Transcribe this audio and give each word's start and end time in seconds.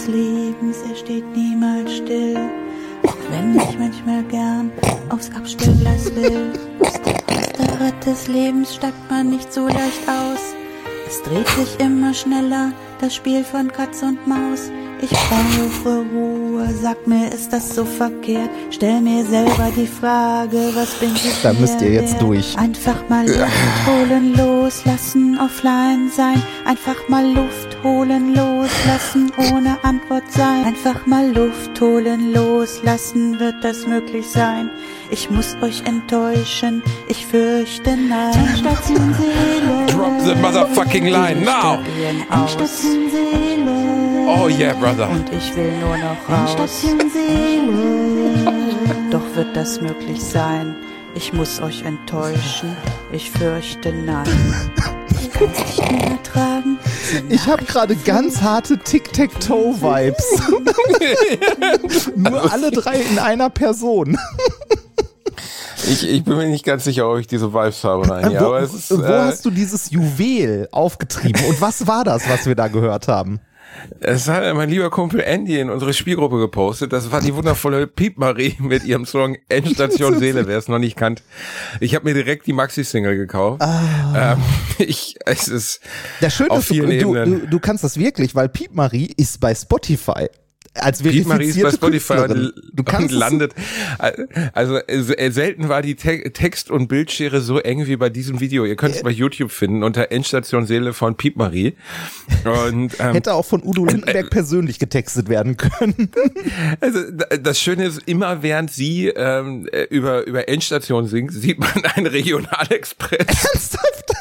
Des 0.00 0.08
Lebens, 0.08 0.76
er 0.88 0.96
steht 0.96 1.36
niemals 1.36 1.96
still, 1.96 2.36
auch 3.06 3.16
wenn 3.30 3.56
ich 3.56 3.78
manchmal 3.78 4.22
gern 4.24 4.70
aufs 5.10 5.30
Abstellgleis 5.36 6.14
will. 6.14 6.52
Aus 6.80 6.92
dem 7.02 7.16
Hamsterrad 7.36 8.06
des 8.06 8.28
Lebens 8.28 8.74
steigt 8.74 9.10
man 9.10 9.30
nicht 9.30 9.52
so 9.52 9.66
leicht 9.66 10.08
aus. 10.08 10.54
Es 11.06 11.22
dreht 11.22 11.48
sich 11.48 11.80
immer 11.84 12.14
schneller, 12.14 12.72
das 13.00 13.14
Spiel 13.14 13.44
von 13.44 13.70
Katz 13.70 14.02
und 14.02 14.26
Maus. 14.26 14.70
Ich 15.02 15.10
brauche 15.10 16.04
Ruhe, 16.14 16.68
sag 16.80 17.06
mir, 17.06 17.32
ist 17.32 17.52
das 17.52 17.74
so 17.74 17.84
verkehrt? 17.84 18.50
Stell 18.70 19.00
mir 19.00 19.24
selber 19.24 19.70
die 19.74 19.86
Frage, 19.86 20.70
was 20.74 20.94
bin 20.94 21.14
ich 21.14 21.42
Da 21.42 21.52
müsst 21.54 21.80
ihr 21.80 21.92
jetzt 21.92 22.12
wert? 22.12 22.22
durch. 22.22 22.58
Einfach 22.58 23.08
mal 23.08 23.26
Luft 23.26 23.86
holen, 23.86 24.34
loslassen, 24.36 25.38
offline 25.40 26.10
sein. 26.14 26.42
Einfach 26.66 26.96
mal 27.08 27.26
Luft 27.32 27.69
holen, 27.82 28.34
loslassen, 28.34 29.32
ohne 29.52 29.78
Antwort 29.82 30.30
sein. 30.30 30.64
Einfach 30.64 31.06
mal 31.06 31.30
Luft 31.32 31.80
holen, 31.80 32.32
loslassen, 32.32 33.38
wird 33.38 33.62
das 33.62 33.86
möglich 33.86 34.26
sein? 34.28 34.70
Ich 35.10 35.30
muss 35.30 35.56
euch 35.62 35.82
enttäuschen, 35.84 36.82
ich 37.08 37.26
fürchte 37.26 37.96
nein. 37.96 38.56
Station 38.56 39.14
Seele. 39.14 39.86
Drop 39.86 40.20
the 40.20 40.34
motherfucking 40.36 41.06
line 41.06 41.42
now. 41.44 41.78
Endstation 42.30 43.10
Seele. 43.10 43.70
Oh 44.28 44.48
yeah, 44.48 44.74
brother. 44.74 45.08
Und 45.08 45.32
ich 45.32 45.54
will 45.56 45.72
nur 45.78 45.96
noch 45.96 46.28
raus. 46.28 46.50
Endstation 46.50 47.10
Seele. 47.10 48.52
Doch 49.10 49.34
wird 49.34 49.56
das 49.56 49.80
möglich 49.80 50.20
sein? 50.22 50.76
Ich 51.14 51.32
muss 51.32 51.60
euch 51.60 51.82
enttäuschen. 51.84 52.76
Ich 53.10 53.30
fürchte 53.30 53.92
nein. 53.92 54.26
Ich 55.20 55.30
kann 55.32 55.48
es 55.52 55.58
nicht 55.58 55.92
mehr 55.92 56.10
ertragen. 56.12 56.78
Ich 57.28 57.46
habe 57.46 57.64
gerade 57.64 57.94
ganz 57.96 58.40
harte 58.40 58.78
Tic-Tac-Toe-Vibes. 58.78 60.24
Nur 62.16 62.52
alle 62.52 62.70
drei 62.70 63.00
in 63.00 63.18
einer 63.18 63.50
Person. 63.50 64.16
Ich, 65.88 66.08
ich 66.08 66.24
bin 66.24 66.36
mir 66.36 66.48
nicht 66.48 66.64
ganz 66.64 66.84
sicher, 66.84 67.10
ob 67.10 67.18
ich 67.18 67.26
diese 67.26 67.52
Vibes 67.52 67.84
habe 67.84 68.08
rein. 68.08 68.30
Ja, 68.30 68.40
wo 68.40 68.46
aber 68.46 68.60
es 68.60 68.72
ist, 68.74 68.90
wo 68.90 69.02
äh, 69.02 69.18
hast 69.18 69.44
du 69.44 69.50
dieses 69.50 69.90
Juwel 69.90 70.68
aufgetrieben? 70.72 71.44
Und 71.46 71.60
was 71.60 71.86
war 71.86 72.04
das, 72.04 72.28
was 72.28 72.46
wir 72.46 72.54
da 72.54 72.68
gehört 72.68 73.08
haben? 73.08 73.40
Es 74.00 74.28
hat 74.28 74.54
mein 74.54 74.68
lieber 74.68 74.90
Kumpel 74.90 75.20
Andy 75.20 75.58
in 75.58 75.70
unsere 75.70 75.92
Spielgruppe 75.92 76.38
gepostet. 76.38 76.92
Das 76.92 77.12
war 77.12 77.20
die 77.20 77.34
wundervolle 77.34 77.86
Piep 77.86 78.18
Marie 78.18 78.56
mit 78.60 78.84
ihrem 78.84 79.06
Song 79.06 79.36
Endstation 79.48 80.18
Seele, 80.18 80.46
wer 80.46 80.58
es 80.58 80.68
noch 80.68 80.78
nicht 80.78 80.96
kannt. 80.96 81.22
Ich 81.80 81.94
habe 81.94 82.06
mir 82.06 82.14
direkt 82.14 82.46
die 82.46 82.52
Maxi-Single 82.52 83.16
gekauft. 83.16 83.62
Ähm, 83.62 84.38
ich, 84.78 85.16
es 85.26 85.48
ist 85.48 85.80
Das 86.20 86.34
Schöne 86.34 86.50
auf 86.50 86.70
ist, 86.70 86.78
du, 86.78 86.86
du, 86.86 87.24
du, 87.24 87.46
du 87.46 87.60
kannst 87.60 87.84
das 87.84 87.98
wirklich, 87.98 88.34
weil 88.34 88.48
Piep 88.48 88.74
Marie 88.74 89.12
ist 89.16 89.40
bei 89.40 89.54
Spotify. 89.54 90.28
Als 90.74 91.00
ist 91.00 91.04
bei 91.04 91.34
verifizierte 91.36 91.72
Spotify 91.76 92.14
Künstlerin. 92.14 92.52
Du 92.72 92.84
kannst 92.84 93.10
landet. 93.12 93.54
Also 94.52 94.76
äh, 94.78 95.30
selten 95.30 95.68
war 95.68 95.82
die 95.82 95.96
Te 95.96 96.30
Text- 96.32 96.70
und 96.70 96.86
Bildschere 96.86 97.40
so 97.40 97.58
eng 97.58 97.86
wie 97.86 97.96
bei 97.96 98.08
diesem 98.08 98.38
Video. 98.38 98.64
Ihr 98.64 98.76
könnt 98.76 98.94
es 98.94 99.02
bei 99.02 99.10
YouTube 99.10 99.50
finden 99.50 99.82
unter 99.82 100.12
Endstation 100.12 100.66
Seele 100.66 100.92
von 100.92 101.16
Piep 101.16 101.36
Marie. 101.36 101.74
Und 102.44 102.92
ähm, 103.00 103.14
hätte 103.14 103.34
auch 103.34 103.44
von 103.44 103.62
Udo 103.64 103.84
Lindenberg 103.84 104.30
persönlich 104.30 104.78
getextet 104.78 105.28
werden 105.28 105.56
können. 105.56 106.10
also 106.80 107.00
da- 107.10 107.36
das 107.36 107.60
Schöne 107.60 107.86
ist, 107.86 108.02
immer 108.06 108.42
während 108.44 108.70
sie 108.70 109.08
ähm, 109.08 109.68
äh, 109.72 109.82
über 109.90 110.24
über 110.26 110.48
Endstation 110.48 111.06
singt, 111.08 111.32
sieht 111.32 111.58
man 111.58 111.84
einen 111.94 112.06
Regionalexpress. 112.06 113.18
Ernsthaft? 113.26 114.12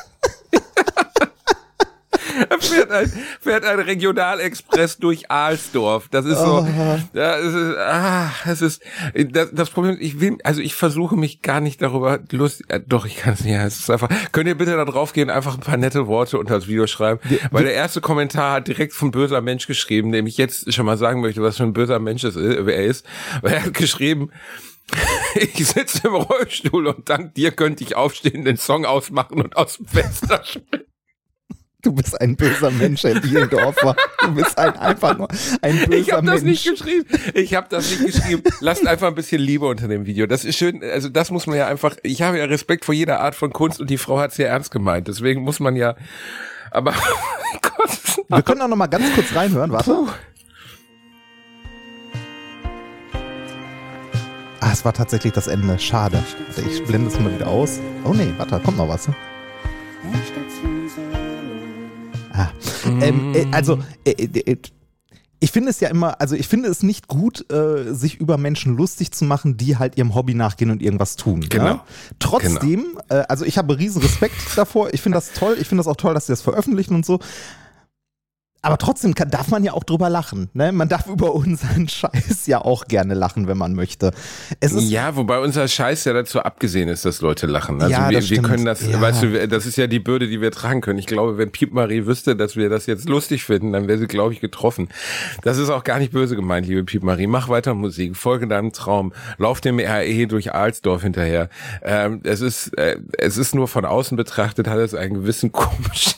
Fährt 2.60 2.92
ein, 2.92 3.12
fährt 3.42 3.66
ein 3.66 3.80
Regionalexpress 3.80 4.98
durch 4.98 5.30
Ahlsdorf. 5.32 6.08
Das 6.10 6.26
ist 6.26 6.40
so, 6.40 6.68
ja, 7.14 7.38
es 7.38 7.54
ist, 7.54 7.78
ah, 7.78 8.32
es 8.46 8.62
ist, 8.62 8.82
das, 9.32 9.50
das 9.52 9.70
Problem, 9.70 9.98
ich 10.00 10.20
will, 10.20 10.38
also 10.44 10.62
ich 10.62 10.76
versuche 10.76 11.16
mich 11.16 11.42
gar 11.42 11.62
nicht 11.62 11.82
darüber 11.82 12.20
lustig, 12.32 12.70
äh, 12.70 12.82
doch, 12.86 13.06
ich 13.06 13.18
kann 13.18 13.34
es 13.34 13.44
nicht, 13.44 13.56
es 13.56 13.80
ist 13.80 13.90
einfach, 13.90 14.10
könnt 14.32 14.48
ihr 14.48 14.58
bitte 14.58 14.76
da 14.76 14.86
drauf 14.86 15.14
gehen, 15.14 15.30
einfach 15.30 15.56
ein 15.56 15.62
paar 15.62 15.78
nette 15.78 16.08
Worte 16.08 16.38
unter 16.38 16.56
das 16.56 16.68
Video 16.68 16.88
schreiben, 16.88 17.20
weil 17.52 17.64
der 17.64 17.74
erste 17.74 18.02
Kommentar 18.02 18.54
hat 18.54 18.68
direkt 18.68 18.94
von 18.94 19.12
böser 19.12 19.42
Mensch 19.42 19.68
geschrieben, 19.68 20.12
dem 20.12 20.28
ich 20.28 20.38
jetzt 20.38 20.74
schon 20.74 20.86
mal 20.86 20.98
sagen 20.98 21.22
möchte, 21.22 21.42
was 21.42 21.58
für 21.58 21.64
ein 21.64 21.74
böser 21.74 22.00
Mensch 22.00 22.24
es 22.24 22.36
ist, 22.36 22.66
wer 22.66 22.76
er 22.76 22.86
ist, 22.86 23.06
weil 23.42 23.54
er 23.54 23.66
hat 23.66 23.74
geschrieben, 23.74 24.32
ich 25.36 25.68
sitze 25.68 26.08
im 26.08 26.16
Rollstuhl 26.16 26.88
und 26.88 27.10
dank 27.10 27.36
dir 27.36 27.52
könnte 27.52 27.84
ich 27.84 27.96
aufstehen, 27.96 28.46
den 28.46 28.58
Song 28.58 28.86
ausmachen 28.86 29.42
und 29.42 29.56
aus 29.56 29.78
dem 29.78 29.88
Fenster 29.88 30.44
springen. 30.46 30.89
Du 31.82 31.94
bist 31.94 32.20
ein 32.20 32.36
böser 32.36 32.72
Mensch, 32.72 33.04
Herr 33.04 33.18
Bielendorfer. 33.22 33.96
Du 34.22 34.34
bist 34.36 34.58
ein, 34.58 34.76
einfach 34.78 35.18
nur 35.18 35.30
ein 35.62 35.78
böser 35.86 35.94
Ich 35.94 36.12
habe 36.12 36.28
das 36.28 36.42
Mensch. 36.44 36.66
nicht 36.66 36.70
geschrieben. 36.78 37.06
Ich 37.34 37.54
habe 37.56 37.68
das 37.70 37.90
nicht 37.90 38.06
geschrieben. 38.18 38.44
Lasst 38.60 38.86
einfach 38.86 39.08
ein 39.08 39.16
bisschen 39.16 39.42
Liebe 39.42 39.66
unter 39.66 39.88
dem 39.88 40.06
Video. 40.06 40.28
Das 40.28 40.44
ist 40.44 40.58
schön. 40.58 40.84
Also 40.84 41.08
das 41.08 41.32
muss 41.32 41.48
man 41.48 41.58
ja 41.58 41.68
einfach. 41.68 41.96
Ich 42.04 42.22
habe 42.22 42.38
ja 42.38 42.46
Respekt 42.46 42.84
vor 42.84 42.94
jeder 42.94 43.22
Art 43.22 43.34
von 43.34 43.54
Kunst 43.54 43.80
und 43.80 43.90
die 43.90 43.98
Frau 43.98 44.20
hat 44.20 44.32
es 44.32 44.38
ja 44.38 44.48
ernst 44.48 44.72
gemeint. 44.72 45.08
Deswegen 45.08 45.42
muss 45.42 45.62
man 45.62 45.78
ja. 45.78 45.96
Aber 46.72 46.94
Gott. 47.62 48.26
Wir 48.28 48.42
können 48.42 48.62
auch 48.62 48.68
noch 48.68 48.76
mal 48.76 48.88
ganz 48.88 49.06
kurz 49.16 49.34
reinhören, 49.34 49.72
warte. 49.72 49.96
Ah, 54.60 54.72
es 54.74 54.84
war 54.84 54.92
tatsächlich 54.94 55.32
das 55.32 55.48
Ende. 55.48 55.80
Schade. 55.80 56.22
Warte, 56.48 56.70
ich 56.70 56.84
blende 56.84 57.08
es 57.08 57.18
mal 57.18 57.34
wieder 57.34 57.48
aus. 57.48 57.80
Oh 58.04 58.12
nee, 58.14 58.34
warte, 58.38 58.60
kommt 58.60 58.78
noch 58.78 58.90
was. 58.90 59.08
Ah. 62.40 62.52
Ähm, 63.02 63.34
äh, 63.36 63.46
also, 63.52 63.80
äh, 64.06 64.12
äh, 64.12 64.58
ich 65.42 65.52
finde 65.52 65.70
es 65.70 65.80
ja 65.80 65.90
immer, 65.90 66.20
also 66.20 66.36
ich 66.36 66.48
finde 66.48 66.70
es 66.70 66.84
nicht 66.84 67.08
gut, 67.08 67.50
äh, 67.52 67.94
sich 67.94 68.20
über 68.20 68.38
Menschen 68.38 68.76
lustig 68.76 69.12
zu 69.12 69.24
machen, 69.24 69.56
die 69.58 69.78
halt 69.78 69.98
ihrem 69.98 70.14
Hobby 70.14 70.34
nachgehen 70.34 70.70
und 70.70 70.82
irgendwas 70.82 71.16
tun. 71.16 71.42
Genau. 71.48 71.66
Ja? 71.66 71.86
Trotzdem, 72.20 73.00
äh, 73.10 73.24
also 73.30 73.46
ich 73.46 73.58
habe 73.58 73.78
riesen 73.78 74.02
Respekt 74.02 74.36
davor. 74.56 74.94
Ich 74.94 75.02
finde 75.02 75.18
das 75.18 75.32
toll. 75.34 75.58
Ich 75.60 75.68
finde 75.68 75.80
das 75.82 75.88
auch 75.88 75.96
toll, 75.96 76.14
dass 76.14 76.28
sie 76.28 76.34
das 76.34 76.42
veröffentlichen 76.42 76.94
und 76.94 77.06
so. 77.06 77.20
Aber 78.62 78.78
trotzdem 78.78 79.16
kann, 79.16 79.30
darf 79.30 79.48
man 79.50 79.64
ja 79.64 79.72
auch 79.74 79.86
drüber 79.86 80.10
lachen. 80.10 80.50
Ne? 80.54 80.72
Man 80.74 80.90
darf 80.90 81.08
über 81.08 81.34
unseren 81.34 81.88
Scheiß 81.88 82.46
ja 82.48 82.60
auch 82.60 82.86
gerne 82.86 83.14
lachen, 83.14 83.48
wenn 83.48 83.58
man 83.58 83.74
möchte. 83.74 84.12
Es 84.60 84.74
ist, 84.74 84.90
Ja, 84.90 85.16
wobei 85.16 85.40
unser 85.40 85.68
Scheiß 85.68 86.04
ja 86.06 86.14
dazu 86.14 86.42
abgesehen 86.42 86.90
ist, 86.90 87.06
dass 87.06 87.22
Leute 87.22 87.48
lachen. 87.48 87.82
Also 87.82 87.92
Ja, 87.94 88.10
wir, 88.10 88.20
das 88.20 88.30
wir 88.30 88.42
können 88.42 88.66
das, 88.66 88.86
Ja. 88.86 89.00
weißt 89.00 89.24
du, 89.24 89.48
das 89.48 89.66
ist 89.66 89.78
ja 89.78 89.88
die 89.88 90.00
Bürde, 90.00 90.28
die 90.28 90.42
wir 90.42 90.52
tragen 90.52 90.82
können. 90.82 91.00
Ich 91.00 91.08
glaube, 91.08 91.38
wenn 91.38 91.52
Piep 91.52 91.74
Marie 91.74 92.06
wüsste, 92.06 92.36
dass 92.36 92.58
wir 92.58 92.70
das 92.70 92.86
jetzt 92.86 93.08
lustig 93.08 93.44
finden, 93.46 93.72
dann 93.72 93.88
wäre 93.88 93.98
sie, 93.98 94.08
glaube 94.08 94.34
ich, 94.34 94.42
getroffen. 94.42 94.90
Das 95.44 95.58
ist 95.58 95.70
auch 95.70 95.86
gar 95.86 96.00
nicht 96.00 96.12
böse 96.12 96.36
gemeint, 96.36 96.68
liebe 96.68 96.84
Piep 96.84 97.04
Marie. 97.04 97.28
Mach 97.28 97.48
weiter 97.48 97.74
Musik, 97.74 98.18
folge 98.18 98.48
deinem 98.48 98.74
Traum, 98.74 99.14
lauf 99.38 99.62
dem 99.62 99.80
RE 99.80 100.28
durch 100.28 100.54
Alsdorf 100.54 101.04
hinterher. 101.04 101.50
Ähm, 101.82 102.20
es 102.24 102.42
ist, 102.42 102.78
äh, 102.78 102.98
es 103.18 103.38
ist 103.38 103.56
nur 103.56 103.70
von 103.70 103.86
außen 103.86 104.18
betrachtet, 104.18 104.68
hat 104.68 104.80
es 104.80 104.94
einen 104.94 105.14
gewissen 105.14 105.52
komischen 105.54 106.16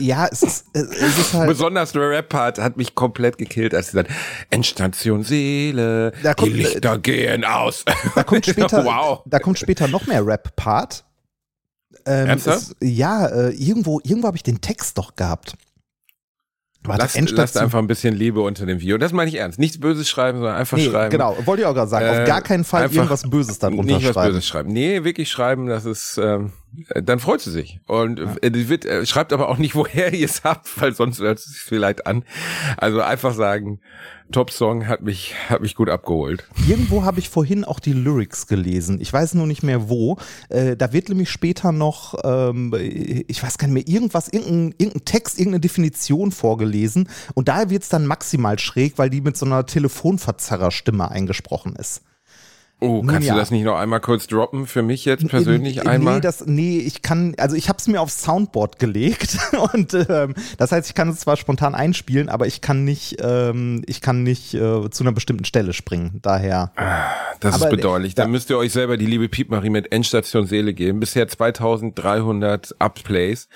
ja, 0.00 0.26
es 0.30 0.42
ist, 0.42 0.66
es 0.72 1.18
ist 1.18 1.34
halt. 1.34 1.48
Besonders 1.48 1.92
der 1.92 2.08
Rap-Part 2.08 2.58
hat 2.58 2.76
mich 2.76 2.94
komplett 2.94 3.38
gekillt, 3.38 3.74
als 3.74 3.90
sie 3.92 3.96
dann 4.02 4.06
Endstation 4.50 5.22
Seele, 5.22 6.12
Da 6.22 6.34
kommt- 6.34 6.48
die 6.52 6.56
Lichter 6.56 6.98
gehen 6.98 7.44
aus. 7.44 7.84
Da 8.14 8.22
kommt 8.22 8.46
später, 8.46 8.84
wow. 8.84 9.22
da 9.26 9.38
kommt 9.38 9.58
später 9.58 9.88
noch 9.88 10.06
mehr 10.06 10.26
Rap-Part. 10.26 11.04
Ähm, 12.06 12.28
es, 12.30 12.74
ja, 12.80 13.26
äh, 13.26 13.50
irgendwo, 13.50 14.00
irgendwo 14.02 14.28
habe 14.28 14.36
ich 14.36 14.42
den 14.42 14.60
Text 14.60 14.96
doch 14.96 15.16
gehabt. 15.16 15.56
Warte, 16.82 17.02
Lasst, 17.02 17.30
lasst 17.32 17.58
einfach 17.58 17.78
ein 17.78 17.86
bisschen 17.88 18.14
Liebe 18.14 18.40
unter 18.40 18.64
dem 18.64 18.80
Video. 18.80 18.96
Das 18.96 19.12
meine 19.12 19.28
ich 19.28 19.36
ernst. 19.36 19.58
Nichts 19.58 19.78
Böses 19.78 20.08
schreiben, 20.08 20.38
sondern 20.38 20.56
einfach 20.56 20.78
Nee, 20.78 20.88
schreiben. 20.88 21.10
genau, 21.10 21.36
wollte 21.44 21.60
ich 21.62 21.66
auch 21.68 21.74
gerade 21.74 21.90
sagen. 21.90 22.06
Äh, 22.06 22.20
Auf 22.22 22.26
gar 22.26 22.40
keinen 22.40 22.64
Fall 22.64 22.90
irgendwas 22.90 23.28
Böses 23.28 23.58
darunter 23.58 23.82
Nicht 23.84 24.06
was 24.06 24.14
schreiben. 24.14 24.32
Böses 24.32 24.46
schreiben. 24.48 24.72
Nee, 24.72 25.04
wirklich 25.04 25.30
schreiben, 25.30 25.66
das 25.66 25.84
ist, 25.84 26.16
ähm, 26.16 26.46
äh, 26.46 26.50
dann 26.94 27.18
freut 27.18 27.40
sie 27.40 27.50
sich. 27.50 27.80
Und 27.86 28.20
äh, 28.42 28.50
die 28.50 28.68
wird, 28.68 28.84
äh, 28.84 29.04
schreibt 29.06 29.32
aber 29.32 29.48
auch 29.48 29.58
nicht, 29.58 29.74
woher 29.74 30.12
ihr 30.12 30.24
es 30.24 30.44
habt, 30.44 30.80
weil 30.80 30.94
sonst 30.94 31.20
hört 31.20 31.38
es 31.38 31.44
sich 31.46 31.60
vielleicht 31.60 32.06
an. 32.06 32.24
Also 32.76 33.00
einfach 33.00 33.34
sagen, 33.34 33.80
Top-Song 34.32 34.86
hat 34.86 35.02
mich, 35.02 35.34
hat 35.48 35.60
mich 35.60 35.74
gut 35.74 35.88
abgeholt. 35.88 36.48
Irgendwo 36.68 37.02
habe 37.02 37.18
ich 37.18 37.28
vorhin 37.28 37.64
auch 37.64 37.80
die 37.80 37.92
Lyrics 37.92 38.46
gelesen. 38.46 39.00
Ich 39.00 39.12
weiß 39.12 39.34
nur 39.34 39.46
nicht 39.46 39.62
mehr 39.62 39.88
wo. 39.88 40.18
Äh, 40.48 40.76
da 40.76 40.92
wird 40.92 41.08
nämlich 41.08 41.30
später 41.30 41.72
noch, 41.72 42.14
ähm, 42.22 42.72
ich 42.74 43.42
weiß 43.42 43.58
gar 43.58 43.68
nicht 43.68 43.88
mehr, 43.88 43.94
irgendwas, 43.94 44.28
irgendein, 44.28 44.74
irgendein 44.78 45.04
Text, 45.04 45.38
irgendeine 45.38 45.60
Definition 45.60 46.30
vorgelesen. 46.30 47.08
Und 47.34 47.48
da 47.48 47.70
wird 47.70 47.82
es 47.82 47.88
dann 47.88 48.06
maximal 48.06 48.58
schräg, 48.58 48.98
weil 48.98 49.10
die 49.10 49.20
mit 49.20 49.36
so 49.36 49.46
einer 49.46 49.66
Telefonverzerrerstimme 49.66 51.10
eingesprochen 51.10 51.74
ist. 51.76 52.02
Oh, 52.80 53.02
Nun 53.02 53.06
kannst 53.08 53.28
ja. 53.28 53.34
du 53.34 53.40
das 53.40 53.50
nicht 53.50 53.64
noch 53.64 53.76
einmal 53.76 54.00
kurz 54.00 54.26
droppen 54.26 54.66
für 54.66 54.82
mich 54.82 55.04
jetzt 55.04 55.28
persönlich 55.28 55.76
nee, 55.76 55.82
einmal? 55.82 56.14
Nee, 56.14 56.20
das, 56.20 56.46
nee, 56.46 56.78
ich 56.78 57.02
kann, 57.02 57.34
also 57.36 57.54
ich 57.54 57.68
habe 57.68 57.78
es 57.78 57.86
mir 57.86 58.00
aufs 58.00 58.22
Soundboard 58.22 58.78
gelegt 58.78 59.38
und 59.74 59.92
ähm, 60.08 60.34
das 60.56 60.72
heißt, 60.72 60.88
ich 60.88 60.94
kann 60.94 61.10
es 61.10 61.20
zwar 61.20 61.36
spontan 61.36 61.74
einspielen, 61.74 62.30
aber 62.30 62.46
ich 62.46 62.62
kann 62.62 62.84
nicht, 62.84 63.18
ähm, 63.20 63.82
ich 63.86 64.00
kann 64.00 64.22
nicht 64.22 64.54
äh, 64.54 64.88
zu 64.90 65.04
einer 65.04 65.12
bestimmten 65.12 65.44
Stelle 65.44 65.74
springen. 65.74 66.20
Daher. 66.22 66.72
Das 67.40 67.54
Aber, 67.54 67.64
ist 67.66 67.70
bedauerlich. 67.76 68.12
äh, 68.12 68.16
Da 68.16 68.26
müsst 68.26 68.50
ihr 68.50 68.58
euch 68.58 68.72
selber 68.72 68.96
die 68.98 69.06
liebe 69.06 69.28
Piepmarie 69.28 69.70
mit 69.70 69.90
Endstation 69.92 70.46
Seele 70.46 70.74
geben. 70.74 71.00
Bisher 71.00 71.26
2300 71.26 72.74
Upplays, 72.78 73.48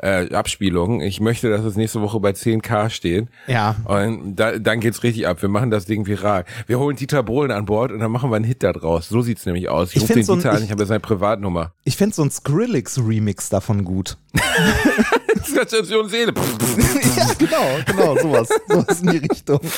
äh, 0.00 0.32
Abspielungen. 0.34 1.00
Ich 1.00 1.20
möchte, 1.20 1.48
dass 1.50 1.64
es 1.64 1.76
nächste 1.76 2.00
Woche 2.02 2.20
bei 2.20 2.30
10k 2.32 2.90
steht. 2.90 3.28
Ja. 3.46 3.76
Und 3.84 4.36
da, 4.36 4.58
dann 4.58 4.80
geht's 4.80 5.02
richtig 5.02 5.26
ab. 5.26 5.40
Wir 5.40 5.48
machen 5.48 5.70
das 5.70 5.86
Ding 5.86 6.06
viral. 6.06 6.44
Wir 6.66 6.78
holen 6.78 6.96
Dieter 6.96 7.22
Bohlen 7.22 7.50
an 7.50 7.64
Bord 7.64 7.92
und 7.92 7.98
dann 8.00 8.10
machen 8.12 8.30
wir 8.30 8.36
einen 8.36 8.44
Hit 8.44 8.62
da 8.62 8.72
draus. 8.72 9.08
So 9.08 9.22
sieht's 9.22 9.46
nämlich 9.46 9.68
aus. 9.68 9.90
Ich, 9.90 9.96
Ich 9.96 10.02
rufe 10.02 10.14
den 10.14 10.22
so 10.24 10.32
ein- 10.34 10.38
Dieter 10.40 10.52
an, 10.52 10.62
ich- 10.62 10.70
habe 10.70 10.82
ja 10.82 10.86
seine 10.86 11.00
Privatnummer. 11.00 11.72
Ich 11.84 11.96
fände 11.96 12.14
so 12.14 12.22
ein 12.22 12.30
Skrillex-Remix 12.30 13.48
davon 13.48 13.84
gut. 13.84 14.18
Station 15.44 16.08
Seele. 16.08 16.32
ja, 17.16 17.26
genau, 17.38 17.66
genau, 17.86 18.16
sowas. 18.16 18.48
Sowas 18.68 19.00
in 19.02 19.10
die 19.10 19.16
Richtung. 19.18 19.60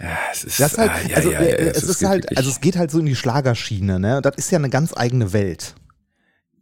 Das 0.00 0.44
ist, 0.44 0.58
Das 0.60 0.72
ist 0.72 0.78
halt, 0.78 0.90
ah, 0.90 0.98
ja, 1.08 1.16
also 1.16 1.30
ja, 1.30 1.40
äh, 1.40 1.64
ja, 1.66 1.70
es 1.72 1.82
ist 1.82 2.02
halt, 2.04 2.22
wirklich- 2.24 2.38
also 2.38 2.50
es 2.50 2.60
geht 2.60 2.76
halt 2.76 2.90
so 2.90 3.00
in 3.00 3.06
die 3.06 3.16
Schlagerschiene, 3.16 4.00
ne? 4.00 4.20
Das 4.22 4.34
ist 4.36 4.50
ja 4.50 4.58
eine 4.58 4.70
ganz 4.70 4.96
eigene 4.96 5.32
Welt. 5.34 5.74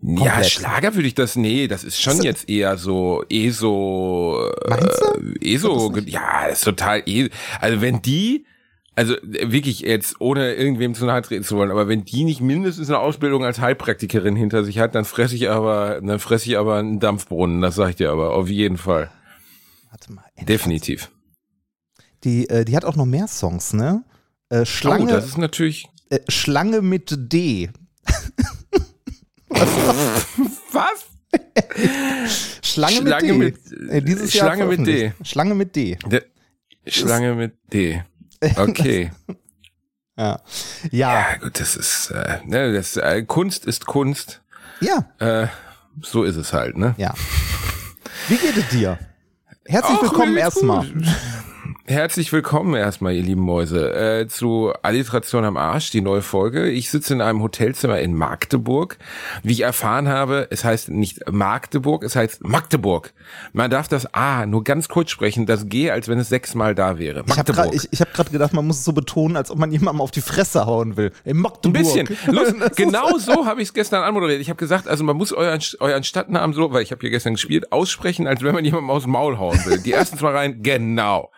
Ja, 0.01 0.17
Komplett. 0.33 0.51
Schlager 0.51 0.95
würde 0.95 1.09
ich 1.09 1.15
das, 1.15 1.37
nee, 1.37 1.67
das 1.69 1.83
ist 1.85 2.01
schon 2.01 2.15
Ist- 2.19 2.25
jetzt 2.25 2.49
eher 2.49 2.77
so, 2.79 3.25
eh 3.29 3.51
so, 3.51 4.51
äh, 4.65 5.45
eh 5.45 5.57
so, 5.57 5.93
ja, 6.07 6.47
ist 6.47 6.63
total 6.65 7.03
eh, 7.07 7.31
also 7.61 7.81
wenn 7.81 8.01
die, 8.03 8.45
also 8.95 9.15
äh, 9.17 9.51
wirklich 9.53 9.81
jetzt, 9.81 10.21
ohne 10.21 10.55
irgendwem 10.55 10.95
zu 10.95 11.05
nahe 11.07 11.23
treten 11.23 11.43
zu 11.45 11.57
wollen, 11.57 11.71
aber 11.73 11.89
wenn 11.89 12.05
die 12.05 12.23
nicht 12.25 12.41
mindestens 12.41 12.89
eine 12.89 12.99
Ausbildung 13.01 13.45
als 13.45 13.61
Heilpraktikerin 13.61 14.35
hinter 14.37 14.63
sich 14.65 14.79
hat, 14.79 14.95
dann 14.95 15.05
fresse 15.05 15.35
ich 15.37 15.49
aber, 15.51 16.01
dann 16.01 16.19
fresse 16.21 16.49
ich 16.51 16.59
aber 16.59 16.77
einen 16.77 17.01
Dampfbrunnen, 17.01 17.61
das 17.61 17.75
sag 17.77 17.91
ich 17.91 17.97
dir 17.97 18.11
aber, 18.11 18.35
auf 18.35 18.49
jeden 18.49 18.79
Fall. 18.79 19.11
Warte 19.91 20.13
mal. 20.13 20.25
Definitiv. 20.41 21.11
Die, 22.25 22.49
äh, 22.49 22.65
die 22.65 22.77
hat 22.77 22.85
auch 22.85 22.97
noch 22.97 23.07
mehr 23.07 23.29
Songs, 23.29 23.73
ne? 23.73 24.05
Äh, 24.51 24.61
Oh, 24.61 24.65
Schlange, 24.65 25.07
das 25.13 25.27
ist 25.27 25.39
natürlich, 25.39 25.87
äh, 26.11 26.19
Schlange 26.29 26.81
mit 26.83 27.15
D. 27.33 27.71
was? 30.73 31.07
Schlange, 32.63 32.97
Schlange 32.97 33.33
mit 33.35 33.71
mit- 33.71 33.71
D. 33.71 33.97
Äh, 33.97 34.03
dieses 34.03 34.33
Jahr 34.35 34.55
Schlange 34.55 34.65
mit 34.77 34.87
D. 34.87 35.13
Schlange 35.23 35.55
mit 35.55 35.77
D. 35.77 35.99
Der, 36.07 36.23
Schlange 36.87 37.35
mit 37.35 37.55
D. 37.73 38.03
Okay. 38.57 39.11
Ja. 40.17 40.41
Ja. 40.91 41.31
Ja, 41.31 41.37
gut, 41.39 41.59
das 41.61 41.75
ist, 41.77 42.11
äh, 42.11 42.39
ne, 42.45 42.73
das, 42.73 42.97
äh, 42.97 43.23
Kunst 43.25 43.67
ist 43.67 43.85
Kunst. 43.87 44.43
Ja. 44.81 45.09
Äh, 45.19 45.49
so 46.03 46.23
ist 46.25 46.37
es 46.37 46.53
halt, 46.53 46.77
ne? 46.77 46.95
Ja. 46.99 47.15
Wie 48.29 48.37
geht 48.37 48.57
es 48.57 48.69
dir? 48.69 48.99
Herzlich 49.67 49.99
Ach, 49.99 50.03
willkommen 50.03 50.37
erstmal. 50.37 50.87
Herzlich 51.85 52.33
willkommen 52.33 52.75
erstmal, 52.75 53.15
ihr 53.15 53.23
lieben 53.23 53.43
Mäuse, 53.43 53.93
äh, 53.95 54.27
zu 54.27 54.73
Alliteration 54.83 55.45
am 55.45 55.57
Arsch, 55.57 55.91
die 55.91 56.01
neue 56.01 56.23
Folge. 56.23 56.69
Ich 56.71 56.91
sitze 56.91 57.13
in 57.13 57.21
einem 57.21 57.43
Hotelzimmer 57.43 57.99
in 58.01 58.15
Magdeburg. 58.15 58.97
Wie 59.43 59.53
ich 59.53 59.61
erfahren 59.63 60.09
habe, 60.09 60.47
es 60.51 60.65
heißt 60.65 60.89
nicht 60.89 61.31
Magdeburg, 61.31 62.05
es 62.05 62.17
heißt 62.17 62.43
Magdeburg. 62.43 63.13
Man 63.53 63.71
darf 63.71 63.87
das 63.89 64.13
A 64.15 64.47
nur 64.47 64.65
ganz 64.65 64.89
kurz 64.89 65.11
sprechen, 65.11 65.45
das 65.45 65.69
G, 65.69 65.91
als 65.91 66.09
wenn 66.09 66.19
es 66.19 66.29
sechsmal 66.31 66.75
da 66.75 66.99
wäre. 66.99 67.21
Ich 67.27 67.31
habe 67.33 67.37
Magdeburg. 67.53 67.65
gerade 67.65 67.77
ich, 67.77 67.89
ich 67.93 68.01
hab 68.01 68.33
gedacht, 68.33 68.53
man 68.55 68.67
muss 68.67 68.79
es 68.79 68.85
so 68.85 68.93
betonen, 68.93 69.37
als 69.37 69.51
ob 69.51 69.59
man 69.59 69.71
jemandem 69.71 70.01
auf 70.01 70.11
die 70.11 70.21
Fresse 70.23 70.65
hauen 70.65 70.97
will. 70.97 71.13
In 71.25 71.37
Ein 71.37 71.41
Magdeburg. 71.43 71.73
bisschen. 71.83 72.09
Lust, 72.35 72.55
Das 72.61 72.71
ist- 72.71 72.77
genau 72.77 73.19
so 73.19 73.45
habe 73.47 73.61
ich 73.61 73.69
es 73.69 73.75
gestern 73.75 74.03
anmoderiert. 74.05 74.41
Ich 74.41 74.49
habe 74.49 74.59
gesagt, 74.59 74.89
also 74.89 75.05
man 75.05 75.17
muss 75.17 75.33
euren, 75.35 75.61
euren 75.81 76.05
Stadtnamen 76.05 76.55
so, 76.55 76.73
weil 76.73 76.83
ich 76.83 76.93
habe 76.93 77.01
hier 77.01 77.11
gestern 77.11 77.35
gespielt, 77.35 77.73
aussprechen, 77.73 78.27
als 78.27 78.43
wenn 78.43 78.55
man 78.55 78.65
jemandem 78.65 78.91
aus 78.91 79.03
dem 79.03 79.13
Maul 79.13 79.39
hauen 79.39 79.59
will. 79.67 79.79
Die 79.81 79.93
ersten 79.93 80.17
zwei 80.19 80.31
rein, 80.31 80.63
genau. 80.63 81.31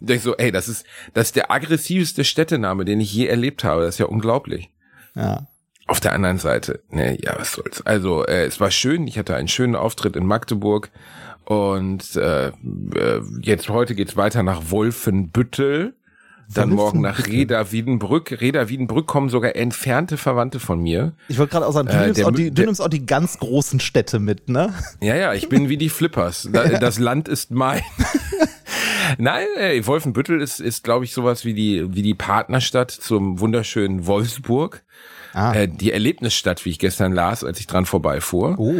Und 0.00 0.10
ich 0.10 0.22
so, 0.22 0.36
ey, 0.36 0.52
das 0.52 0.68
ist, 0.68 0.84
das 1.14 1.28
ist 1.28 1.36
der 1.36 1.50
aggressivste 1.50 2.24
Städtename, 2.24 2.84
den 2.84 3.00
ich 3.00 3.12
je 3.12 3.26
erlebt 3.26 3.64
habe. 3.64 3.82
Das 3.82 3.96
ist 3.96 3.98
ja 3.98 4.06
unglaublich. 4.06 4.70
Ja. 5.14 5.46
Auf 5.86 6.00
der 6.00 6.12
anderen 6.12 6.38
Seite, 6.38 6.82
ne, 6.90 7.16
ja, 7.22 7.36
was 7.38 7.52
soll's. 7.52 7.80
Also, 7.86 8.26
äh, 8.26 8.44
es 8.44 8.58
war 8.60 8.70
schön. 8.70 9.06
Ich 9.06 9.18
hatte 9.18 9.36
einen 9.36 9.48
schönen 9.48 9.76
Auftritt 9.76 10.16
in 10.16 10.26
Magdeburg. 10.26 10.90
Und 11.44 12.16
äh, 12.16 12.48
äh, 12.48 12.52
jetzt 13.40 13.68
heute 13.68 13.94
geht's 13.94 14.16
weiter 14.16 14.42
nach 14.42 14.70
Wolfenbüttel. 14.70 15.94
Dann 16.52 16.70
morgen 16.70 17.00
nach. 17.00 17.26
Reda 17.26 17.72
Wiedenbrück. 17.72 18.40
Reda 18.40 18.68
Wiedenbrück 18.68 19.06
kommen 19.06 19.28
sogar 19.28 19.56
entfernte 19.56 20.16
Verwandte 20.16 20.60
von 20.60 20.80
mir. 20.80 21.12
Ich 21.28 21.38
wollte 21.38 21.52
gerade 21.52 21.66
auch 21.66 21.72
sagen, 21.72 21.88
du, 21.88 21.94
Äh, 21.94 22.04
nimmst 22.04 22.18
der 22.18 22.26
auch 22.26 22.30
die, 22.32 22.50
du 22.50 22.62
nimmst 22.64 22.80
auch 22.82 22.88
die 22.88 23.04
ganz 23.06 23.38
großen 23.38 23.80
Städte 23.80 24.18
mit, 24.18 24.48
ne? 24.48 24.72
Ja, 25.00 25.14
ja, 25.16 25.34
ich 25.34 25.48
bin 25.48 25.68
wie 25.68 25.76
die 25.76 25.88
Flippers. 25.88 26.48
Da, 26.52 26.68
das 26.80 26.98
Land 26.98 27.28
ist 27.28 27.50
mein. 27.50 27.82
Nein, 29.18 29.46
ey, 29.56 29.86
Wolfenbüttel 29.86 30.40
ist, 30.40 30.60
ist 30.60 30.84
glaube 30.84 31.04
ich, 31.04 31.12
sowas 31.12 31.44
wie 31.44 31.54
die, 31.54 31.94
wie 31.94 32.02
die 32.02 32.14
Partnerstadt 32.14 32.90
zum 32.90 33.40
wunderschönen 33.40 34.06
Wolfsburg. 34.06 34.82
Ah. 35.32 35.52
Äh, 35.52 35.68
die 35.68 35.92
Erlebnisstadt, 35.92 36.64
wie 36.64 36.70
ich 36.70 36.78
gestern 36.78 37.12
las, 37.12 37.44
als 37.44 37.60
ich 37.60 37.66
dran 37.66 37.84
vorbeifuhr. 37.86 38.54
Oh. 38.58 38.74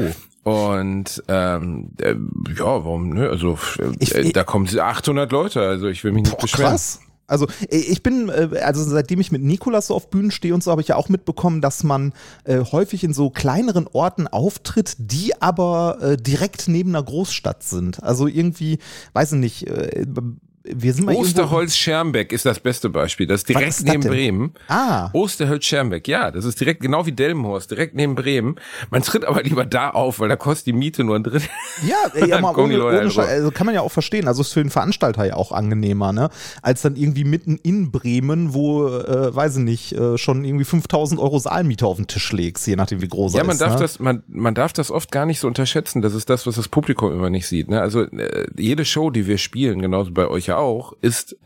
Und 0.50 1.22
ähm, 1.28 1.90
äh, 2.00 2.14
ja, 2.56 2.64
warum, 2.64 3.10
ne? 3.10 3.28
Also 3.28 3.58
äh, 3.78 3.92
Ich- 3.98 4.14
äh, 4.14 4.30
da 4.32 4.44
kommen 4.44 4.66
800 4.78 5.30
Leute, 5.32 5.60
also 5.60 5.88
ich 5.88 6.04
will 6.04 6.12
mich 6.12 6.22
nicht 6.24 6.36
Boah, 6.36 6.42
beschweren. 6.42 6.70
krass. 6.70 7.00
Also 7.26 7.46
äh, 7.68 7.76
ich 7.76 8.02
bin, 8.02 8.28
äh, 8.28 8.58
also 8.62 8.82
seitdem 8.84 9.20
ich 9.20 9.32
mit 9.32 9.42
Nikolas 9.42 9.88
so 9.88 9.94
auf 9.94 10.10
Bühnen 10.10 10.30
stehe 10.30 10.54
und 10.54 10.62
so, 10.62 10.70
habe 10.70 10.80
ich 10.80 10.88
ja 10.88 10.96
auch 10.96 11.08
mitbekommen, 11.08 11.60
dass 11.60 11.84
man 11.84 12.12
äh, 12.44 12.60
häufig 12.60 13.04
in 13.04 13.12
so 13.12 13.30
kleineren 13.30 13.86
Orten 13.92 14.26
auftritt, 14.28 14.94
die 14.98 15.40
aber 15.40 15.98
äh, 16.00 16.16
direkt 16.16 16.68
neben 16.68 16.90
einer 16.90 17.04
Großstadt 17.04 17.62
sind. 17.62 18.02
Also 18.02 18.26
irgendwie, 18.26 18.78
weiß 19.12 19.32
ich 19.32 19.38
nicht, 19.38 19.66
äh, 19.66 20.06
wir 20.74 20.92
sind 20.92 21.06
mal 21.06 21.14
Osterholz-Schermbeck 21.14 22.32
ist 22.32 22.46
das 22.46 22.60
beste 22.60 22.88
Beispiel. 22.88 23.26
Das 23.26 23.40
ist 23.40 23.48
direkt 23.48 23.68
ist 23.68 23.86
neben? 23.86 24.02
Bremen. 24.02 24.54
Ah. 24.68 25.10
Osterholz-Schermbeck, 25.12 26.08
ja, 26.08 26.30
das 26.30 26.44
ist 26.44 26.60
direkt 26.60 26.80
genau 26.80 27.06
wie 27.06 27.12
Delmenhorst, 27.12 27.70
direkt 27.70 27.94
neben 27.94 28.14
Bremen. 28.14 28.56
Man 28.90 29.02
tritt 29.02 29.24
aber 29.24 29.42
lieber 29.42 29.64
da 29.64 29.90
auf, 29.90 30.20
weil 30.20 30.28
da 30.28 30.36
kostet 30.36 30.68
die 30.68 30.72
Miete 30.72 31.04
nur 31.04 31.16
ein 31.16 31.22
Drittel. 31.22 31.48
Ja, 31.86 32.26
ja 32.26 32.40
mal 32.40 32.56
ohne, 32.56 32.82
ohne 32.84 33.04
rüber. 33.04 33.24
also 33.26 33.50
kann 33.50 33.66
man 33.66 33.74
ja 33.74 33.80
auch 33.80 33.92
verstehen. 33.92 34.28
Also 34.28 34.42
ist 34.42 34.52
für 34.52 34.62
den 34.62 34.70
Veranstalter 34.70 35.24
ja 35.24 35.34
auch 35.34 35.52
angenehmer, 35.52 36.12
ne? 36.12 36.30
Als 36.62 36.82
dann 36.82 36.96
irgendwie 36.96 37.24
mitten 37.24 37.58
in 37.62 37.90
Bremen, 37.90 38.54
wo, 38.54 38.88
äh, 38.88 39.34
weiß 39.34 39.56
ich 39.56 39.62
nicht, 39.62 39.92
äh, 39.92 40.18
schon 40.18 40.44
irgendwie 40.44 40.64
5000 40.64 41.20
Euro 41.20 41.38
Saalmiete 41.38 41.86
auf 41.86 41.96
den 41.96 42.06
Tisch 42.06 42.32
legst, 42.32 42.66
je 42.66 42.76
nachdem 42.76 43.02
wie 43.02 43.08
groß 43.08 43.34
Ja, 43.34 43.40
er 43.40 43.44
man 43.44 43.54
ist. 43.54 43.60
darf 43.60 43.74
ne? 43.74 43.78
das, 43.80 43.98
man, 43.98 44.22
man 44.28 44.54
darf 44.54 44.72
das 44.72 44.90
oft 44.90 45.10
gar 45.12 45.26
nicht 45.26 45.40
so 45.40 45.46
unterschätzen. 45.46 46.02
Das 46.02 46.14
ist 46.14 46.30
das, 46.30 46.46
was 46.46 46.56
das 46.56 46.68
Publikum 46.68 47.12
immer 47.12 47.30
nicht 47.30 47.46
sieht. 47.46 47.68
Ne? 47.68 47.80
Also 47.80 48.02
äh, 48.02 48.46
jede 48.56 48.84
Show, 48.84 49.10
die 49.10 49.26
wir 49.26 49.38
spielen, 49.38 49.80
genauso 49.80 50.12
bei 50.12 50.28
euch 50.28 50.46
ja 50.46 50.55
auch, 50.56 50.94
ist 51.00 51.36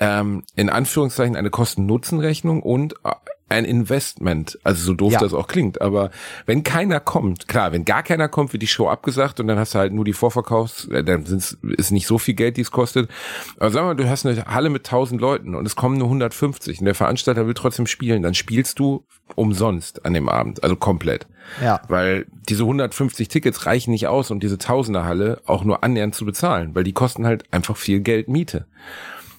ähm, 0.00 0.44
in 0.54 0.70
Anführungszeichen 0.70 1.36
eine 1.36 1.50
Kosten-Nutzen-Rechnung 1.50 2.62
und 2.62 2.94
äh, 3.04 3.12
ein 3.48 3.64
Investment. 3.64 4.58
Also 4.62 4.84
so 4.84 4.94
doof 4.94 5.12
Ja. 5.14 5.20
das 5.20 5.34
auch 5.34 5.46
klingt. 5.46 5.80
Aber 5.80 6.10
wenn 6.46 6.62
keiner 6.64 7.00
kommt, 7.00 7.48
klar, 7.48 7.72
wenn 7.72 7.84
gar 7.84 8.02
keiner 8.02 8.28
kommt, 8.28 8.52
wird 8.52 8.62
die 8.62 8.66
Show 8.66 8.88
abgesagt 8.88 9.40
und 9.40 9.48
dann 9.48 9.58
hast 9.58 9.74
du 9.74 9.78
halt 9.78 9.92
nur 9.92 10.04
die 10.04 10.12
Vorverkaufs, 10.12 10.86
äh, 10.88 11.02
dann 11.02 11.24
sind's, 11.24 11.58
ist 11.76 11.90
nicht 11.90 12.06
so 12.06 12.18
viel 12.18 12.34
Geld, 12.34 12.56
die 12.56 12.60
es 12.62 12.70
kostet. 12.70 13.10
Aber 13.58 13.70
sag 13.70 13.84
mal, 13.84 13.94
du 13.96 14.08
hast 14.08 14.26
eine 14.26 14.44
Halle 14.46 14.70
mit 14.70 14.86
1000 14.86 15.20
Leuten 15.20 15.54
und 15.54 15.66
es 15.66 15.76
kommen 15.76 15.96
nur 15.98 16.08
150 16.08 16.80
und 16.80 16.84
der 16.84 16.94
Veranstalter 16.94 17.46
will 17.46 17.54
trotzdem 17.54 17.86
spielen, 17.86 18.22
dann 18.22 18.34
spielst 18.34 18.78
du 18.78 19.04
umsonst 19.34 20.04
an 20.04 20.14
dem 20.14 20.28
Abend, 20.28 20.62
also 20.62 20.76
komplett. 20.76 21.26
Ja. 21.62 21.80
Weil 21.88 22.26
diese 22.48 22.62
150 22.64 23.28
Tickets 23.28 23.66
reichen 23.66 23.90
nicht 23.90 24.06
aus, 24.06 24.30
um 24.30 24.40
diese 24.40 24.58
Tausenderhalle 24.58 25.40
auch 25.46 25.64
nur 25.64 25.82
annähernd 25.84 26.14
zu 26.14 26.24
bezahlen, 26.24 26.74
weil 26.74 26.84
die 26.84 26.92
kosten 26.92 27.26
halt 27.26 27.44
einfach 27.52 27.76
viel 27.76 28.00
Geld 28.00 28.28
Miete. 28.28 28.66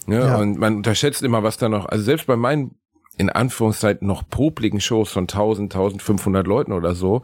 Ja, 0.08 0.20
Ja. 0.28 0.38
Und 0.38 0.58
man 0.58 0.78
unterschätzt 0.78 1.22
immer, 1.22 1.44
was 1.44 1.58
da 1.58 1.70
noch, 1.70 1.86
also 1.88 2.04
selbst 2.04 2.26
bei 2.26 2.36
meinen 2.36 2.76
in 3.20 3.30
Anführungszeichen 3.30 4.08
noch 4.08 4.24
popligen 4.28 4.82
Shows 4.82 5.12
von 5.12 5.26
1000, 5.26 5.72
1500 5.76 6.48
Leuten 6.48 6.72
oder 6.72 6.96
so, 6.96 7.22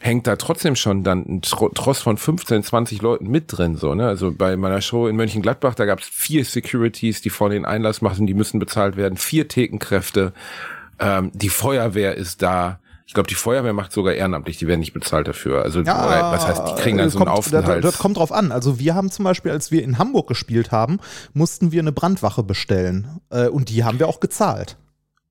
hängt 0.00 0.26
da 0.26 0.36
trotzdem 0.36 0.74
schon 0.76 1.04
dann 1.04 1.24
ein 1.28 1.42
Tro- 1.42 1.68
Tross 1.70 2.00
von 2.00 2.16
15, 2.16 2.62
20 2.62 3.02
Leuten 3.02 3.28
mit 3.28 3.44
drin, 3.48 3.76
so, 3.76 3.94
ne? 3.94 4.06
Also 4.08 4.32
bei 4.32 4.56
meiner 4.56 4.80
Show 4.80 5.06
in 5.06 5.16
Mönchengladbach, 5.16 5.74
da 5.74 5.84
gab 5.86 6.00
es 6.00 6.06
vier 6.06 6.44
Securities, 6.44 7.20
die 7.20 7.30
vor 7.30 7.50
den 7.50 7.64
Einlass 7.64 8.00
machen, 8.00 8.26
die 8.26 8.34
müssen 8.34 8.58
bezahlt 8.58 8.96
werden, 8.96 9.16
vier 9.18 9.48
Thekenkräfte, 9.48 10.32
ähm, 10.98 11.30
die 11.34 11.48
Feuerwehr 11.48 12.16
ist 12.16 12.42
da, 12.42 12.78
Ich 13.06 13.14
glaube, 13.14 13.26
die 13.28 13.34
Feuerwehr 13.36 13.72
macht 13.72 13.90
sogar 13.92 14.12
ehrenamtlich, 14.12 14.58
die 14.58 14.66
werden 14.66 14.80
nicht 14.80 14.92
bezahlt 14.92 15.26
dafür. 15.26 15.62
Also 15.62 15.80
Ja, 15.80 16.30
was 16.30 16.46
heißt, 16.46 16.62
die 16.68 16.74
kriegen 16.82 16.98
dann 16.98 17.08
so 17.08 17.18
einen 17.18 17.26
kommt, 17.26 17.38
Aufenthalt. 17.38 17.82
Das 17.82 17.96
kommt 17.98 18.18
drauf 18.18 18.30
an. 18.32 18.52
Also 18.52 18.78
wir 18.78 18.94
haben 18.94 19.10
zum 19.10 19.24
Beispiel, 19.24 19.50
als 19.50 19.70
wir 19.72 19.82
in 19.82 19.96
Hamburg 19.98 20.28
gespielt 20.28 20.72
haben, 20.72 20.98
mussten 21.32 21.72
wir 21.72 21.80
eine 21.80 21.90
Brandwache 21.92 22.42
bestellen. 22.42 23.18
Äh, 23.30 23.48
und 23.48 23.70
die 23.70 23.82
haben 23.82 23.98
wir 23.98 24.08
auch 24.08 24.20
gezahlt. 24.20 24.76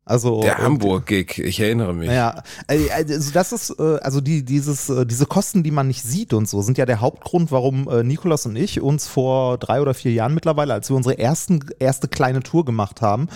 Also 0.07 0.41
der 0.41 0.57
Hamburg-Gig, 0.57 1.37
ich 1.39 1.59
erinnere 1.59 1.93
mich. 1.93 2.09
Ja, 2.09 2.41
äh, 2.67 2.89
also 2.89 3.31
das 3.31 3.51
ist, 3.51 3.75
äh, 3.77 3.97
also 4.01 4.21
die, 4.21 4.43
dieses, 4.43 4.89
äh, 4.89 5.05
diese 5.05 5.25
Kosten, 5.25 5.63
die 5.63 5.71
man 5.71 5.87
nicht 5.87 6.01
sieht 6.01 6.33
und 6.33 6.47
so, 6.47 6.61
sind 6.61 6.77
ja 6.77 6.85
der 6.85 7.01
Hauptgrund, 7.01 7.51
warum 7.51 7.89
Nikolas 8.03 8.45
und 8.45 8.55
ich 8.55 8.81
uns 8.81 9.07
vor 9.07 9.57
drei 9.57 9.81
oder 9.81 9.93
vier 9.93 10.13
Jahren 10.13 10.33
mittlerweile, 10.33 10.73
als 10.73 10.89
wir 10.89 10.95
unsere 10.95 11.19
ersten, 11.19 11.59
erste 11.79 12.07
kleine 12.07 12.41
Tour 12.41 12.63
gemacht 12.63 13.01
haben, 13.01 13.27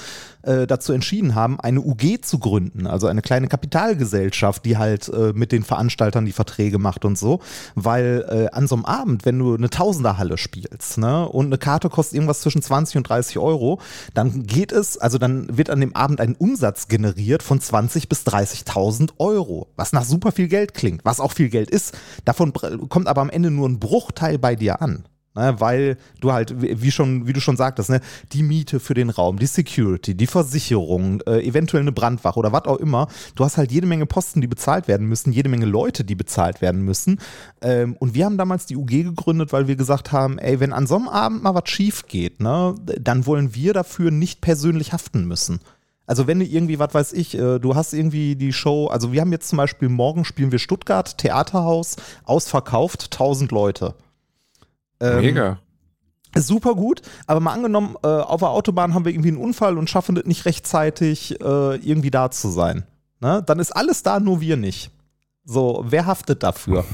äh, 0.43 0.67
dazu 0.67 0.93
entschieden 0.93 1.35
haben, 1.35 1.59
eine 1.59 1.81
UG 1.81 2.21
zu 2.21 2.39
gründen, 2.39 2.87
also 2.87 3.07
eine 3.07 3.21
kleine 3.21 3.47
Kapitalgesellschaft, 3.47 4.65
die 4.65 4.77
halt 4.77 5.09
äh, 5.09 5.33
mit 5.33 5.51
den 5.51 5.63
Veranstaltern 5.63 6.25
die 6.25 6.31
Verträge 6.31 6.79
macht 6.79 7.05
und 7.05 7.17
so, 7.17 7.39
weil 7.75 8.25
äh, 8.29 8.55
an 8.55 8.67
so 8.67 8.75
einem 8.75 8.85
Abend, 8.85 9.25
wenn 9.25 9.39
du 9.39 9.55
eine 9.55 9.69
Tausenderhalle 9.69 10.37
spielst, 10.37 10.97
ne, 10.97 11.27
und 11.27 11.47
eine 11.47 11.57
Karte 11.57 11.89
kostet 11.89 12.15
irgendwas 12.15 12.41
zwischen 12.41 12.61
20 12.61 12.97
und 12.97 13.09
30 13.09 13.37
Euro, 13.37 13.79
dann 14.13 14.43
geht 14.43 14.71
es, 14.71 14.97
also 14.97 15.17
dann 15.17 15.57
wird 15.57 15.69
an 15.69 15.79
dem 15.79 15.95
Abend 15.95 16.21
ein 16.21 16.35
Umsatz 16.35 16.87
generiert 16.87 17.43
von 17.43 17.59
20 17.59 18.09
bis 18.09 18.25
30.000 18.25 19.11
Euro, 19.19 19.67
was 19.75 19.93
nach 19.93 20.03
super 20.03 20.31
viel 20.31 20.47
Geld 20.47 20.73
klingt, 20.73 21.05
was 21.05 21.19
auch 21.19 21.31
viel 21.31 21.49
Geld 21.49 21.69
ist. 21.69 21.97
Davon 22.25 22.53
kommt 22.53 23.07
aber 23.07 23.21
am 23.21 23.29
Ende 23.29 23.51
nur 23.51 23.67
ein 23.67 23.79
Bruchteil 23.79 24.37
bei 24.37 24.55
dir 24.55 24.81
an. 24.81 25.03
Ne, 25.33 25.55
weil 25.59 25.97
du 26.19 26.33
halt, 26.33 26.61
wie 26.61 26.91
schon, 26.91 27.25
wie 27.25 27.31
du 27.31 27.39
schon 27.39 27.55
sagtest, 27.55 27.89
ne, 27.89 28.01
die 28.33 28.43
Miete 28.43 28.81
für 28.81 28.93
den 28.93 29.09
Raum, 29.09 29.39
die 29.39 29.45
Security, 29.45 30.13
die 30.13 30.27
Versicherung, 30.27 31.21
äh, 31.21 31.39
eventuell 31.47 31.79
eine 31.79 31.93
Brandwache 31.93 32.37
oder 32.37 32.51
was 32.51 32.65
auch 32.65 32.75
immer. 32.75 33.07
Du 33.35 33.45
hast 33.45 33.55
halt 33.55 33.71
jede 33.71 33.87
Menge 33.87 34.05
Posten, 34.05 34.41
die 34.41 34.47
bezahlt 34.47 34.89
werden 34.89 35.07
müssen, 35.07 35.31
jede 35.31 35.47
Menge 35.47 35.65
Leute, 35.67 36.03
die 36.03 36.15
bezahlt 36.15 36.61
werden 36.61 36.81
müssen. 36.81 37.17
Ähm, 37.61 37.95
und 37.97 38.13
wir 38.13 38.25
haben 38.25 38.37
damals 38.37 38.65
die 38.65 38.75
UG 38.75 39.03
gegründet, 39.03 39.53
weil 39.53 39.69
wir 39.69 39.77
gesagt 39.77 40.11
haben, 40.11 40.37
ey, 40.37 40.59
wenn 40.59 40.73
an 40.73 40.85
so 40.85 40.97
einem 40.97 41.07
Abend 41.07 41.43
mal 41.43 41.55
was 41.55 41.69
schief 41.69 42.07
geht, 42.07 42.41
ne, 42.41 42.75
dann 42.99 43.25
wollen 43.25 43.55
wir 43.55 43.71
dafür 43.71 44.11
nicht 44.11 44.41
persönlich 44.41 44.91
haften 44.91 45.29
müssen. 45.29 45.61
Also 46.07 46.27
wenn 46.27 46.39
du 46.39 46.45
irgendwie, 46.45 46.77
was 46.77 46.93
weiß 46.93 47.13
ich, 47.13 47.37
äh, 47.37 47.57
du 47.59 47.75
hast 47.75 47.93
irgendwie 47.93 48.35
die 48.35 48.51
Show, 48.51 48.87
also 48.87 49.13
wir 49.13 49.21
haben 49.21 49.31
jetzt 49.31 49.47
zum 49.47 49.55
Beispiel 49.55 49.87
morgen 49.87 50.25
spielen 50.25 50.51
wir 50.51 50.59
Stuttgart, 50.59 51.17
Theaterhaus, 51.17 51.95
ausverkauft, 52.25 53.03
1000 53.13 53.53
Leute. 53.53 53.95
Ähm, 55.01 55.21
Mega. 55.21 55.59
Super 56.37 56.75
gut, 56.75 57.01
aber 57.27 57.41
mal 57.41 57.53
angenommen, 57.53 57.97
äh, 58.03 58.07
auf 58.07 58.39
der 58.39 58.49
Autobahn 58.49 58.93
haben 58.93 59.03
wir 59.03 59.11
irgendwie 59.11 59.29
einen 59.29 59.37
Unfall 59.37 59.77
und 59.77 59.89
schaffen 59.89 60.15
es 60.15 60.25
nicht 60.25 60.45
rechtzeitig, 60.45 61.41
äh, 61.41 61.75
irgendwie 61.75 62.11
da 62.11 62.31
zu 62.31 62.49
sein. 62.49 62.83
Ne? 63.19 63.43
Dann 63.45 63.59
ist 63.59 63.71
alles 63.71 64.01
da, 64.03 64.19
nur 64.21 64.39
wir 64.39 64.55
nicht. 64.55 64.91
So, 65.43 65.83
wer 65.87 66.05
haftet 66.05 66.43
dafür? 66.43 66.85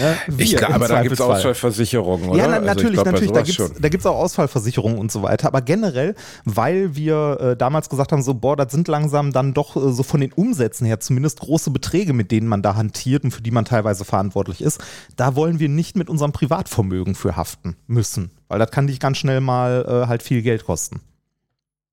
Ja, 0.00 0.16
wir 0.26 0.44
Ich 0.44 0.56
glaube, 0.56 0.74
aber 0.74 0.88
da 0.88 1.02
gibt 1.02 1.14
es. 1.14 1.20
Ausfallversicherungen, 1.20 2.28
oder? 2.30 2.38
Ja, 2.38 2.46
na, 2.46 2.54
Also 2.54 2.62
ich 2.62 2.74
natürlich, 2.74 2.92
glaub, 2.94 3.04
bei 3.04 3.12
natürlich, 3.12 3.56
da 3.56 3.80
da 3.80 3.88
gibt's 3.88 4.06
auch 4.06 4.16
Ausfallversicherungen 4.16 4.98
und 4.98 5.12
so 5.12 5.22
weiter. 5.22 5.48
Aber 5.48 5.62
generell, 5.62 6.14
weil 6.44 6.96
wir 6.96 7.38
äh, 7.40 7.56
damals 7.56 7.88
gesagt 7.88 8.12
haben, 8.12 8.22
so, 8.22 8.34
boah, 8.34 8.56
das 8.56 8.72
sind 8.72 8.88
langsam 8.88 9.32
dann 9.32 9.54
doch 9.54 9.76
äh, 9.76 9.92
so 9.92 10.02
von 10.02 10.20
den 10.20 10.32
Umsätzen 10.32 10.86
her 10.86 11.00
zumindest 11.00 11.40
große 11.40 11.70
Beträge, 11.70 12.12
mit 12.12 12.30
denen 12.30 12.46
man 12.46 12.62
da 12.62 12.74
hantiert 12.74 13.24
und 13.24 13.30
für 13.30 13.42
die 13.42 13.50
man 13.50 13.64
teilweise 13.64 14.04
verantwortlich 14.04 14.62
ist. 14.62 14.82
Da 15.16 15.36
wollen 15.36 15.58
wir 15.58 15.68
nicht 15.68 15.96
mit 15.96 16.08
unserem 16.08 16.32
Privatvermögen 16.32 17.14
für 17.14 17.36
haften 17.36 17.76
müssen. 17.86 18.30
Weil 18.48 18.58
das 18.58 18.70
kann 18.70 18.86
dich 18.86 19.00
ganz 19.00 19.18
schnell 19.18 19.40
mal 19.40 19.84
äh, 19.88 20.08
halt 20.08 20.22
viel 20.22 20.42
Geld 20.42 20.64
kosten. 20.64 21.00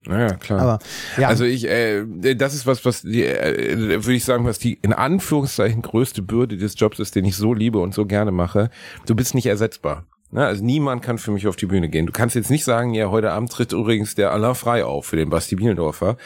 Naja, 0.06 0.36
klar. 0.38 0.62
Aber 0.62 0.79
ja, 1.18 1.27
Also 1.27 1.44
ich, 1.44 1.68
äh, 1.68 2.06
das 2.36 2.53
ist 2.53 2.65
was, 2.65 2.86
was 2.86 3.01
die, 3.01 3.24
äh, 3.25 3.77
würde 4.03 4.13
ich 4.13 4.24
sagen, 4.24 4.46
was 4.46 4.58
die 4.60 4.79
in 4.82 4.94
Anführungszeichen 4.94 5.82
größte 5.82 6.22
Bürde 6.22 6.58
des 6.58 6.79
Jobs 6.79 7.00
ist, 7.00 7.15
den 7.15 7.25
ich 7.25 7.36
so 7.36 7.53
liebe 7.53 7.79
und 7.79 7.94
so 7.94 8.06
gerne 8.06 8.32
mache. 8.32 8.70
Du 9.06 9.15
bist 9.15 9.36
nicht 9.36 9.46
ersetzbar. 9.46 10.06
Ne? 10.32 10.46
Also 10.46 10.64
niemand 10.64 11.02
kann 11.02 11.18
für 11.18 11.32
mich 11.32 11.48
auf 11.48 11.56
die 11.56 11.66
Bühne 11.66 11.90
gehen. 11.90 12.06
Du 12.06 12.12
kannst 12.12 12.36
jetzt 12.36 12.52
nicht 12.52 12.64
sagen, 12.64 12.94
ja, 12.94 13.10
heute 13.10 13.32
Abend 13.32 13.52
tritt 13.52 13.74
übrigens 13.74 14.14
der 14.16 14.32
Alain 14.32 14.54
Frei 14.54 14.86
auf 14.86 15.08
für 15.08 15.16
den 15.16 15.30
Basti 15.30 15.56
Bielendorfer. 15.56 16.18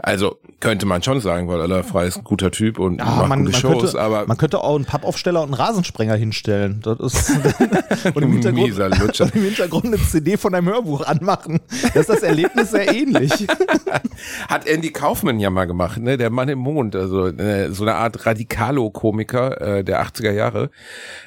Also 0.00 0.38
könnte 0.58 0.84
man 0.86 1.02
schon 1.02 1.20
sagen, 1.20 1.46
weil 1.48 1.60
Alain 1.60 1.84
Frei 1.84 2.06
ist 2.06 2.18
ein 2.18 2.24
guter 2.24 2.50
Typ 2.50 2.78
und 2.80 2.98
ja, 2.98 3.04
macht 3.04 3.28
man, 3.28 3.40
gute 3.44 3.52
man, 3.52 3.60
Shows, 3.60 3.82
könnte, 3.82 4.00
aber 4.00 4.26
man 4.26 4.36
könnte 4.36 4.60
auch 4.64 4.74
einen 4.74 4.84
Pappaufsteller 4.84 5.40
und 5.42 5.46
einen 5.50 5.54
Rasensprenger 5.54 6.14
hinstellen. 6.16 6.80
Das 6.82 6.98
ist 6.98 7.30
und 8.14 8.22
im 8.22 8.32
Hintergrund, 8.32 8.98
Lutscher. 8.98 9.24
und 9.26 9.34
im 9.36 9.42
Hintergrund 9.44 9.84
eine 9.86 9.98
CD 9.98 10.36
von 10.36 10.54
einem 10.54 10.68
Hörbuch 10.68 11.06
anmachen. 11.06 11.60
Das 11.82 11.96
ist 11.96 12.08
das 12.08 12.22
Erlebnis 12.22 12.72
sehr 12.72 12.92
ähnlich. 12.92 13.32
Hat 14.48 14.66
Andy 14.66 14.90
Kaufman 14.90 15.38
ja 15.38 15.50
mal 15.50 15.66
gemacht, 15.66 15.98
ne? 16.00 16.16
Der 16.16 16.30
Mann 16.30 16.48
im 16.48 16.58
Mond, 16.58 16.96
also 16.96 17.26
äh, 17.28 17.70
so 17.72 17.84
eine 17.84 17.94
Art 17.94 18.26
Radikalo-Komiker 18.26 19.60
äh, 19.78 19.84
der 19.84 20.04
80er 20.04 20.32
Jahre. 20.32 20.70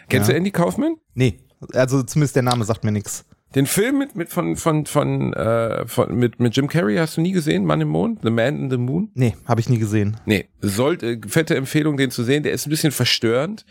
Kennst 0.10 0.27
Ja. 0.27 0.34
du 0.34 0.38
Andy 0.38 0.51
Kaufman? 0.51 0.96
Nee, 1.13 1.39
also 1.74 2.03
zumindest 2.03 2.35
der 2.35 2.43
Name 2.43 2.65
sagt 2.65 2.83
mir 2.83 2.91
nichts. 2.91 3.25
Den 3.53 3.67
Film 3.67 3.97
mit 4.00 4.15
mit 4.15 4.29
von 4.29 4.57
von 4.57 4.85
von, 4.85 5.33
äh, 5.33 5.88
von 5.88 6.13
mit 6.13 6.41
mit 6.41 6.55
Jim 6.57 6.67
Carrey 6.67 6.97
hast 6.97 7.15
du 7.15 7.21
nie 7.21 7.31
gesehen, 7.31 7.63
Mann 7.63 7.79
im 7.79 7.88
Mond, 7.88 8.19
The 8.21 8.29
Man 8.29 8.59
in 8.59 8.69
the 8.69 8.77
Moon? 8.77 9.12
Nee, 9.13 9.35
habe 9.45 9.62
ich 9.62 9.69
nie 9.69 9.77
gesehen. 9.77 10.19
Nee, 10.25 10.50
sollte 10.59 11.21
fette 11.27 11.55
Empfehlung 11.55 11.95
den 11.95 12.12
zu 12.12 12.24
sehen, 12.24 12.43
der 12.43 12.51
ist 12.51 12.67
ein 12.67 12.69
bisschen 12.69 12.91
verstörend. 12.91 13.65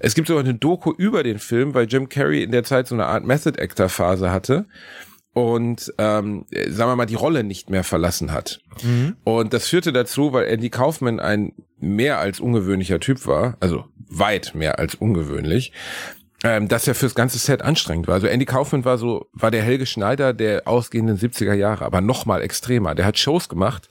Es 0.00 0.14
gibt 0.14 0.26
sogar 0.26 0.42
eine 0.42 0.54
Doku 0.54 0.92
über 0.92 1.22
den 1.22 1.38
Film, 1.38 1.74
weil 1.74 1.86
Jim 1.86 2.08
Carrey 2.08 2.42
in 2.42 2.50
der 2.50 2.64
Zeit 2.64 2.88
so 2.88 2.96
eine 2.96 3.06
Art 3.06 3.24
Method 3.24 3.60
Actor 3.62 3.88
Phase 3.88 4.32
hatte 4.32 4.66
und 5.34 5.92
ähm, 5.98 6.46
sagen 6.50 6.90
wir 6.90 6.96
mal 6.96 7.06
die 7.06 7.14
Rolle 7.14 7.44
nicht 7.44 7.70
mehr 7.70 7.84
verlassen 7.84 8.32
hat. 8.32 8.60
Und 9.22 9.52
das 9.52 9.68
führte 9.68 9.92
dazu, 9.92 10.32
weil 10.32 10.46
Andy 10.46 10.68
Kaufman 10.68 11.20
ein 11.20 11.52
mehr 11.78 12.18
als 12.18 12.40
ungewöhnlicher 12.40 12.98
Typ 12.98 13.24
war, 13.26 13.56
also 13.60 13.84
weit 14.08 14.54
mehr 14.54 14.78
als 14.80 14.96
ungewöhnlich, 14.96 15.72
ähm, 16.44 16.68
dass 16.68 16.86
er 16.86 16.94
fürs 16.94 17.14
ganze 17.14 17.38
Set 17.38 17.62
anstrengend 17.62 18.06
war. 18.06 18.14
Also 18.14 18.28
Andy 18.28 18.44
Kaufman 18.44 18.84
war 18.84 18.96
so, 18.96 19.26
war 19.32 19.50
der 19.50 19.62
Helge 19.62 19.86
Schneider 19.86 20.32
der 20.32 20.68
ausgehenden 20.68 21.18
70er 21.18 21.54
Jahre, 21.54 21.84
aber 21.84 22.00
noch 22.00 22.26
mal 22.26 22.42
extremer. 22.42 22.94
Der 22.94 23.06
hat 23.06 23.18
Shows 23.18 23.48
gemacht, 23.48 23.88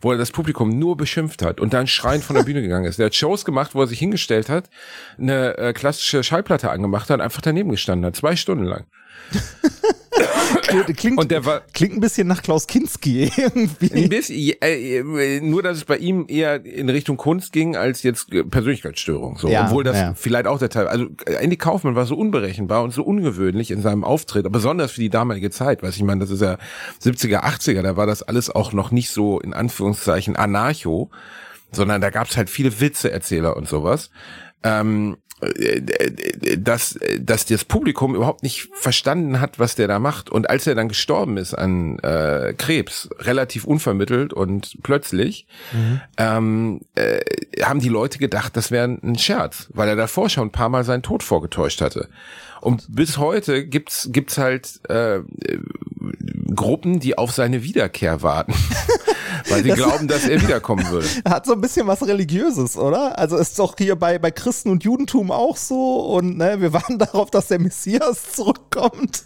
wo 0.00 0.10
er 0.10 0.18
das 0.18 0.32
Publikum 0.32 0.70
nur 0.70 0.96
beschimpft 0.96 1.42
hat 1.42 1.60
und 1.60 1.72
dann 1.72 1.86
schreiend 1.86 2.24
von 2.24 2.34
der 2.34 2.42
Bühne 2.42 2.62
gegangen 2.62 2.86
ist. 2.86 2.98
Der 2.98 3.06
hat 3.06 3.14
Shows 3.14 3.44
gemacht, 3.44 3.74
wo 3.74 3.82
er 3.82 3.86
sich 3.86 3.98
hingestellt 3.98 4.48
hat, 4.48 4.70
eine 5.18 5.56
äh, 5.56 5.72
klassische 5.72 6.24
Schallplatte 6.24 6.70
angemacht 6.70 7.10
hat 7.10 7.18
und 7.18 7.24
einfach 7.24 7.42
daneben 7.42 7.70
gestanden 7.70 8.06
hat, 8.06 8.16
zwei 8.16 8.34
Stunden 8.34 8.64
lang. 8.64 8.86
Klingt, 10.62 10.96
klingt, 10.96 11.18
Und 11.18 11.30
der 11.30 11.44
war 11.44 11.62
klingt 11.72 11.94
ein 11.94 12.00
bisschen 12.00 12.28
nach 12.28 12.42
Klaus 12.42 12.66
Kinski 12.66 13.30
irgendwie. 13.36 13.92
ein 13.92 14.08
bisschen, 14.08 14.54
äh, 14.62 14.98
äh, 14.98 15.40
nur 15.40 15.62
dass 15.62 15.78
es 15.78 15.84
bei 15.84 15.96
ihm 15.96 16.26
eher 16.28 16.64
in 16.64 16.88
Richtung 16.88 17.16
Kunst 17.16 17.52
ging 17.52 17.76
als 17.76 18.02
jetzt 18.02 18.32
äh, 18.32 18.44
Persönlichkeitsstörung. 18.44 19.38
So, 19.38 19.48
Ja, 19.48 19.66
obwohl 19.66 19.84
das 19.84 19.96
ja. 19.96 20.14
vielleicht 20.14 20.46
auch 20.46 20.58
der 20.58 20.68
Teil. 20.68 20.86
Also 20.86 21.08
Andy 21.26 21.56
Kaufmann 21.56 21.96
war 21.96 22.06
so 22.06 22.16
unberechenbar 22.16 22.82
und 22.82 22.92
so 22.92 23.02
ungewöhnlich 23.02 23.70
in 23.70 23.82
seinem 23.82 24.04
Auftritt, 24.04 24.46
aber 24.46 24.52
besonders 24.52 24.92
für 24.92 25.00
die 25.00 25.10
damalige 25.10 25.50
Zeit. 25.50 25.82
Weiß 25.82 25.96
ich 25.96 26.02
meine, 26.02 26.20
das 26.20 26.30
ist 26.30 26.42
ja 26.42 26.58
70er, 27.02 27.42
80er, 27.42 27.82
da 27.82 27.96
war 27.96 28.06
das 28.06 28.22
alles 28.22 28.50
auch 28.50 28.72
noch 28.72 28.90
nicht 28.90 29.10
so 29.10 29.40
in 29.40 29.52
Anführungszeichen 29.52 30.36
anarcho, 30.36 31.10
sondern 31.72 32.00
da 32.00 32.10
gab's 32.10 32.36
halt 32.36 32.50
viele 32.50 32.80
Witzeerzähler 32.80 33.56
und 33.56 33.68
sowas. 33.68 34.10
Ähm, 34.62 35.12
äh, 35.12 35.16
äh, 35.16 35.23
dass, 36.58 36.98
dass 37.20 37.46
das 37.46 37.64
Publikum 37.64 38.14
überhaupt 38.14 38.42
nicht 38.42 38.68
verstanden 38.72 39.40
hat, 39.40 39.58
was 39.58 39.74
der 39.74 39.88
da 39.88 39.98
macht. 39.98 40.30
Und 40.30 40.48
als 40.48 40.66
er 40.66 40.74
dann 40.74 40.88
gestorben 40.88 41.36
ist 41.36 41.54
an 41.54 41.98
äh, 42.00 42.54
Krebs, 42.56 43.08
relativ 43.18 43.64
unvermittelt 43.64 44.32
und 44.32 44.78
plötzlich, 44.82 45.46
ähm, 46.16 46.80
äh, 46.94 47.20
haben 47.62 47.80
die 47.80 47.88
Leute 47.88 48.18
gedacht, 48.18 48.56
das 48.56 48.70
wäre 48.70 48.98
ein 49.02 49.18
Scherz, 49.18 49.68
weil 49.72 49.88
er 49.88 49.96
davor 49.96 50.28
schon 50.28 50.48
ein 50.48 50.52
paar 50.52 50.68
Mal 50.68 50.84
seinen 50.84 51.02
Tod 51.02 51.22
vorgetäuscht 51.22 51.80
hatte. 51.80 52.08
Und 52.60 52.86
bis 52.88 53.18
heute 53.18 53.66
gibt's 53.66 54.08
gibt's 54.10 54.38
halt 54.38 54.80
äh, 54.88 55.16
äh, 55.16 55.22
Gruppen, 56.54 56.98
die 56.98 57.18
auf 57.18 57.32
seine 57.32 57.62
Wiederkehr 57.62 58.22
warten, 58.22 58.54
weil 59.54 59.64
sie 59.64 59.70
glauben, 59.70 60.08
dass 60.08 60.26
er 60.26 60.40
wiederkommen 60.42 60.88
würde. 60.90 61.06
Hat 61.28 61.46
so 61.46 61.52
ein 61.52 61.60
bisschen 61.60 61.86
was 61.86 62.06
Religiöses, 62.06 62.76
oder? 62.76 63.18
Also 63.18 63.36
ist 63.36 63.58
doch 63.58 63.74
hier 63.78 63.96
bei, 63.96 64.18
bei 64.18 64.30
Christen 64.30 64.70
und 64.70 64.84
Judentum 64.84 65.30
auch 65.30 65.56
so 65.56 66.00
und 66.14 66.36
ne, 66.36 66.60
wir 66.60 66.72
warten 66.72 66.98
darauf, 66.98 67.30
dass 67.30 67.48
der 67.48 67.58
Messias 67.58 68.32
zurückkommt. 68.32 69.24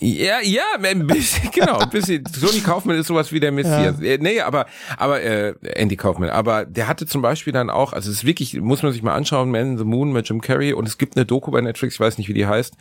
Ja, 0.00 0.40
ja, 0.42 0.62
ein 0.82 1.06
bisschen, 1.06 1.50
genau, 1.54 1.78
ein 1.78 1.90
bisschen. 1.90 2.24
Sony 2.26 2.60
Kaufmann 2.60 2.96
ist 2.96 3.06
sowas 3.06 3.32
wie 3.32 3.40
der 3.40 3.52
Messias. 3.52 4.00
Äh, 4.00 4.18
Nee, 4.20 4.40
aber, 4.40 4.66
aber, 4.96 5.22
äh, 5.22 5.54
Andy 5.74 5.96
Kaufmann, 5.96 6.30
aber 6.30 6.64
der 6.64 6.88
hatte 6.88 7.06
zum 7.06 7.22
Beispiel 7.22 7.52
dann 7.52 7.70
auch, 7.70 7.92
also 7.92 8.10
es 8.10 8.18
ist 8.18 8.24
wirklich, 8.24 8.58
muss 8.60 8.82
man 8.82 8.92
sich 8.92 9.02
mal 9.02 9.14
anschauen, 9.14 9.50
Man 9.50 9.72
in 9.72 9.78
the 9.78 9.84
Moon 9.84 10.12
mit 10.12 10.28
Jim 10.28 10.40
Carrey 10.40 10.72
und 10.72 10.88
es 10.88 10.98
gibt 10.98 11.16
eine 11.16 11.26
Doku 11.26 11.50
bei 11.50 11.60
Netflix, 11.60 11.94
ich 11.94 12.00
weiß 12.00 12.18
nicht, 12.18 12.28
wie 12.28 12.34
die 12.34 12.46
heißt, 12.46 12.74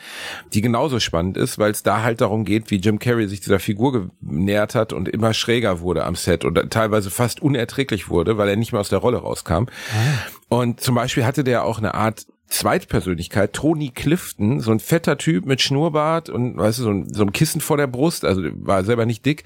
die 0.53 0.61
genauso 0.61 0.99
spannend 0.99 1.37
ist, 1.37 1.59
weil 1.59 1.71
es 1.71 1.83
da 1.83 2.03
halt 2.03 2.21
darum 2.21 2.45
geht, 2.45 2.71
wie 2.71 2.77
Jim 2.77 2.99
Carrey 2.99 3.27
sich 3.27 3.41
dieser 3.41 3.59
Figur 3.59 4.11
genähert 4.21 4.75
hat 4.75 4.93
und 4.93 5.09
immer 5.09 5.33
schräger 5.33 5.81
wurde 5.81 6.05
am 6.05 6.15
Set 6.15 6.45
und 6.45 6.55
teilweise 6.71 7.09
fast 7.09 7.41
unerträglich 7.41 8.09
wurde, 8.09 8.37
weil 8.37 8.49
er 8.49 8.55
nicht 8.55 8.71
mehr 8.71 8.81
aus 8.81 8.89
der 8.89 8.99
Rolle 8.99 9.17
rauskam. 9.17 9.65
Und 10.47 10.81
zum 10.81 10.95
Beispiel 10.95 11.25
hatte 11.25 11.43
der 11.43 11.63
auch 11.65 11.77
eine 11.77 11.93
Art 11.93 12.25
Zweitpersönlichkeit, 12.49 13.53
Tony 13.53 13.89
Clifton, 13.89 14.59
so 14.59 14.71
ein 14.71 14.79
fetter 14.79 15.17
Typ 15.17 15.45
mit 15.45 15.61
Schnurrbart 15.61 16.29
und 16.29 16.57
weißt 16.57 16.79
du, 16.79 16.83
so 16.83 16.89
ein, 16.89 17.13
so 17.13 17.23
ein 17.23 17.31
Kissen 17.31 17.61
vor 17.61 17.77
der 17.77 17.87
Brust, 17.87 18.25
also 18.25 18.41
war 18.53 18.83
selber 18.83 19.05
nicht 19.05 19.25
dick. 19.25 19.43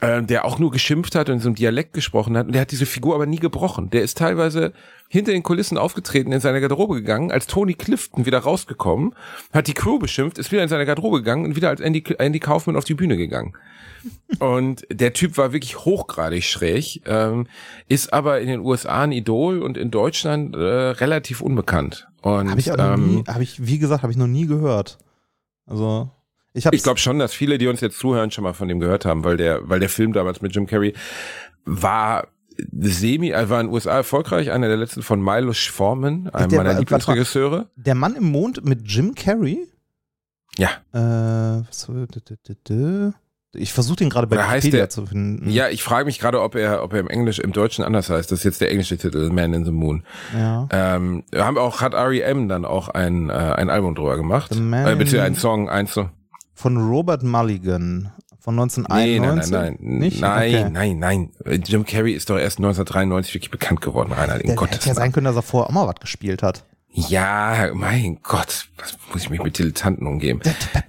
äh, 0.00 0.22
der 0.22 0.44
auch 0.44 0.58
nur 0.58 0.70
geschimpft 0.70 1.14
hat 1.14 1.28
und 1.28 1.36
in 1.36 1.40
so 1.40 1.48
einem 1.48 1.56
Dialekt 1.56 1.92
gesprochen 1.92 2.36
hat. 2.36 2.46
Und 2.46 2.52
der 2.54 2.62
hat 2.62 2.72
diese 2.72 2.86
Figur 2.86 3.14
aber 3.14 3.26
nie 3.26 3.38
gebrochen. 3.38 3.90
Der 3.90 4.02
ist 4.02 4.18
teilweise 4.18 4.72
hinter 5.08 5.32
den 5.32 5.42
Kulissen 5.42 5.78
aufgetreten, 5.78 6.32
in 6.32 6.40
seine 6.40 6.60
Garderobe 6.60 6.96
gegangen, 6.96 7.30
als 7.30 7.46
Tony 7.46 7.74
Clifton 7.74 8.26
wieder 8.26 8.40
rausgekommen, 8.40 9.14
hat 9.52 9.68
die 9.68 9.74
Crew 9.74 9.98
beschimpft, 9.98 10.38
ist 10.38 10.50
wieder 10.50 10.62
in 10.62 10.68
seine 10.68 10.86
Garderobe 10.86 11.18
gegangen 11.18 11.44
und 11.44 11.56
wieder 11.56 11.68
als 11.68 11.80
Andy, 11.80 12.02
Andy 12.18 12.40
Kaufman 12.40 12.76
auf 12.76 12.84
die 12.84 12.94
Bühne 12.94 13.16
gegangen. 13.16 13.56
Und 14.38 14.86
der 14.90 15.12
Typ 15.12 15.38
war 15.38 15.52
wirklich 15.52 15.84
hochgradig 15.84 16.44
schräg, 16.44 17.02
ähm, 17.06 17.46
ist 17.88 18.12
aber 18.12 18.40
in 18.40 18.48
den 18.48 18.60
USA 18.60 19.02
ein 19.02 19.12
Idol 19.12 19.62
und 19.62 19.78
in 19.78 19.90
Deutschland 19.90 20.54
äh, 20.56 20.58
relativ 20.58 21.40
unbekannt. 21.40 22.08
Und 22.24 22.50
Habe 22.50 22.58
ich 22.60 22.68
ähm, 22.68 23.16
nie, 23.16 23.24
habe 23.28 23.42
ich, 23.42 23.66
wie 23.66 23.78
gesagt, 23.78 24.02
habe 24.02 24.10
ich 24.12 24.16
noch 24.18 24.26
nie 24.26 24.46
gehört. 24.46 24.98
Also, 25.66 26.10
ich 26.54 26.64
Ich 26.66 26.82
glaube 26.82 26.98
schon, 26.98 27.18
dass 27.18 27.34
viele, 27.34 27.58
die 27.58 27.66
uns 27.68 27.80
jetzt 27.80 27.98
zuhören, 27.98 28.30
schon 28.30 28.44
mal 28.44 28.54
von 28.54 28.68
dem 28.68 28.80
gehört 28.80 29.04
haben, 29.04 29.24
weil 29.24 29.36
der, 29.36 29.68
weil 29.68 29.80
der 29.80 29.88
Film 29.90 30.12
damals 30.12 30.40
mit 30.40 30.54
Jim 30.54 30.66
Carrey 30.66 30.94
war 31.66 32.28
semi, 32.80 33.28
er 33.30 33.50
war 33.50 33.60
in 33.60 33.66
den 33.66 33.74
USA 33.74 33.96
erfolgreich, 33.96 34.50
einer 34.52 34.68
der 34.68 34.76
letzten 34.76 35.02
von 35.02 35.20
Milo 35.22 35.52
Forman, 35.52 36.28
einem 36.30 36.48
Der 36.50 36.58
meiner 36.58 36.70
war- 36.72 36.78
Lieblingsregisseure. 36.78 37.68
Der 37.76 37.94
Mann 37.94 38.14
im 38.14 38.30
Mond 38.30 38.64
mit 38.64 38.82
Jim 38.84 39.14
Carrey. 39.14 39.66
Ja, 40.56 40.68
Äh, 40.92 41.64
was, 41.66 41.86
d- 41.86 42.06
d- 42.06 42.36
d- 42.48 42.54
d- 42.68 43.12
ich 43.54 43.72
versuche 43.72 43.96
den 43.96 44.10
gerade 44.10 44.26
bei 44.26 44.36
heißt 44.36 44.64
Wikipedia 44.64 44.80
der- 44.84 44.90
zu 44.90 45.06
finden. 45.06 45.48
ja, 45.50 45.68
ich 45.68 45.82
frage 45.82 46.04
mich 46.06 46.18
gerade, 46.18 46.40
ob 46.42 46.54
er, 46.54 46.82
ob 46.82 46.92
er 46.92 47.00
im 47.00 47.08
Englisch, 47.08 47.38
im 47.38 47.52
Deutschen 47.52 47.84
anders 47.84 48.10
heißt. 48.10 48.30
Das 48.32 48.40
ist 48.40 48.44
jetzt 48.44 48.60
der 48.60 48.70
englische 48.70 48.96
Titel, 48.96 49.30
Man 49.30 49.52
in 49.54 49.64
the 49.64 49.70
Moon. 49.70 50.02
ja. 50.36 50.68
Ähm, 50.70 51.24
haben 51.34 51.58
auch, 51.58 51.80
hat 51.80 51.94
R.E.M. 51.94 52.48
dann 52.48 52.64
auch 52.64 52.88
ein, 52.88 53.30
äh, 53.30 53.32
ein 53.32 53.70
Album 53.70 53.94
drüber 53.94 54.16
gemacht. 54.16 54.52
The 54.54 54.60
Man 54.60 54.86
Äh, 54.86 54.96
bitte 54.96 55.22
ein 55.22 55.34
Song, 55.34 55.68
eins 55.68 55.94
so. 55.94 56.08
Von 56.54 56.76
Robert 56.76 57.22
Mulligan 57.22 58.10
von 58.38 58.54
Nee, 58.56 58.62
1991. 58.62 59.20
nein, 59.20 59.38
nein, 59.50 59.76
nein. 59.80 59.98
Nicht? 59.98 60.20
Nein, 60.20 60.54
Okay. 60.54 60.70
nein, 60.70 60.98
nein. 61.44 61.62
Jim 61.64 61.84
Carrey 61.86 62.12
ist 62.12 62.28
doch 62.28 62.38
erst 62.38 62.58
1993 62.58 63.34
wirklich 63.34 63.50
bekannt 63.50 63.80
geworden, 63.80 64.12
Rainer, 64.12 64.38
in 64.40 64.48
Der 64.48 64.56
Gottes 64.56 64.76
hätte 64.80 64.88
ja 64.88 64.94
sein 64.94 65.12
können, 65.12 65.24
dass 65.24 65.36
er 65.36 65.42
vorher 65.42 65.70
auch 65.70 65.72
mal 65.74 65.86
was 65.88 65.94
gespielt 66.00 66.42
hat. 66.42 66.64
Ja, 66.96 67.70
mein 67.74 68.20
Gott, 68.22 68.68
was 68.78 68.96
muss 69.12 69.22
ich 69.22 69.30
mich 69.30 69.42
mit 69.42 69.58
Dilettanten 69.58 70.06
umgeben? 70.06 70.38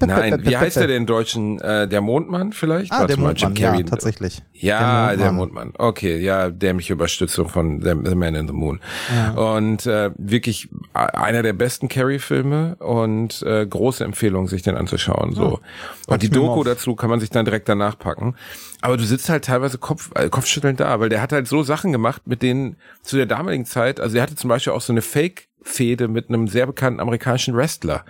Nein, 0.06 0.46
wie 0.46 0.56
heißt 0.56 0.78
der 0.78 0.86
denn 0.86 0.98
in 0.98 1.06
Deutschen? 1.08 1.60
Äh, 1.60 1.88
der 1.88 2.02
Mondmann 2.02 2.54
vielleicht? 2.54 2.92
Ah, 2.92 3.00
Warte 3.00 3.16
der 3.16 3.18
mal, 3.18 3.30
Mondmann, 3.30 3.56
ja, 3.56 3.82
tatsächlich. 3.82 4.44
Ja, 4.54 5.08
Der 5.08 5.18
der 5.18 5.32
Mondmann. 5.32 5.70
Mondmann. 5.70 5.88
Okay, 5.88 6.20
ja, 6.20 6.52
dämliche 6.52 6.94
Überstützung 6.94 7.50
von 7.50 7.82
The 7.82 8.14
Man 8.14 8.36
in 8.36 8.48
the 8.48 8.54
Moon. 8.54 8.82
Ja. 9.16 9.32
Und 9.56 9.88
äh, 9.88 10.12
wirklich 10.16 10.70
einer 10.94 11.42
der 11.42 11.54
besten 11.54 11.88
Carrey-Filme 11.88 12.76
und 12.76 13.42
äh, 13.42 13.66
große 13.66 14.04
Empfehlung, 14.04 14.48
sich 14.48 14.62
den 14.62 14.78
anzuschauen. 14.78 15.34
So. 15.34 15.60
pack 16.06 16.14
und 16.14 16.22
die 16.22 16.30
Doku 16.30 16.64
dazu 16.64 16.96
kann 16.96 17.10
man 17.10 17.20
sich 17.20 17.32
dann 17.32 17.46
direkt 17.46 17.68
danach 17.68 17.98
packen. 17.98 18.36
Aber 18.82 18.98
du 18.98 19.04
sitzt 19.06 19.28
halt 19.30 19.46
teilweise 19.46 19.80
Kopf, 19.80 20.12
äh, 20.14 20.30
kopfschüttelnd 20.30 20.80
da, 20.80 21.00
weil 21.00 21.10
der 21.10 21.24
hat 21.24 21.32
halt 21.32 21.48
so 21.48 21.64
Sachen 21.64 21.92
gemacht, 21.92 22.28
mit 22.28 22.44
denen 22.44 22.76
zu 23.02 23.18
der 23.18 23.26
damaligen 23.26 23.66
Zeit, 23.66 24.00
also 24.00 24.18
er 24.18 24.22
hatte 24.22 24.36
zum 24.36 24.50
Beispiel 24.50 24.74
auch 24.74 24.82
so 24.82 24.94
eine 24.94 25.02
Fake-Fehde 25.66 26.08
mit 26.08 26.30
einem 26.30 26.48
sehr 26.48 26.66
bekannten 26.66 27.00
amerikanischen 27.00 27.56
Wrestler. 27.56 28.06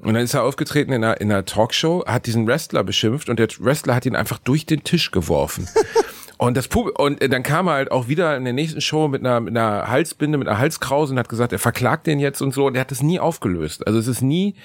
Und 0.00 0.14
dann 0.14 0.24
ist 0.24 0.34
er 0.34 0.42
aufgetreten 0.42 0.92
in 0.92 1.04
einer, 1.04 1.20
in 1.20 1.30
einer 1.30 1.44
Talkshow, 1.44 2.04
hat 2.06 2.26
diesen 2.26 2.46
Wrestler 2.46 2.82
beschimpft 2.82 3.28
und 3.28 3.38
der 3.38 3.48
Wrestler 3.60 3.94
hat 3.94 4.04
ihn 4.04 4.16
einfach 4.16 4.38
durch 4.38 4.66
den 4.66 4.82
Tisch 4.82 5.10
geworfen. 5.10 5.68
Und 6.38 6.56
das 6.56 6.66
Pub 6.66 6.98
und 6.98 7.22
dann 7.22 7.44
kam 7.44 7.68
er 7.68 7.74
halt 7.74 7.92
auch 7.92 8.08
wieder 8.08 8.36
in 8.36 8.42
der 8.42 8.52
nächsten 8.52 8.80
Show 8.80 9.06
mit 9.06 9.20
einer, 9.24 9.38
mit 9.38 9.56
einer 9.56 9.86
Halsbinde, 9.86 10.38
mit 10.38 10.48
einer 10.48 10.58
Halskrause 10.58 11.12
und 11.12 11.18
hat 11.20 11.28
gesagt, 11.28 11.52
er 11.52 11.60
verklagt 11.60 12.08
den 12.08 12.18
jetzt 12.18 12.40
und 12.42 12.52
so. 12.52 12.66
Und 12.66 12.74
er 12.74 12.80
hat 12.80 12.90
das 12.90 13.00
nie 13.00 13.20
aufgelöst. 13.20 13.86
Also 13.86 14.00
es 14.00 14.08
ist 14.08 14.22
nie 14.22 14.56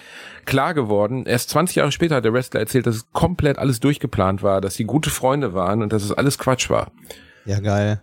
klar 0.45 0.73
geworden. 0.73 1.27
Erst 1.27 1.51
20 1.51 1.75
Jahre 1.75 1.91
später 1.91 2.15
hat 2.15 2.25
der 2.25 2.33
Wrestler 2.33 2.61
erzählt, 2.61 2.87
dass 2.87 2.95
es 2.95 3.11
komplett 3.11 3.59
alles 3.59 3.79
durchgeplant 3.79 4.41
war, 4.41 4.59
dass 4.59 4.73
sie 4.73 4.85
gute 4.85 5.11
Freunde 5.11 5.53
waren 5.53 5.83
und 5.83 5.93
dass 5.93 6.03
es 6.03 6.11
alles 6.11 6.39
Quatsch 6.39 6.71
war. 6.71 6.91
Ja, 7.45 7.59
geil. 7.59 8.01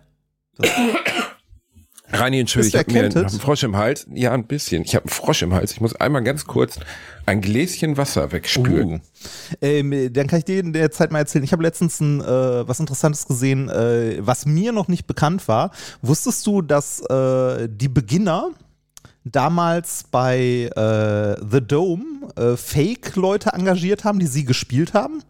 Reini, 2.19 2.39
entschuldige, 2.39 2.77
ich 2.77 2.83
habe 2.83 3.09
mir 3.09 3.15
einen 3.15 3.29
Frosch 3.29 3.63
im 3.63 3.75
Hals. 3.77 4.07
Ja, 4.13 4.31
ein 4.31 4.45
bisschen. 4.45 4.83
Ich 4.83 4.95
habe 4.95 5.05
einen 5.05 5.11
Frosch 5.11 5.41
im 5.41 5.53
Hals. 5.53 5.71
Ich 5.71 5.81
muss 5.81 5.95
einmal 5.95 6.23
ganz 6.23 6.45
kurz 6.45 6.79
ein 7.25 7.41
Gläschen 7.41 7.97
Wasser 7.97 8.31
wegspülen. 8.31 8.95
Uh. 8.95 9.55
Ähm, 9.61 10.13
dann 10.13 10.27
kann 10.27 10.39
ich 10.39 10.45
dir 10.45 10.59
in 10.59 10.73
der 10.73 10.91
Zeit 10.91 11.11
mal 11.11 11.19
erzählen. 11.19 11.43
Ich 11.43 11.51
habe 11.51 11.63
letztens 11.63 11.99
ein, 11.99 12.21
äh, 12.21 12.67
was 12.67 12.79
Interessantes 12.79 13.27
gesehen, 13.27 13.69
äh, 13.69 14.17
was 14.19 14.45
mir 14.45 14.71
noch 14.71 14.87
nicht 14.87 15.07
bekannt 15.07 15.47
war. 15.47 15.71
Wusstest 16.01 16.45
du, 16.45 16.61
dass 16.61 17.01
äh, 17.01 17.67
die 17.69 17.89
Beginner 17.89 18.51
damals 19.23 20.03
bei 20.11 20.69
äh, 20.75 21.45
The 21.49 21.61
Dome 21.61 22.29
äh, 22.35 22.55
Fake-Leute 22.55 23.51
engagiert 23.53 24.03
haben, 24.03 24.19
die 24.19 24.27
sie 24.27 24.45
gespielt 24.45 24.93
haben? 24.93 25.23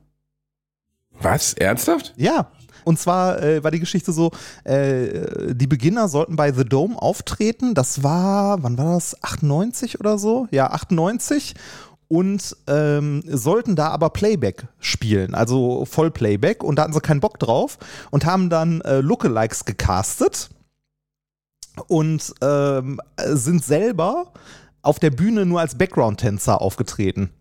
Was? 1.21 1.53
Ernsthaft? 1.53 2.13
Ja. 2.17 2.51
Und 2.85 2.99
zwar 2.99 3.41
äh, 3.41 3.63
war 3.63 3.71
die 3.71 3.79
Geschichte 3.79 4.13
so, 4.13 4.31
äh, 4.63 5.53
die 5.53 5.67
Beginner 5.67 6.07
sollten 6.07 6.35
bei 6.35 6.53
The 6.53 6.63
Dome 6.63 7.01
auftreten. 7.01 7.73
Das 7.73 8.03
war, 8.03 8.63
wann 8.63 8.77
war 8.77 8.93
das? 8.93 9.21
98 9.23 9.99
oder 9.99 10.17
so? 10.17 10.47
Ja, 10.51 10.67
98. 10.67 11.55
Und 12.07 12.55
ähm, 12.67 13.23
sollten 13.25 13.75
da 13.75 13.89
aber 13.89 14.11
Playback 14.11 14.67
spielen, 14.79 15.33
also 15.33 15.85
Vollplayback. 15.85 16.63
Und 16.63 16.75
da 16.77 16.83
hatten 16.83 16.93
sie 16.93 17.01
keinen 17.01 17.19
Bock 17.19 17.39
drauf 17.39 17.79
und 18.11 18.25
haben 18.25 18.49
dann 18.49 18.81
äh, 18.81 19.01
Lookalikes 19.01 19.65
gecastet 19.65 20.49
und 21.87 22.33
ähm, 22.41 23.01
sind 23.17 23.65
selber 23.65 24.31
auf 24.83 24.99
der 24.99 25.09
Bühne 25.09 25.47
nur 25.47 25.59
als 25.59 25.75
Background-Tänzer 25.75 26.61
aufgetreten. 26.61 27.31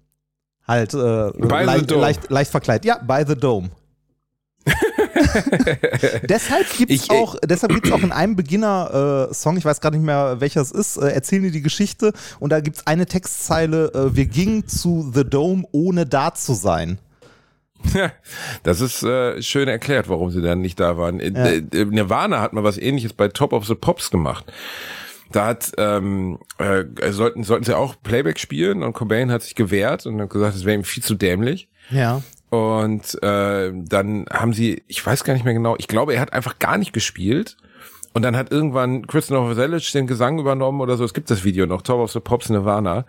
Halt 0.67 0.95
äh, 0.95 1.29
leicht, 1.37 1.91
leicht, 1.91 2.31
leicht 2.31 2.51
verkleidet. 2.51 2.87
Ja, 2.87 2.99
by 2.99 3.25
the 3.27 3.37
Dome. 3.37 3.69
deshalb 6.29 6.67
gibt 6.77 6.91
es 6.91 7.09
äh, 7.09 7.13
auch, 7.13 7.37
deshalb 7.45 7.75
gibt's 7.75 7.93
auch 7.93 8.03
in 8.03 8.13
einem 8.13 8.37
Beginner-Song, 8.37 9.57
ich 9.57 9.65
weiß 9.65 9.81
gar 9.81 9.91
nicht 9.91 10.03
mehr, 10.03 10.41
welcher 10.41 10.61
es 10.61 10.71
ist, 10.71 10.97
äh, 10.97 11.09
erzählen 11.09 11.43
die 11.43 11.51
die 11.51 11.63
Geschichte 11.63 12.13
und 12.41 12.51
da 12.51 12.61
gibt 12.61 12.79
es 12.79 12.87
eine 12.87 13.07
Textzeile, 13.07 13.93
äh, 13.95 14.17
wir 14.17 14.27
gingen 14.27 14.67
zu 14.67 15.11
The 15.15 15.25
Dome, 15.25 15.65
ohne 15.73 16.07
da 16.07 16.35
zu 16.35 16.55
sein. 16.55 16.99
Das 18.63 18.81
ist 18.81 19.03
äh, 19.03 19.43
schön 19.43 19.69
erklärt, 19.69 20.09
warum 20.09 20.31
sie 20.31 20.43
dann 20.43 20.61
nicht 20.61 20.81
da 20.81 20.97
waren. 20.97 21.21
Äh, 21.21 21.57
äh, 21.59 21.85
Nirvana 21.85 22.41
hat 22.41 22.53
mal 22.53 22.65
was 22.65 22.79
ähnliches 22.79 23.13
bei 23.13 23.29
Top 23.29 23.53
of 23.53 23.67
the 23.67 23.75
Pops 23.75 24.11
gemacht. 24.11 24.51
Da 25.33 25.47
hat, 25.47 25.73
ähm, 25.79 26.39
äh, 26.59 26.85
sollten, 27.11 27.45
sollten 27.45 27.65
sie 27.65 27.77
auch 27.77 27.97
Playback 28.03 28.39
spielen 28.39 28.83
und 28.83 28.93
Cobain 28.93 29.31
hat 29.31 29.43
sich 29.43 29.55
gewehrt 29.55 30.07
und 30.07 30.21
hat 30.21 30.31
gesagt, 30.31 30.55
es 30.55 30.65
wäre 30.65 30.77
ihm 30.77 30.85
viel 30.85 31.03
zu 31.03 31.15
dämlich. 31.15 31.69
Ja. 31.91 32.23
Und 32.55 33.23
äh, 33.23 33.73
dann 33.75 34.27
haben 34.31 34.53
sie, 34.53 34.83
ich 34.87 35.05
weiß 35.05 35.25
gar 35.25 35.35
nicht 35.35 35.45
mehr 35.45 35.55
genau, 35.55 35.77
ich 35.79 35.89
glaube, 35.89 36.15
er 36.15 36.21
hat 36.21 36.33
einfach 36.33 36.59
gar 36.59 36.79
nicht 36.79 36.93
gespielt. 36.93 37.57
Und 38.15 38.23
dann 38.23 38.37
hat 38.37 38.53
irgendwann 38.53 39.09
Christopher 39.09 39.41
Novoselic 39.41 39.91
den 39.91 40.07
Gesang 40.07 40.39
übernommen 40.39 40.81
oder 40.81 40.97
so. 40.97 41.05
Es 41.05 41.15
gibt 41.15 41.31
das 41.31 41.43
Video 41.43 41.67
noch, 41.67 41.83
Top 41.83 41.99
of 41.99 42.13
the 42.13 42.21
Pops 42.21 42.49
Nirvana, 42.49 43.07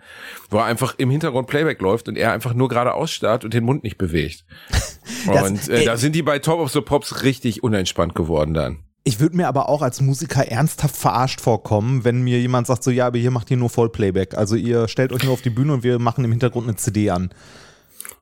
wo 0.50 0.58
er 0.58 0.64
einfach 0.64 0.96
im 0.98 1.10
Hintergrund 1.10 1.46
Playback 1.46 1.80
läuft 1.80 2.08
und 2.08 2.18
er 2.18 2.32
einfach 2.32 2.54
nur 2.54 2.68
geradeaus 2.68 3.12
starrt 3.12 3.44
und 3.44 3.54
den 3.54 3.64
Mund 3.64 3.84
nicht 3.84 3.98
bewegt. 3.98 4.44
Das- 5.24 5.48
und 5.48 5.68
äh, 5.68 5.78
ey. 5.78 5.84
da 5.84 5.96
sind 5.96 6.14
die 6.14 6.22
bei 6.22 6.40
Top 6.40 6.58
of 6.58 6.70
the 6.70 6.80
Pops 6.80 7.22
richtig 7.22 7.62
unentspannt 7.62 8.14
geworden 8.14 8.54
dann. 8.54 8.78
Ich 9.02 9.20
würde 9.20 9.36
mir 9.36 9.46
aber 9.46 9.68
auch 9.68 9.82
als 9.82 10.00
Musiker 10.00 10.48
ernsthaft 10.48 10.96
verarscht 10.96 11.40
vorkommen, 11.40 12.04
wenn 12.04 12.22
mir 12.22 12.40
jemand 12.40 12.66
sagt, 12.66 12.82
so 12.82 12.90
ja, 12.90 13.06
aber 13.06 13.18
hier 13.18 13.30
macht 13.30 13.48
ihr 13.52 13.56
nur 13.56 13.70
Vollplayback. 13.70 14.36
Also 14.36 14.56
ihr 14.56 14.88
stellt 14.88 15.12
euch 15.12 15.22
nur 15.22 15.32
auf 15.32 15.42
die 15.42 15.50
Bühne 15.50 15.74
und 15.74 15.84
wir 15.84 16.00
machen 16.00 16.24
im 16.24 16.32
Hintergrund 16.32 16.66
eine 16.66 16.76
CD 16.76 17.10
an. 17.10 17.30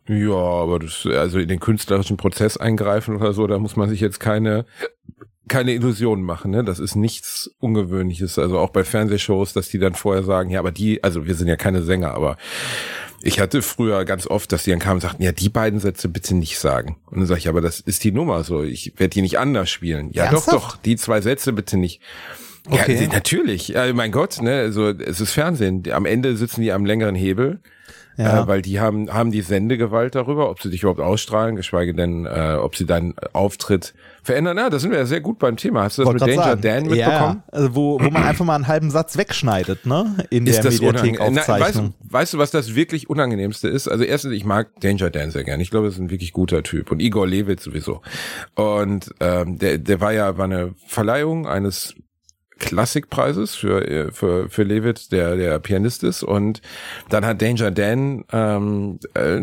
Ja, 0.06 0.34
aber 0.34 0.78
das, 0.78 1.06
also 1.06 1.38
in 1.38 1.48
den 1.48 1.60
künstlerischen 1.60 2.16
Prozess 2.16 2.56
eingreifen 2.56 3.16
oder 3.16 3.32
so, 3.32 3.46
da 3.46 3.58
muss 3.58 3.76
man 3.76 3.88
sich 3.88 4.00
jetzt 4.00 4.20
keine, 4.20 4.66
keine 5.48 5.72
Illusionen 5.72 6.24
machen, 6.24 6.50
ne? 6.50 6.62
Das 6.62 6.78
ist 6.78 6.94
nichts 6.94 7.50
Ungewöhnliches. 7.58 8.38
Also 8.38 8.58
auch 8.58 8.70
bei 8.70 8.84
Fernsehshows, 8.84 9.54
dass 9.54 9.68
die 9.68 9.78
dann 9.78 9.94
vorher 9.94 10.22
sagen, 10.22 10.50
ja, 10.50 10.58
aber 10.58 10.72
die, 10.72 11.02
also 11.02 11.26
wir 11.26 11.34
sind 11.34 11.48
ja 11.48 11.56
keine 11.56 11.82
Sänger, 11.82 12.12
aber 12.12 12.36
ich 13.22 13.40
hatte 13.40 13.62
früher 13.62 14.04
ganz 14.04 14.26
oft, 14.26 14.52
dass 14.52 14.64
die 14.64 14.70
dann 14.70 14.78
kamen 14.78 14.96
und 14.96 15.00
sagten, 15.00 15.22
ja, 15.22 15.32
die 15.32 15.48
beiden 15.48 15.80
Sätze 15.80 16.10
bitte 16.10 16.34
nicht 16.34 16.58
sagen. 16.58 16.96
Und 17.06 17.20
dann 17.20 17.26
sage 17.26 17.38
ich, 17.38 17.48
aber 17.48 17.62
das 17.62 17.80
ist 17.80 18.04
die 18.04 18.12
Nummer 18.12 18.44
so, 18.44 18.62
ich 18.62 18.92
werde 18.98 19.14
die 19.14 19.22
nicht 19.22 19.38
anders 19.38 19.70
spielen. 19.70 20.10
Ja, 20.12 20.24
Ernsthaft? 20.24 20.48
doch, 20.48 20.70
doch, 20.72 20.76
die 20.82 20.96
zwei 20.96 21.22
Sätze 21.22 21.54
bitte 21.54 21.78
nicht. 21.78 22.02
Okay. 22.68 23.02
Ja, 23.02 23.08
natürlich. 23.08 23.68
Ja, 23.68 23.90
mein 23.94 24.12
Gott, 24.12 24.42
ne, 24.42 24.60
also 24.60 24.88
es 24.88 25.20
ist 25.20 25.32
Fernsehen. 25.32 25.82
Am 25.90 26.04
Ende 26.04 26.36
sitzen 26.36 26.60
die 26.60 26.72
am 26.72 26.84
längeren 26.84 27.14
Hebel. 27.14 27.60
Ja. 28.16 28.42
Äh, 28.42 28.46
weil 28.46 28.62
die 28.62 28.78
haben, 28.80 29.12
haben 29.12 29.32
die 29.32 29.40
Sendegewalt 29.40 30.14
darüber, 30.14 30.48
ob 30.50 30.62
sie 30.62 30.70
dich 30.70 30.82
überhaupt 30.82 31.00
ausstrahlen, 31.00 31.56
geschweige 31.56 31.94
denn, 31.94 32.26
äh, 32.26 32.56
ob 32.60 32.76
sie 32.76 32.86
deinen 32.86 33.14
Auftritt 33.32 33.92
verändern. 34.22 34.56
Ja, 34.56 34.70
da 34.70 34.78
sind 34.78 34.92
wir 34.92 34.98
ja 34.98 35.04
sehr 35.06 35.20
gut 35.20 35.38
beim 35.40 35.56
Thema. 35.56 35.82
Hast 35.82 35.98
du 35.98 36.02
das 36.02 36.06
Wollte 36.12 36.24
mit 36.26 36.36
Danger 36.36 36.48
sagen. 36.50 36.60
Dan 36.62 36.82
mitbekommen? 36.86 36.98
Ja, 36.98 37.42
also 37.52 37.74
wo, 37.74 38.00
wo 38.00 38.10
man 38.10 38.22
einfach 38.22 38.44
mal 38.44 38.54
einen 38.54 38.68
halben 38.68 38.90
Satz 38.90 39.16
wegschneidet, 39.18 39.84
ne? 39.84 40.14
In 40.30 40.44
der? 40.44 40.54
Na, 40.54 40.64
weißt, 40.70 40.80
Mediathek-Aufzeichnung. 40.80 41.94
du- 42.02 42.12
weißt 42.12 42.34
du, 42.34 42.38
was 42.38 42.50
das 42.52 42.74
wirklich 42.76 43.10
Unangenehmste 43.10 43.68
ist? 43.68 43.88
Also 43.88 44.04
erstens, 44.04 44.32
ich 44.34 44.44
mag 44.44 44.68
Danger 44.80 45.10
Dan 45.10 45.30
sehr 45.32 45.44
gern. 45.44 45.58
Ich 45.60 45.70
glaube, 45.70 45.86
das 45.86 45.94
ist 45.96 46.00
ein 46.00 46.10
wirklich 46.10 46.32
guter 46.32 46.62
Typ. 46.62 46.92
Und 46.92 47.00
Igor 47.00 47.26
Levit 47.26 47.60
sowieso. 47.60 48.00
Und 48.54 49.10
ähm, 49.20 49.58
der, 49.58 49.78
der 49.78 50.00
war 50.00 50.12
ja 50.12 50.38
war 50.38 50.44
eine 50.44 50.74
Verleihung 50.86 51.46
eines 51.46 51.94
Klassikpreises 52.58 53.54
für, 53.54 54.10
für, 54.12 54.48
für 54.48 54.62
Levitt, 54.62 55.12
der, 55.12 55.36
der 55.36 55.58
Pianist 55.58 56.04
ist. 56.04 56.22
Und 56.22 56.60
dann 57.10 57.24
hat 57.26 57.42
Danger 57.42 57.70
Dan 57.70 58.24
ähm, 58.32 58.98
äh, 59.14 59.40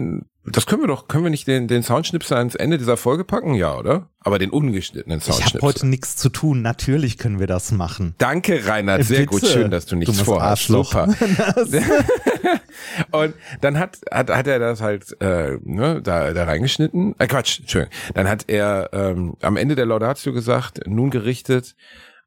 Das 0.50 0.66
können 0.66 0.82
wir 0.82 0.88
doch, 0.88 1.08
können 1.08 1.24
wir 1.24 1.30
nicht 1.30 1.48
den, 1.48 1.68
den 1.68 1.84
Soundschnipsel 1.84 2.38
ans 2.38 2.56
Ende 2.56 2.78
dieser 2.78 2.98
Folge 2.98 3.24
packen? 3.24 3.54
Ja, 3.54 3.78
oder? 3.78 4.10
Aber 4.22 4.40
den 4.40 4.50
ungeschnittenen 4.50 5.20
Ich 5.20 5.26
Soundschnipsel. 5.26 5.60
habe 5.60 5.68
heute 5.68 5.88
nichts 5.88 6.16
zu 6.16 6.30
tun. 6.30 6.62
Natürlich 6.62 7.18
können 7.18 7.40
wir 7.40 7.48
das 7.48 7.72
machen. 7.72 8.16
Danke, 8.18 8.66
Reinhard. 8.66 9.04
Sehr 9.04 9.20
Bitte. 9.20 9.30
gut. 9.32 9.46
Schön, 9.46 9.72
dass 9.72 9.86
du 9.86 9.96
nichts 9.96 10.14
Dummes 10.14 10.26
vorhast. 10.26 10.72
Arschloch. 10.72 10.92
Super. 10.92 11.08
Und 13.12 13.34
dann 13.62 13.78
hat, 13.80 14.00
hat, 14.12 14.30
hat 14.30 14.48
er 14.48 14.60
das 14.60 14.82
halt 14.82 15.16
äh, 15.22 15.58
ne, 15.64 16.02
da, 16.02 16.34
da 16.34 16.44
reingeschnitten. 16.46 17.16
Äh, 17.20 17.28
Quatsch, 17.28 17.60
Entschuldigung. 17.60 17.94
Dann 18.14 18.28
hat 18.28 18.46
er 18.48 18.90
ähm, 18.94 19.36
am 19.42 19.58
Ende 19.58 19.76
der 19.76 19.86
Laudatio 19.86 20.34
gesagt, 20.34 20.80
nun 20.88 21.10
gerichtet 21.10 21.76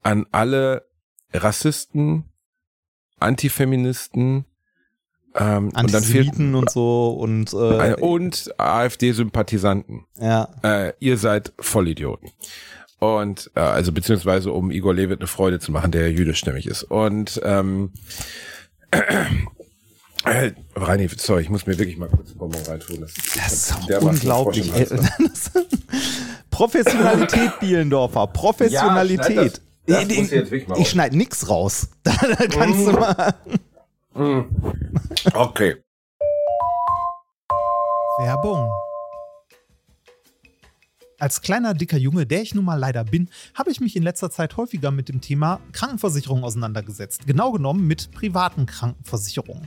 an 0.04 0.26
alle 0.30 0.86
Rassisten, 1.32 2.24
Antifeministen 3.18 4.44
ähm, 5.34 5.66
und 5.68 5.76
Antisemiten 5.76 6.54
und 6.54 6.70
so 6.70 7.10
und 7.10 7.52
äh, 7.52 7.92
äh, 7.92 7.94
und 7.94 8.54
AfD-Sympathisanten. 8.58 10.04
ja. 10.20 10.48
Äh, 10.62 10.92
ihr 11.00 11.18
seid 11.18 11.52
Vollidioten. 11.58 12.30
Und 13.00 13.50
äh, 13.54 13.60
also 13.60 13.92
beziehungsweise 13.92 14.52
um 14.52 14.70
Igor 14.70 14.94
Levit 14.94 15.20
eine 15.20 15.26
Freude 15.26 15.58
zu 15.58 15.72
machen, 15.72 15.90
der 15.90 16.12
jüdisch 16.12 16.46
nämlich 16.46 16.66
ist. 16.66 16.84
Und 16.84 17.40
ähm, 17.44 17.92
äh, 20.24 20.52
Reini, 20.76 21.08
sorry, 21.16 21.42
ich 21.42 21.50
muss 21.50 21.66
mir 21.66 21.78
wirklich 21.78 21.98
mal 21.98 22.08
kurz 22.08 22.30
einen 22.30 22.38
Bonbon 22.38 22.62
reintun. 22.62 23.00
Das, 23.00 23.12
Das 23.34 23.52
ist 23.52 23.90
einen 23.90 24.08
unglaublich. 24.08 24.72
Professionalität, 26.50 27.58
Bielendorfer. 27.58 28.28
Professionalität. 28.28 29.56
Ja, 29.56 29.73
das- 29.86 30.08
ich 30.08 30.18
muss 30.18 30.30
jetzt 30.30 30.50
wirklich 30.50 30.68
mal 30.68 30.78
ich 30.80 30.88
schneide 30.90 31.16
nix 31.16 31.48
raus. 31.48 31.88
Da, 32.02 32.12
da 32.20 32.46
kannst 32.46 32.86
du 32.86 32.92
mal. 32.92 33.34
Okay. 35.34 35.76
Werbung. 38.18 38.70
Als 41.18 41.40
kleiner, 41.40 41.74
dicker 41.74 41.96
Junge, 41.96 42.26
der 42.26 42.42
ich 42.42 42.54
nun 42.54 42.64
mal 42.64 42.74
leider 42.78 43.04
bin, 43.04 43.30
habe 43.54 43.70
ich 43.70 43.80
mich 43.80 43.96
in 43.96 44.02
letzter 44.02 44.30
Zeit 44.30 44.56
häufiger 44.56 44.90
mit 44.90 45.08
dem 45.08 45.20
Thema 45.20 45.60
Krankenversicherung 45.72 46.44
auseinandergesetzt. 46.44 47.26
Genau 47.26 47.52
genommen 47.52 47.86
mit 47.86 48.10
privaten 48.10 48.66
Krankenversicherungen. 48.66 49.66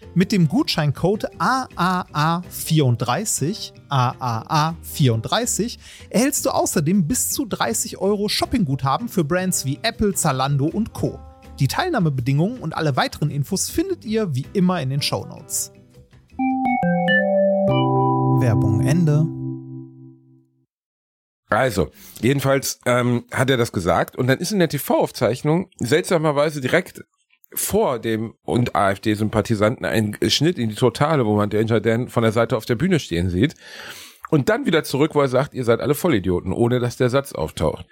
Mit 0.13 0.33
dem 0.33 0.49
Gutscheincode 0.49 1.27
AAA34, 1.39 3.71
AAA34, 3.89 5.77
erhältst 6.09 6.45
du 6.45 6.49
außerdem 6.49 7.07
bis 7.07 7.29
zu 7.29 7.45
30 7.45 7.99
Euro 7.99 8.27
Shoppingguthaben 8.27 9.07
für 9.07 9.23
Brands 9.23 9.63
wie 9.63 9.79
Apple, 9.83 10.13
Zalando 10.13 10.65
und 10.65 10.91
Co. 10.91 11.17
Die 11.59 11.69
Teilnahmebedingungen 11.69 12.59
und 12.59 12.75
alle 12.75 12.97
weiteren 12.97 13.29
Infos 13.29 13.69
findet 13.69 14.03
ihr 14.03 14.35
wie 14.35 14.45
immer 14.51 14.81
in 14.81 14.89
den 14.89 15.01
Shownotes. 15.01 15.71
Werbung 18.41 18.81
Ende. 18.81 19.25
Also, 21.49 21.89
jedenfalls 22.21 22.81
ähm, 22.85 23.23
hat 23.31 23.49
er 23.49 23.55
das 23.55 23.71
gesagt 23.71 24.17
und 24.17 24.27
dann 24.27 24.39
ist 24.39 24.51
in 24.51 24.59
der 24.59 24.67
TV-Aufzeichnung 24.67 25.69
seltsamerweise 25.77 26.59
direkt 26.59 27.05
vor 27.53 27.99
dem 27.99 28.33
und 28.43 28.75
AfD-Sympathisanten 28.75 29.85
ein 29.85 30.17
Schnitt 30.27 30.57
in 30.57 30.69
die 30.69 30.75
Totale, 30.75 31.25
wo 31.25 31.35
man 31.35 31.49
Danger 31.49 31.79
Dan 31.79 32.07
von 32.07 32.23
der 32.23 32.31
Seite 32.31 32.57
auf 32.57 32.65
der 32.65 32.75
Bühne 32.75 32.99
stehen 32.99 33.29
sieht. 33.29 33.55
Und 34.29 34.47
dann 34.47 34.65
wieder 34.65 34.83
zurück, 34.83 35.13
wo 35.13 35.21
er 35.21 35.27
sagt, 35.27 35.53
ihr 35.53 35.65
seid 35.65 35.81
alle 35.81 35.93
Vollidioten, 35.93 36.53
ohne 36.53 36.79
dass 36.79 36.95
der 36.95 37.09
Satz 37.09 37.33
auftaucht. 37.33 37.85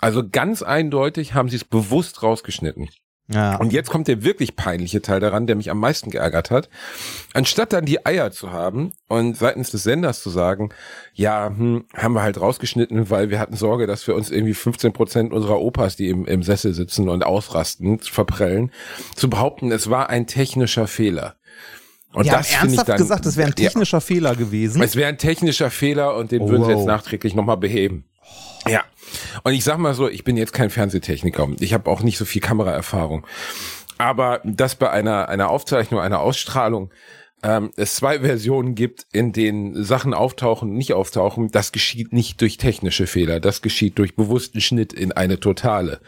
Also 0.00 0.22
ganz 0.28 0.62
eindeutig 0.62 1.34
haben 1.34 1.48
sie 1.48 1.56
es 1.56 1.64
bewusst 1.64 2.22
rausgeschnitten. 2.22 2.90
Ja. 3.30 3.56
Und 3.56 3.74
jetzt 3.74 3.90
kommt 3.90 4.08
der 4.08 4.24
wirklich 4.24 4.56
peinliche 4.56 5.02
Teil 5.02 5.20
daran, 5.20 5.46
der 5.46 5.54
mich 5.54 5.70
am 5.70 5.78
meisten 5.78 6.10
geärgert 6.10 6.50
hat. 6.50 6.70
Anstatt 7.34 7.74
dann 7.74 7.84
die 7.84 8.06
Eier 8.06 8.30
zu 8.30 8.52
haben 8.52 8.92
und 9.06 9.36
seitens 9.36 9.70
des 9.70 9.82
Senders 9.82 10.22
zu 10.22 10.30
sagen, 10.30 10.70
ja, 11.12 11.48
hm, 11.48 11.84
haben 11.94 12.14
wir 12.14 12.22
halt 12.22 12.40
rausgeschnitten, 12.40 13.10
weil 13.10 13.28
wir 13.28 13.38
hatten 13.38 13.54
Sorge, 13.56 13.86
dass 13.86 14.06
wir 14.06 14.14
uns 14.14 14.30
irgendwie 14.30 14.54
15 14.54 14.94
Prozent 14.94 15.32
unserer 15.34 15.60
Opas, 15.60 15.96
die 15.96 16.08
im, 16.08 16.24
im 16.24 16.42
Sessel 16.42 16.72
sitzen 16.72 17.10
und 17.10 17.22
ausrasten, 17.22 17.98
verprellen, 17.98 18.72
zu 19.14 19.28
behaupten, 19.28 19.70
es 19.72 19.90
war 19.90 20.08
ein 20.08 20.26
technischer 20.26 20.86
Fehler. 20.86 21.34
Und 22.14 22.24
Die 22.24 22.30
haben 22.30 22.38
das 22.38 22.46
finde 22.46 22.56
ich 22.56 22.62
ernsthaft 22.78 22.88
dann, 22.88 22.96
gesagt, 22.96 23.26
es 23.26 23.36
wäre 23.36 23.48
ein 23.48 23.54
technischer 23.54 24.00
Fehler 24.00 24.34
gewesen. 24.36 24.78
ja, 24.78 24.84
es 24.86 24.96
wäre 24.96 25.10
ein 25.10 25.18
technischer 25.18 25.70
Fehler 25.70 26.16
und 26.16 26.32
den 26.32 26.40
Oh, 26.42 26.48
würden 26.48 26.64
sie 26.64 26.70
wow. 26.72 26.78
jetzt 26.78 26.86
nachträglich 26.86 27.34
nochmal 27.34 27.58
beheben. 27.58 28.04
Ja. 28.66 28.84
Und 29.42 29.52
ich 29.52 29.64
sag 29.64 29.78
mal 29.78 29.94
so, 29.94 30.08
ich 30.08 30.24
bin 30.24 30.36
jetzt 30.36 30.52
kein 30.52 30.70
Fernsehtechniker. 30.70 31.48
Ich 31.60 31.72
habe 31.72 31.90
auch 31.90 32.02
nicht 32.02 32.18
so 32.18 32.24
viel 32.24 32.42
Kameraerfahrung. 32.42 33.26
Aber 33.96 34.40
dass 34.44 34.76
bei 34.76 34.90
einer, 34.90 35.28
einer 35.28 35.50
Aufzeichnung, 35.50 36.00
einer 36.00 36.20
Ausstrahlung 36.20 36.90
ähm, 37.42 37.70
es 37.76 37.96
zwei 37.96 38.20
Versionen 38.20 38.74
gibt, 38.74 39.06
in 39.12 39.32
denen 39.32 39.82
Sachen 39.84 40.14
auftauchen 40.14 40.70
und 40.70 40.76
nicht 40.76 40.92
auftauchen, 40.92 41.50
das 41.50 41.72
geschieht 41.72 42.12
nicht 42.12 42.40
durch 42.40 42.56
technische 42.56 43.06
Fehler. 43.06 43.40
Das 43.40 43.62
geschieht 43.62 43.98
durch 43.98 44.16
bewussten 44.16 44.60
Schnitt 44.60 44.92
in 44.92 45.12
eine 45.12 45.40
Totale. 45.40 46.00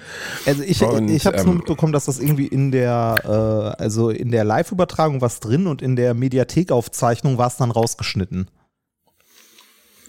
Also 0.46 0.62
ich, 0.62 0.82
Und, 0.82 1.08
ich 1.08 1.26
habe 1.26 1.36
nur 1.38 1.46
ähm, 1.46 1.56
mitbekommen, 1.58 1.92
dass 1.92 2.06
das 2.06 2.20
irgendwie 2.20 2.46
in 2.46 2.70
der, 2.70 3.74
äh, 3.78 3.82
also 3.82 4.10
in 4.10 4.30
der 4.30 4.44
Live-Übertragung 4.44 5.20
was 5.20 5.40
drin 5.40 5.66
und 5.66 5.82
in 5.82 5.96
der 5.96 6.14
Mediathekaufzeichnung 6.14 7.38
war 7.38 7.48
es 7.48 7.56
dann 7.56 7.70
rausgeschnitten. 7.70 8.48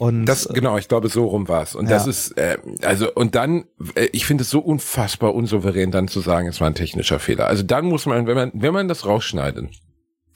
Und 0.02 0.26
Das 0.26 0.48
genau, 0.52 0.80
ich 0.80 0.88
glaube, 0.88 1.10
so 1.10 1.26
rum 1.28 1.48
war's. 1.48 1.76
Und 1.76 1.88
das 1.92 2.06
Ja. 2.06 2.10
ist 2.10 2.32
äh, 2.36 2.58
also 2.82 3.14
und 3.14 3.36
dann, 3.36 3.66
äh, 3.94 4.06
ich 4.14 4.26
finde 4.26 4.42
es 4.42 4.50
so 4.50 4.60
unfassbar 4.60 5.36
unsouverän, 5.36 5.92
dann 5.92 6.08
zu 6.08 6.22
sagen, 6.22 6.48
es 6.48 6.60
war 6.60 6.66
ein 6.66 6.74
technischer 6.74 7.20
Fehler. 7.20 7.46
Also 7.46 7.62
dann 7.62 7.86
muss 7.86 8.08
man, 8.08 8.26
wenn 8.26 8.36
man 8.36 8.52
wenn 8.56 8.74
man 8.74 8.88
das 8.88 9.06
rausschneidet, 9.06 9.70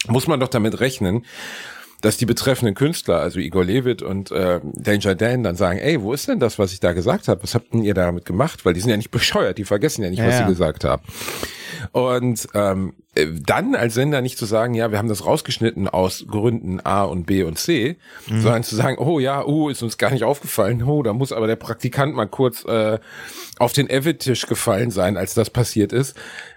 muss 0.08 0.28
man 0.28 0.40
doch 0.40 0.50
damit 0.50 0.80
rechnen, 0.82 1.26
dass 2.02 2.18
die 2.18 2.26
betreffenden 2.26 2.76
Künstler, 2.76 3.20
also 3.20 3.40
Igor 3.40 3.64
Levit 3.66 4.02
und 4.02 4.32
äh, 4.32 4.60
Danger 4.74 5.16
Dan, 5.16 5.44
dann 5.44 5.56
sagen, 5.56 5.80
ey, 5.80 6.02
wo 6.02 6.14
ist 6.14 6.28
denn 6.28 6.40
das, 6.40 6.60
was 6.60 6.72
ich 6.74 6.80
da 6.80 6.94
gesagt 6.94 7.28
habe? 7.28 7.42
Was 7.44 7.56
habt 7.56 7.74
denn 7.74 7.84
ihr 7.84 7.94
damit 7.94 8.26
gemacht? 8.26 8.66
Weil 8.66 8.74
die 8.74 8.80
sind 8.82 8.90
ja 8.92 8.98
nicht 8.98 9.12
bescheuert, 9.12 9.58
die 9.58 9.66
vergessen 9.66 10.04
ja 10.04 10.10
nicht, 10.10 10.20
was 10.20 10.28
Ja, 10.28 10.38
sie 10.38 10.42
ja. 10.44 10.48
gesagt 10.50 10.84
haben. 10.84 11.02
Und 11.92 12.48
ähm, 12.54 12.94
äh, 13.16 13.28
dann 13.46 13.76
als 13.76 13.94
Sender 13.96 14.22
nicht 14.22 14.38
zu 14.38 14.46
sagen, 14.46 14.74
ja, 14.74 14.92
wir 14.92 14.98
haben 14.98 15.10
das 15.10 15.26
rausgeschnitten 15.26 15.88
aus 15.88 16.26
Gründen 16.28 16.80
A 16.82 17.04
und 17.04 17.26
B 17.26 17.44
und 17.44 17.58
C, 17.58 17.98
Mhm. 18.28 18.42
sondern 18.42 18.64
zu 18.64 18.76
sagen, 18.76 18.98
oh 18.98 19.20
ja, 19.20 19.44
oh, 19.44 19.70
ist 19.70 19.84
uns 19.84 19.98
gar 19.98 20.12
nicht 20.12 20.24
aufgefallen, 20.24 20.84
oh, 20.84 21.04
da 21.04 21.14
muss 21.14 21.32
aber 21.32 21.48
der 21.48 21.56
Praktikant 21.56 22.16
mal 22.16 22.28
kurz 22.28 22.64
äh, 22.66 23.00
auf 23.60 23.74
den 23.74 23.90
Evit-Tisch 23.90 24.48
gefallen 24.48 24.92
sein, 24.92 25.18
als 25.18 25.34
das 25.34 25.50
passiert 25.50 25.94
ist. 25.94 26.16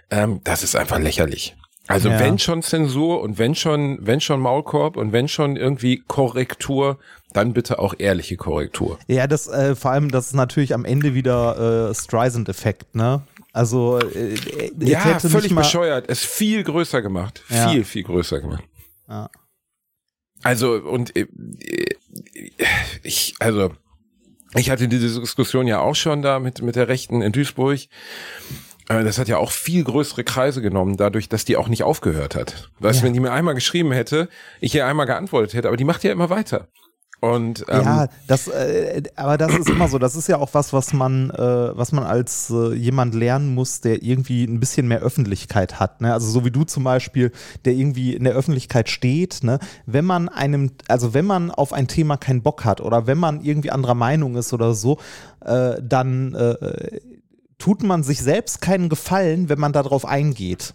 Ähm, 0.09 0.41
das 0.43 0.63
ist 0.63 0.75
einfach 0.75 0.99
lächerlich. 0.99 1.55
Also 1.89 2.09
Ja. 2.09 2.19
wenn 2.19 2.37
schon 2.39 2.61
Zensur 2.61 3.19
und 3.21 3.37
wenn 3.39 3.55
schon, 3.55 3.97
wenn 4.01 4.21
schon 4.21 4.39
Maulkorb 4.39 4.95
und 4.95 5.11
wenn 5.11 5.27
schon 5.27 5.55
irgendwie 5.55 6.03
Korrektur, 6.07 6.99
dann 7.33 7.53
bitte 7.53 7.79
auch 7.79 7.93
ehrliche 7.97 8.37
Korrektur. 8.37 8.97
ja, 9.07 9.27
das 9.27 9.47
äh, 9.47 9.75
vor 9.75 9.91
allem, 9.91 10.09
das 10.11 10.27
ist 10.27 10.33
natürlich 10.33 10.73
am 10.73 10.85
Ende 10.85 11.13
wieder 11.15 11.89
äh, 11.89 11.95
Streisand-Effekt, 11.95 12.95
ne? 12.95 13.23
Also 13.53 13.99
äh, 13.99 14.33
äh, 14.35 14.71
Ja, 14.77 15.19
völlig 15.19 15.53
bescheuert. 15.55 16.05
Es 16.07 16.23
viel 16.23 16.63
größer 16.63 17.01
gemacht. 17.01 17.43
Ja. 17.49 17.69
Viel, 17.69 17.83
viel 17.83 18.03
größer 18.03 18.39
gemacht. 18.39 18.63
Ja. 19.07 19.29
Also, 20.43 20.73
und 20.75 21.15
äh, 21.15 21.25
ich, 23.03 23.33
also, 23.39 23.71
ich 24.55 24.69
hatte 24.69 24.87
diese 24.87 25.19
Diskussion 25.19 25.67
ja 25.67 25.79
auch 25.79 25.95
schon 25.95 26.21
da 26.21 26.39
mit, 26.39 26.61
mit 26.61 26.75
der 26.75 26.87
Rechten 26.87 27.21
in 27.21 27.31
Duisburg. 27.31 27.79
Äh, 28.89 29.03
Das 29.05 29.17
hat 29.17 29.27
ja 29.29 29.37
auch 29.37 29.51
viel 29.51 29.83
größere 29.85 30.23
Kreise 30.25 30.61
genommen, 30.61 30.97
dadurch, 30.97 31.29
dass 31.29 31.45
die 31.45 31.55
auch 31.55 31.69
nicht 31.69 31.83
aufgehört 31.83 32.35
hat. 32.35 32.69
Weißt 32.79 32.99
du, 32.99 33.03
Ja. 33.03 33.05
wenn 33.07 33.13
die 33.13 33.19
mir 33.21 33.31
einmal 33.31 33.55
geschrieben 33.55 33.91
hätte, 33.93 34.27
ich 34.59 34.75
ihr 34.75 34.85
einmal 34.85 35.05
geantwortet 35.05 35.53
hätte, 35.53 35.67
aber 35.69 35.77
die 35.77 35.85
macht 35.85 36.03
ja 36.03 36.11
immer 36.11 36.29
weiter. 36.29 36.67
Und 37.21 37.65
ähm, 37.67 37.81
ja, 37.81 38.07
das, 38.27 38.47
äh, 38.47 39.03
aber 39.17 39.37
das 39.37 39.53
ist 39.53 39.67
immer 39.69 39.89
so. 39.89 39.97
Das 39.99 40.15
ist 40.15 40.29
ja 40.29 40.37
auch 40.37 40.53
was, 40.53 40.71
was 40.71 40.93
man, 40.93 41.29
äh, 41.31 41.37
was 41.77 41.91
man 41.91 42.05
als 42.05 42.49
äh, 42.49 42.73
jemand 42.73 43.13
lernen 43.13 43.53
muss, 43.53 43.81
der 43.81 44.01
irgendwie 44.01 44.45
ein 44.45 44.61
bisschen 44.61 44.87
mehr 44.87 45.01
Öffentlichkeit 45.01 45.81
hat. 45.81 45.99
Ne? 45.99 46.13
Also 46.13 46.29
so 46.31 46.45
wie 46.45 46.51
du 46.51 46.63
zum 46.63 46.85
Beispiel, 46.85 47.33
der 47.65 47.73
irgendwie 47.73 48.15
in 48.15 48.23
der 48.23 48.35
Öffentlichkeit 48.35 48.87
steht. 48.87 49.43
Ne? 49.43 49.59
Wenn 49.85 50.05
man 50.05 50.29
einem, 50.29 50.71
also 50.87 51.13
wenn 51.13 51.25
man 51.25 51.51
auf 51.51 51.73
ein 51.73 51.89
Thema 51.89 52.15
keinen 52.15 52.41
Bock 52.41 52.63
hat 52.63 52.79
oder 52.79 53.05
wenn 53.05 53.17
man 53.17 53.41
irgendwie 53.41 53.71
anderer 53.71 53.95
Meinung 53.95 54.37
ist 54.37 54.53
oder 54.53 54.73
so, 54.73 54.97
äh, 55.43 55.73
dann 55.81 56.33
äh, 56.35 57.01
tut 57.59 57.83
man 57.83 58.01
sich 58.01 58.21
selbst 58.21 58.61
keinen 58.61 58.89
Gefallen, 58.89 59.49
wenn 59.49 59.59
man 59.59 59.73
darauf 59.73 60.05
eingeht. 60.05 60.73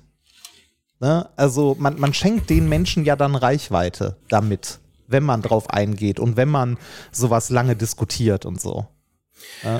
Ne? 1.00 1.28
Also 1.34 1.74
man, 1.78 1.98
man 1.98 2.14
schenkt 2.14 2.48
den 2.50 2.68
Menschen 2.68 3.04
ja 3.04 3.16
dann 3.16 3.34
Reichweite 3.34 4.18
damit 4.28 4.78
wenn 5.06 5.22
man 5.22 5.42
drauf 5.42 5.70
eingeht 5.70 6.20
und 6.20 6.36
wenn 6.36 6.48
man 6.48 6.78
sowas 7.12 7.50
lange 7.50 7.76
diskutiert 7.76 8.46
und 8.46 8.60
so. 8.60 8.86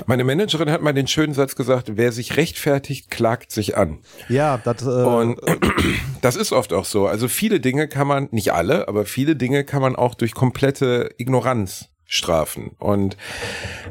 Meine 0.05 0.23
Managerin 0.23 0.69
hat 0.69 0.81
mal 0.81 0.93
den 0.93 1.07
schönen 1.07 1.33
Satz 1.33 1.55
gesagt, 1.55 1.93
wer 1.95 2.11
sich 2.11 2.37
rechtfertigt, 2.37 3.09
klagt 3.09 3.51
sich 3.51 3.75
an. 3.77 3.99
Ja, 4.29 4.57
das 4.57 4.83
äh, 4.83 4.85
Und 4.85 5.39
das 6.21 6.35
ist 6.35 6.51
oft 6.51 6.71
auch 6.71 6.85
so. 6.85 7.07
Also 7.07 7.27
viele 7.27 7.59
Dinge 7.59 7.87
kann 7.87 8.07
man, 8.07 8.27
nicht 8.31 8.53
alle, 8.53 8.87
aber 8.87 9.05
viele 9.05 9.35
Dinge 9.35 9.63
kann 9.63 9.81
man 9.81 9.95
auch 9.95 10.13
durch 10.13 10.33
komplette 10.33 11.09
Ignoranz 11.17 11.89
strafen. 12.07 12.71
Und 12.77 13.17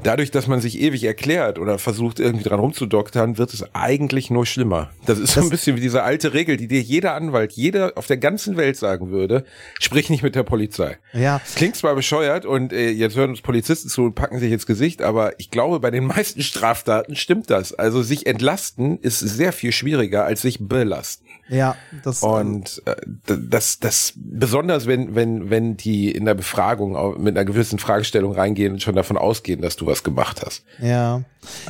dadurch, 0.03 0.31
dass 0.31 0.46
man 0.46 0.61
sich 0.61 0.81
ewig 0.81 1.05
erklärt 1.05 1.59
oder 1.59 1.79
versucht 1.79 2.20
irgendwie 2.20 2.44
dran 2.44 2.61
rumzudoktern, 2.61 3.38
wird 3.38 3.53
es 3.53 3.74
eigentlich 3.74 4.31
nur 4.31 4.46
schlimmer. 4.46 4.90
Das 5.07 5.18
ist 5.18 5.35
so 5.35 5.40
ein 5.40 5.50
bisschen 5.50 5.77
wie 5.77 5.81
diese 5.81 6.03
alte 6.03 6.33
Regel, 6.33 6.57
die 6.57 6.68
dir 6.68 6.81
jeder 6.81 7.14
Anwalt, 7.14 7.53
jeder 7.53 7.92
auf 7.96 8.07
der 8.07 8.16
ganzen 8.16 8.57
Welt 8.57 8.77
sagen 8.77 9.11
würde, 9.11 9.44
sprich 9.81 10.11
nicht 10.11 10.22
mit 10.22 10.35
der 10.35 10.44
Polizei. 10.44 10.98
Ja. 11.12 11.40
Klingt 11.57 11.77
zwar 11.77 11.94
bescheuert 11.94 12.46
und 12.46 12.72
äh, 12.72 12.90
jetzt 12.90 13.16
hören 13.16 13.31
uns 13.31 13.42
Polizisten 13.42 13.88
zu 13.88 14.05
und 14.05 14.14
packen 14.14 14.38
sich 14.38 14.53
ins 14.53 14.66
Gesicht, 14.66 15.03
aber 15.03 15.38
ich 15.38 15.50
glaube, 15.50 15.81
bei 15.81 15.90
den 15.90 16.07
meisten 16.07 16.42
Straftaten 16.42 17.16
stimmt 17.16 17.50
das. 17.50 17.74
Also 17.74 18.03
sich 18.03 18.27
entlasten 18.27 18.98
ist 18.98 19.18
sehr 19.18 19.53
viel 19.53 19.72
schwieriger 19.72 20.24
als 20.24 20.42
sich 20.42 20.59
belasten. 20.61 21.24
Ja, 21.49 21.77
das 22.03 22.23
Und 22.23 22.83
äh, 22.87 22.97
das, 23.27 23.79
das 23.79 24.15
besonders 24.17 24.87
wenn 24.87 25.15
wenn 25.15 25.51
wenn 25.51 25.77
die 25.77 26.11
in 26.11 26.25
der 26.25 26.35
Befragung 26.35 27.23
mit 27.23 27.37
einer 27.37 27.45
gewissen 27.45 27.79
Fragestellung 27.79 28.33
reingehen 28.33 28.75
und 28.75 28.83
schon 28.83 28.95
davon 28.95 29.19
ausgehen, 29.19 29.61
dass 29.61 29.77
du 29.77 29.87
was 29.87 30.03
gemacht 30.03 30.43
hast. 30.45 30.65
Ja, 30.81 31.23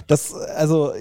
das, 0.07 0.33
also, 0.33 0.93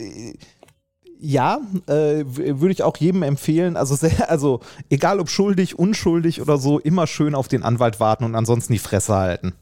ja, 1.19 1.59
äh, 1.87 2.25
würde 2.25 2.71
ich 2.71 2.83
auch 2.83 2.97
jedem 2.97 3.23
empfehlen. 3.23 3.77
Also, 3.77 3.95
sehr, 3.95 4.29
also, 4.29 4.59
egal 4.89 5.19
ob 5.19 5.29
schuldig, 5.29 5.77
unschuldig 5.79 6.41
oder 6.41 6.57
so, 6.57 6.79
immer 6.79 7.07
schön 7.07 7.35
auf 7.35 7.47
den 7.47 7.63
Anwalt 7.63 7.99
warten 7.99 8.23
und 8.23 8.35
ansonsten 8.35 8.73
die 8.73 8.79
Fresse 8.79 9.15
halten. 9.15 9.53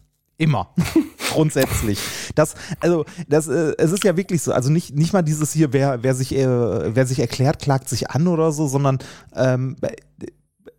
Immer. 0.41 0.73
Grundsätzlich. 1.29 1.99
Das, 2.33 2.55
also, 2.79 3.05
das, 3.27 3.47
äh, 3.47 3.75
es 3.77 3.91
ist 3.91 4.03
ja 4.03 4.17
wirklich 4.17 4.41
so. 4.41 4.51
Also 4.53 4.71
nicht, 4.71 4.95
nicht 4.95 5.13
mal 5.13 5.21
dieses 5.21 5.53
hier, 5.53 5.71
wer, 5.71 6.01
wer 6.01 6.15
sich, 6.15 6.35
äh, 6.35 6.95
wer 6.95 7.05
sich 7.05 7.19
erklärt, 7.19 7.59
klagt 7.59 7.87
sich 7.87 8.09
an 8.09 8.27
oder 8.27 8.51
so, 8.51 8.67
sondern 8.67 8.97
ähm, 9.35 9.75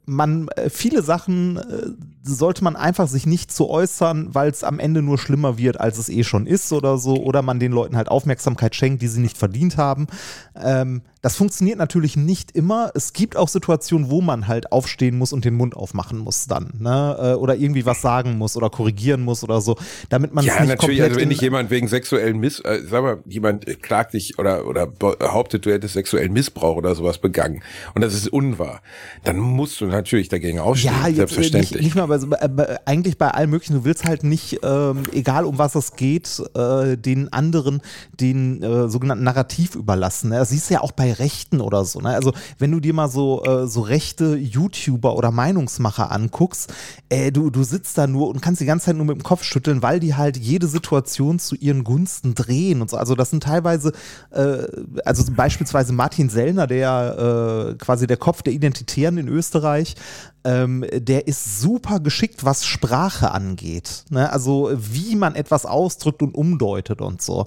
man 0.05 0.49
äh, 0.57 0.69
viele 0.69 1.03
Sachen 1.03 1.59
äh, 1.59 1.91
sollte 2.25 2.63
man 2.63 2.77
einfach 2.77 3.09
sich 3.09 3.27
nicht 3.27 3.53
zu 3.53 3.69
äußern, 3.69 4.35
weil 4.35 4.51
es 4.51 4.65
am 4.65 4.79
Ende 4.79 5.03
nur 5.03 5.19
schlimmer 5.19 5.59
wird, 5.59 5.81
als 5.81 5.99
es 5.99 6.09
eh 6.09 6.25
schon 6.25 6.47
ist 6.47 6.73
oder 6.73 6.99
so, 6.99 7.17
oder 7.17 7.43
man 7.43 7.59
den 7.59 7.73
Leuten 7.73 7.97
halt 7.97 8.09
Aufmerksamkeit 8.09 8.75
schenkt, 8.77 9.03
die 9.03 9.09
sie 9.09 9.21
nicht 9.21 9.37
verdient 9.37 9.77
haben. 9.77 10.07
Ähm, 10.55 11.03
das 11.23 11.37
funktioniert 11.37 11.79
natürlich 11.79 12.17
nicht 12.17 12.51
immer. 12.51 12.91
Es 12.95 13.13
gibt 13.13 13.37
auch 13.37 13.49
Situationen, 13.49 14.11
wo 14.11 14.21
man 14.21 14.49
halt 14.49 14.73
aufstehen 14.73 15.17
muss 15.17 15.33
und 15.33 15.45
den 15.45 15.55
Mund 15.55 15.77
aufmachen 15.77 16.19
muss 16.19 16.47
dann, 16.47 16.73
ne? 16.81 17.17
Äh, 17.19 17.35
Oder 17.35 17.55
irgendwie 17.55 17.87
was 17.87 18.03
sagen 18.03 18.39
muss 18.39 18.57
oder 18.57 18.71
korrigieren 18.71 19.23
muss 19.23 19.45
oder 19.45 19.61
so, 19.61 19.77
damit 20.09 20.35
man 20.35 20.45
es 20.45 20.49
Ja, 20.49 20.61
nicht 20.61 20.71
natürlich, 20.71 20.99
komplett 20.99 21.11
also 21.11 21.21
wenn 21.21 21.29
dich 21.29 21.41
jemand 21.41 21.71
wegen 21.71 21.87
sexuellen 21.87 22.39
Miss, 22.39 22.59
äh, 22.61 22.81
sag 22.89 23.03
mal, 23.03 23.19
jemand 23.25 23.83
klagt 23.83 24.15
dich 24.15 24.39
oder, 24.41 24.67
oder 24.67 24.87
behauptet, 24.87 25.65
du 25.65 25.73
hättest 25.73 25.95
sexuellen 25.95 26.33
Missbrauch 26.33 26.77
oder 26.77 26.95
sowas 26.97 27.19
begangen 27.19 27.63
und 27.95 28.03
das 28.03 28.15
ist 28.15 28.29
unwahr, 28.29 28.83
dann 29.23 29.39
musst 29.39 29.81
du 29.81 29.87
natürlich 29.87 30.29
dagegen 30.29 30.59
aufstehen, 30.59 30.93
Ja, 31.01 31.09
äh, 31.09 31.15
selbstverständlich. 31.15 31.71
Nicht, 31.73 31.83
nicht 31.85 31.95
mal 31.95 32.09
bei, 32.19 32.49
bei, 32.49 32.87
eigentlich 32.87 33.19
bei 33.19 33.31
allem 33.31 33.51
möglichen. 33.51 33.75
Du 33.75 33.85
willst 33.85 34.05
halt 34.05 34.25
nicht, 34.25 34.61
ähm, 34.63 35.03
egal 35.13 35.45
um 35.45 35.59
was 35.59 35.75
es 35.75 35.97
geht, 35.97 36.43
äh, 36.55 36.97
den 36.97 37.33
anderen 37.33 37.83
den 38.21 38.63
äh, 38.63 38.89
sogenannten 38.89 39.25
Narrativ 39.25 39.75
überlassen. 39.75 40.31
Ne? 40.31 40.37
Das 40.37 40.51
siehst 40.51 40.71
du 40.71 40.75
ja 40.75 40.81
auch 40.81 40.93
bei 40.93 41.13
Rechten 41.13 41.61
oder 41.61 41.85
so. 41.85 42.01
Ne? 42.01 42.11
Also 42.11 42.33
wenn 42.59 42.71
du 42.71 42.81
dir 42.81 42.95
mal 42.95 43.09
so, 43.09 43.45
äh, 43.45 43.67
so 43.67 43.81
rechte 43.81 44.37
YouTuber 44.37 45.17
oder 45.17 45.31
Meinungsmacher 45.31 46.11
anguckst, 46.11 46.73
äh, 47.09 47.33
du, 47.33 47.51
du 47.51 47.63
sitzt 47.63 47.99
da 47.99 48.07
nur 48.07 48.29
und 48.29 48.41
kannst 48.41 48.61
die 48.61 48.67
ganze 48.67 48.87
Zeit 48.87 48.97
nur 48.97 49.07
mit 49.07 49.17
dem 49.17 49.23
Kopf 49.23 49.43
schütteln, 49.45 49.83
weil 49.83 50.01
die 50.01 50.15
halt 50.15 50.37
jede 50.37 50.67
Situation 50.67 51.39
zu 51.39 51.55
ihren 51.57 51.85
Gunsten 51.85 52.35
drehen 52.35 52.81
und 52.83 52.91
so. 52.91 52.97
Also 52.97 53.15
das 53.15 53.31
sind 53.31 53.43
teilweise, 53.43 53.93
äh, 54.31 54.67
also 55.05 55.25
beispielsweise 55.33 55.93
Martin 55.93 56.29
Sellner, 56.29 56.67
der 56.67 57.73
äh, 57.73 57.75
quasi 57.75 58.07
der 58.07 58.17
Kopf 58.17 58.43
der 58.43 58.53
Identitären 58.53 59.19
in 59.19 59.29
Österreich, 59.29 59.97
ähm, 60.45 60.85
der 60.93 61.27
ist 61.27 61.61
super 61.61 62.01
geschickt, 62.01 62.45
was 62.45 62.65
Sprache 62.65 63.31
angeht. 63.31 64.05
Ne? 64.11 64.33
Also 64.33 64.71
wie 64.75 65.17
man 65.17 65.35
etwas 65.35 65.67
ausdrückt 65.67 66.23
und 66.23 66.35
umdeutet 66.35 67.01
und 67.01 67.23
so. 67.23 67.47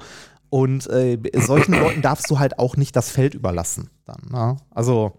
Und 0.50 0.88
äh, 0.90 1.18
solchen 1.36 1.74
Leuten 1.80 2.02
darfst 2.02 2.30
du 2.30 2.40
halt 2.40 2.60
auch 2.60 2.78
nicht 2.78 2.96
das 2.96 3.10
Feld 3.10 3.34
überlassen. 3.34 3.90
Dann, 4.06 4.22
ne? 4.32 4.58
Also 4.72 5.14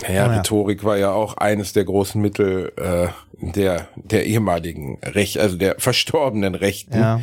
Naja, 0.00 0.26
Oh 0.26 0.30
ja. 0.30 0.36
Rhetorik 0.38 0.84
war 0.84 0.96
ja 0.96 1.12
auch 1.12 1.36
eines 1.36 1.72
der 1.72 1.84
großen 1.84 2.20
Mittel 2.20 2.72
äh, 2.76 3.08
der 3.40 3.88
der 3.96 4.26
ehemaligen 4.26 4.98
Recht, 5.02 5.38
also 5.38 5.56
der 5.56 5.76
verstorbenen 5.78 6.54
Rechten. 6.54 6.98
ja. 6.98 7.20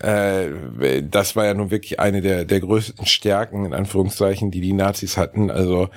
Äh, 0.00 1.02
das 1.02 1.36
war 1.36 1.46
ja 1.46 1.54
nun 1.54 1.70
wirklich 1.70 2.00
eine 2.00 2.20
der, 2.20 2.44
der 2.44 2.60
größten 2.60 3.06
Stärken, 3.06 3.64
in 3.64 3.72
Anführungszeichen, 3.74 4.50
die 4.50 4.60
die 4.60 4.72
Nazis 4.72 5.16
hatten. 5.16 5.50
Also 5.50 5.88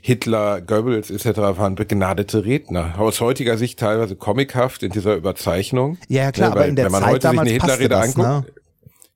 Hitler, 0.00 0.60
Goebbels 0.60 1.10
etc. 1.10 1.38
waren 1.38 1.74
begnadete 1.74 2.44
Redner. 2.44 2.94
Aus 2.98 3.20
heutiger 3.20 3.56
Sicht 3.58 3.78
teilweise 3.78 4.16
comichaft 4.16 4.82
in 4.82 4.92
dieser 4.92 5.14
Überzeichnung. 5.16 5.98
Ja, 6.08 6.24
ja, 6.24 6.32
klar, 6.32 6.48
Ne, 6.48 6.52
aber 6.52 6.60
weil 6.62 6.68
in 6.70 6.76
der 6.76 6.84
wenn 6.86 6.92
man 6.92 7.02
Zeit 7.02 7.10
heute 7.12 7.28
sich 7.28 7.30
damals 7.30 7.48
eine 7.50 7.58
passte 7.58 7.82
Hitlerrede 7.82 7.94
das, 7.94 8.16
anguckt. 8.16 8.46
ne? 8.46 8.62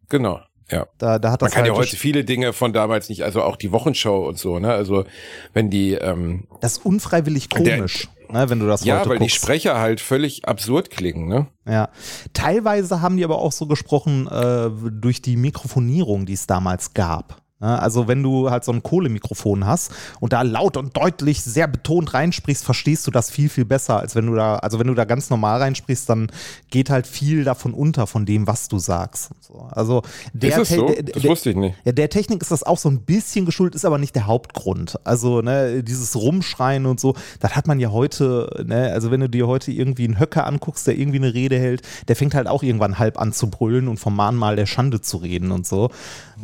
Genau, 0.09 0.41
ja. 0.71 0.87
Da, 0.99 1.19
da 1.19 1.31
hat 1.33 1.41
Man 1.41 1.49
das 1.49 1.55
kann 1.55 1.65
halt 1.65 1.73
ja 1.75 1.79
heute 1.79 1.97
viele 1.97 2.25
Dinge 2.25 2.53
von 2.53 2.73
damals 2.73 3.09
nicht, 3.09 3.23
also 3.23 3.43
auch 3.43 3.57
die 3.57 3.73
Wochenschau 3.73 4.27
und 4.27 4.39
so, 4.39 4.59
ne? 4.59 4.73
Also 4.73 5.05
wenn 5.53 5.71
die, 5.71 5.93
ähm, 5.93 6.45
das 6.61 6.73
ist 6.79 6.85
unfreiwillig 6.87 7.49
komisch, 7.51 8.09
ne, 8.33 8.49
wenn 8.51 8.59
du 8.59 8.67
das 8.67 8.85
ja, 8.85 9.01
heute 9.01 9.11
weil 9.11 9.19
die 9.19 9.25
guckst. 9.25 9.37
Sprecher 9.37 9.79
halt 9.79 10.01
völlig 10.01 10.47
absurd 10.47 10.91
klingen, 10.91 11.29
ne? 11.29 11.47
Ja, 11.67 11.91
teilweise 12.33 13.01
haben 13.01 13.17
die 13.17 13.25
aber 13.25 13.39
auch 13.39 13.53
so 13.53 13.67
gesprochen 13.67 14.27
äh, 14.29 14.71
durch 14.91 15.23
die 15.23 15.37
Mikrofonierung, 15.37 16.27
die 16.27 16.33
es 16.33 16.47
damals 16.47 16.95
gab. 16.95 17.42
Ja, 17.63 17.77
Also 17.77 18.09
wenn 18.09 18.23
du 18.23 18.51
halt 18.51 18.65
so 18.65 18.73
ein 18.73 18.83
Kohlemikrofon 18.83 19.65
hast 19.67 19.93
und 20.21 20.33
da 20.33 20.43
laut 20.43 20.77
und 20.77 20.97
deutlich 20.97 21.43
sehr 21.43 21.69
betont 21.69 22.13
reinsprichst, 22.13 22.65
verstehst 22.65 23.07
du 23.07 23.11
das 23.13 23.31
viel, 23.31 23.49
viel 23.49 23.65
besser, 23.65 24.01
als 24.01 24.15
wenn 24.17 24.27
du 24.27 24.35
da, 24.35 24.57
also 24.57 24.79
wenn 24.81 24.89
du 24.89 24.95
da 24.95 25.05
ganz 25.05 25.31
normal 25.31 25.61
reinsprichst, 25.61 26.09
dann 26.09 26.31
geht 26.71 26.91
halt 26.91 27.07
viel 27.07 27.45
davon 27.45 27.73
unter, 27.73 28.07
von 28.07 28.27
dem, 28.27 28.47
was 28.47 28.69
du 28.69 28.79
sagst. 28.79 29.31
So. 29.41 29.69
Also 29.71 30.03
der, 30.33 30.59
Ist 30.61 30.73
so? 30.73 30.87
Das 30.89 31.23
der- 31.23 31.31
wusste 31.31 31.51
ich 31.51 31.57
nicht. 31.57 31.77
ja, 31.85 31.93
der 31.93 32.09
Technik 32.11 32.43
ist 32.43 32.51
das 32.51 32.63
auch 32.65 32.79
so 32.79 32.89
ein 32.91 33.01
bisschen 33.03 33.47
geschuldet, 33.47 33.77
ist 33.77 33.85
aber 33.85 33.99
nicht 33.99 34.15
der 34.17 34.27
Hauptgrund. 34.27 34.99
Also, 35.05 35.41
ne, 35.41 35.83
dieses 35.85 36.17
Rumschreien 36.17 36.87
und 36.87 36.99
so, 36.99 37.15
das 37.41 37.55
hat 37.55 37.67
man 37.69 37.79
ja 37.79 37.93
heute, 37.93 38.65
ne, 38.67 38.91
also 38.93 39.11
wenn 39.13 39.21
du 39.21 39.29
dir 39.29 39.47
heute 39.47 39.71
irgendwie 39.71 40.05
einen 40.05 40.19
Höcker 40.19 40.47
anguckst, 40.47 40.87
der 40.87 40.99
irgendwie 40.99 41.19
eine 41.19 41.33
Rede 41.33 41.59
hält, 41.59 41.83
der 42.09 42.17
fängt 42.17 42.35
halt 42.35 42.49
auch 42.49 42.63
irgendwann 42.65 42.99
halb 42.99 43.21
an 43.21 43.33
zu 43.33 43.49
brüllen 43.51 43.87
und 43.89 43.99
vom 43.99 44.17
Mahnmal 44.17 44.57
der 44.57 44.67
Schande 44.67 45.01
zu 45.01 45.19
reden 45.19 45.53
und 45.53 45.67
so. 45.67 45.91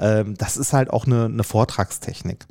Ähm, 0.00 0.34
das 0.38 0.56
ist 0.56 0.72
halt 0.72 0.90
auch 0.90 1.06
eine, 1.12 1.24
eine 1.26 1.44
Vortragstechnik. 1.44 2.46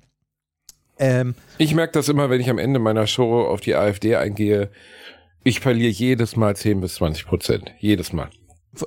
Ähm, 0.99 1.35
Ich 1.57 1.73
merke 1.75 1.93
das 1.93 2.09
immer, 2.09 2.29
wenn 2.29 2.41
ich 2.41 2.49
am 2.49 2.57
Ende 2.57 2.79
meiner 2.79 3.07
Show 3.07 3.45
auf 3.45 3.61
die 3.61 3.75
AfD 3.75 4.15
eingehe. 4.15 4.69
Ich 5.43 5.59
verliere 5.59 5.91
jedes 5.91 6.35
Mal 6.35 6.55
10 6.55 6.81
bis 6.81 6.95
20 6.95 7.25
Prozent. 7.25 7.71
Jedes 7.79 8.11
Mal. 8.13 8.29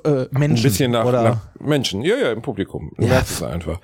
äh, 0.03 0.27
Menschen 0.31 0.57
Ein 0.57 0.61
bisschen 0.63 0.91
nach, 0.91 1.05
oder 1.05 1.23
nach 1.23 1.41
Menschen. 1.59 2.01
Ja, 2.03 2.17
ja, 2.17 2.31
im 2.31 2.41
Publikum. 2.41 2.91
Du 2.97 3.03
Ja. 3.03 3.09
merkst 3.13 3.31
es 3.31 3.43
einfach. 3.43 3.79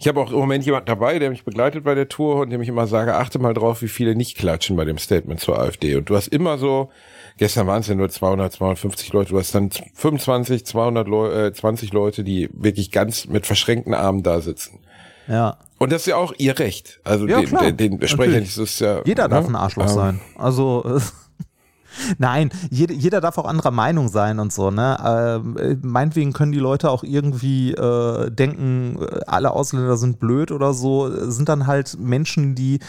Ich 0.00 0.06
habe 0.06 0.20
auch 0.20 0.30
im 0.30 0.38
Moment 0.38 0.64
jemanden 0.64 0.86
dabei, 0.86 1.18
der 1.18 1.28
mich 1.30 1.44
begleitet 1.44 1.82
bei 1.84 1.94
der 1.96 2.08
Tour 2.08 2.36
und 2.36 2.50
dem 2.50 2.62
ich 2.62 2.68
immer 2.68 2.86
sage, 2.86 3.14
achte 3.16 3.40
mal 3.40 3.52
drauf, 3.52 3.82
wie 3.82 3.88
viele 3.88 4.14
nicht 4.14 4.38
klatschen 4.38 4.76
bei 4.76 4.84
dem 4.84 4.96
Statement 4.96 5.40
zur 5.40 5.58
AfD. 5.58 5.96
Und 5.96 6.08
du 6.08 6.14
hast 6.14 6.28
immer 6.28 6.56
so, 6.56 6.90
gestern 7.36 7.66
waren 7.66 7.80
es 7.80 7.88
ja 7.88 7.96
nur 7.96 8.08
200, 8.08 8.52
250 8.52 9.12
Leute, 9.12 9.30
du 9.30 9.38
hast 9.38 9.54
dann 9.56 9.70
25, 9.94 10.64
200 10.64 11.08
Leu 11.08 11.46
äh, 11.46 11.52
20 11.52 11.92
Leute, 11.92 12.22
die 12.22 12.48
wirklich 12.52 12.92
ganz 12.92 13.26
mit 13.26 13.44
verschränkten 13.46 13.92
Armen 13.92 14.22
da 14.22 14.40
sitzen. 14.40 14.80
Ja. 15.28 15.56
Und 15.78 15.92
das 15.92 16.02
ist 16.02 16.06
ja 16.06 16.16
auch 16.16 16.32
ihr 16.38 16.58
Recht. 16.58 17.00
Also 17.04 17.26
Ja, 17.26 17.40
den, 17.40 17.48
klar. 17.48 17.70
den, 17.70 17.98
den 17.98 18.08
Sprechern 18.08 18.42
ist 18.42 18.56
es 18.56 18.80
ja. 18.80 19.02
Jeder 19.04 19.24
ne? 19.24 19.28
darf 19.30 19.46
ein 19.46 19.54
Arschloch 19.54 19.88
Ähm, 19.88 19.94
sein. 19.94 20.20
Also 20.36 21.00
nein, 22.18 22.50
jeder, 22.70 22.94
jeder 22.94 23.20
darf 23.20 23.38
auch 23.38 23.44
anderer 23.44 23.70
Meinung 23.70 24.08
sein 24.08 24.40
und 24.40 24.52
so. 24.52 24.70
Ne? 24.70 24.96
Ähm, 25.04 25.56
äh, 25.56 25.76
meinetwegen 25.80 26.32
können 26.32 26.52
die 26.52 26.58
Leute 26.58 26.90
auch 26.90 27.04
irgendwie 27.04 27.72
äh, 27.72 28.30
denken, 28.30 28.98
äh, 29.00 29.20
alle 29.26 29.52
Ausländer 29.52 29.96
sind 29.96 30.18
blöd 30.18 30.50
oder 30.50 30.74
so. 30.74 31.30
Sind 31.30 31.48
dann 31.48 31.66
halt 31.66 31.96
Menschen, 31.98 32.54
die, 32.54 32.80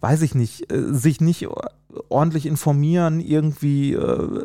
weiß 0.00 0.22
ich 0.22 0.34
nicht, 0.34 0.72
äh, 0.72 0.92
sich 0.92 1.20
nicht 1.20 1.46
ordentlich 2.08 2.46
informieren, 2.46 3.20
irgendwie 3.20 3.94
äh, 3.94 4.44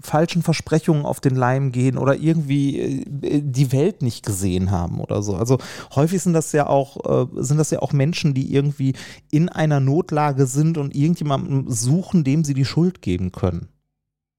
falschen 0.00 0.42
Versprechungen 0.42 1.04
auf 1.04 1.20
den 1.20 1.34
Leim 1.34 1.72
gehen 1.72 1.98
oder 1.98 2.16
irgendwie 2.16 2.78
äh, 2.80 3.42
die 3.42 3.72
Welt 3.72 4.02
nicht 4.02 4.24
gesehen 4.24 4.70
haben 4.70 5.00
oder 5.00 5.22
so. 5.22 5.34
Also 5.34 5.58
häufig 5.94 6.22
sind 6.22 6.34
das 6.34 6.52
ja 6.52 6.68
auch, 6.68 7.04
äh, 7.04 7.42
sind 7.42 7.58
das 7.58 7.70
ja 7.70 7.80
auch 7.80 7.92
Menschen, 7.92 8.34
die 8.34 8.54
irgendwie 8.54 8.94
in 9.30 9.48
einer 9.48 9.80
Notlage 9.80 10.46
sind 10.46 10.78
und 10.78 10.94
irgendjemandem 10.94 11.68
suchen, 11.68 12.22
dem 12.22 12.44
sie 12.44 12.54
die 12.54 12.64
Schuld 12.64 13.02
geben 13.02 13.32
können. 13.32 13.68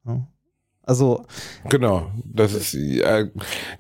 Ja. 0.06 0.26
Also 0.88 1.26
genau, 1.70 2.12
das 2.24 2.54
ist 2.54 2.76
äh, 2.76 3.28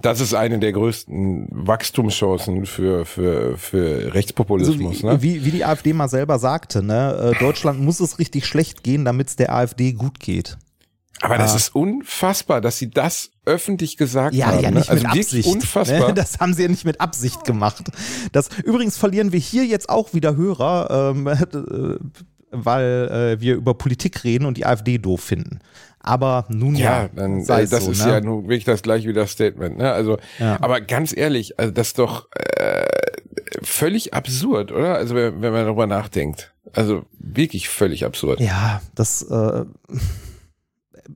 das 0.02 0.22
ist 0.22 0.34
eine 0.34 0.58
der 0.60 0.72
größten 0.74 1.48
Wachstumschancen 1.52 2.66
für 2.66 3.06
für 3.06 3.58
für 3.58 4.14
Rechtspopulismus. 4.14 5.00
So 5.00 5.04
wie, 5.04 5.12
ne? 5.14 5.22
wie, 5.22 5.46
wie 5.46 5.52
die 5.52 5.66
AfD 5.66 5.94
mal 5.94 6.10
selber 6.10 6.40
sagte, 6.40 6.82
ne, 6.82 7.34
äh, 7.36 7.40
Deutschland 7.40 7.80
muss 7.80 8.00
es 8.00 8.18
richtig 8.18 8.46
schlecht 8.48 8.84
gehen, 8.84 9.06
damit 9.06 9.28
es 9.30 9.36
der 9.36 9.54
AfD 9.54 9.94
gut 9.94 10.20
geht. 10.20 10.58
Aber 11.22 11.38
das 11.38 11.54
Ah. 11.54 11.58
ist 11.58 11.76
unfassbar, 11.76 12.60
dass 12.60 12.78
sie 12.78 12.90
das 12.90 13.30
öffentlich 13.46 13.96
gesagt 13.98 14.36
Ja, 14.36 14.48
haben. 14.48 14.60
ja, 14.64 14.70
ne? 14.72 14.80
nicht 14.80 14.90
also 14.90 15.04
mit 15.08 15.12
Absicht. 15.18 15.48
unfassbar. 15.48 16.08
Ne? 16.10 16.14
Das 16.14 16.40
haben 16.40 16.54
sie 16.54 16.64
ja 16.64 16.68
nicht 16.68 16.84
mit 16.86 17.00
Absicht 17.00 17.46
gemacht. 17.46 17.86
Das, 18.34 18.50
übrigens 18.66 18.98
verlieren 18.98 19.32
wir 19.32 19.40
hier 19.40 19.66
jetzt 19.66 19.88
auch 19.90 20.14
wieder 20.14 20.36
Hörer, 20.36 21.14
ähm, 21.16 21.28
äh, 21.28 22.00
weil 22.64 23.36
äh, 23.38 23.42
wir 23.42 23.56
über 23.56 23.74
Politik 23.74 24.24
reden 24.24 24.46
und 24.46 24.58
die 24.58 24.66
AfD 24.66 24.98
doof 24.98 25.22
finden. 25.22 25.60
Aber 26.00 26.46
nun 26.50 26.76
ja, 26.76 27.04
Ja, 27.04 27.10
dann, 27.16 27.44
sei 27.44 27.62
äh, 27.62 27.64
es 27.64 27.72
das 27.72 27.86
so, 27.86 27.92
ist 27.92 28.06
ne? 28.06 28.12
ja 28.12 28.22
nun 28.22 28.44
wirklich 28.44 28.64
das 28.64 28.84
gleiche 28.84 29.08
wie 29.08 29.14
das 29.14 29.32
Statement. 29.32 29.78
Ne? 29.80 29.92
Also, 29.92 30.18
Ja. 30.40 30.58
aber 30.62 30.80
ganz 30.82 31.16
ehrlich, 31.18 31.60
also 31.60 31.72
das 31.72 31.88
ist 31.88 32.00
doch 32.00 32.28
äh, 32.32 32.86
völlig 33.64 34.14
absurd, 34.14 34.72
oder? 34.72 34.96
Also 34.96 35.16
wenn, 35.16 35.42
wenn 35.42 35.52
man 35.52 35.66
darüber 35.66 35.88
nachdenkt, 35.88 36.54
also 36.74 37.04
wirklich 37.18 37.70
völlig 37.70 38.06
absurd. 38.06 38.40
Ja, 38.40 38.82
das 38.94 39.24
äh, 39.24 39.66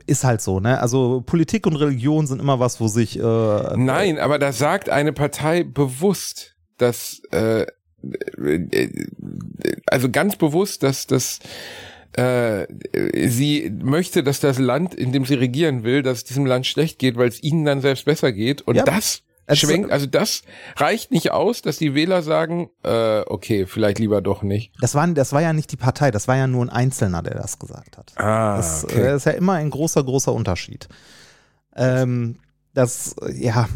ist 0.06 0.23
halt 0.23 0.41
so, 0.41 0.60
ne? 0.60 0.80
Also 0.82 1.21
Politik 1.25 1.65
und 1.67 1.75
Religion 1.75 2.28
sind 2.28 2.39
immer 2.39 2.60
was, 2.60 2.80
wo 2.80 2.88
sich 2.88 3.19
äh, 3.19 3.78
Nein, 3.78 4.17
aber 4.19 4.39
da 4.39 4.52
sagt 4.52 4.89
eine 4.89 5.13
Partei 5.13 5.63
bewusst, 5.63 6.56
dass 6.78 7.21
äh, 7.32 7.65
also 9.88 10.09
ganz 10.09 10.35
bewusst, 10.35 10.83
dass 10.83 11.07
das 11.07 11.39
äh, 12.13 12.65
sie 13.27 13.71
möchte, 13.81 14.23
dass 14.23 14.39
das 14.39 14.57
Land, 14.57 14.95
in 14.95 15.12
dem 15.12 15.25
sie 15.25 15.35
regieren 15.35 15.83
will, 15.83 16.01
dass 16.01 16.19
es 16.19 16.23
diesem 16.23 16.45
Land 16.45 16.65
schlecht 16.65 16.99
geht, 16.99 17.17
weil 17.17 17.27
es 17.27 17.41
ihnen 17.43 17.65
dann 17.65 17.81
selbst 17.81 18.05
besser 18.05 18.31
geht. 18.31 18.62
Und 18.63 18.75
Ja, 18.75 18.83
das 18.83 19.21
schwenkt, 19.53 19.91
also 19.91 20.05
das 20.05 20.43
reicht 20.75 21.12
nicht 21.12 21.31
aus, 21.31 21.62
dass 21.62 21.77
die 21.77 21.93
Wähler 21.95 22.21
sagen, 22.21 22.69
äh, 22.83 23.21
okay, 23.21 23.65
vielleicht 23.65 23.99
lieber 23.99 24.21
doch 24.21 24.43
nicht. 24.43 24.71
das 24.79 24.95
war, 24.95 25.07
das 25.07 25.33
war 25.33 25.41
ja 25.41 25.53
nicht 25.53 25.71
die 25.71 25.77
Partei, 25.77 26.12
das 26.12 26.27
war 26.27 26.35
ja 26.38 26.47
nur 26.47 26.63
ein 26.65 26.69
Einzelner, 26.69 27.21
der 27.23 27.35
das 27.35 27.59
gesagt 27.59 27.97
hat. 27.97 28.12
Ah, 28.15 28.57
Das 28.57 28.83
äh, 28.85 29.15
ist 29.15 29.25
ja 29.25 29.31
immer 29.33 29.53
ein 29.53 29.69
großer, 29.69 30.03
großer 30.03 30.33
Unterschied. 30.33 30.88
Ähm, 31.75 32.38
das, 32.73 33.15
ja, 33.33 33.67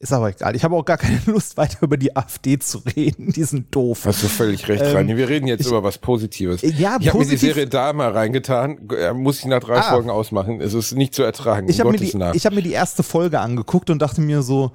ist 0.00 0.12
aber 0.12 0.28
egal. 0.30 0.54
Ich 0.54 0.62
habe 0.64 0.76
auch 0.76 0.84
gar 0.84 0.96
keine 0.98 1.20
Lust, 1.26 1.56
weiter 1.56 1.78
über 1.82 1.96
die 1.96 2.14
AfD 2.16 2.58
zu 2.58 2.78
reden. 2.96 3.32
Die 3.32 3.42
sind 3.44 3.74
doof. 3.74 4.02
Hast 4.04 4.22
du 4.22 4.28
völlig 4.28 4.68
recht, 4.68 4.82
Ähm, 4.84 4.94
Rani. 4.96 5.16
Wir 5.16 5.28
reden 5.28 5.46
jetzt 5.48 5.62
ich- 5.62 5.66
über 5.66 5.82
was 5.82 5.98
Positives. 5.98 6.62
Ja, 6.62 6.98
ich 7.00 7.08
habe 7.08 7.18
mir 7.18 7.26
die 7.26 7.36
Serie 7.36 7.66
da 7.66 7.92
mal 7.92 8.10
reingetan. 8.12 8.88
Äh, 8.96 9.12
Muss 9.12 9.40
ich 9.40 9.46
nach 9.46 9.60
drei 9.60 9.78
Ah. 9.78 9.82
Folgen 9.82 10.10
ausmachen. 10.10 10.60
Es 10.60 10.74
ist 10.74 10.92
nicht 10.94 11.14
zu 11.14 11.22
ertragen. 11.22 11.68
Ich 11.68 11.80
habe 11.80 11.90
mir, 11.90 11.98
die- 11.98 12.12
ich 12.34 12.46
hab 12.46 12.52
mir 12.54 12.62
die 12.62 12.72
erste 12.72 13.02
Folge 13.02 13.40
angeguckt 13.40 13.90
und 13.90 14.00
dachte 14.00 14.20
mir 14.20 14.42
so, 14.42 14.70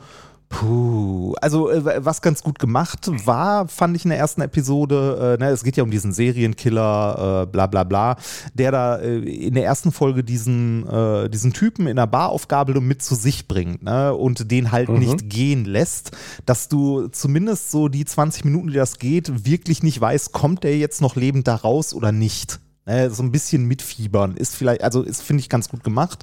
puh. 0.50 1.34
Also, 1.42 1.70
äh, 1.70 2.06
was 2.06 2.22
ganz 2.22 2.44
gut 2.44 2.60
gemacht 2.60 3.10
war, 3.26 3.68
fand 3.68 3.96
ich 3.96 4.06
in 4.06 4.10
der 4.10 4.20
ersten 4.20 4.42
Episode, 4.42 5.36
äh, 5.40 5.44
ne, 5.44 5.50
es 5.50 5.64
geht 5.64 5.78
ja 5.78 5.84
um 5.84 5.92
diesen 5.92 6.14
Serienkiller, 6.14 7.44
äh, 7.44 7.46
bla 7.52 7.68
bla 7.68 7.84
bla, 7.84 8.16
der 8.54 8.72
da 8.72 8.98
äh, 8.98 9.18
in 9.20 9.56
der 9.56 9.66
ersten 9.66 9.92
Folge 9.92 10.24
diesen, 10.24 10.88
äh, 10.88 11.30
diesen 11.30 11.54
Typen 11.54 11.88
in 11.88 11.96
der 11.96 12.08
Baraufgabe 12.08 12.80
mit 12.82 13.02
zu 13.04 13.16
sich 13.16 13.48
bringt 13.48 13.84
ne, 13.84 14.14
und 14.14 14.52
den 14.52 14.72
halt 14.72 14.90
Mhm. 14.90 15.00
nicht 15.00 15.30
gehen 15.30 15.66
lässt, 15.66 16.12
dass 16.46 16.68
du 16.70 17.08
zumindest 17.08 17.72
so 17.72 17.88
die 17.88 18.06
20 18.06 18.46
Minuten, 18.46 18.68
die 18.68 18.74
das 18.76 19.00
geht, 19.00 19.46
wirklich 19.46 19.84
nicht 19.84 20.00
weißt, 20.00 20.32
kommt 20.34 20.64
der 20.64 20.78
jetzt 20.78 21.02
noch 21.02 21.16
lebend 21.16 21.48
da 21.48 21.56
raus 21.56 21.94
oder 21.94 22.12
nicht. 22.12 22.60
Ne, 22.86 23.10
so 23.12 23.24
ein 23.24 23.32
bisschen 23.32 23.66
mitfiebern 23.66 24.36
ist 24.36 24.56
vielleicht, 24.56 24.84
also 24.84 25.04
ist, 25.04 25.22
finde 25.22 25.40
ich, 25.42 25.48
ganz 25.50 25.70
gut 25.70 25.84
gemacht. 25.86 26.20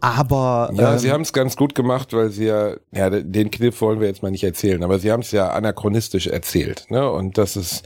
Aber 0.00 0.70
Ja, 0.74 0.92
ähm, 0.92 0.98
sie 0.98 1.12
haben 1.12 1.22
es 1.22 1.32
ganz 1.32 1.56
gut 1.56 1.74
gemacht, 1.74 2.12
weil 2.12 2.30
sie 2.30 2.46
ja, 2.46 2.74
ja, 2.92 3.10
den 3.10 3.50
Kniff 3.50 3.80
wollen 3.80 4.00
wir 4.00 4.08
jetzt 4.08 4.22
mal 4.22 4.30
nicht 4.30 4.44
erzählen, 4.44 4.82
aber 4.82 4.98
sie 4.98 5.12
haben 5.12 5.20
es 5.20 5.30
ja 5.30 5.50
anachronistisch 5.50 6.26
erzählt, 6.26 6.86
ne? 6.88 7.10
Und 7.10 7.36
das 7.38 7.56
ist, 7.56 7.82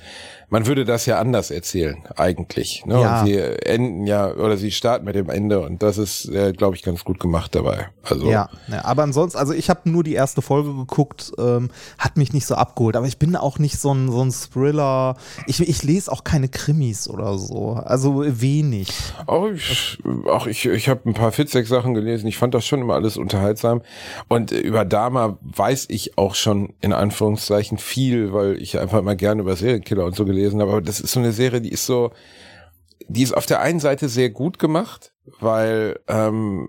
man 0.49 0.67
würde 0.67 0.85
das 0.85 1.07
ja 1.07 1.19
anders 1.19 1.51
erzählen, 1.51 2.03
eigentlich. 2.17 2.85
Ne? 2.87 3.01
Ja. 3.01 3.21
Und 3.21 3.27
sie 3.27 3.39
enden 3.39 4.07
ja, 4.07 4.33
oder 4.33 4.57
sie 4.57 4.71
starten 4.71 5.05
mit 5.05 5.15
dem 5.15 5.29
Ende 5.31 5.61
und 5.61 5.83
das 5.83 5.99
ist, 5.99 6.29
äh, 6.29 6.53
glaube 6.53 6.77
ich, 6.77 6.83
ganz 6.83 7.05
gut 7.05 7.21
gemacht 7.21 7.55
dabei. 7.55 7.89
Also 8.03 8.31
Ja, 8.31 8.49
ne, 8.69 8.85
aber 8.85 9.03
ansonsten, 9.03 9.39
also 9.39 9.53
ich 9.53 9.71
habe 9.71 9.89
nur 9.91 10.05
die 10.05 10.15
erste 10.15 10.43
Folge 10.43 10.75
geguckt, 10.75 11.33
ähm, 11.39 11.71
hat 11.99 12.17
mich 12.17 12.33
nicht 12.33 12.47
so 12.47 12.55
abgeholt, 12.55 12.97
aber 12.97 13.07
ich 13.07 13.19
bin 13.19 13.37
auch 13.37 13.59
nicht 13.59 13.79
so 13.79 13.93
ein, 13.93 14.11
so 14.11 14.23
ein 14.23 14.31
Thriller. 14.31 15.17
Ich, 15.47 15.61
ich 15.61 15.83
lese 15.83 16.11
auch 16.13 16.25
keine 16.25 16.49
Krimis 16.49 17.09
oder 17.09 17.39
so, 17.39 17.73
also 17.73 18.25
wenig. 18.25 18.89
Auch 19.27 19.49
ich, 19.49 19.99
auch 20.27 20.47
ich, 20.47 20.67
ich 20.67 20.89
habe 20.89 21.09
ein 21.09 21.15
paar 21.15 21.33
Fitzek-Sachen 21.33 21.95
gelesen. 21.95 22.27
Ich 22.27 22.39
fand 22.39 22.55
das 22.55 22.67
schon 22.67 22.81
immer 22.81 22.95
alles 22.95 23.17
unterhaltsam. 23.17 23.83
Und 24.29 24.51
über 24.51 24.85
Dama 24.85 25.39
weiß 25.43 25.87
ich 25.89 26.19
auch 26.19 26.35
schon 26.35 26.75
in 26.81 26.93
Anführungszeichen 26.93 27.79
viel, 27.79 28.33
weil 28.33 28.61
ich 28.61 28.79
einfach 28.79 28.99
immer 28.99 29.17
gerne 29.17 29.43
über 29.43 29.57
Serienkiller 29.57 30.05
und 30.05 30.17
so 30.17 30.25
gelesen 30.35 30.61
habe. 30.61 30.73
Aber 30.73 30.83
das 30.83 31.01
ist 31.01 31.13
so 31.13 31.21
eine 31.21 31.33
Serie, 31.33 31.61
die 31.61 31.71
ist 31.71 31.87
so, 31.87 32.11
die 33.09 33.23
ist 33.23 33.37
auf 33.37 33.47
der 33.47 33.61
einen 33.61 33.81
Seite 33.81 34.09
sehr 34.09 34.31
gut 34.31 34.59
gemacht, 34.59 35.13
weil 35.41 35.99
ähm, 36.09 36.69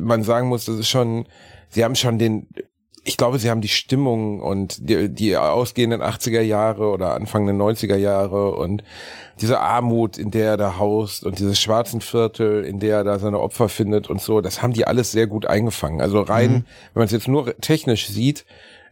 man 0.00 0.22
sagen 0.22 0.48
muss, 0.48 0.64
das 0.64 0.78
ist 0.78 0.88
schon, 0.88 1.26
sie 1.68 1.84
haben 1.84 1.94
schon 1.94 2.18
den, 2.18 2.48
ich 3.04 3.16
glaube, 3.16 3.38
sie 3.38 3.50
haben 3.50 3.60
die 3.60 3.68
Stimmung 3.68 4.40
und 4.40 4.88
die, 4.88 5.08
die 5.08 5.36
ausgehenden 5.36 6.02
80er 6.02 6.40
Jahre 6.40 6.90
oder 6.90 7.14
Anfang 7.14 7.46
der 7.46 7.54
90er 7.54 7.96
Jahre 7.96 8.56
und 8.56 8.82
diese 9.40 9.60
Armut, 9.60 10.18
in 10.18 10.30
der 10.30 10.50
er 10.50 10.56
da 10.56 10.78
haust 10.78 11.24
und 11.24 11.38
dieses 11.38 11.60
schwarzen 11.60 12.00
Viertel, 12.00 12.64
in 12.64 12.80
der 12.80 12.98
er 12.98 13.04
da 13.04 13.18
seine 13.18 13.38
Opfer 13.38 13.68
findet 13.68 14.10
und 14.10 14.20
so, 14.20 14.40
das 14.40 14.62
haben 14.62 14.72
die 14.72 14.86
alles 14.86 15.12
sehr 15.12 15.26
gut 15.26 15.46
eingefangen. 15.46 16.00
Also 16.00 16.20
rein, 16.20 16.64
wenn 16.94 17.00
man 17.00 17.04
es 17.04 17.12
jetzt 17.12 17.28
nur 17.28 17.54
technisch 17.58 18.08
sieht, 18.08 18.44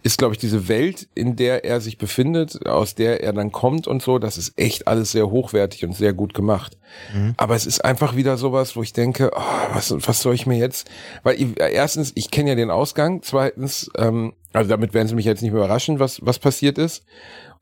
ist, 0.05 0.19
glaube 0.19 0.35
ich, 0.35 0.39
diese 0.39 0.69
Welt, 0.69 1.09
in 1.15 1.35
der 1.35 1.65
er 1.65 1.81
sich 1.81 1.97
befindet, 1.97 2.67
aus 2.67 2.95
der 2.95 3.23
er 3.23 3.33
dann 3.33 3.51
kommt 3.51 3.89
und 3.89 4.03
so, 4.03 4.19
das 4.19 4.37
ist 4.37 4.53
echt 4.59 4.87
alles 4.87 5.13
sehr 5.13 5.31
hochwertig 5.31 5.83
und 5.85 5.97
sehr 5.97 6.13
gut 6.13 6.35
gemacht. 6.35 6.77
Aber 7.39 7.57
es 7.57 7.65
ist 7.65 7.83
einfach 7.83 8.15
wieder 8.15 8.37
sowas, 8.37 8.77
wo 8.77 8.83
ich 8.83 8.93
denke, 8.93 9.31
oh, 9.35 9.41
was, 9.73 9.95
was 10.07 10.21
soll 10.21 10.35
ich 10.35 10.47
mir 10.47 10.59
jetzt? 10.59 10.91
Weil 11.23 11.41
ich, 11.41 11.59
äh, 11.59 11.73
erstens, 11.73 12.13
ich 12.17 12.31
kenne 12.31 12.51
ja 12.51 12.55
den 12.55 12.71
Ausgang. 12.71 13.23
Zweitens, 13.23 13.91
ähm, 13.97 14.35
also 14.53 14.69
damit 14.69 14.93
werden 14.93 15.09
sie 15.09 15.15
mich 15.15 15.25
jetzt 15.25 15.41
nicht 15.41 15.53
mehr 15.53 15.63
überraschen, 15.63 15.99
was, 15.99 16.21
was 16.23 16.39
passiert 16.39 16.77
ist. 16.77 17.03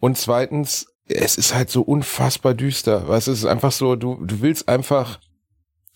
Und 0.00 0.18
zweitens, 0.18 0.88
es 1.07 1.37
ist 1.37 1.55
halt 1.55 1.70
so 1.70 1.83
unfassbar 1.83 2.55
düster. 2.55 3.07
Weißt, 3.07 3.28
es 3.28 3.38
ist 3.38 3.46
einfach 3.46 3.70
so, 3.72 3.94
du, 3.94 4.16
du 4.16 4.40
willst 4.40 4.68
einfach, 4.68 5.20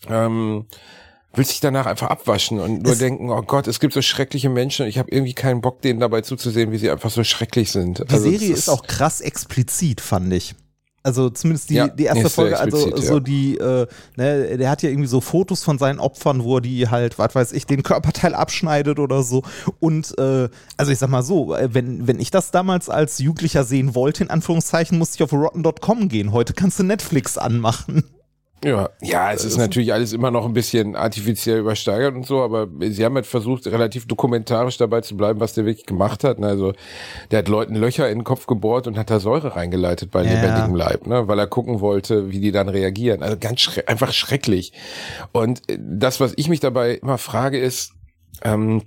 ähm, 0.07 0.65
willst 1.37 1.51
dich 1.51 1.59
danach 1.59 1.85
einfach 1.85 2.09
abwaschen 2.09 2.59
und 2.59 2.83
nur 2.83 2.93
Es- 2.93 2.99
denken, 2.99 3.29
oh 3.29 3.41
Gott, 3.41 3.67
es 3.67 3.79
gibt 3.79 3.93
so 3.93 4.01
schreckliche 4.01 4.49
Menschen 4.49 4.83
und 4.83 4.89
ich 4.89 4.97
habe 4.97 5.09
irgendwie 5.11 5.33
keinen 5.33 5.61
Bock, 5.61 5.81
denen 5.81 5.99
dabei 5.99 6.21
zuzusehen, 6.21 6.71
wie 6.71 6.77
sie 6.77 6.89
einfach 6.89 7.09
so 7.11 7.23
schrecklich 7.23 7.71
sind. 7.71 7.99
Die 7.99 8.13
Also, 8.13 8.29
Serie 8.29 8.51
es 8.53 8.59
ist 8.59 8.69
auch 8.69 8.83
krass 8.85 9.21
explizit, 9.21 10.01
fand 10.01 10.33
ich. 10.33 10.55
Also 11.03 11.29
zumindest 11.29 11.69
die, 11.69 11.75
Ja, 11.75 11.87
die 11.87 12.03
erste 12.03 12.25
ist 12.25 12.33
Folge, 12.33 12.59
also 12.59 12.77
explizit, 12.79 13.07
so 13.07 13.13
ja. 13.13 13.19
die, 13.21 13.57
äh, 13.57 13.87
ne, 14.17 14.57
der 14.57 14.69
hat 14.69 14.81
ja 14.83 14.89
irgendwie 14.89 15.07
so 15.07 15.21
Fotos 15.21 15.63
von 15.63 15.77
seinen 15.77 15.99
Opfern, 15.99 16.43
wo 16.43 16.57
er 16.57 16.61
die 16.61 16.89
halt, 16.89 17.17
was 17.17 17.33
weiß 17.33 17.53
ich, 17.53 17.65
den 17.65 17.81
Körperteil 17.81 18.33
abschneidet 18.35 18.99
oder 18.99 19.23
so. 19.23 19.43
Und 19.79 20.17
äh, 20.19 20.49
also 20.75 20.91
ich 20.91 20.97
sag 20.97 21.09
mal 21.09 21.23
so, 21.23 21.55
äh, 21.55 21.73
wenn, 21.73 22.07
wenn 22.07 22.19
ich 22.19 22.29
das 22.29 22.51
damals 22.51 22.89
als 22.89 23.19
Jugendlicher 23.19 23.63
sehen 23.63 23.95
wollte, 23.95 24.23
in 24.25 24.29
Anführungszeichen, 24.29 24.97
musste 24.97 25.15
ich 25.15 25.23
auf 25.23 25.31
rotten.com 25.31 26.09
gehen. 26.09 26.33
Heute 26.33 26.51
kannst 26.53 26.77
du 26.79 26.83
Netflix 26.83 27.37
anmachen. 27.37 28.03
Ja, 28.65 28.89
ja, 29.01 29.31
es 29.31 29.45
ist 29.45 29.57
natürlich 29.57 29.93
alles 29.93 30.13
immer 30.13 30.31
noch 30.31 30.45
ein 30.45 30.53
bisschen 30.53 30.95
artifiziell 30.95 31.59
übersteigert 31.59 32.15
und 32.15 32.25
so, 32.25 32.41
aber 32.41 32.67
sie 32.79 33.05
haben 33.05 33.13
halt 33.13 33.27
versucht, 33.27 33.67
relativ 33.67 34.07
dokumentarisch 34.07 34.77
dabei 34.77 35.01
zu 35.01 35.15
bleiben, 35.15 35.39
was 35.39 35.53
der 35.53 35.65
wirklich 35.65 35.85
gemacht 35.85 36.23
hat. 36.23 36.39
ne? 36.39 36.47
Also 36.47 36.73
der 37.29 37.39
hat 37.39 37.49
Leuten 37.49 37.75
Löcher 37.75 38.09
in 38.09 38.19
den 38.19 38.23
Kopf 38.23 38.47
gebohrt 38.47 38.87
und 38.87 38.97
hat 38.97 39.11
da 39.11 39.19
Säure 39.19 39.55
reingeleitet 39.55 40.09
bei 40.09 40.23
Ja. 40.23 40.33
lebendigem 40.33 40.75
Leib, 40.75 41.05
ne? 41.05 41.27
weil 41.27 41.37
er 41.37 41.45
gucken 41.45 41.81
wollte, 41.81 42.31
wie 42.31 42.39
die 42.39 42.51
dann 42.51 42.67
reagieren. 42.67 43.21
Also 43.21 43.37
ganz 43.39 43.61
schre 43.61 43.87
einfach 43.87 44.11
schrecklich. 44.11 44.73
Und 45.33 45.69
äh, 45.69 45.77
das, 45.79 46.19
was 46.19 46.33
ich 46.35 46.49
mich 46.49 46.59
dabei 46.59 46.95
immer 46.95 47.19
frage, 47.19 47.59
ist, 47.59 47.93
ähm, 48.43 48.81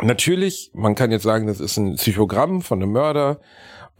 natürlich, 0.00 0.70
man 0.72 0.94
kann 0.94 1.10
jetzt 1.10 1.24
sagen, 1.24 1.48
das 1.48 1.58
ist 1.58 1.76
ein 1.78 1.96
Psychogramm 1.96 2.62
von 2.62 2.80
einem 2.80 2.92
Mörder. 2.92 3.40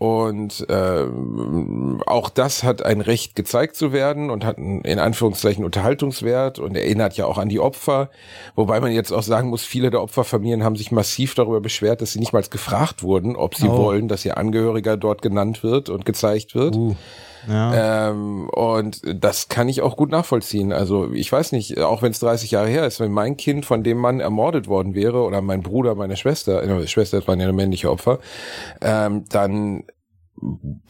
Und 0.00 0.64
ähm, 0.70 2.02
auch 2.06 2.30
das 2.30 2.62
hat 2.64 2.82
ein 2.82 3.02
Recht 3.02 3.36
gezeigt 3.36 3.76
zu 3.76 3.92
werden 3.92 4.30
und 4.30 4.46
hat 4.46 4.56
einen, 4.56 4.80
in 4.80 4.98
Anführungszeichen 4.98 5.62
Unterhaltungswert 5.62 6.58
und 6.58 6.74
erinnert 6.74 7.18
ja 7.18 7.26
auch 7.26 7.36
an 7.36 7.50
die 7.50 7.60
Opfer. 7.60 8.08
Wobei 8.54 8.80
man 8.80 8.92
jetzt 8.92 9.12
auch 9.12 9.22
sagen 9.22 9.50
muss, 9.50 9.62
viele 9.62 9.90
der 9.90 10.00
Opferfamilien 10.00 10.64
haben 10.64 10.76
sich 10.76 10.90
massiv 10.90 11.34
darüber 11.34 11.60
beschwert, 11.60 12.00
dass 12.00 12.12
sie 12.14 12.18
nicht 12.18 12.32
mal 12.32 12.40
gefragt 12.42 13.02
wurden, 13.02 13.36
ob 13.36 13.54
sie 13.54 13.68
Oh. 13.68 13.76
wollen, 13.76 14.08
dass 14.08 14.24
ihr 14.24 14.38
Angehöriger 14.38 14.96
dort 14.96 15.20
genannt 15.20 15.62
wird 15.62 15.90
und 15.90 16.06
gezeigt 16.06 16.54
wird. 16.54 16.76
Uh. 16.76 16.96
Ja. 17.48 18.10
Ähm, 18.10 18.48
und 18.48 19.00
das 19.04 19.48
kann 19.48 19.68
ich 19.68 19.82
auch 19.82 19.96
gut 19.96 20.10
nachvollziehen. 20.10 20.72
Also 20.72 21.12
ich 21.12 21.30
weiß 21.30 21.52
nicht, 21.52 21.78
auch 21.78 22.02
wenn 22.02 22.12
es 22.12 22.20
30 22.20 22.50
Jahre 22.50 22.68
her 22.68 22.86
ist, 22.86 23.00
wenn 23.00 23.12
mein 23.12 23.36
Kind 23.36 23.66
von 23.66 23.82
dem 23.82 23.98
Mann 23.98 24.20
ermordet 24.20 24.68
worden 24.68 24.94
wäre 24.94 25.22
oder 25.22 25.40
mein 25.40 25.62
Bruder, 25.62 25.94
meine 25.94 26.16
Schwester, 26.16 26.62
äh, 26.62 26.86
Schwester, 26.86 27.26
waren 27.26 27.40
ja 27.40 27.50
männliche 27.52 27.90
Opfer, 27.90 28.18
ähm, 28.80 29.24
dann 29.28 29.84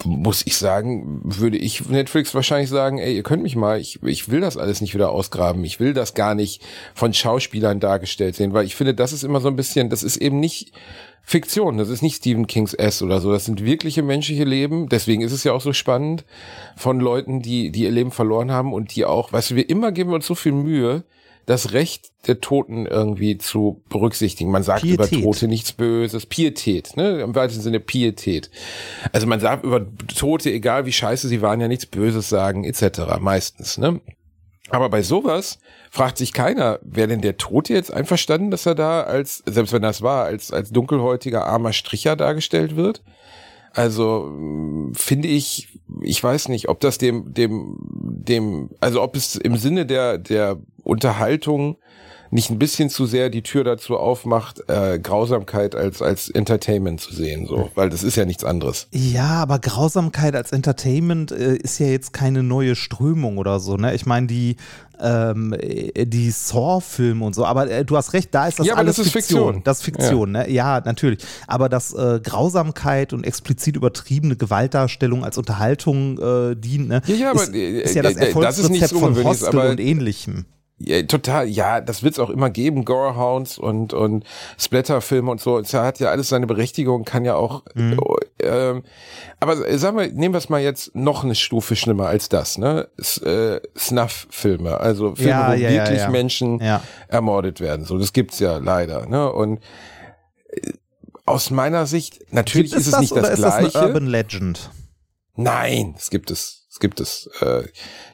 muss 0.05 0.47
ich 0.47 0.57
sagen, 0.57 1.21
würde 1.25 1.57
ich 1.57 1.89
Netflix 1.89 2.35
wahrscheinlich 2.35 2.71
sagen, 2.71 2.99
ey, 2.99 3.15
ihr 3.15 3.23
könnt 3.23 3.43
mich 3.43 3.57
mal, 3.57 3.81
ich, 3.81 4.03
ich 4.03 4.31
will 4.31 4.41
das 4.41 4.57
alles 4.57 4.81
nicht 4.81 4.95
wieder 4.95 5.11
ausgraben, 5.11 5.65
ich 5.65 5.81
will 5.81 5.93
das 5.93 6.15
gar 6.15 6.35
nicht 6.35 6.63
von 6.95 7.13
Schauspielern 7.13 7.81
dargestellt 7.81 8.37
sehen, 8.37 8.53
weil 8.53 8.67
ich 8.67 8.77
finde, 8.77 8.95
das 8.95 9.13
ist 9.13 9.25
immer 9.25 9.41
so 9.41 9.49
ein 9.49 9.57
bisschen, 9.57 9.91
das 9.91 10.03
ist 10.03 10.17
eben 10.17 10.39
nicht 10.39 10.73
Fiktion, 11.23 11.79
das 11.79 11.89
ist 11.89 12.03
nicht 12.03 12.17
Stephen 12.17 12.47
Kings 12.47 12.75
S 12.75 13.03
oder 13.03 13.21
so, 13.21 13.33
das 13.33 13.45
sind 13.45 13.65
wirkliche 13.65 14.03
menschliche 14.03 14.45
Leben, 14.45 14.89
deswegen 14.89 15.23
ist 15.23 15.33
es 15.33 15.45
ja 15.45 15.53
auch 15.53 15.61
so 15.61 15.73
spannend 15.73 16.25
von 16.77 17.01
Leuten, 17.01 17.43
die, 17.43 17.71
die 17.71 17.83
ihr 17.83 17.91
Leben 17.91 18.11
verloren 18.13 18.53
haben 18.53 18.73
und 18.73 18.95
die 18.95 19.05
auch, 19.05 19.33
weißt 19.33 19.51
du, 19.51 19.57
wir 19.57 19.69
immer 19.69 19.93
geben 19.93 20.13
uns 20.13 20.27
so 20.27 20.35
viel 20.35 20.53
Mühe, 20.53 21.05
das 21.47 21.73
Recht 21.73 22.11
der 22.27 22.41
Toten 22.41 22.87
irgendwie 22.87 23.39
zu 23.39 23.83
berücksichtigen. 23.89 24.51
Man 24.51 24.63
sagt 24.63 24.83
Pietät. 24.83 25.13
über 25.13 25.23
Tote 25.23 25.49
nichts 25.49 25.73
Böses. 25.73 26.27
Pietät, 26.27 26.97
ne? 26.97 27.21
Im 27.21 27.35
weitesten 27.35 27.63
Sinne 27.63 27.81
Pietät. 27.81 28.51
Also 29.13 29.27
man 29.27 29.41
sagt 29.41 29.65
über 29.65 29.87
Tote, 30.17 30.51
egal 30.53 30.87
wie 30.87 30.93
scheiße 30.93 31.29
sie 31.29 31.43
waren, 31.43 31.61
ja 31.61 31.69
nichts 31.69 31.87
Böses 31.87 32.29
sagen, 32.29 32.65
etc. 32.65 33.19
meistens, 33.21 33.79
ne? 33.79 34.01
Aber 34.71 34.89
bei 34.89 35.03
sowas 35.03 35.59
fragt 35.91 36.19
sich 36.19 36.33
keiner, 36.33 36.79
wer 36.83 37.09
denn 37.09 37.21
der 37.21 37.37
Tote 37.37 37.75
jetzt 37.75 37.93
einverstanden, 37.93 38.51
dass 38.51 38.67
er 38.67 38.77
da 38.77 39.03
als, 39.03 39.43
selbst 39.47 39.73
wenn 39.73 39.83
das 39.83 40.03
war, 40.03 40.25
als, 40.25 40.53
als 40.53 40.71
dunkelhäutiger 40.71 41.47
armer 41.47 41.73
Stricher 41.73 42.15
dargestellt 42.15 42.77
wird? 42.77 43.03
Also 43.73 44.33
finde 44.95 45.29
ich, 45.29 45.69
ich 46.03 46.23
weiß 46.23 46.49
nicht, 46.49 46.69
ob 46.69 46.81
das 46.81 46.99
dem, 46.99 47.33
dem, 47.33 47.77
dem, 47.81 48.71
also 48.81 49.03
ob 49.03 49.17
es 49.17 49.37
im 49.37 49.57
Sinne 49.57 49.87
der, 49.87 50.19
der 50.19 50.59
Unterhaltung 50.83 51.77
nicht 52.31 52.51
ein 52.51 52.59
bisschen 52.59 52.91
zu 52.91 53.07
sehr 53.07 53.29
die 53.29 53.43
Tür 53.43 53.65
dazu 53.65 53.97
aufmacht, 53.97 54.63
äh, 54.69 54.99
Grausamkeit 54.99 55.75
als, 55.75 56.01
als 56.01 56.29
Entertainment 56.29 57.01
zu 57.01 57.13
sehen, 57.13 57.47
so, 57.47 57.71
weil 57.75 57.91
das 57.91 58.03
ist 58.05 58.17
ja 58.17 58.25
nichts 58.25 58.45
anderes. 58.45 58.87
Ja, 58.93 59.43
aber 59.43 59.59
Grausamkeit 59.59 60.37
als 60.37 60.53
Entertainment 60.53 61.33
äh, 61.33 61.57
ist 61.57 61.79
ja 61.81 61.87
jetzt 61.87 62.13
keine 62.13 62.43
neue 62.43 62.77
Strömung 62.77 63.39
oder 63.39 63.59
so, 63.59 63.77
ne? 63.77 63.95
Ich 63.95 64.07
meine, 64.07 64.29
die, 64.29 64.57
ähm, 65.01 65.55
äh, 65.59 66.07
die 66.07 66.31
Saw-Filme 66.31 67.25
und 67.25 67.35
so, 67.35 67.45
aber 67.45 67.69
äh, 67.69 67.85
du 67.85 67.97
hast 67.97 68.13
recht, 68.13 68.33
da 68.33 68.47
ist 68.47 68.61
das 68.61 68.67
Ja, 68.67 68.75
alles 68.75 68.97
das 68.97 69.07
ist 69.07 69.13
Fiktion. 69.13 69.63
Das 69.65 69.79
ist 69.79 69.85
Fiktion, 69.85 70.33
ne? 70.33 70.49
Ja, 70.49 70.81
natürlich. 70.85 71.19
Aber 71.49 71.69
dass 71.69 71.93
äh, 71.93 72.21
Grausamkeit 72.23 73.13
und 73.13 73.25
explizit 73.25 73.75
übertriebene 73.75 74.37
Gewaltdarstellung 74.37 75.25
als 75.25 75.37
Unterhaltung 75.37 76.19
äh, 76.19 76.55
dient, 76.55 76.89
ne? 76.89 77.03
Ja, 77.07 77.15
ja, 77.15 77.31
aber, 77.33 77.43
ist, 77.43 77.55
äh, 77.55 77.81
ist 77.81 77.95
ja 77.97 78.03
das 78.03 78.15
äh, 78.15 78.33
das 78.35 78.59
ist 78.59 78.71
nichts 78.71 78.93
Erfolgsrezept 78.93 79.17
von 79.17 79.25
Hostel 79.25 79.49
aber- 79.49 79.71
und 79.71 79.81
ähnlichem. 79.81 80.45
Ja, 80.83 81.03
total, 81.03 81.47
ja, 81.47 81.83
das 81.83 82.03
wird's 82.03 82.19
auch 82.19 82.31
immer 82.31 82.49
geben, 82.49 82.87
Gorehounds 82.87 83.59
und, 83.59 83.93
und 83.93 84.25
Splatterfilme 84.59 85.31
und 85.31 85.39
so. 85.39 85.59
Es 85.59 85.75
hat 85.75 86.01
ja 86.01 86.09
alles 86.09 86.31
seine 86.31 86.47
Berechtigung, 86.47 87.05
kann 87.05 87.27
ja 87.27 87.35
auch, 87.35 87.65
Mhm. 87.75 88.01
ähm, 88.39 88.83
aber 89.41 89.57
sagen 89.79 89.99
wir, 89.99 90.09
nehmen 90.11 90.33
wir 90.33 90.39
es 90.39 90.49
mal 90.49 90.61
jetzt 90.63 90.95
noch 90.95 91.23
eine 91.23 91.35
Stufe 91.35 91.77
schlimmer 91.77 92.07
als 92.07 92.31
das, 92.31 92.57
ne? 92.57 92.89
S 92.97 93.19
äh, 93.19 93.61
Snuff-Filme, 93.77 94.81
also 94.81 95.15
Filme, 95.17 95.31
Ja, 95.31 95.49
wo 95.51 95.53
ja, 95.53 95.71
wirklich. 95.71 96.09
Menschen 96.09 96.63
ermordet 97.09 97.61
werden. 97.61 97.85
So, 97.85 97.99
das 97.99 98.15
gibt's 98.15 98.39
ja 98.39 98.57
leider, 98.57 99.05
ne? 99.07 99.31
Und 99.31 99.61
äh, 100.49 100.73
aus 101.27 101.51
meiner 101.51 101.85
Sicht, 101.85 102.33
natürlich 102.33 102.71
Gibt 102.73 102.81
ist 102.81 102.93
es 102.93 102.99
nicht 103.01 103.13
oder 103.13 103.21
das 103.23 103.33
ist 103.33 103.43
das 103.43 103.59
Gleiche. 103.59 103.79
eine 103.79 103.87
Urban 103.89 104.07
Legend? 104.07 104.71
Nein, 105.37 105.95
es 105.99 106.09
gibt 106.09 106.31
es. 106.31 106.67
Es 106.73 106.79
gibt 106.79 107.01
es. 107.01 107.29
Äh, 107.41 107.65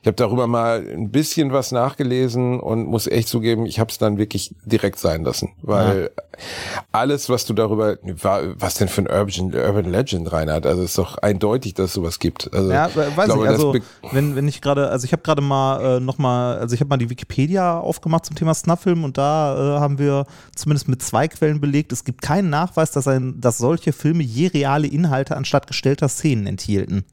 ich 0.01 0.07
habe 0.07 0.15
darüber 0.17 0.47
mal 0.47 0.79
ein 0.81 1.11
bisschen 1.11 1.53
was 1.53 1.73
nachgelesen 1.73 2.59
und 2.59 2.87
muss 2.87 3.07
echt 3.07 3.29
zugeben, 3.29 3.67
ich 3.67 3.79
habe 3.79 3.91
es 3.91 3.99
dann 3.99 4.17
wirklich 4.17 4.55
direkt 4.65 4.99
sein 4.99 5.25
lassen, 5.25 5.51
weil 5.61 6.11
alles, 6.91 7.29
was 7.29 7.45
du 7.45 7.53
darüber, 7.53 7.99
wa- 8.03 8.43
was 8.55 8.75
denn 8.77 8.89
für 8.89 9.03
ein 9.03 9.09
Urban, 9.09 9.55
Urban 9.55 9.91
Legend 9.93 10.33
reinhard, 10.33 10.65
also 10.65 10.83
ist 10.83 10.97
doch 10.97 11.19
eindeutig, 11.19 11.75
dass 11.75 11.87
es 11.87 11.93
sowas 11.93 12.19
gibt. 12.19 12.51
Also, 12.55 12.71
Ja, 12.73 12.89
we- 12.95 13.15
weiß 13.15 13.27
glaube, 13.27 13.43
ich, 13.45 13.49
also 13.51 13.75
wenn, 14.13 14.37
wenn 14.37 14.49
ich 14.49 14.63
gerade, 14.63 14.89
also 14.89 15.05
ich 15.05 15.13
habe 15.13 15.23
gerade 15.23 15.43
mal 15.43 15.97
äh, 15.99 16.01
noch 16.01 16.17
mal, 16.17 16.57
also 16.59 16.73
ich 16.75 16.81
habe 16.81 16.89
mal 16.89 16.97
die 16.97 17.11
Wikipedia 17.11 17.79
aufgemacht 17.79 18.25
zum 18.25 18.37
Thema 18.37 18.55
Snuff-Film 18.55 19.05
und 19.05 19.19
da 19.19 19.77
äh, 19.77 19.81
haben 19.81 19.99
wir 19.99 20.25
zumindest 20.55 20.89
mit 20.89 21.03
zwei 21.03 21.29
Quellen 21.29 21.61
belegt, 21.61 21.93
es 21.93 22.05
gibt 22.05 22.23
keinen 22.23 22.49
Nachweis, 22.49 22.91
dass, 22.91 23.07
ein, 23.07 23.39
dass 23.39 23.59
solche 23.59 23.93
Filme 23.93 24.23
je 24.23 24.47
reale 24.47 24.87
Inhalte 24.87 25.37
anstatt 25.37 25.67
gestellter 25.67 26.09
Szenen 26.09 26.47
enthielten. 26.47 27.05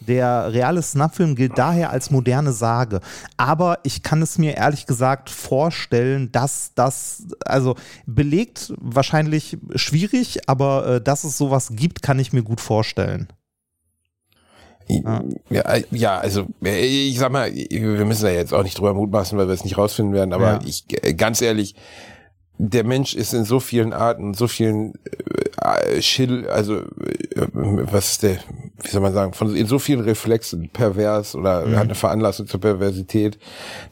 Der 0.00 0.52
reale 0.52 0.82
Snuff-Film 0.82 1.34
gilt 1.34 1.56
daher 1.56 1.90
als 1.90 2.10
moderne 2.10 2.52
Sage. 2.52 3.00
Aber 3.36 3.78
ich 3.82 4.02
kann 4.02 4.20
es 4.22 4.36
mir 4.38 4.56
ehrlich 4.56 4.86
gesagt 4.86 5.30
vorstellen, 5.30 6.30
dass 6.32 6.72
das, 6.74 7.24
also 7.44 7.76
belegt 8.06 8.74
wahrscheinlich 8.78 9.56
schwierig, 9.74 10.48
aber 10.48 10.86
äh, 10.86 11.00
dass 11.00 11.24
es 11.24 11.38
sowas 11.38 11.70
gibt, 11.74 12.02
kann 12.02 12.18
ich 12.18 12.32
mir 12.32 12.42
gut 12.42 12.60
vorstellen. 12.60 13.28
Ja, 14.88 15.24
äh, 15.50 15.82
ja, 15.90 16.18
also 16.18 16.46
äh, 16.62 16.84
ich 17.08 17.18
sag 17.18 17.32
mal, 17.32 17.52
wir 17.52 18.04
müssen 18.04 18.24
da 18.24 18.30
jetzt 18.30 18.52
auch 18.54 18.62
nicht 18.62 18.78
drüber 18.78 18.94
mutmaßen, 18.94 19.36
weil 19.36 19.48
wir 19.48 19.54
es 19.54 19.64
nicht 19.64 19.78
rausfinden 19.78 20.14
werden, 20.14 20.32
aber 20.32 20.52
Ja. 20.52 20.60
ich 20.64 20.84
äh, 21.02 21.14
ganz 21.14 21.42
ehrlich, 21.42 21.74
der 22.58 22.84
Mensch 22.84 23.14
ist 23.14 23.34
in 23.34 23.44
so 23.44 23.60
vielen 23.60 23.92
Arten, 23.92 24.34
so 24.34 24.46
vielen 24.46 24.94
äh, 24.94 25.50
Schill, 26.00 26.48
also 26.48 26.76
äh, 26.78 26.84
was 27.52 28.12
ist 28.12 28.22
der, 28.22 28.38
wie 28.82 28.88
soll 28.88 29.00
man 29.00 29.12
sagen, 29.12 29.32
von 29.32 29.54
in 29.56 29.66
so 29.66 29.78
vielen 29.78 30.00
Reflexen 30.00 30.68
pervers 30.70 31.34
oder 31.34 31.66
Mhm. 31.66 31.76
hat 31.76 31.84
eine 31.84 31.94
Veranlassung 31.94 32.46
zur 32.46 32.60
Perversität, 32.60 33.38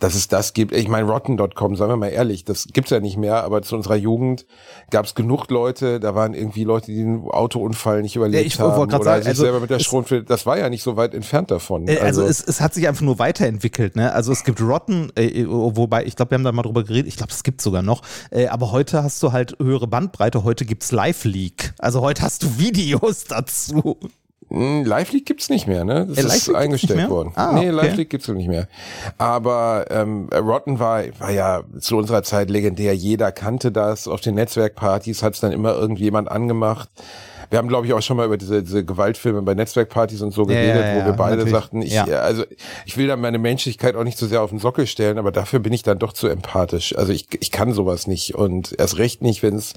dass 0.01 0.15
es 0.15 0.29
das 0.29 0.53
gibt. 0.53 0.75
Ich 0.75 0.89
meine, 0.89 1.09
Rotten.com, 1.09 1.77
sagen 1.77 1.93
wir 1.93 1.97
mal 1.97 2.09
ehrlich, 2.09 2.45
das 2.45 2.69
gibt's 2.73 2.91
ja 2.91 3.01
nicht 3.01 3.17
mehr, 3.17 3.45
aber 3.45 3.63
zu 3.63 3.75
unserer 3.77 3.97
Jugend 3.97 4.47
gab 4.91 5.07
es 5.07 5.15
genug 5.15 5.51
Leute, 5.51 6.01
da 6.01 6.15
waren 6.15 6.35
irgendwie 6.35 6.65
Leute, 6.65 6.87
die 6.87 6.97
den 6.99 7.23
Autounfall 7.29 8.03
nicht 8.03 8.17
überlebt 8.17 8.47
ich 8.47 8.59
wollte 8.61 8.75
haben 8.75 8.95
oder 8.95 9.03
sagen, 9.05 9.23
sich 9.23 9.29
also 9.31 9.43
selber 9.45 9.61
mit 9.61 9.71
der 9.71 9.79
es- 9.79 9.85
Schronfil, 9.85 10.23
das 10.23 10.47
war 10.47 10.59
ja 10.59 10.69
nicht 10.69 10.83
so 10.83 10.97
weit 10.97 11.15
entfernt 11.15 11.51
davon. 11.51 11.89
Äh, 11.89 11.99
Also, 11.99 12.23
es, 12.23 12.43
es 12.45 12.61
hat 12.61 12.75
sich 12.75 12.87
einfach 12.89 13.03
nur 13.03 13.19
weiterentwickelt, 13.19 13.97
ne? 13.97 14.13
Also 14.13 14.33
es 14.33 14.45
gibt 14.45 14.61
Rotten, 14.61 15.11
äh, 15.17 15.45
wobei, 15.49 16.05
ich 16.05 16.15
glaube, 16.17 16.33
wir 16.33 16.35
haben 16.37 16.45
da 16.45 16.53
mal 16.53 16.63
drüber 16.63 16.85
geredet, 16.85 17.09
ich 17.09 17.17
glaube, 17.17 17.33
es 17.33 17.43
gibt 17.43 17.61
sogar 17.61 17.83
noch, 17.83 18.03
äh, 18.31 18.47
aber 18.49 18.71
heute 18.73 19.03
hast 19.03 19.23
du 19.23 19.33
halt 19.33 19.57
höhere 19.61 19.87
Bandbreite, 19.87 20.45
heute 20.45 20.65
gibt's 20.65 20.93
Live-Leak. 20.93 21.64
Also 21.79 22.01
heute 22.01 22.23
hast 22.23 22.43
du 22.43 22.59
Videos 22.59 23.25
dazu. 23.25 23.99
Mm, 24.51 24.83
Live 24.85 25.13
League 25.13 25.27
gibt's 25.27 25.49
nicht 25.49 25.67
mehr, 25.67 25.85
ne? 25.85 26.07
Das 26.07 26.19
Äh, 26.19 26.23
Live 26.23 26.33
League 26.33 26.49
ist 26.49 26.55
eingestellt 26.55 27.09
worden. 27.11 27.33
Ah, 27.35 27.53
nee, 27.53 27.61
okay. 27.61 27.71
Live 27.71 27.97
League 27.97 28.11
gibt's 28.11 28.29
nicht 28.29 28.49
mehr. 28.49 28.69
Aber 29.19 29.87
ähm, 29.91 30.29
Rotten 30.33 30.79
war, 30.79 31.03
war 31.19 31.31
ja 31.31 31.63
zu 31.81 31.97
unserer 31.97 32.23
Zeit 32.23 32.51
legendär. 32.51 32.95
Jeder 32.95 33.33
kannte 33.33 33.73
das. 33.73 34.07
Auf 34.07 34.21
den 34.21 34.35
Netzwerkpartys 34.35 35.23
hat's 35.23 35.41
dann 35.41 35.53
immer 35.53 35.75
irgendjemand 35.75 36.31
angemacht. 36.31 36.89
Wir 37.51 37.59
haben, 37.59 37.69
glaube 37.69 37.87
ich, 37.87 37.93
auch 37.93 38.03
schon 38.03 38.17
mal 38.17 38.27
über 38.27 38.37
diese, 38.37 38.63
diese 38.63 38.85
Gewaltfilme 38.85 39.43
bei 39.43 39.55
Netzwerkpartys 39.55 40.23
und 40.23 40.33
so 40.33 40.45
geredet, 40.47 40.85
ja, 40.85 40.95
wo 40.95 40.99
ja, 41.01 41.07
wir 41.07 41.13
beide 41.13 41.37
natürlich. 41.37 41.53
sagten, 41.53 41.83
ich, 41.83 41.93
Ja. 41.93 42.05
also 42.05 42.45
ich 42.87 42.97
will 42.97 43.07
da 43.07 43.17
meine 43.17 43.39
Menschlichkeit 43.39 43.97
auch 43.97 44.05
nicht 44.05 44.19
so 44.19 44.27
sehr 44.27 44.43
auf 44.43 44.51
den 44.51 44.59
Sockel 44.59 44.87
stellen, 44.87 45.19
aber 45.19 45.33
dafür 45.33 45.59
bin 45.61 45.73
ich 45.73 45.83
dann 45.83 45.99
doch 45.99 46.13
zu 46.13 46.29
empathisch. 46.29 46.97
Also 46.97 47.13
ich, 47.13 47.27
ich 47.41 47.51
kann 47.51 47.73
sowas 47.73 48.07
nicht 48.07 48.35
und 48.35 48.75
erst 48.79 48.99
recht 48.99 49.23
nicht, 49.23 49.43
wenn 49.43 49.57
es 49.57 49.75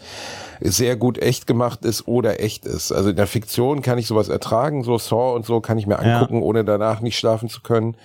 sehr 0.61 0.95
gut 0.95 1.18
echt 1.18 1.47
gemacht 1.47 1.86
ist 1.86 2.07
oder 2.07 2.39
echt 2.41 2.65
ist. 2.65 2.91
Also 2.91 3.09
in 3.11 3.15
der 3.15 3.28
Fiktion 3.28 3.82
kann 3.82 3.97
ich 3.97 4.07
sowas 4.07 4.30
ertragen, 4.30 4.84
so 4.84 4.97
Saw 4.97 5.36
und 5.36 5.45
so 5.45 5.61
kann 5.61 5.78
ich 5.78 5.88
mir 5.88 5.99
angucken, 5.99 6.41
ohne 6.41 6.63
danach 6.63 7.01
nicht 7.01 7.18
schlafen 7.18 7.49
zu 7.49 7.61
können. 7.61 7.95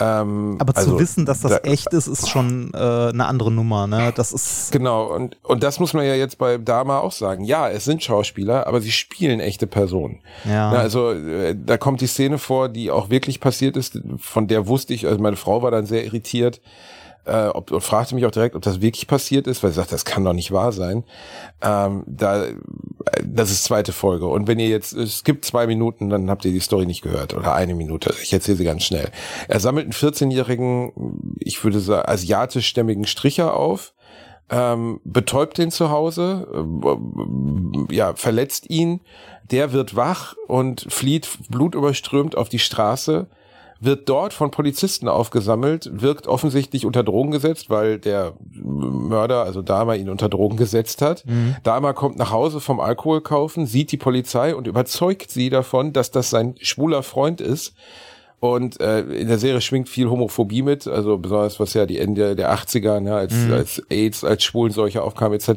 Ähm, 0.00 0.56
Aber 0.58 0.76
also 0.76 0.92
zu 0.92 0.98
wissen, 1.00 1.26
dass 1.26 1.40
das 1.40 1.50
da- 1.52 1.58
echt 1.58 1.92
ist, 1.92 2.06
ist 2.06 2.28
schon 2.28 2.72
äh, 2.74 2.76
eine 2.78 3.26
andere 3.26 3.50
Nummer, 3.50 3.86
ne? 3.86 4.12
Das 4.14 4.32
ist. 4.32 4.70
Genau, 4.72 5.06
und, 5.06 5.36
und 5.42 5.62
das 5.62 5.80
muss 5.80 5.92
man 5.92 6.04
ja 6.06 6.14
jetzt 6.14 6.38
bei 6.38 6.58
Dama 6.58 6.98
auch 7.00 7.12
sagen. 7.12 7.44
Ja, 7.44 7.68
es 7.68 7.84
sind 7.84 8.02
Schauspieler, 8.02 8.66
aber 8.66 8.80
sie 8.80 8.92
spielen 8.92 9.40
echte 9.40 9.66
Personen. 9.66 10.20
Ja. 10.44 10.70
Na, 10.72 10.78
also 10.78 11.10
äh, 11.12 11.56
da 11.56 11.76
kommt 11.78 12.00
die 12.00 12.06
Szene 12.06 12.38
vor, 12.38 12.68
die 12.68 12.90
auch 12.90 13.10
wirklich 13.10 13.40
passiert 13.40 13.76
ist, 13.76 13.98
von 14.18 14.46
der 14.48 14.66
wusste 14.68 14.94
ich, 14.94 15.06
also 15.06 15.20
meine 15.20 15.36
Frau 15.36 15.62
war 15.62 15.70
dann 15.70 15.86
sehr 15.86 16.04
irritiert 16.04 16.60
äh, 17.28 17.48
ob, 17.48 17.70
und 17.70 17.80
fragte 17.80 18.14
mich 18.14 18.26
auch 18.26 18.30
direkt, 18.30 18.56
ob 18.56 18.62
das 18.62 18.80
wirklich 18.80 19.06
passiert 19.06 19.46
ist, 19.46 19.62
weil 19.62 19.70
sie 19.70 19.76
sagt, 19.76 19.92
das 19.92 20.04
kann 20.04 20.24
doch 20.24 20.32
nicht 20.32 20.52
wahr 20.52 20.72
sein. 20.72 21.04
Ähm, 21.62 22.04
da, 22.06 22.44
äh, 22.44 22.54
das 23.24 23.50
ist 23.50 23.64
zweite 23.64 23.92
Folge. 23.92 24.26
Und 24.26 24.48
wenn 24.48 24.58
ihr 24.58 24.68
jetzt, 24.68 24.92
es 24.92 25.24
gibt 25.24 25.44
zwei 25.44 25.66
Minuten, 25.66 26.10
dann 26.10 26.30
habt 26.30 26.44
ihr 26.44 26.52
die 26.52 26.60
Story 26.60 26.86
nicht 26.86 27.02
gehört 27.02 27.34
oder 27.34 27.54
eine 27.54 27.74
Minute. 27.74 28.14
Ich 28.22 28.32
erzähle 28.32 28.56
sie 28.56 28.64
ganz 28.64 28.84
schnell. 28.84 29.10
Er 29.48 29.60
sammelt 29.60 29.84
einen 29.84 29.92
14-jährigen, 29.92 31.36
ich 31.38 31.62
würde 31.62 31.80
sagen, 31.80 32.08
asiatischstämmigen 32.08 33.06
Stricher 33.06 33.54
auf 33.54 33.92
ähm, 34.50 35.00
betäubt 35.04 35.58
den 35.58 35.70
zu 35.70 35.90
Hause, 35.90 36.46
ähm, 36.54 37.86
ja, 37.90 38.14
verletzt 38.14 38.70
ihn. 38.70 39.00
Der 39.50 39.72
wird 39.72 39.96
wach 39.96 40.34
und 40.46 40.86
flieht 40.88 41.28
blutüberströmt 41.48 42.36
auf 42.36 42.48
die 42.48 42.58
Straße 42.58 43.28
wird 43.80 44.08
dort 44.08 44.32
von 44.32 44.50
Polizisten 44.50 45.08
aufgesammelt, 45.08 45.88
wirkt 45.92 46.26
offensichtlich 46.26 46.84
unter 46.84 47.04
Drogen 47.04 47.30
gesetzt, 47.30 47.70
weil 47.70 47.98
der 47.98 48.34
Mörder, 48.52 49.44
also 49.44 49.62
Dahmer, 49.62 49.96
ihn 49.96 50.08
unter 50.08 50.28
Drogen 50.28 50.56
gesetzt 50.56 51.00
hat. 51.02 51.24
Mhm. 51.26 51.56
Dahmer 51.62 51.94
kommt 51.94 52.18
nach 52.18 52.32
Hause 52.32 52.60
vom 52.60 52.80
Alkohol 52.80 53.20
kaufen, 53.20 53.66
sieht 53.66 53.92
die 53.92 53.96
Polizei 53.96 54.54
und 54.54 54.66
überzeugt 54.66 55.30
sie 55.30 55.50
davon, 55.50 55.92
dass 55.92 56.10
das 56.10 56.30
sein 56.30 56.54
schwuler 56.60 57.02
Freund 57.02 57.40
ist 57.40 57.74
und 58.40 58.80
äh, 58.80 59.00
in 59.00 59.26
der 59.26 59.38
Serie 59.38 59.60
schwingt 59.60 59.88
viel 59.88 60.08
Homophobie 60.08 60.62
mit, 60.62 60.86
also 60.86 61.18
besonders 61.18 61.58
was 61.58 61.74
ja 61.74 61.86
die 61.86 61.98
Ende 61.98 62.36
der 62.36 62.54
80er, 62.54 63.00
ne, 63.00 63.14
als, 63.14 63.34
mhm. 63.34 63.52
als 63.52 63.82
AIDS, 63.90 64.22
als 64.22 64.44
Schwulenseuche 64.44 65.02
aufkam 65.02 65.32
etc. 65.32 65.48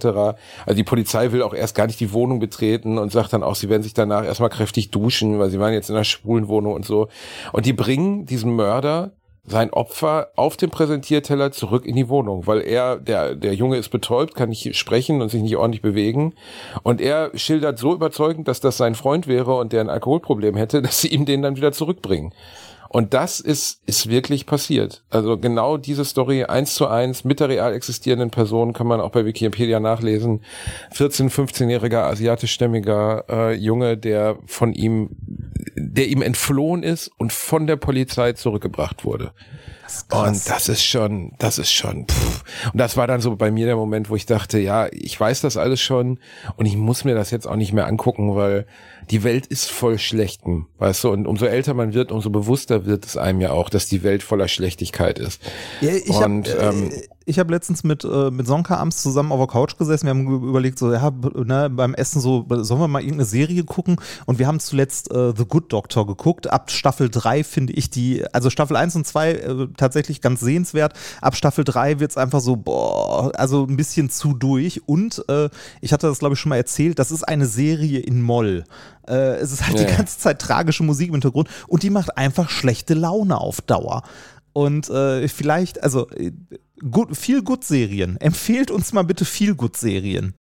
Also 0.66 0.76
die 0.76 0.84
Polizei 0.84 1.32
will 1.32 1.44
auch 1.44 1.54
erst 1.54 1.76
gar 1.76 1.86
nicht 1.86 2.00
die 2.00 2.12
Wohnung 2.12 2.40
betreten 2.40 2.98
und 2.98 3.12
sagt 3.12 3.34
dann 3.34 3.44
auch, 3.44 3.56
sie 3.56 3.70
werden 3.70 3.84
sich 3.84 3.94
danach 3.94 4.26
erstmal 4.26 4.50
kräftig 4.50 4.90
duschen, 4.90 5.38
weil 5.38 5.52
sie 5.52 5.60
waren 5.60 5.74
jetzt 5.74 5.90
in 5.90 5.96
einer 5.96 6.06
schwulen 6.06 6.48
Wohnung 6.48 6.74
und 6.74 6.86
so. 6.86 7.08
Und 7.52 7.68
die 7.68 7.74
bringen 7.74 8.26
diesen 8.26 8.56
Mörder 8.56 9.12
sein 9.44 9.72
Opfer 9.72 10.30
auf 10.36 10.56
dem 10.56 10.70
Präsentierteller 10.70 11.52
zurück 11.52 11.86
in 11.86 11.96
die 11.96 12.10
Wohnung, 12.10 12.46
weil 12.46 12.62
er, 12.62 12.98
der, 12.98 13.36
der 13.36 13.56
Junge 13.56 13.78
ist 13.78 13.90
betäubt, 13.90 14.36
kann 14.36 14.50
nicht 14.50 14.76
sprechen 14.76 15.22
und 15.22 15.30
sich 15.30 15.42
nicht 15.42 15.58
ordentlich 15.58 15.82
bewegen. 15.82 16.34
Und 16.84 17.02
er 17.02 17.32
schildert 17.34 17.80
so 17.80 17.94
überzeugend, 17.94 18.48
dass 18.48 18.60
das 18.60 18.78
sein 18.78 18.94
Freund 18.94 19.28
wäre 19.28 19.56
und 19.58 19.74
der 19.74 19.82
ein 19.82 19.90
Alkoholproblem 19.90 20.56
hätte, 20.56 20.82
dass 20.84 21.02
sie 21.02 21.08
ihm 21.08 21.26
den 21.26 21.42
dann 21.42 21.56
wieder 21.56 21.72
zurückbringen. 21.72 22.34
Und 22.94 23.14
das 23.14 23.40
ist, 23.40 23.82
ist 23.86 24.10
wirklich 24.10 24.46
passiert. 24.46 25.06
Also 25.10 25.38
genau 25.38 25.78
diese 25.78 26.04
Story 26.04 26.44
eins 26.44 26.76
zu 26.76 26.88
eins 26.88 27.24
mit 27.24 27.40
der 27.40 27.48
real 27.48 27.74
existierenden 27.74 28.32
Person 28.32 28.74
kann 28.74 28.86
man 28.86 29.00
auch 29.00 29.12
bei 29.12 29.24
Wikipedia 29.24 29.80
nachlesen. 29.80 30.44
14-, 30.94 31.32
15-jähriger 31.32 32.02
asiatischstämmiger 32.02 33.24
äh, 33.30 33.54
Junge, 33.54 33.96
der 33.96 34.40
von 34.46 34.74
ihm, 34.74 35.12
der 35.78 36.10
ihm 36.10 36.22
entflohen 36.22 36.84
ist 36.84 37.10
und 37.18 37.32
von 37.32 37.66
der 37.66 37.78
Polizei 37.78 38.34
zurückgebracht 38.34 39.06
wurde. 39.06 39.32
Das 40.10 40.28
und 40.28 40.50
das 40.50 40.70
ist 40.70 40.84
schon, 40.84 41.34
das 41.38 41.58
ist 41.58 41.72
schon. 41.72 42.08
Pff. 42.08 42.44
Und 42.72 42.78
das 42.78 42.98
war 42.98 43.08
dann 43.08 43.22
so 43.22 43.36
bei 43.36 43.52
mir 43.52 43.66
der 43.66 43.76
Moment, 43.76 44.10
wo 44.10 44.16
ich 44.16 44.26
dachte, 44.26 44.60
ja, 44.60 44.88
ich 44.92 45.20
weiß 45.20 45.42
das 45.42 45.58
alles 45.58 45.82
schon 45.82 46.20
und 46.56 46.66
ich 46.66 46.78
muss 46.78 47.04
mir 47.04 47.16
das 47.16 47.32
jetzt 47.32 47.48
auch 47.48 47.56
nicht 47.56 47.74
mehr 47.74 47.88
angucken, 47.88 48.36
weil 48.36 48.66
die 49.10 49.24
Welt 49.24 49.48
ist 49.48 49.70
voll 49.70 50.00
Schlechten, 50.00 50.68
weißt 50.78 51.04
du, 51.04 51.12
und 51.12 51.28
umso 51.28 51.46
älter 51.46 51.74
man 51.74 51.94
wird, 51.94 52.12
umso 52.12 52.30
bewusster 52.30 52.86
wird 52.86 53.06
es 53.06 53.18
einem 53.18 53.42
ja 53.42 53.52
auch, 53.52 53.70
dass 53.70 53.88
die 53.88 54.04
Welt 54.04 54.24
voller 54.24 54.48
Schlechtigkeit 54.48 55.20
ist. 55.20 55.42
Ja, 55.82 55.92
ich 55.92 56.10
und 56.10 56.50
hab, 56.50 56.74
ähm, 56.74 56.92
äh, 56.92 57.08
ich 57.32 57.40
habe 57.40 57.54
letztens 57.54 57.84
mit, 57.84 58.04
äh, 58.04 58.30
mit 58.30 58.46
Sonka 58.46 58.76
abends 58.76 59.02
zusammen 59.02 59.32
auf 59.32 59.40
der 59.40 59.48
Couch 59.48 59.78
gesessen. 59.78 60.06
Wir 60.06 60.12
haben 60.12 60.28
überlegt, 60.28 60.78
so, 60.78 60.92
ja, 60.92 61.12
ne, 61.34 61.70
beim 61.70 61.94
Essen 61.94 62.22
so, 62.22 62.46
sollen 62.50 62.82
wir 62.82 62.88
mal 62.88 63.00
irgendeine 63.00 63.26
Serie 63.26 63.64
gucken? 63.64 63.96
Und 64.26 64.38
wir 64.38 64.48
haben 64.48 64.60
zuletzt 64.60 65.12
äh, 65.12 65.34
The 65.36 65.46
Good 65.46 65.72
Doctor 65.72 66.06
geguckt. 66.06 66.52
Ab 66.52 66.70
Staffel 66.70 67.10
3 67.10 67.44
finde 67.44 67.74
ich 67.74 67.90
die, 67.90 68.24
also 68.34 68.50
Staffel 68.50 68.76
1 68.76 68.98
und 68.98 69.08
2 69.08 69.32
äh, 69.32 69.68
tatsächlich 69.78 70.22
ganz 70.22 70.42
sehenswert. 70.42 70.94
Ab 71.22 71.36
Staffel 71.36 71.64
3 71.64 72.00
wird 72.00 72.12
es 72.12 72.18
einfach 72.18 72.42
so, 72.42 72.58
boah, 72.58 73.32
also 73.36 73.66
ein 73.66 73.78
bisschen 73.78 74.10
zu 74.10 74.34
durch. 74.34 74.82
Und 74.86 75.24
äh, 75.30 75.50
ich 75.80 75.94
hatte 75.94 76.08
das, 76.08 76.20
glaube 76.20 76.34
ich, 76.34 76.40
schon 76.40 76.50
mal 76.50 76.58
erzählt, 76.58 77.00
das 77.00 77.12
ist 77.12 77.24
eine 77.24 77.46
Serie 77.46 78.00
in 78.00 78.22
Moll. 78.22 78.66
Äh, 79.08 79.36
es 79.36 79.52
ist 79.52 79.66
halt 79.66 79.80
ja. 79.80 79.86
die 79.86 79.96
ganze 79.96 80.20
Zeit 80.20 80.40
tragische 80.40 80.84
Musik 80.84 81.08
im 81.08 81.16
Hintergrund 81.16 81.50
und 81.68 81.84
die 81.84 81.90
macht 81.90 82.18
einfach 82.18 82.50
schlechte 82.50 82.94
Laune 82.94 83.40
auf 83.40 83.62
Dauer. 83.62 84.04
Und 84.54 84.90
äh, 84.90 85.28
vielleicht, 85.28 85.84
also 85.84 86.10
äh, 86.10 86.32
gut, 86.90 87.16
viel 87.16 87.42
gut 87.44 87.64
Serien. 87.64 88.18
Empfehlt 88.20 88.72
uns 88.72 88.94
mal 88.94 89.04
bitte 89.04 89.26
viel 89.26 89.56
gut 89.56 89.78
Serien. 89.78 90.36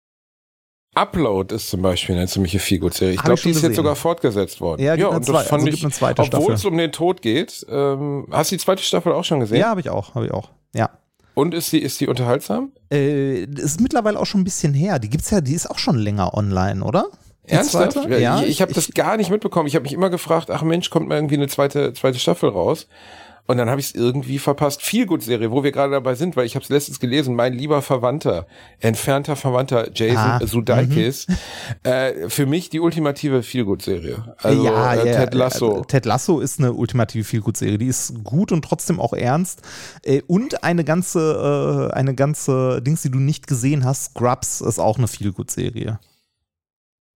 Upload 0.95 1.55
ist 1.55 1.71
zum 1.71 1.83
Beispiel 1.83 2.17
eine 2.17 2.27
ziemliche 2.27 2.59
Feelgood-Serie. 2.59 3.15
Ich 3.15 3.23
glaube, 3.23 3.41
die 3.41 3.51
ist 3.51 3.57
gesehen. 3.57 3.71
jetzt 3.71 3.77
sogar 3.77 3.95
fortgesetzt 3.95 4.61
worden. 4.61 4.83
Ja, 4.83 4.95
ja 4.95 5.07
und 5.07 5.29
das 5.29 5.47
fand 5.47 5.63
also 5.63 5.69
ich, 5.69 6.35
obwohl 6.35 6.55
es 6.55 6.65
um 6.65 6.77
den 6.77 6.91
Tod 6.91 7.23
geht. 7.23 7.65
Ähm, 7.69 8.27
hast 8.31 8.51
du 8.51 8.57
die 8.57 8.61
zweite 8.61 8.83
Staffel 8.83 9.13
auch 9.13 9.23
schon 9.23 9.41
gesehen? 9.41 9.59
Ja, 9.59 9.69
habe 9.69 9.81
ich 9.81 9.89
auch, 9.89 10.17
habe 10.17 10.27
ich 10.27 10.33
auch. 10.33 10.51
Ja. 10.75 10.91
Und 11.35 11.55
ist 11.55 11.73
die, 11.73 11.81
ist 11.81 12.01
die 12.01 12.09
unterhaltsam? 12.09 12.73
Äh, 12.93 13.45
ist 13.45 13.81
mittlerweile 13.81 14.19
auch 14.19 14.27
schon 14.27 14.41
ein 14.41 14.45
bisschen 14.45 14.75
her. 14.75 14.99
Die 14.99 15.09
gibt's 15.09 15.31
ja, 15.31 15.41
die 15.41 15.55
ist 15.55 15.71
auch 15.71 15.79
schon 15.79 15.97
länger 15.97 16.35
online, 16.35 16.83
oder? 16.83 17.07
Die 17.49 17.53
Ernsthaft? 17.53 17.93
Zweite? 17.93 18.21
Ja, 18.21 18.43
ich, 18.43 18.49
ich 18.49 18.63
habe 18.63 18.75
das 18.75 18.91
gar 18.93 19.17
nicht 19.17 19.31
mitbekommen. 19.31 19.69
Ich 19.69 19.77
habe 19.77 19.85
mich 19.85 19.93
immer 19.93 20.11
gefragt, 20.11 20.51
ach 20.51 20.63
Mensch, 20.63 20.91
kommt 20.91 21.09
mal 21.09 21.15
irgendwie 21.15 21.37
eine 21.37 21.47
zweite, 21.47 21.93
zweite 21.93 22.19
Staffel 22.19 22.51
raus. 22.51 22.89
Und 23.51 23.57
dann 23.57 23.69
habe 23.69 23.81
ich 23.81 23.89
es 23.89 23.95
irgendwie 23.97 24.39
verpasst. 24.39 24.81
Viel 24.81 25.07
gut 25.07 25.25
Serie, 25.25 25.51
wo 25.51 25.65
wir 25.65 25.73
gerade 25.73 25.91
dabei 25.91 26.15
sind, 26.15 26.37
weil 26.37 26.47
ich 26.47 26.55
habe 26.55 26.63
es 26.63 26.69
letztens 26.69 27.01
gelesen. 27.01 27.35
Mein 27.35 27.53
lieber 27.53 27.83
Verwandter, 27.83 28.47
entfernter 28.79 29.35
Verwandter 29.35 29.89
Jason 29.93 30.19
ah, 30.19 30.41
Sudeikis, 30.47 31.27
mhm. 31.27 31.35
äh, 31.83 32.31
für 32.31 32.47
mich 32.47 32.71
die 32.71 32.79
ultimative 32.79 33.43
Feelgood 33.43 33.83
Serie. 33.83 34.37
Also 34.39 34.65
ja, 34.65 34.95
äh, 34.95 35.17
Ted 35.17 35.35
Lasso. 35.35 35.81
Äh, 35.81 35.87
Ted 35.87 36.07
Lasso 36.07 36.39
ist 36.39 36.61
eine 36.61 36.73
ultimative 36.75 37.25
Feelgood 37.25 37.57
Serie. 37.57 37.79
Die 37.79 37.89
ist 37.89 38.23
gut 38.23 38.53
und 38.53 38.65
trotzdem 38.65 39.01
auch 39.01 39.15
ernst. 39.15 39.63
Äh, 40.05 40.23
und 40.29 40.63
eine 40.63 40.85
ganze, 40.85 41.91
äh, 41.91 41.93
eine 41.93 42.15
ganze 42.15 42.81
Dings, 42.81 43.03
die 43.03 43.11
du 43.11 43.19
nicht 43.19 43.49
gesehen 43.49 43.85
hast. 43.85 44.13
Scrubs 44.13 44.61
ist 44.61 44.79
auch 44.79 44.97
eine 44.97 45.09
Feelgood 45.09 45.51
Serie. 45.51 45.99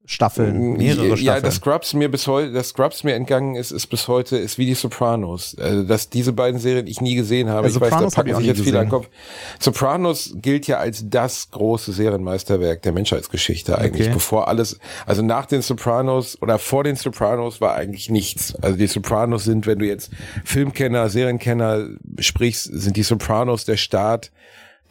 Staffeln, 0.06 0.72
mm, 0.72 0.76
mehrere 0.76 1.06
Staffeln. 1.06 1.24
Ja, 1.24 1.40
das 1.40 1.56
Scrubs 1.56 1.94
mir 1.94 2.10
bis 2.10 2.26
heute, 2.26 2.52
das 2.52 2.68
Scrubs 2.68 3.04
mir 3.04 3.14
entgangen 3.14 3.54
ist, 3.54 3.70
ist 3.70 3.86
bis 3.86 4.06
heute, 4.06 4.36
ist 4.36 4.58
wie 4.58 4.66
die 4.66 4.74
Sopranos. 4.74 5.56
Also, 5.58 5.82
dass 5.82 6.10
diese 6.10 6.34
beiden 6.34 6.60
Serien 6.60 6.86
ich 6.86 7.00
nie 7.00 7.14
gesehen 7.14 7.48
habe. 7.48 7.68
Ja, 7.68 7.74
ich 7.74 7.80
weiß, 7.80 7.90
da 7.90 8.08
packen 8.10 8.36
sich 8.36 8.46
jetzt 8.46 8.60
viele 8.60 8.80
an 8.80 8.86
den 8.86 8.90
Kopf. 8.90 9.08
Sopranos 9.58 10.34
gilt 10.36 10.66
ja 10.66 10.76
als 10.76 11.08
das 11.08 11.50
große 11.50 11.92
Serienmeisterwerk 11.92 12.82
der 12.82 12.92
Menschheitsgeschichte 12.92 13.78
eigentlich, 13.78 14.08
okay. 14.08 14.14
bevor 14.14 14.48
alles, 14.48 14.78
also 15.06 15.22
nach 15.22 15.46
den 15.46 15.62
Sopranos 15.62 16.40
oder 16.42 16.58
vor 16.58 16.84
den 16.84 16.96
Sopranos 16.96 17.62
war 17.62 17.74
eigentlich 17.74 18.10
nichts. 18.10 18.54
Also 18.56 18.76
die 18.76 18.86
Sopranos 18.86 19.44
sind, 19.44 19.66
wenn 19.66 19.78
du 19.78 19.86
jetzt 19.86 20.10
Filmkenner, 20.44 21.08
Serienkenner 21.08 21.88
sprichst, 22.18 22.64
sind 22.64 22.98
die 22.98 23.02
Sopranos 23.02 23.64
der 23.64 23.78
Start 23.78 24.32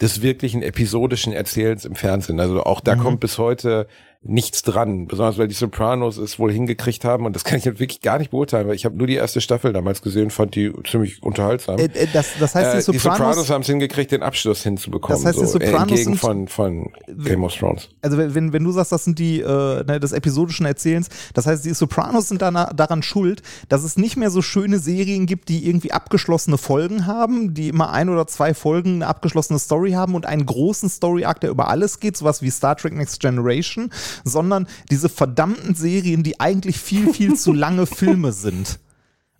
des 0.00 0.22
wirklichen 0.22 0.62
episodischen 0.62 1.32
Erzählens 1.32 1.84
im 1.84 1.94
Fernsehen. 1.94 2.40
Also 2.40 2.64
auch 2.64 2.80
da 2.80 2.96
mhm. 2.96 3.00
kommt 3.00 3.20
bis 3.20 3.38
heute 3.38 3.86
nichts 4.26 4.62
dran, 4.62 5.06
besonders 5.06 5.36
weil 5.36 5.48
die 5.48 5.54
Sopranos 5.54 6.16
es 6.16 6.38
wohl 6.38 6.50
hingekriegt 6.50 7.04
haben 7.04 7.26
und 7.26 7.36
das 7.36 7.44
kann 7.44 7.58
ich 7.58 7.66
halt 7.66 7.78
wirklich 7.78 8.00
gar 8.00 8.18
nicht 8.18 8.30
beurteilen, 8.30 8.66
weil 8.66 8.74
ich 8.74 8.86
habe 8.86 8.96
nur 8.96 9.06
die 9.06 9.16
erste 9.16 9.42
Staffel 9.42 9.72
damals 9.74 10.00
gesehen, 10.00 10.30
fand 10.30 10.54
die 10.54 10.72
ziemlich 10.88 11.22
unterhaltsam. 11.22 11.78
Äh, 11.78 11.84
äh 11.84 12.08
das, 12.12 12.28
das 12.40 12.54
heißt, 12.54 12.76
die 12.76 12.80
Sopranos, 12.80 12.88
äh, 12.88 12.92
die 12.92 12.98
Sopranos 12.98 13.50
haben 13.50 13.60
es 13.60 13.66
hingekriegt, 13.66 14.12
den 14.12 14.22
Abschluss 14.22 14.62
hinzubekommen, 14.62 15.22
das 15.22 15.34
heißt, 15.34 15.42
die 15.42 15.46
Sopranos 15.46 15.88
so, 15.88 15.94
entgegen 15.94 16.16
von, 16.16 16.48
von 16.48 16.92
Game 17.06 17.44
of 17.44 17.54
Thrones. 17.54 17.90
Also 18.00 18.16
wenn, 18.16 18.52
wenn 18.54 18.64
du 18.64 18.72
sagst, 18.72 18.92
das 18.92 19.04
sind 19.04 19.18
die 19.18 19.40
äh, 19.40 19.84
ne, 19.84 20.00
des 20.00 20.12
episodischen 20.12 20.64
Erzählens, 20.64 21.08
das 21.34 21.46
heißt, 21.46 21.64
die 21.64 21.74
Sopranos 21.74 22.28
sind 22.28 22.40
da, 22.40 22.50
daran 22.50 23.02
schuld, 23.02 23.42
dass 23.68 23.84
es 23.84 23.98
nicht 23.98 24.16
mehr 24.16 24.30
so 24.30 24.40
schöne 24.40 24.78
Serien 24.78 25.26
gibt, 25.26 25.50
die 25.50 25.66
irgendwie 25.66 25.92
abgeschlossene 25.92 26.56
Folgen 26.56 27.06
haben, 27.06 27.52
die 27.52 27.68
immer 27.68 27.90
ein 27.90 28.08
oder 28.08 28.26
zwei 28.26 28.54
Folgen 28.54 28.94
eine 28.94 29.06
abgeschlossene 29.06 29.58
Story 29.58 29.92
haben 29.92 30.14
und 30.14 30.24
einen 30.24 30.46
großen 30.46 30.88
Story-Arc, 30.88 31.40
der 31.40 31.50
über 31.50 31.68
alles 31.68 32.00
geht, 32.00 32.16
sowas 32.16 32.40
wie 32.40 32.50
Star 32.50 32.76
Trek 32.76 32.94
Next 32.94 33.20
Generation 33.20 33.90
sondern 34.22 34.68
diese 34.90 35.08
verdammten 35.08 35.74
Serien, 35.74 36.22
die 36.22 36.40
eigentlich 36.40 36.78
viel, 36.78 37.12
viel 37.12 37.34
zu 37.34 37.52
lange 37.52 37.86
Filme 37.86 38.32
sind. 38.32 38.78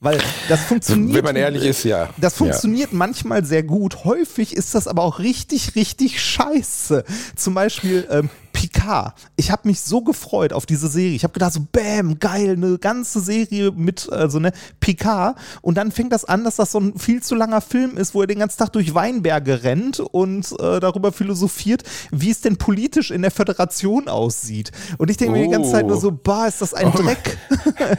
Weil 0.00 0.20
das 0.48 0.60
funktioniert. 0.64 1.16
Wenn 1.16 1.24
man 1.24 1.36
ehrlich 1.36 1.64
ist, 1.64 1.84
ja. 1.84 2.10
Das 2.18 2.34
funktioniert 2.34 2.92
ja. 2.92 2.98
manchmal 2.98 3.44
sehr 3.44 3.62
gut. 3.62 4.04
Häufig 4.04 4.54
ist 4.54 4.74
das 4.74 4.86
aber 4.86 5.02
auch 5.02 5.18
richtig, 5.18 5.76
richtig 5.76 6.22
scheiße. 6.22 7.04
Zum 7.36 7.54
Beispiel 7.54 8.06
ähm, 8.10 8.28
Picard. 8.64 9.14
Ich 9.36 9.50
habe 9.50 9.68
mich 9.68 9.80
so 9.80 10.00
gefreut 10.00 10.52
auf 10.52 10.64
diese 10.64 10.88
Serie. 10.88 11.14
Ich 11.14 11.24
habe 11.24 11.32
gedacht, 11.32 11.52
so, 11.52 11.60
bam, 11.70 12.18
geil, 12.18 12.52
eine 12.52 12.78
ganze 12.78 13.20
Serie 13.20 13.72
mit, 13.72 14.10
also 14.10 14.38
ne, 14.38 14.52
Picard. 14.80 15.36
Und 15.60 15.76
dann 15.76 15.92
fängt 15.92 16.12
das 16.12 16.24
an, 16.24 16.44
dass 16.44 16.56
das 16.56 16.72
so 16.72 16.80
ein 16.80 16.98
viel 16.98 17.22
zu 17.22 17.34
langer 17.34 17.60
Film 17.60 17.98
ist, 17.98 18.14
wo 18.14 18.22
er 18.22 18.26
den 18.26 18.38
ganzen 18.38 18.58
Tag 18.58 18.72
durch 18.72 18.94
Weinberge 18.94 19.64
rennt 19.64 20.00
und 20.00 20.52
äh, 20.52 20.80
darüber 20.80 21.12
philosophiert, 21.12 21.82
wie 22.10 22.30
es 22.30 22.40
denn 22.40 22.56
politisch 22.56 23.10
in 23.10 23.20
der 23.20 23.30
Föderation 23.30 24.08
aussieht. 24.08 24.70
Und 24.96 25.10
ich 25.10 25.18
denke 25.18 25.34
oh. 25.34 25.36
mir 25.36 25.44
die 25.44 25.52
ganze 25.52 25.72
Zeit 25.72 25.86
nur 25.86 25.98
so, 25.98 26.08
oh. 26.08 26.18
bah, 26.22 26.46
ist 26.46 26.62
das 26.62 26.72
ein 26.72 26.88
oh, 26.88 26.96
Dreck. 26.96 27.36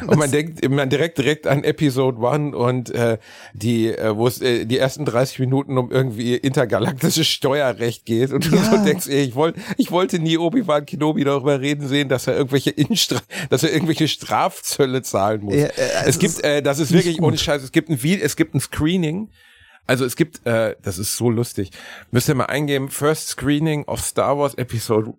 und 0.08 0.18
man 0.18 0.32
denkt, 0.32 0.68
man 0.68 0.90
direkt 0.90 1.20
direkt 1.20 1.46
an 1.46 1.64
Episode 1.64 2.18
One 2.18 2.58
und 2.58 2.90
äh, 2.90 3.20
die, 3.54 3.90
äh, 3.90 4.16
wo 4.16 4.26
es 4.26 4.42
äh, 4.42 4.66
die 4.66 4.80
ersten 4.80 5.06
30 5.06 5.40
Minuten 5.40 5.78
um 5.78 5.92
irgendwie 5.92 6.36
intergalaktisches 6.36 7.28
Steuerrecht 7.28 8.06
geht 8.06 8.32
und 8.32 8.52
du 8.52 8.58
so 8.58 8.78
denkst, 8.84 9.08
ey, 9.08 9.24
ich 9.24 9.36
wollte, 9.36 9.60
ich 9.78 9.92
wollte 9.92 10.20
nie 10.20 10.38
Obi-Wan 10.56 10.86
Kenobi 10.86 11.24
darüber 11.24 11.60
reden 11.60 11.88
sehen, 11.88 12.10
dass 12.10 12.28
er 12.28 12.36
irgendwelche 12.36 12.70
Instra 12.72 13.20
dass 13.50 13.64
er 13.64 13.74
irgendwelche 13.74 14.08
Strafzölle 14.08 15.02
zahlen 15.02 15.44
muss. 15.44 15.56
Ja, 15.56 15.66
äh, 15.66 15.96
also 15.98 16.10
es 16.10 16.20
gibt, 16.20 16.44
äh, 16.44 16.62
das 16.62 16.80
ist 16.80 16.92
wirklich 16.92 17.22
ohne 17.22 17.38
Scheiß, 17.38 17.64
es 17.64 17.72
gibt 17.72 17.90
ein 17.90 18.00
es 18.22 18.36
gibt 18.36 18.56
ein 18.56 18.60
Screening. 18.60 19.30
Also 19.88 20.04
es 20.04 20.16
gibt, 20.16 20.46
äh, 20.48 20.76
das 20.82 20.98
ist 20.98 21.16
so 21.16 21.30
lustig. 21.30 21.70
Müsst 22.10 22.28
ihr 22.28 22.36
mal 22.36 22.46
eingeben, 22.46 22.90
First 22.90 23.28
Screening 23.30 23.84
of 23.86 24.02
Star 24.02 24.38
Wars 24.38 24.56
Episode 24.56 25.14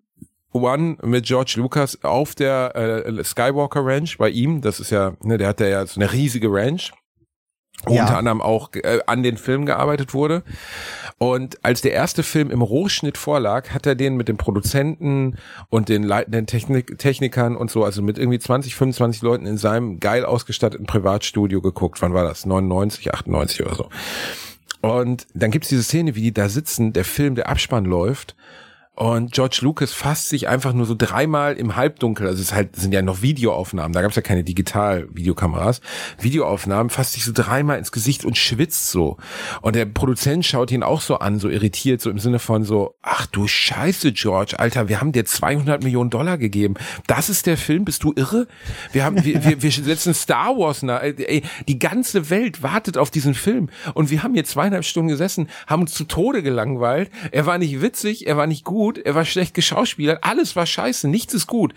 One 0.53 0.97
mit 1.03 1.27
George 1.27 1.55
Lucas 1.57 2.03
auf 2.03 2.35
der 2.35 2.75
äh, 2.75 3.25
Skywalker 3.25 3.85
Ranch 3.85 4.19
bei 4.19 4.31
ihm. 4.31 4.63
Das 4.63 4.81
ist 4.81 4.91
ja, 4.91 5.17
ne, 5.23 5.39
der 5.39 5.49
hat 5.49 5.61
ja 5.61 5.87
so 5.87 6.01
eine 6.01 6.13
riesige 6.13 6.49
Ranch. 6.51 6.93
Ja. 7.89 8.03
unter 8.03 8.17
anderem 8.19 8.41
auch 8.41 8.71
äh, 8.73 9.01
an 9.07 9.23
den 9.23 9.37
Film 9.37 9.65
gearbeitet 9.65 10.13
wurde. 10.13 10.43
Und 11.19 11.65
als 11.65 11.83
der 11.83 11.93
erste 11.93 12.23
Film 12.23 12.51
im 12.51 12.63
Rohschnitt 12.63 13.17
vorlag, 13.17 13.71
hat 13.71 13.87
er 13.87 13.95
den 13.95 14.17
mit 14.17 14.29
dem 14.29 14.37
Produzenten 14.37 15.37
und 15.69 15.89
den 15.89 16.03
leitenden 16.03 16.47
Technik 16.47 16.99
Technikern 16.99 17.57
und 17.57 17.71
so, 17.71 17.85
also 17.85 18.03
mit 18.03 18.19
irgendwie 18.19 18.39
20, 18.39 18.75
25 18.75 19.23
Leuten 19.23 19.47
in 19.47 19.57
seinem 19.57 20.01
geil 20.01 20.25
ausgestatteten 20.25 20.87
Privatstudio 20.87 21.61
geguckt. 21.61 22.03
Wann 22.03 22.13
war 22.13 22.25
das? 22.25 22.45
99, 22.45 23.15
98 23.15 23.63
oder 23.63 23.75
so. 23.75 23.89
Und 24.83 25.27
dann 25.35 25.51
gibt's 25.51 25.69
diese 25.69 25.83
Szene, 25.83 26.15
wie 26.15 26.23
die 26.23 26.35
da 26.35 26.49
sitzen, 26.49 26.93
der 26.93 27.05
Film, 27.05 27.35
der 27.35 27.49
Abspann 27.49 27.85
läuft. 27.85 28.37
Und 28.97 29.33
George 29.33 29.59
Lucas 29.61 29.93
fasst 29.93 30.31
sich 30.31 30.49
einfach 30.49 30.73
nur 30.73 30.87
so 30.87 30.95
dreimal 30.97 31.55
im 31.55 31.77
Halbdunkel, 31.77 32.27
also 32.27 32.41
es 32.41 32.55
halt, 32.55 32.75
es 32.75 32.83
sind 32.83 32.93
ja 32.93 33.03
noch 33.03 33.21
Videoaufnahmen, 33.21 33.93
da 33.93 34.01
gab's 34.01 34.17
ja 34.17 34.23
keine 34.23 34.43
Digital-Videokameras, 34.43 35.83
Videoaufnahmen, 36.19 36.89
fasst 36.89 37.13
sich 37.13 37.25
so 37.25 37.33
dreimal 37.35 37.79
ins 37.79 37.93
Gesicht 37.93 38.25
und 38.25 38.39
schwitzt 38.39 38.91
so. 38.91 39.19
Und 39.61 39.77
der 39.77 39.85
Produzent 39.85 40.47
schaut 40.47 40.71
ihn 40.71 40.83
auch 40.83 41.03
so 41.03 41.19
an, 41.19 41.39
so 41.39 41.51
irritiert, 41.51 42.01
so 42.01 42.09
im 42.09 42.19
Sinne 42.19 42.39
von 42.39 42.65
so, 42.65 42.95
ach 43.03 43.27
du 43.27 43.47
Scheiße, 43.47 44.13
George, 44.13 44.59
Alter, 44.59 44.89
wir 44.89 44.99
haben 44.99 45.13
dir 45.13 45.27
200 45.27 45.83
Millionen 45.83 46.09
Dollar 46.09 46.39
gegeben. 46.39 46.75
Das 47.07 47.29
ist 47.29 47.45
der 47.45 47.59
Film, 47.59 47.85
bist 47.85 48.03
du 48.03 48.15
irre? 48.17 48.47
Wir 48.93 49.05
haben, 49.05 49.23
wir, 49.27 49.45
wir, 49.45 49.63
wir 49.63 49.71
setzen 49.71 50.15
Star 50.15 50.57
Wars 50.57 50.83
nach, 50.83 51.03
ey, 51.03 51.43
die 51.69 51.79
ganze 51.79 52.31
Welt 52.31 52.63
wartet 52.63 52.97
auf 52.97 53.11
diesen 53.11 53.35
Film. 53.35 53.69
Und 53.93 54.09
wir 54.09 54.23
haben 54.23 54.33
hier 54.33 54.45
zweieinhalb 54.47 54.87
Stunden 54.87 55.09
gesessen, 55.09 55.51
haben 55.67 55.83
uns 55.83 55.93
zu 55.93 56.05
Tode 56.05 56.43
gelangweilt. 56.43 57.11
Er 57.31 57.45
war 57.45 57.59
nicht 57.59 57.83
witzig, 57.83 58.27
er 58.27 58.39
war 58.39 58.47
nicht 58.47 58.65
gut, 58.65 58.86
er 58.93 59.15
war 59.15 59.25
schlecht 59.25 59.55
geschauspielert, 59.55 60.19
alles 60.23 60.57
war 60.57 60.67
scheiße, 60.67 61.09
nichts 61.09 61.35
ist 61.35 61.47
gut. 61.47 61.75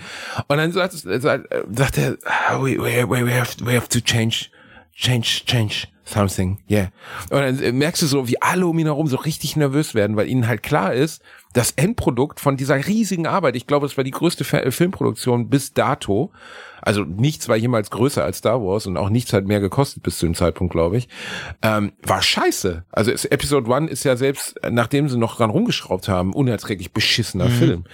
Und 0.47 0.57
dann 0.57 0.71
sagt, 0.71 0.93
sagt, 0.93 1.47
sagt 1.75 1.97
er, 1.97 2.17
"Ah, 2.25 2.57
we, 2.61 2.77
we, 2.77 3.09
we, 3.09 3.33
have, 3.39 3.55
we 3.65 3.75
have 3.75 3.89
to 3.89 3.99
change, 3.99 4.47
change, 4.99 5.43
change 5.45 5.87
something, 6.03 6.57
yeah. 6.69 6.91
Und 7.29 7.39
dann 7.39 7.59
äh, 7.59 7.71
merkst 7.71 8.01
du 8.01 8.07
so, 8.07 8.27
wie 8.27 8.41
alle 8.41 8.67
um 8.67 8.77
ihn 8.79 8.87
herum 8.87 9.07
so 9.07 9.17
richtig 9.17 9.55
nervös 9.55 9.93
werden, 9.93 10.17
weil 10.17 10.27
ihnen 10.27 10.47
halt 10.47 10.63
klar 10.63 10.93
ist, 10.93 11.21
das 11.53 11.71
Endprodukt 11.71 12.39
von 12.39 12.57
dieser 12.57 12.87
riesigen 12.87 13.25
Arbeit, 13.25 13.55
ich 13.55 13.67
glaube, 13.67 13.85
es 13.85 13.95
war 13.95 14.03
die 14.03 14.11
größte 14.11 14.43
äh, 14.57 14.71
Filmproduktion 14.71 15.49
bis 15.49 15.73
dato, 15.73 16.31
also 16.81 17.03
nichts 17.03 17.47
war 17.47 17.55
jemals 17.55 17.91
größer 17.91 18.23
als 18.23 18.39
Star 18.39 18.61
Wars 18.61 18.87
und 18.87 18.97
auch 18.97 19.09
nichts 19.09 19.33
hat 19.33 19.45
mehr 19.45 19.59
gekostet 19.59 20.03
bis 20.03 20.17
zu 20.17 20.25
dem 20.25 20.35
Zeitpunkt, 20.35 20.73
glaube 20.73 20.97
ich, 20.97 21.07
ähm, 21.61 21.93
war 22.03 22.21
scheiße. 22.21 22.85
Also 22.91 23.11
Episode 23.11 23.69
One 23.69 23.89
ist 23.89 24.03
ja 24.03 24.17
selbst, 24.17 24.61
äh, 24.63 24.71
nachdem 24.71 25.09
sie 25.09 25.17
noch 25.17 25.37
dran 25.37 25.49
rumgeschraubt 25.49 26.09
haben, 26.09 26.33
unerträglich 26.33 26.91
beschissener 26.91 27.49
Film. 27.49 27.85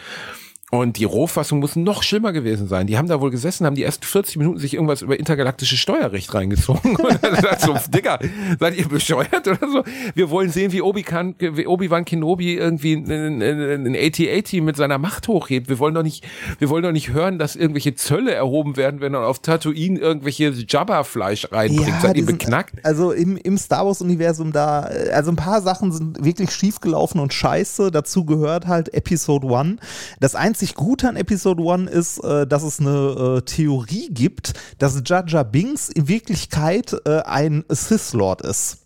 Und 0.72 0.98
die 0.98 1.04
Rohfassung 1.04 1.60
muss 1.60 1.76
noch 1.76 2.02
schlimmer 2.02 2.34
gewesen 2.34 2.68
sein. 2.68 2.88
Die 2.88 2.98
haben 2.98 3.08
da 3.08 3.22
wohl 3.22 3.30
gesessen, 3.30 3.68
haben 3.68 3.76
die 3.76 3.84
ersten 3.84 4.04
40 4.04 4.38
Minuten 4.38 4.58
sich 4.58 4.74
irgendwas 4.74 5.04
über 5.04 5.18
intergalaktisches 5.18 5.78
Steuerrecht 5.78 6.34
reingezogen. 6.34 6.96
Und 6.96 7.20
dann 7.24 7.60
so, 7.60 7.76
Digga, 7.92 8.18
seid 8.60 8.76
ihr 8.76 8.88
bescheuert 8.88 9.48
oder 9.48 9.70
so? 9.70 9.84
Wir 10.16 10.32
wollen 10.32 10.50
sehen, 10.50 10.72
wie 10.72 10.82
Obi-Wan 10.82 11.36
Obi-Wan 11.68 12.04
Kenobi 12.04 12.56
irgendwie 12.56 12.94
ein, 12.94 13.96
AT-AT 13.96 14.54
mit 14.54 14.76
seiner 14.76 14.98
Macht 14.98 15.28
hochhebt. 15.28 15.70
Wir 15.70 15.78
wollen 15.78 15.94
doch 15.94 16.04
nicht, 16.04 16.26
wir 16.58 16.70
wollen 16.70 16.84
doch 16.84 16.92
nicht 16.92 17.14
hören, 17.14 17.38
dass 17.38 17.56
irgendwelche 17.56 17.94
Zölle 17.94 18.34
erhoben 18.34 18.76
werden, 18.76 19.02
wenn 19.02 19.14
er 19.14 19.28
auf 19.28 19.40
Tatooine 19.40 20.00
irgendwelche 20.00 20.50
Jabba-Fleisch 20.50 21.52
reinbringt. 21.52 22.02
seid 22.02 22.16
die 22.16 22.22
ihr 22.22 22.26
beknackt? 22.26 22.84
Also 22.84 23.12
im, 23.12 23.38
im 23.38 23.60
Star 23.60 23.86
Wars-Universum 23.86 24.52
da, 24.52 24.90
äh, 24.90 25.12
also 25.12 25.32
ein 25.32 25.36
paar 25.36 25.62
Sachen 25.62 25.92
sind 25.92 26.26
wirklich 26.26 26.50
schiefgelaufen 26.52 27.22
und 27.22 27.34
scheiße. 27.34 27.92
Dazu 27.92 28.26
gehört 28.26 28.66
halt 28.66 28.94
Episode 28.96 29.46
One. 29.46 29.78
Das 30.20 30.36
einzig 30.56 30.76
Gute 30.76 31.10
an 31.10 31.18
Episode 31.18 31.62
One 31.62 31.90
ist, 31.90 32.24
äh, 32.24 32.48
dass 32.48 32.64
es 32.64 32.80
eine 32.80 33.40
äh, 33.40 33.42
Theorie 33.42 34.08
gibt, 34.10 34.54
dass 34.78 35.02
Jar 35.06 35.44
Binks 35.44 35.90
in 35.90 36.08
Wirklichkeit 36.08 36.96
äh, 37.06 37.24
ein 37.24 37.66
Sith 37.68 38.14
Lord 38.14 38.42
ist. 38.42 38.85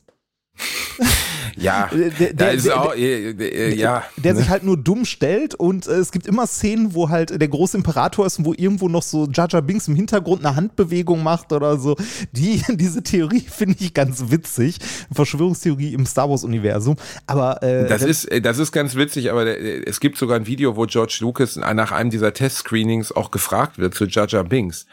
Ja, 1.57 1.89
Äh, 1.91 2.09
der- 2.19 2.33
der- 2.33 2.51
ist 2.53 2.65
der- 2.67 2.81
auch, 2.81 2.95
äh, 2.95 3.31
äh, 3.31 3.75
ja. 3.75 4.03
Der 4.17 4.35
sich 4.35 4.49
halt 4.49 4.63
nur 4.63 4.77
dumm 4.77 5.05
stellt 5.05 5.55
und 5.55 5.87
äh, 5.87 5.93
es 5.93 6.11
gibt 6.11 6.27
immer 6.27 6.47
Szenen, 6.47 6.93
wo 6.93 7.09
halt 7.09 7.39
der 7.39 7.47
große 7.47 7.75
Imperator 7.77 8.25
ist 8.25 8.39
und 8.39 8.45
wo 8.45 8.53
irgendwo 8.53 8.87
noch 8.87 9.03
so 9.03 9.27
Jar 9.27 9.49
Binks 9.61 9.87
im 9.87 9.95
Hintergrund 9.95 10.45
eine 10.45 10.55
Handbewegung 10.55 11.21
macht 11.23 11.51
oder 11.51 11.77
so. 11.77 11.95
Die, 12.31 12.61
diese 12.69 13.03
Theorie 13.03 13.41
finde 13.41 13.75
ich 13.79 13.93
ganz 13.93 14.25
witzig. 14.29 14.77
Verschwörungstheorie 15.11 15.93
im 15.93 16.05
Star 16.05 16.29
Wars 16.29 16.43
Universum. 16.43 16.95
Aber 17.27 17.61
äh, 17.63 17.87
Das 17.87 18.03
ist, 18.03 18.25
äh, 18.25 18.41
das 18.41 18.57
ist 18.59 18.71
ganz 18.71 18.95
witzig, 18.95 19.31
aber 19.31 19.45
es 19.47 19.99
gibt 19.99 20.17
sogar 20.17 20.37
ein 20.37 20.47
Video, 20.47 20.75
wo 20.75 20.85
George 20.85 21.17
Lucas 21.21 21.55
nach 21.57 21.91
einem 21.91 22.09
dieser 22.09 22.33
Test-Screenings 22.33 23.11
auch 23.11 23.31
gefragt 23.31 23.77
wird 23.77 23.95
zu 23.95 24.05
Jar 24.05 24.43
Binks 24.43 24.85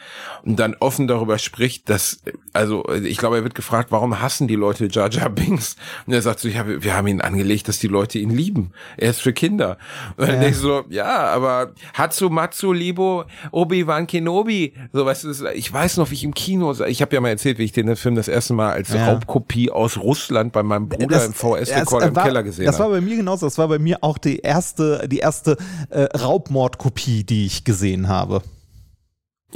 und 0.42 0.58
dann 0.58 0.74
offen 0.80 1.06
darüber 1.06 1.38
spricht, 1.38 1.88
dass, 1.88 2.20
also 2.52 2.84
ich 3.04 3.18
glaube, 3.18 3.36
er 3.36 3.42
wird 3.44 3.54
gefragt, 3.54 3.90
warum 3.92 4.20
hassen 4.20 4.48
die 4.48 4.54
Leute 4.56 4.88
Jar 4.90 5.10
Jar 5.10 5.28
Binks? 5.56 5.76
Und 6.06 6.12
er 6.12 6.22
sagt 6.22 6.40
so, 6.40 6.48
ja, 6.48 6.64
wir, 6.66 6.94
haben 6.94 7.06
ihn 7.06 7.20
angelegt, 7.20 7.68
dass 7.68 7.78
die 7.78 7.86
Leute 7.88 8.18
ihn 8.18 8.30
lieben. 8.30 8.72
Er 8.96 9.10
ist 9.10 9.20
für 9.20 9.32
Kinder. 9.32 9.78
Und 10.16 10.28
dann 10.28 10.40
denkst 10.40 10.58
du 10.60 10.62
so, 10.66 10.84
ja, 10.90 11.26
aber 11.28 11.72
Hatsu 11.94 12.28
Matsu 12.30 12.72
Libo 12.72 13.24
Obi-Wan 13.52 14.06
Kenobi, 14.06 14.74
so 14.92 15.04
weißt 15.06 15.24
du, 15.24 15.46
ich 15.54 15.72
weiß 15.72 15.96
noch, 15.96 16.10
wie 16.10 16.14
ich 16.14 16.24
im 16.24 16.34
Kino, 16.34 16.72
ich 16.86 17.02
habe 17.02 17.14
ja 17.14 17.20
mal 17.20 17.30
erzählt, 17.30 17.58
wie 17.58 17.64
ich 17.64 17.72
den 17.72 17.94
Film 17.96 18.14
das 18.14 18.28
erste 18.28 18.52
Mal 18.54 18.72
als 18.72 18.92
Ja. 18.92 19.06
Raubkopie 19.12 19.70
aus 19.70 19.96
Russland 19.98 20.52
bei 20.52 20.62
meinem 20.62 20.88
Bruder 20.88 21.06
das- 21.06 21.26
im 21.26 21.32
das, 21.32 21.40
VS-Rekorder 21.40 22.06
äh, 22.06 22.08
im 22.08 22.14
Keller 22.14 22.42
gesehen 22.42 22.66
Das 22.66 22.78
war 22.78 22.86
habe. 22.86 22.96
bei 22.96 23.00
mir 23.00 23.16
genauso. 23.16 23.46
Das 23.46 23.58
war 23.58 23.68
bei 23.68 23.78
mir 23.78 23.98
auch 24.02 24.18
die 24.18 24.38
erste, 24.38 25.06
die 25.08 25.18
erste 25.18 25.56
äh, 25.90 26.02
Raubmordkopie, 26.16 27.24
die 27.24 27.46
ich 27.46 27.64
gesehen 27.64 28.08
habe. 28.08 28.42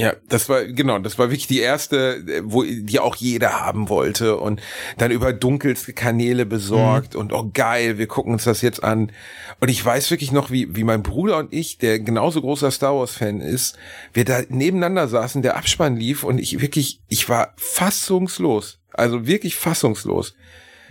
Ja, 0.00 0.14
das 0.28 0.48
war, 0.48 0.64
genau, 0.64 0.98
das 0.98 1.18
war 1.18 1.28
wirklich 1.28 1.46
die 1.46 1.60
erste, 1.60 2.42
wo, 2.44 2.62
die 2.62 2.98
auch 2.98 3.16
jeder 3.16 3.60
haben 3.60 3.88
wollte 3.88 4.36
und 4.36 4.60
dann 4.98 5.10
über 5.10 5.32
dunkelste 5.32 5.92
Kanäle 5.92 6.46
besorgt 6.46 7.14
und 7.14 7.32
oh 7.32 7.50
geil, 7.52 7.98
wir 7.98 8.06
gucken 8.06 8.32
uns 8.32 8.44
das 8.44 8.62
jetzt 8.62 8.82
an. 8.82 9.12
Und 9.60 9.68
ich 9.68 9.84
weiß 9.84 10.10
wirklich 10.10 10.32
noch, 10.32 10.50
wie, 10.50 10.74
wie 10.74 10.84
mein 10.84 11.02
Bruder 11.02 11.36
und 11.38 11.52
ich, 11.52 11.78
der 11.78 11.98
genauso 11.98 12.40
großer 12.40 12.70
Star 12.70 12.96
Wars 12.96 13.12
Fan 13.12 13.40
ist, 13.40 13.76
wir 14.12 14.24
da 14.24 14.40
nebeneinander 14.48 15.08
saßen, 15.08 15.42
der 15.42 15.56
Abspann 15.56 15.96
lief 15.96 16.24
und 16.24 16.38
ich 16.38 16.60
wirklich, 16.60 17.00
ich 17.08 17.28
war 17.28 17.52
fassungslos. 17.56 18.78
Also 18.92 19.26
wirklich 19.26 19.56
fassungslos. 19.56 20.34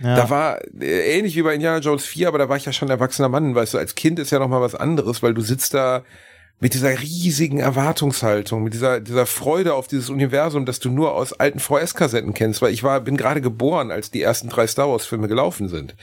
Ja. 0.02 0.16
Da 0.16 0.30
war 0.30 0.58
äh, 0.80 1.18
ähnlich 1.18 1.36
wie 1.36 1.42
bei 1.42 1.54
Indiana 1.54 1.78
Jones 1.78 2.06
4, 2.06 2.28
aber 2.28 2.38
da 2.38 2.48
war 2.48 2.56
ich 2.56 2.64
ja 2.64 2.72
schon 2.72 2.88
erwachsener 2.88 3.28
Mann, 3.28 3.54
weißt 3.54 3.74
du, 3.74 3.78
als 3.78 3.94
Kind 3.94 4.18
ist 4.18 4.30
ja 4.30 4.38
noch 4.38 4.48
mal 4.48 4.60
was 4.60 4.74
anderes, 4.74 5.22
weil 5.22 5.34
du 5.34 5.42
sitzt 5.42 5.74
da 5.74 6.04
mit 6.62 6.74
dieser 6.74 7.00
riesigen 7.00 7.58
Erwartungshaltung, 7.58 8.62
mit 8.62 8.74
dieser, 8.74 9.00
dieser 9.00 9.24
Freude 9.26 9.74
auf 9.74 9.88
dieses 9.88 10.10
Universum, 10.10 10.66
das 10.66 10.78
du 10.78 10.90
nur 10.90 11.14
aus 11.14 11.32
alten 11.32 11.58
VS-Kassetten 11.58 12.34
kennst, 12.34 12.60
weil 12.60 12.72
ich 12.72 12.82
war, 12.82 13.00
bin 13.00 13.16
gerade 13.16 13.40
geboren, 13.40 13.90
als 13.90 14.10
die 14.10 14.20
ersten 14.22 14.48
drei 14.50 14.66
Star 14.66 14.88
Wars-Filme 14.90 15.26
gelaufen 15.26 15.68
sind. 15.68 15.94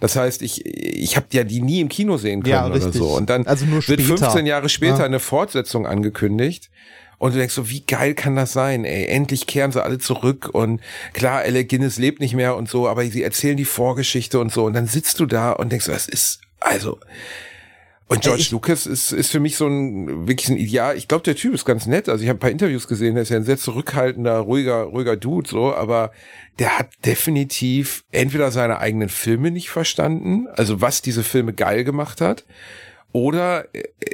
Das 0.00 0.16
heißt, 0.16 0.40
ich, 0.42 0.64
ich 0.66 1.16
habe 1.16 1.26
ja 1.32 1.44
die 1.44 1.60
nie 1.60 1.80
im 1.80 1.88
Kino 1.90 2.16
sehen 2.16 2.42
können 2.42 2.52
Ja, 2.54 2.66
oder 2.66 2.90
so. 2.92 3.08
Und 3.08 3.28
dann 3.28 3.46
Also 3.46 3.66
wird 3.68 3.84
später. 3.84 4.02
15 4.02 4.46
Jahre 4.46 4.68
später 4.70 4.98
Ja. 5.00 5.04
eine 5.04 5.20
Fortsetzung 5.20 5.86
angekündigt. 5.86 6.70
Und 7.18 7.34
du 7.34 7.38
denkst 7.38 7.54
so, 7.54 7.68
wie 7.68 7.80
geil 7.80 8.14
kann 8.14 8.36
das 8.36 8.52
sein, 8.52 8.84
ey? 8.84 9.06
Endlich 9.06 9.46
kehren 9.48 9.72
sie 9.72 9.82
alle 9.82 9.98
zurück 9.98 10.50
und 10.52 10.80
klar, 11.14 11.40
Alec 11.40 11.68
Guinness 11.68 11.98
lebt 11.98 12.20
nicht 12.20 12.32
mehr 12.34 12.54
und 12.56 12.68
so, 12.68 12.86
aber 12.88 13.04
sie 13.06 13.24
erzählen 13.24 13.56
die 13.56 13.64
Vorgeschichte 13.64 14.38
und 14.38 14.52
so. 14.52 14.64
Und 14.64 14.74
dann 14.74 14.86
sitzt 14.86 15.18
du 15.18 15.26
da 15.26 15.50
und 15.50 15.72
denkst, 15.72 15.86
so, 15.86 15.92
das 15.92 16.06
ist, 16.06 16.40
also, 16.60 16.98
und 18.08 18.22
George 18.22 18.40
ich- 18.40 18.50
Lucas 18.50 18.86
ist, 18.86 19.12
ist 19.12 19.30
für 19.30 19.40
mich 19.40 19.56
so 19.56 19.66
ein, 19.66 20.26
wirklich 20.26 20.48
ein 20.48 20.56
Ideal. 20.56 20.96
Ich 20.96 21.08
glaube, 21.08 21.24
der 21.24 21.36
Typ 21.36 21.52
ist 21.54 21.64
ganz 21.64 21.86
nett. 21.86 22.08
Also 22.08 22.22
ich 22.22 22.28
habe 22.28 22.38
ein 22.38 22.40
paar 22.40 22.50
Interviews 22.50 22.88
gesehen, 22.88 23.14
der 23.14 23.22
ist 23.22 23.28
ja 23.28 23.36
ein 23.36 23.44
sehr 23.44 23.58
zurückhaltender, 23.58 24.38
ruhiger, 24.38 24.82
ruhiger 24.84 25.16
Dude, 25.16 25.48
so, 25.48 25.74
aber 25.74 26.10
der 26.58 26.78
hat 26.78 26.88
definitiv 27.04 28.04
entweder 28.10 28.50
seine 28.50 28.78
eigenen 28.78 29.08
Filme 29.08 29.50
nicht 29.50 29.70
verstanden, 29.70 30.46
also 30.56 30.80
was 30.80 31.02
diese 31.02 31.22
Filme 31.22 31.52
geil 31.52 31.84
gemacht 31.84 32.20
hat, 32.20 32.44
oder 33.12 33.64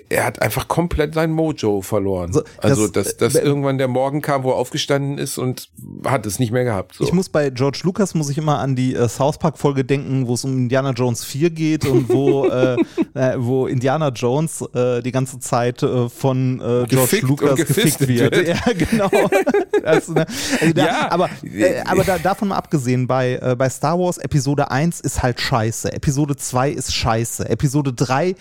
er 0.09 0.25
hat 0.25 0.41
einfach 0.41 0.69
komplett 0.69 1.15
sein 1.15 1.33
Mojo 1.33 1.83
verloren. 1.83 2.33
So, 2.33 2.43
also, 2.59 2.87
das- 2.87 3.17
dass, 3.17 3.35
dass 3.35 3.35
äh, 3.35 3.45
irgendwann 3.45 3.77
der 3.77 3.89
Morgen 3.89 4.21
kam, 4.23 4.45
wo 4.45 4.51
er 4.51 4.57
aufgestanden 4.57 5.19
ist 5.19 5.37
und 5.37 5.69
hat 6.05 6.25
es 6.27 6.39
nicht 6.39 6.53
mehr 6.53 6.63
gehabt. 6.65 6.95
So. 6.95 7.05
Ich 7.05 7.13
muss 7.13 7.29
bei 7.29 7.51
George 7.51 7.81
Lucas 7.83 8.15
muss 8.15 8.31
ich 8.31 8.39
immer 8.39 8.61
an 8.61 8.77
die 8.77 8.95
äh, 8.95 9.09
South 9.09 9.39
Park 9.39 9.59
Folge 9.59 9.85
denken, 9.85 10.29
wo 10.29 10.35
es 10.35 10.45
um 10.45 10.53
Indiana 10.57 10.91
Jones 10.93 11.25
4 11.25 11.51
geht 11.51 11.87
und 11.87 12.09
wo 12.09 12.47
äh, 12.49 12.77
äh, 13.15 13.35
wo 13.37 13.67
Indiana 13.67 14.09
Jones 14.11 14.63
äh, 14.75 15.03
die 15.03 15.11
ganze 15.13 15.41
Zeit 15.41 15.83
äh, 15.83 16.09
von 16.09 16.61
äh, 16.61 16.87
George 16.89 17.19
Lucas 17.23 17.57
gefickt 17.57 18.01
wird. 18.07 18.37
wird. 18.37 18.49
Ja, 18.55 18.73
genau. 18.73 19.11
also, 19.85 20.13
ne, 20.13 20.27
also 20.61 20.73
da, 20.73 20.85
Ja. 20.87 21.11
aber 21.11 21.29
äh, 21.43 21.81
aber 21.85 22.05
da, 22.05 22.19
davon 22.19 22.49
mal 22.49 22.57
abgesehen, 22.57 23.07
bei 23.07 23.41
äh, 23.43 23.57
bei 23.57 23.69
Star 23.69 23.99
Wars 23.99 24.19
Episode 24.19 24.71
1 24.71 25.01
ist 25.01 25.23
halt 25.23 25.41
scheiße, 25.41 25.93
Episode 25.93 26.37
2 26.37 26.71
ist 26.71 26.95
scheiße, 26.95 27.49
Episode 27.49 27.93
3 27.93 28.37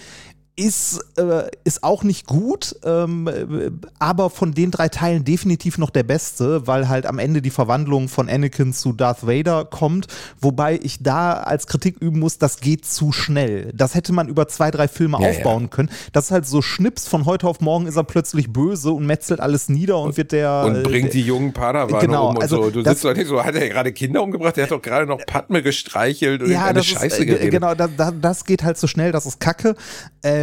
ist, 0.55 0.99
äh, 1.17 1.49
ist 1.63 1.83
auch 1.83 2.03
nicht 2.03 2.27
gut, 2.27 2.75
ähm, 2.85 3.27
äh, 3.27 3.71
aber 3.97 4.29
von 4.29 4.53
den 4.53 4.69
drei 4.69 4.87
Teilen 4.87 5.23
definitiv 5.25 5.79
noch 5.79 5.89
der 5.89 6.03
beste, 6.03 6.67
weil 6.67 6.89
halt 6.89 7.07
am 7.07 7.17
Ende 7.17 7.41
die 7.41 7.49
Verwandlung 7.49 8.07
von 8.07 8.29
Anakin 8.29 8.71
zu 8.71 8.93
Darth 8.93 9.25
Vader 9.25 9.65
kommt, 9.65 10.07
wobei 10.39 10.79
ich 10.83 11.01
da 11.01 11.33
als 11.33 11.65
Kritik 11.65 11.97
üben 11.99 12.19
muss, 12.19 12.37
das 12.37 12.59
geht 12.59 12.85
zu 12.85 13.11
schnell. 13.11 13.71
Das 13.73 13.95
hätte 13.95 14.13
man 14.13 14.27
über 14.27 14.47
zwei, 14.47 14.69
drei 14.69 14.87
Filme 14.87 15.17
Ja, 15.19 15.29
aufbauen 15.29 15.71
können. 15.71 15.89
Das 16.11 16.25
ist 16.25 16.31
halt 16.31 16.45
so 16.45 16.61
Schnips, 16.61 17.07
von 17.07 17.25
heute 17.25 17.47
auf 17.47 17.59
morgen 17.59 17.87
ist 17.87 17.95
er 17.95 18.03
plötzlich 18.03 18.53
böse 18.53 18.91
und 18.91 19.07
metzelt 19.07 19.39
alles 19.39 19.69
nieder 19.69 19.97
und 19.99 20.17
wird 20.17 20.33
der. 20.33 20.65
Und 20.67 20.75
äh, 20.75 20.83
bringt 20.83 21.13
die 21.13 21.21
jungen 21.21 21.53
Padawane 21.53 21.99
genau, 21.99 22.29
um 22.29 22.35
und 22.35 22.43
also 22.43 22.65
so. 22.65 22.69
Du 22.69 22.83
sitzt 22.83 23.03
doch 23.03 23.15
nicht 23.15 23.27
so, 23.27 23.43
hat 23.43 23.55
er 23.55 23.67
gerade 23.69 23.91
Kinder 23.91 24.21
umgebracht? 24.21 24.55
Der 24.55 24.65
hat 24.65 24.71
doch 24.71 24.81
gerade 24.83 25.07
noch 25.07 25.19
Padme 25.25 25.63
gestreichelt 25.63 26.43
und 26.43 26.51
ja, 26.51 26.65
eine 26.65 26.83
Scheiße 26.83 27.23
ist, 27.23 27.41
äh, 27.41 27.49
genau, 27.49 27.73
da, 27.73 27.87
da, 27.87 28.11
das 28.11 28.45
geht 28.45 28.63
halt 28.63 28.77
so 28.77 28.85
schnell, 28.85 29.11
das 29.11 29.25
ist 29.25 29.39
Kacke. 29.39 29.75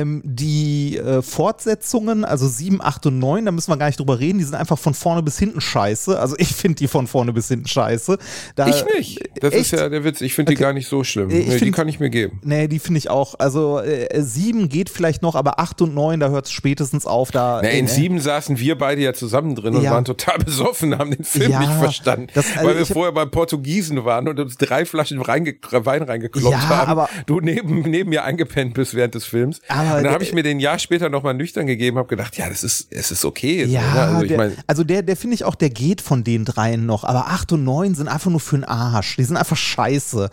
Ähm, 0.00 0.22
die 0.24 0.96
äh, 0.96 1.22
Fortsetzungen, 1.22 2.24
also 2.24 2.46
7, 2.48 2.80
8 2.80 3.06
und 3.06 3.18
9, 3.18 3.44
da 3.44 3.52
müssen 3.52 3.70
wir 3.70 3.76
gar 3.76 3.86
nicht 3.86 3.98
drüber 3.98 4.18
reden, 4.18 4.38
die 4.38 4.44
sind 4.44 4.54
einfach 4.54 4.78
von 4.78 4.94
vorne 4.94 5.22
bis 5.22 5.38
hinten 5.38 5.60
scheiße. 5.60 6.18
Also 6.18 6.36
ich 6.38 6.54
finde 6.54 6.76
die 6.76 6.88
von 6.88 7.06
vorne 7.06 7.32
bis 7.32 7.48
hinten 7.48 7.66
scheiße. 7.68 8.18
Da, 8.56 8.66
Ich 8.68 8.84
nicht. 8.96 9.28
Das 9.42 9.52
echt? 9.52 9.62
ist 9.62 9.70
ja 9.72 9.88
der 9.88 10.04
Witz. 10.04 10.20
Ich 10.20 10.34
finde 10.34 10.50
die 10.52 10.56
Okay. 10.56 10.62
gar 10.64 10.72
nicht 10.72 10.88
so 10.88 11.04
schlimm. 11.04 11.30
Ich 11.30 11.46
nee, 11.46 11.52
die 11.54 11.58
find- 11.58 11.76
kann 11.76 11.88
ich 11.88 12.00
mir 12.00 12.10
geben. 12.10 12.40
Nee, 12.44 12.68
die 12.68 12.78
finde 12.78 12.98
ich 12.98 13.10
auch. 13.10 13.34
Also 13.38 13.80
äh, 13.80 14.08
7 14.20 14.68
geht 14.68 14.90
vielleicht 14.90 15.22
noch, 15.22 15.34
aber 15.34 15.60
8 15.60 15.82
und 15.82 15.94
9, 15.94 16.20
da 16.20 16.28
hört 16.30 16.46
es 16.46 16.52
spätestens 16.52 17.06
auf. 17.06 17.30
Da, 17.30 17.60
Na, 17.62 17.68
in 17.70 17.86
äh, 17.86 17.88
sieben 17.88 18.20
saßen 18.20 18.58
wir 18.58 18.78
beide 18.78 19.02
ja 19.02 19.12
zusammen 19.12 19.54
drin 19.54 19.74
und 19.74 19.82
Ja. 19.82 19.92
waren 19.92 20.04
total 20.04 20.38
besoffen, 20.38 20.96
haben 20.98 21.10
den 21.10 21.24
Film 21.24 21.50
Ja, 21.50 21.60
nicht 21.60 21.72
verstanden. 21.72 22.28
das- 22.34 22.46
also 22.56 22.68
weil 22.68 22.78
wir 22.78 22.86
vorher 22.86 23.12
beim 23.12 23.30
Portugiesen 23.30 24.04
waren 24.04 24.28
und 24.28 24.38
uns 24.40 24.56
drei 24.56 24.84
Flaschen 24.84 25.20
reinge 25.20 25.54
Wein 25.72 26.02
reingekloppt 26.02 26.52
Ja, 26.52 26.68
haben. 26.68 26.90
aber- 26.90 27.08
du 27.26 27.40
neben, 27.40 27.82
neben 27.82 28.10
mir 28.10 28.24
eingepennt 28.24 28.74
bist 28.74 28.94
während 28.94 29.14
des 29.14 29.24
Films. 29.24 29.60
Aber 29.68 29.89
und 29.98 30.04
dann 30.04 30.12
habe 30.12 30.24
ich 30.24 30.32
mir 30.32 30.42
den 30.42 30.60
Jahr 30.60 30.78
später 30.78 31.08
nochmal 31.08 31.34
nüchtern 31.34 31.66
gegeben, 31.66 31.98
habe 31.98 32.08
gedacht, 32.08 32.36
ja, 32.36 32.48
das 32.48 32.62
ist, 32.64 32.88
es 32.90 33.10
ist 33.10 33.24
okay. 33.24 33.64
so, 33.66 33.70
Ja, 33.72 33.80
ne? 33.82 34.00
also 34.00 34.22
ich 34.22 34.28
der, 34.28 34.36
meine, 34.38 34.56
also 34.66 34.84
der, 34.84 35.02
der 35.02 35.16
finde 35.16 35.34
ich 35.34 35.44
auch, 35.44 35.54
der 35.54 35.70
geht 35.70 36.00
von 36.00 36.24
den 36.24 36.44
dreien 36.44 36.86
noch. 36.86 37.04
Aber 37.04 37.26
8 37.28 37.52
und 37.52 37.64
9 37.64 37.94
sind 37.94 38.08
einfach 38.08 38.30
nur 38.30 38.40
für 38.40 38.56
den 38.56 38.64
Arsch. 38.64 39.16
Die 39.16 39.24
sind 39.24 39.36
einfach 39.36 39.56
scheiße. 39.56 40.30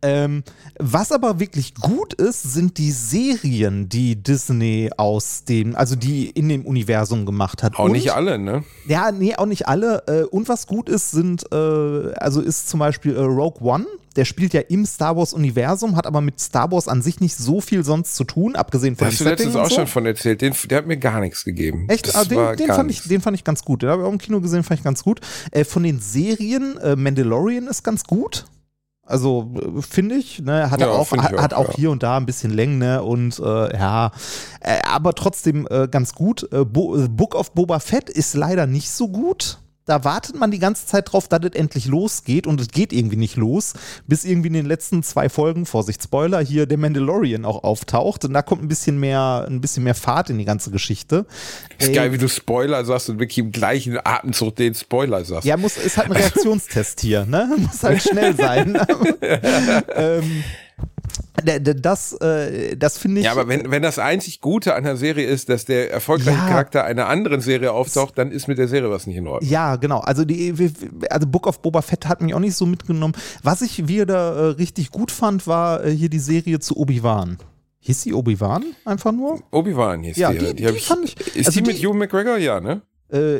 Ähm, 0.00 0.44
was 0.78 1.10
aber 1.10 1.40
wirklich 1.40 1.74
gut 1.74 2.14
ist, 2.14 2.42
sind 2.52 2.78
die 2.78 2.92
Serien, 2.92 3.88
die 3.88 4.14
Disney 4.16 4.90
aus 4.96 5.44
dem, 5.44 5.74
also 5.74 5.96
die 5.96 6.30
in 6.30 6.48
dem 6.48 6.64
Universum 6.66 7.26
gemacht 7.26 7.62
hat. 7.64 7.74
auch 7.78 7.86
Und- 7.86 7.92
nicht 7.92 8.10
alle, 8.12 8.38
ne? 8.38 8.62
Ja, 8.86 9.10
nee, 9.10 9.34
auch 9.34 9.46
nicht 9.46 9.66
alle. 9.66 10.02
Äh, 10.06 10.22
Und 10.24 10.48
was 10.48 10.66
gut 10.68 10.88
ist, 10.88 11.10
sind, 11.10 11.44
äh, 11.52 11.56
also 12.14 12.40
ist 12.40 12.68
zum 12.68 12.78
Beispiel 12.80 13.16
äh, 13.16 13.20
Rogue 13.20 13.60
One. 13.60 13.86
Der 14.18 14.24
spielt 14.24 14.52
ja 14.52 14.62
im 14.62 14.84
Star 14.84 15.16
Wars-Universum, 15.16 15.94
hat 15.94 16.04
aber 16.04 16.20
mit 16.20 16.40
Star 16.40 16.72
Wars 16.72 16.88
an 16.88 17.02
sich 17.02 17.20
nicht 17.20 17.36
so 17.36 17.60
viel 17.60 17.84
sonst 17.84 18.16
zu 18.16 18.24
tun, 18.24 18.56
abgesehen 18.56 18.96
Da 18.96 19.04
von 19.04 19.06
hast 19.12 19.20
du 19.20 19.24
letztens 19.24 19.54
auch 19.54 19.68
so. 19.68 19.76
schon 19.76 19.86
von 19.86 20.04
erzählt. 20.06 20.40
Den, 20.40 20.54
der 20.68 20.78
hat 20.78 20.86
mir 20.88 20.96
gar 20.96 21.20
nichts 21.20 21.44
gegeben. 21.44 21.86
Echt? 21.88 22.16
Ah, 22.16 22.24
den, 22.24 22.56
den, 22.56 22.66
fand 22.66 22.90
ich, 22.90 23.02
den 23.04 23.20
fand 23.20 23.36
ich 23.36 23.44
ganz 23.44 23.62
gut. 23.64 23.82
Den 23.82 23.90
habe 23.90 24.02
ich 24.02 24.08
auch 24.08 24.12
im 24.12 24.18
Kino 24.18 24.40
gesehen, 24.40 24.64
fand 24.64 24.80
ich 24.80 24.84
ganz 24.84 25.04
gut. 25.04 25.20
Äh, 25.52 25.62
von 25.62 25.84
den 25.84 26.00
Serien, 26.00 26.76
äh, 26.78 26.96
Mandalorian 26.96 27.68
ist 27.68 27.84
ganz 27.84 28.02
gut. 28.02 28.46
Also 29.04 29.54
äh, 29.54 29.82
finde 29.82 30.16
ich, 30.16 30.40
ne, 30.42 30.68
hat 30.68 30.80
Ja, 30.80 30.88
er 30.88 30.92
auch, 30.94 31.06
find 31.06 31.22
ich 31.22 31.28
hat, 31.28 31.40
hat 31.40 31.54
auch, 31.54 31.66
auch 31.66 31.68
ja. 31.70 31.76
hier 31.76 31.90
und 31.92 32.02
da 32.02 32.16
ein 32.16 32.26
bisschen 32.26 32.50
Länge 32.50 33.04
und 33.04 33.38
äh, 33.38 33.72
ja, 33.78 34.10
äh, 34.60 34.80
aber 34.84 35.14
trotzdem 35.14 35.68
äh, 35.70 35.86
ganz 35.88 36.12
gut. 36.12 36.48
Äh, 36.52 36.64
Bo 36.64 36.96
äh, 36.96 37.06
Book 37.08 37.36
of 37.36 37.52
Boba 37.52 37.78
Fett 37.78 38.10
ist 38.10 38.34
leider 38.34 38.66
nicht 38.66 38.90
so 38.90 39.08
gut. 39.08 39.60
Da 39.88 40.04
wartet 40.04 40.36
man 40.36 40.50
die 40.50 40.58
ganze 40.58 40.86
Zeit 40.86 41.12
drauf, 41.12 41.28
dass 41.28 41.40
es 41.42 41.52
endlich 41.52 41.86
losgeht 41.86 42.46
und 42.46 42.60
es 42.60 42.68
geht 42.68 42.92
irgendwie 42.92 43.16
nicht 43.16 43.36
los, 43.36 43.72
bis 44.06 44.24
irgendwie 44.24 44.48
in 44.48 44.52
den 44.54 44.66
letzten 44.66 45.02
zwei 45.02 45.28
Folgen, 45.30 45.64
Vorsicht, 45.64 46.02
Spoiler, 46.02 46.40
hier 46.40 46.66
der 46.66 46.76
Mandalorian 46.76 47.46
auch 47.46 47.64
auftaucht 47.64 48.24
und 48.26 48.34
da 48.34 48.42
kommt 48.42 48.62
ein 48.62 48.68
bisschen 48.68 49.00
mehr, 49.00 49.46
ein 49.48 49.62
bisschen 49.62 49.84
mehr 49.84 49.94
Fahrt 49.94 50.28
in 50.28 50.36
die 50.36 50.44
ganze 50.44 50.70
Geschichte. 50.70 51.24
Ist 51.78 51.88
Ey, 51.88 51.94
geil, 51.94 52.12
wie 52.12 52.18
du 52.18 52.28
Spoiler 52.28 52.84
sagst 52.84 53.08
und 53.08 53.18
wirklich 53.18 53.38
im 53.38 53.50
gleichen 53.50 53.98
Atemzug 54.04 54.56
den 54.56 54.74
Spoiler 54.74 55.24
sagst. 55.24 55.46
Ja, 55.46 55.56
muss, 55.56 55.78
ist 55.78 55.96
halt 55.96 56.10
ein 56.10 56.12
Reaktionstest 56.16 57.00
hier, 57.00 57.24
ne? 57.24 57.48
Muss 57.56 57.82
halt 57.82 58.02
schnell 58.02 58.36
sein. 58.36 58.78
ähm, 59.94 60.44
das 61.44 62.12
äh, 62.14 62.76
das 62.76 62.98
finde 62.98 63.20
ich. 63.20 63.26
Ja, 63.26 63.32
aber 63.32 63.48
wenn, 63.48 63.70
wenn 63.70 63.82
das 63.82 63.98
einzig 63.98 64.40
Gute 64.40 64.74
an 64.74 64.84
der 64.84 64.96
Serie 64.96 65.26
ist, 65.26 65.48
dass 65.48 65.64
der 65.64 65.90
erfolgreiche 65.92 66.36
Ja. 66.36 66.48
Charakter 66.48 66.84
einer 66.84 67.06
anderen 67.06 67.40
Serie 67.40 67.72
auftaucht, 67.72 68.18
dann 68.18 68.30
ist 68.32 68.48
mit 68.48 68.58
der 68.58 68.68
Serie 68.68 68.90
was 68.90 69.06
nicht 69.06 69.16
in 69.16 69.26
Ordnung. 69.26 69.50
Ja, 69.50 69.76
genau. 69.76 70.00
Also 70.00 70.24
die, 70.24 70.54
also 71.10 71.26
Book 71.26 71.46
of 71.46 71.62
Boba 71.62 71.82
Fett 71.82 72.06
hat 72.06 72.20
mich 72.22 72.34
auch 72.34 72.40
nicht 72.40 72.54
so 72.54 72.66
mitgenommen. 72.66 73.14
Was 73.42 73.62
ich 73.62 73.88
wieder 73.88 74.34
äh, 74.36 74.44
richtig 74.52 74.90
gut 74.90 75.10
fand, 75.10 75.46
war 75.46 75.84
äh, 75.84 75.90
hier 75.90 76.08
die 76.08 76.18
Serie 76.18 76.58
zu 76.58 76.76
Obi-Wan. 76.76 77.38
Hieß 77.80 78.02
sie 78.02 78.12
Obi-Wan 78.14 78.64
einfach 78.84 79.12
nur? 79.12 79.40
Obi-Wan 79.52 80.02
hieß 80.02 80.16
Ja, 80.16 80.32
die. 80.32 80.54
die- 80.54 80.66
hab 80.66 80.74
die 80.74 80.80
fand 80.80 81.04
ich- 81.04 81.36
Ist 81.36 81.46
also 81.46 81.60
die 81.60 81.66
mit 81.66 81.78
die- 81.80 81.86
Hugh 81.86 81.94
McGregor? 81.96 82.36
Ja, 82.38 82.60
ne? 82.60 82.82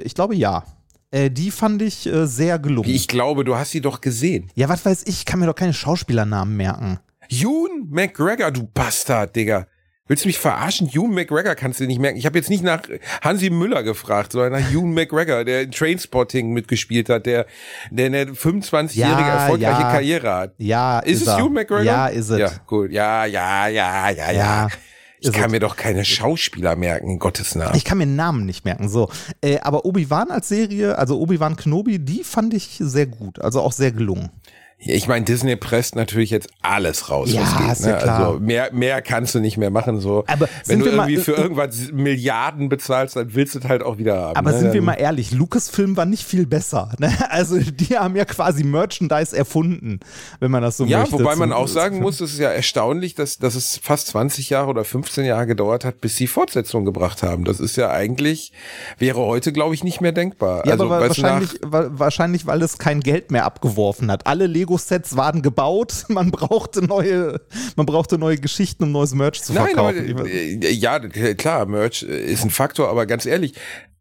Ich 0.05 0.15
glaube 0.15 0.35
ja. 0.35 0.65
Äh, 1.11 1.31
die 1.31 1.51
fand 1.51 1.83
ich 1.83 2.07
äh, 2.07 2.27
sehr 2.27 2.59
gelungen. 2.59 2.89
Ich 2.89 3.09
glaube, 3.09 3.43
du 3.45 3.57
hast 3.57 3.71
sie 3.73 3.81
doch 3.81 4.01
gesehen. 4.01 4.51
ja, 4.55 4.69
was 4.69 4.85
weiß 4.85 5.03
ich, 5.07 5.25
kann 5.27 5.41
mir 5.41 5.47
doch 5.47 5.55
keine 5.55 5.73
Schauspielernamen 5.75 6.57
merken. 6.57 6.99
Ewan 7.31 7.89
McGregor, 7.91 8.51
du 8.51 8.65
Bastard, 8.73 9.35
Digga. 9.37 9.67
Willst 10.07 10.25
du 10.25 10.29
mich 10.29 10.39
verarschen? 10.39 10.89
Ewan 10.89 11.11
McGregor 11.13 11.55
kannst 11.55 11.81
du 11.81 11.87
nicht 11.87 12.01
merken. 12.01 12.17
Ich 12.17 12.25
habe 12.25 12.39
jetzt 12.39 12.49
nicht 12.49 12.63
nach 12.65 12.81
Hansi 13.23 13.51
Müller 13.51 13.83
gefragt, 13.83 14.33
sondern 14.33 14.53
nach 14.63 14.71
Ewan 14.73 14.95
McGregor, 14.95 15.45
der 15.45 15.63
in 15.63 15.71
Trainspotting 15.71 16.51
mitgespielt 16.53 17.11
hat, 17.11 17.27
der, 17.27 17.45
der 17.91 18.07
eine 18.07 18.25
25-jährige 18.25 18.97
Ja, 19.21 19.43
erfolgreiche 19.43 19.83
ja. 19.83 19.91
Karriere 19.93 20.35
hat. 20.35 20.55
Ja, 20.57 20.99
Ist, 21.01 21.21
es 21.23 21.29
er. 21.29 21.39
Ewan 21.39 21.53
McGregor? 21.53 21.83
Ja, 21.85 22.07
ist 22.07 22.31
es. 22.31 22.39
Ja, 22.39 22.51
gut. 22.67 22.91
Ja, 22.91 23.27
ja, 23.27 23.69
ja, 23.69 24.09
ja, 24.09 24.31
ja. 24.31 24.33
Ja, 24.33 24.69
Ich 25.21 25.29
ist 25.29 25.35
kann 25.35 25.51
mir 25.51 25.61
doch 25.61 25.77
keine 25.77 26.07
Schauspieler 26.07 26.75
merken, 26.75 27.11
in 27.11 27.19
Gottes 27.19 27.55
Namen. 27.55 27.77
Ich 27.77 27.85
kann 27.85 27.99
mir 27.99 28.07
Namen 28.07 28.47
nicht 28.47 28.65
merken. 28.65 28.89
So, 28.89 29.11
äh, 29.43 29.59
aber 29.61 29.85
Obi-Wan 29.85 30.31
als 30.31 30.49
Serie, 30.49 30.97
also 30.97 31.21
Obi-Wan 31.21 31.57
Kenobi, 31.57 31.99
die 31.99 32.25
fand 32.25 32.55
ich 32.55 32.79
sehr 32.81 33.07
gut, 33.07 33.41
also 33.41 33.61
auch 33.61 33.73
sehr 33.73 33.93
gelungen. 33.93 34.31
Ich 34.81 35.09
meine, 35.09 35.25
Disney 35.25 35.57
presst 35.57 35.97
natürlich 35.97 36.31
jetzt 36.31 36.49
alles 36.63 37.11
raus, 37.11 37.33
Ja, 37.33 37.41
geht. 37.59 37.73
ist 37.73 37.85
ja 37.85 37.93
ne? 37.97 37.99
klar. 37.99 38.19
Also 38.29 38.39
mehr, 38.41 38.71
mehr 38.73 39.03
kannst 39.03 39.35
du 39.35 39.41
nicht 39.41 39.57
mehr 39.57 39.71
machen. 39.71 40.01
So. 40.01 40.23
Aber 40.29 40.49
Wenn 40.67 40.79
du 40.79 40.85
wir 40.85 40.93
mal- 40.93 41.11
irgendwie 41.11 41.25
für 41.25 41.33
irgendwas 41.33 41.91
Milliarden 41.93 42.69
bezahlst, 42.69 43.17
dann 43.17 43.35
willst 43.35 43.57
du 43.57 43.59
es 43.59 43.65
halt 43.65 43.83
auch 43.83 43.99
wieder 43.99 44.17
haben. 44.21 44.37
Aber 44.37 44.53
ne? 44.53 44.59
sind 44.61 44.73
wir 44.75 44.81
mal 44.83 44.95
ehrlich, 44.95 45.33
Lucasfilm 45.33 45.97
war 45.97 46.07
nicht 46.07 46.25
viel 46.25 46.47
besser. 46.47 46.93
Ne? 46.99 47.13
Also 47.29 47.59
die 47.59 47.99
haben 47.99 48.15
ja 48.17 48.25
quasi 48.25 48.63
Merchandise 48.65 49.37
erfunden, 49.37 49.99
wenn 50.41 50.51
man 50.53 50.63
das 50.63 50.77
so 50.77 50.85
Ja, 50.85 51.01
möchte. 51.01 51.15
wobei 51.19 51.35
man 51.37 51.53
auch 51.53 51.69
sagen 51.69 52.01
muss, 52.01 52.21
es 52.21 52.33
ist 52.35 52.39
ja 52.39 52.51
erstaunlich, 52.51 53.15
dass, 53.17 53.39
dass 53.39 53.57
es 53.57 53.79
fast 53.83 54.07
20 54.09 54.49
Jahre 54.51 54.69
oder 54.69 54.85
15 54.85 55.25
Jahre 55.25 55.47
gedauert 55.49 55.85
hat, 55.85 56.01
bis 56.01 56.17
sie 56.17 56.27
Fortsetzung 56.29 56.85
gebracht 56.85 57.23
haben. 57.25 57.45
Das 57.45 57.59
ist 57.61 57.77
ja 57.77 57.91
eigentlich, 57.91 58.53
wäre 58.99 59.19
heute, 59.19 59.53
glaube 59.53 59.75
ich, 59.75 59.83
nicht 59.83 60.01
mehr 60.01 60.13
denkbar. 60.13 60.65
Ja, 60.67 60.73
also, 60.73 60.85
aber 60.85 61.01
wahrscheinlich, 61.01 61.51
wa- 61.65 61.89
wahrscheinlich, 61.91 62.47
weil 62.47 62.63
es 62.63 62.79
kein 62.79 63.01
Geld 63.01 63.31
mehr 63.33 63.45
abgeworfen 63.45 64.11
hat. 64.11 64.27
Alle 64.27 64.47
Lego-Sets 64.69 65.17
waren 65.17 65.43
gebaut, 65.43 66.05
man 66.09 66.31
brauchte 66.31 66.85
neue, 66.85 67.41
man 67.77 67.87
brauchte 67.87 68.19
neue 68.19 68.37
Geschichten, 68.39 68.85
um 68.85 68.93
neues 68.93 69.15
Merch 69.15 69.43
zu 69.43 69.53
Nein, 69.55 69.79
aber, 69.79 69.95
verkaufen. 69.95 70.27
äh, 70.27 70.71
ja, 70.71 70.99
klar, 70.99 71.67
Merch 71.67 72.03
äh, 72.03 72.33
ist 72.33 72.45
ein 72.45 72.51
Faktor, 72.51 72.89
aber 72.89 73.07
ganz 73.07 73.27
ehrlich, 73.27 73.55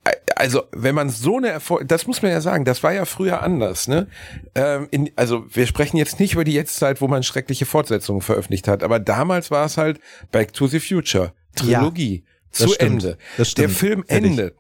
äh, 0.04 0.12
also 0.36 0.64
wenn 0.72 0.94
man 0.96 1.10
so 1.10 1.38
eine 1.38 1.50
Erfolg, 1.50 1.88
das 1.88 2.06
muss 2.08 2.22
man 2.22 2.32
ja 2.32 2.42
sagen, 2.42 2.66
das 2.66 2.84
war 2.84 2.94
ja 2.94 3.06
früher 3.06 3.42
anders, 3.42 3.88
ne? 3.88 4.08
Ähm, 4.56 4.88
in, 4.92 5.10
also 5.16 5.46
wir 5.50 5.68
sprechen 5.68 5.98
jetzt 5.98 6.20
nicht 6.20 6.34
über 6.34 6.44
die 6.44 6.54
Jetztzeit, 6.54 7.02
wo 7.02 7.08
man 7.08 7.24
schreckliche 7.24 7.66
Fortsetzungen 7.66 8.22
veröffentlicht 8.22 8.68
hat, 8.68 8.84
aber 8.84 9.00
damals 9.00 9.52
war 9.52 9.66
es 9.66 9.78
halt 9.78 10.00
Back 10.32 10.54
to 10.54 10.68
the 10.68 10.80
Future, 10.80 11.34
Trilogie, 11.56 12.24
das 12.52 12.60
zu 12.60 12.68
stimmt, 12.76 13.04
Ende. 13.04 13.18
Der 13.58 13.70
Film 13.70 14.04
endet 14.08 14.56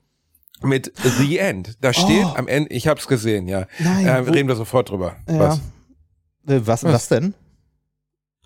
mit 0.63 0.91
The 1.19 1.37
End. 1.37 1.77
Da 1.81 1.93
steht 1.93 2.25
Oh. 2.25 2.33
am 2.35 2.47
Ende, 2.47 2.71
ich 2.73 2.87
hab's 2.87 3.07
gesehen, 3.07 3.47
ja. 3.47 3.67
Nein, 3.77 4.07
äh, 4.07 4.25
wo- 4.27 4.31
reden 4.31 4.47
wir 4.47 4.55
sofort 4.55 4.89
drüber. 4.89 5.17
ja. 5.29 5.39
Was? 5.39 5.61
Äh, 6.47 6.61
Was, 6.65 6.83
was 6.83 7.07
denn? 7.09 7.33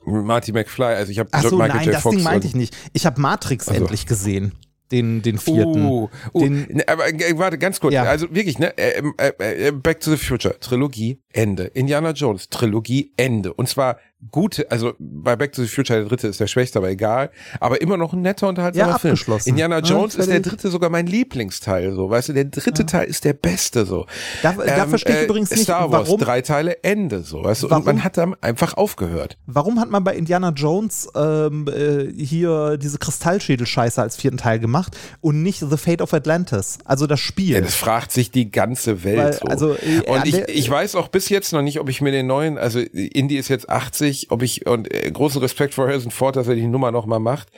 Marty 0.03 0.51
McFly, 0.51 0.85
also 0.95 1.11
ich 1.11 1.19
habe 1.19 1.29
Ach 1.31 1.43
so, 1.43 1.57
Michael 1.57 1.75
nein, 1.75 1.85
J. 1.85 1.93
das 1.93 2.01
Fox 2.03 2.15
Ding 2.15 2.23
meinte 2.23 2.47
ich 2.47 2.55
nicht. 2.55 2.75
Ich 2.93 3.05
habe 3.05 3.21
Matrix 3.21 3.67
Ach 3.69 3.75
so. 3.75 3.81
endlich 3.81 4.07
gesehen. 4.07 4.53
Den, 4.91 5.21
den 5.21 5.37
vierten. 5.37 5.85
Uh, 5.85 6.09
uh, 6.33 6.39
Den- 6.41 6.67
ne, 6.69 6.83
aber 6.87 7.07
äh, 7.07 7.37
warte, 7.37 7.57
ganz 7.57 7.79
kurz. 7.79 7.93
Ja. 7.93 8.03
Also 8.03 8.33
wirklich, 8.35 8.59
ne? 8.59 8.77
Äh, 8.77 9.01
äh, 9.19 9.67
äh, 9.67 9.71
Back 9.71 10.01
to 10.01 10.11
the 10.11 10.17
Future, 10.17 10.59
Trilogie, 10.59 11.21
Ende. 11.31 11.65
Indiana 11.65 12.11
Jones, 12.11 12.49
Trilogie, 12.49 13.13
Ende. 13.15 13.53
Und 13.53 13.69
zwar 13.69 13.99
gute, 14.29 14.69
also 14.69 14.93
bei 14.99 15.35
Back 15.35 15.53
to 15.53 15.61
the 15.63 15.67
Future, 15.67 15.99
der 15.99 16.07
dritte 16.09 16.27
ist 16.27 16.39
der 16.39 16.47
schwächste, 16.47 16.79
aber 16.79 16.89
egal. 16.89 17.31
Aber 17.59 17.81
immer 17.81 17.97
noch 17.97 18.11
ein 18.13 18.21
netter, 18.21 18.47
unterhaltsamer 18.49 18.91
Ja, 18.91 18.97
Film. 18.97 19.17
Indiana 19.45 19.77
Ja, 19.79 19.83
Jones 19.83 20.15
ist 20.15 20.29
der 20.29 20.41
dritte 20.41 20.69
sogar 20.69 20.89
mein 20.89 21.07
Lieblingsteil, 21.07 21.93
so. 21.93 22.09
Weißt 22.09 22.29
du, 22.29 22.33
der 22.33 22.45
dritte 22.45 22.85
Teil 22.85 23.07
ist 23.07 23.23
der 23.23 23.33
beste, 23.33 23.85
so. 23.85 24.05
Da, 24.43 24.53
da 24.53 24.87
verstehe 24.87 25.19
ich 25.21 25.23
übrigens 25.29 25.49
nicht, 25.51 25.59
Ähm, 25.59 25.61
äh, 25.61 25.63
Star 25.63 25.91
Wars, 25.91 26.07
warum, 26.07 26.19
drei 26.19 26.41
Teile, 26.41 26.83
Ende, 26.83 27.21
so. 27.21 27.43
Weißt 27.43 27.63
du, 27.63 27.69
Warum? 27.69 27.81
und 27.81 27.85
man 27.87 28.03
hat 28.03 28.17
dann 28.17 28.35
einfach 28.41 28.75
aufgehört. 28.75 29.37
warum 29.45 29.79
hat 29.79 29.89
man 29.89 30.03
bei 30.03 30.15
Indiana 30.15 30.49
Jones 30.49 31.07
ähm, 31.15 31.67
äh, 31.67 32.11
hier 32.13 32.77
diese 32.77 32.97
Kristallschädel-Scheiße 32.97 34.01
als 34.01 34.17
vierten 34.17 34.37
Teil 34.37 34.59
gemacht 34.59 34.97
und 35.21 35.41
nicht 35.43 35.59
The 35.59 35.77
Fate 35.77 36.01
of 36.01 36.13
Atlantis, 36.13 36.77
also 36.83 37.07
das 37.07 37.19
Spiel. 37.19 37.55
Ja, 37.55 37.61
das 37.61 37.75
fragt 37.75 38.11
sich 38.11 38.31
die 38.31 38.51
ganze 38.51 39.03
Welt 39.03 39.17
Weil, 39.17 39.33
so. 39.33 39.45
also, 39.47 39.73
äh, 39.75 40.01
und 40.07 40.19
an 40.19 40.27
ich, 40.27 40.37
ich 40.49 40.69
weiß 40.69 40.95
auch 40.95 41.07
bis 41.07 41.21
bis 41.21 41.29
jetzt 41.29 41.53
noch 41.53 41.61
nicht, 41.61 41.79
ob 41.79 41.87
ich 41.87 42.01
mir 42.01 42.11
den 42.11 42.25
neuen, 42.25 42.57
also 42.57 42.79
Indy 42.79 43.37
ist 43.37 43.47
jetzt 43.47 43.69
80, 43.69 44.10
ob 44.29 44.41
ich, 44.43 44.65
und 44.67 44.93
äh, 44.93 45.09
großen 45.11 45.41
Respekt 45.41 45.73
vor 45.73 45.87
Harrison 45.87 46.11
Ford, 46.11 46.35
dass 46.35 46.47
er 46.47 46.55
die 46.55 46.67
Nummer 46.67 46.91
nochmal 46.91 47.19
macht. 47.19 47.49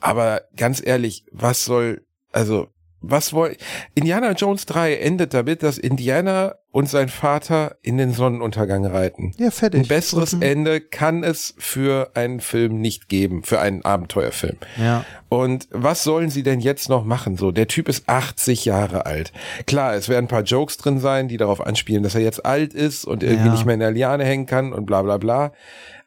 Aber 0.00 0.42
ganz 0.56 0.82
ehrlich, 0.84 1.24
was 1.32 1.64
soll, 1.64 2.02
also 2.32 2.68
was 3.04 3.32
woll 3.32 3.56
Indiana 3.96 4.30
Jones 4.32 4.64
3 4.66 4.94
endet 4.94 5.34
damit, 5.34 5.64
dass 5.64 5.76
Indiana 5.76 6.54
und 6.70 6.88
sein 6.88 7.08
Vater 7.08 7.76
in 7.82 7.98
den 7.98 8.12
Sonnenuntergang 8.12 8.86
reiten. 8.86 9.34
Ja, 9.38 9.50
fertig. 9.50 9.80
Ein 9.82 9.88
besseres 9.88 10.34
Mhm. 10.34 10.42
Ende 10.42 10.80
kann 10.80 11.24
es 11.24 11.52
für 11.58 12.12
einen 12.14 12.38
Film 12.40 12.80
nicht 12.80 13.08
geben, 13.08 13.42
für 13.42 13.58
einen 13.60 13.84
Abenteuerfilm. 13.84 14.56
Ja. 14.80 15.04
Und 15.28 15.66
was 15.72 16.04
sollen 16.04 16.30
sie 16.30 16.44
denn 16.44 16.60
jetzt 16.60 16.88
noch 16.88 17.04
machen? 17.04 17.36
So, 17.36 17.50
der 17.50 17.66
Typ 17.66 17.88
ist 17.88 18.08
80 18.08 18.64
Jahre 18.66 19.04
alt. 19.04 19.32
Klar, 19.66 19.94
es 19.94 20.08
werden 20.08 20.26
ein 20.26 20.28
paar 20.28 20.44
Jokes 20.44 20.76
drin 20.76 21.00
sein, 21.00 21.26
die 21.26 21.36
darauf 21.38 21.60
anspielen, 21.60 22.04
dass 22.04 22.14
er 22.14 22.20
jetzt 22.22 22.46
alt 22.46 22.72
ist 22.72 23.04
und 23.04 23.24
irgendwie 23.24 23.46
Ja. 23.46 23.52
nicht 23.52 23.64
mehr 23.66 23.74
in 23.74 23.80
der 23.80 23.90
Liane 23.90 24.24
hängen 24.24 24.46
kann 24.46 24.72
und 24.72 24.86
bla 24.86 25.02
bla 25.02 25.18
bla. 25.18 25.52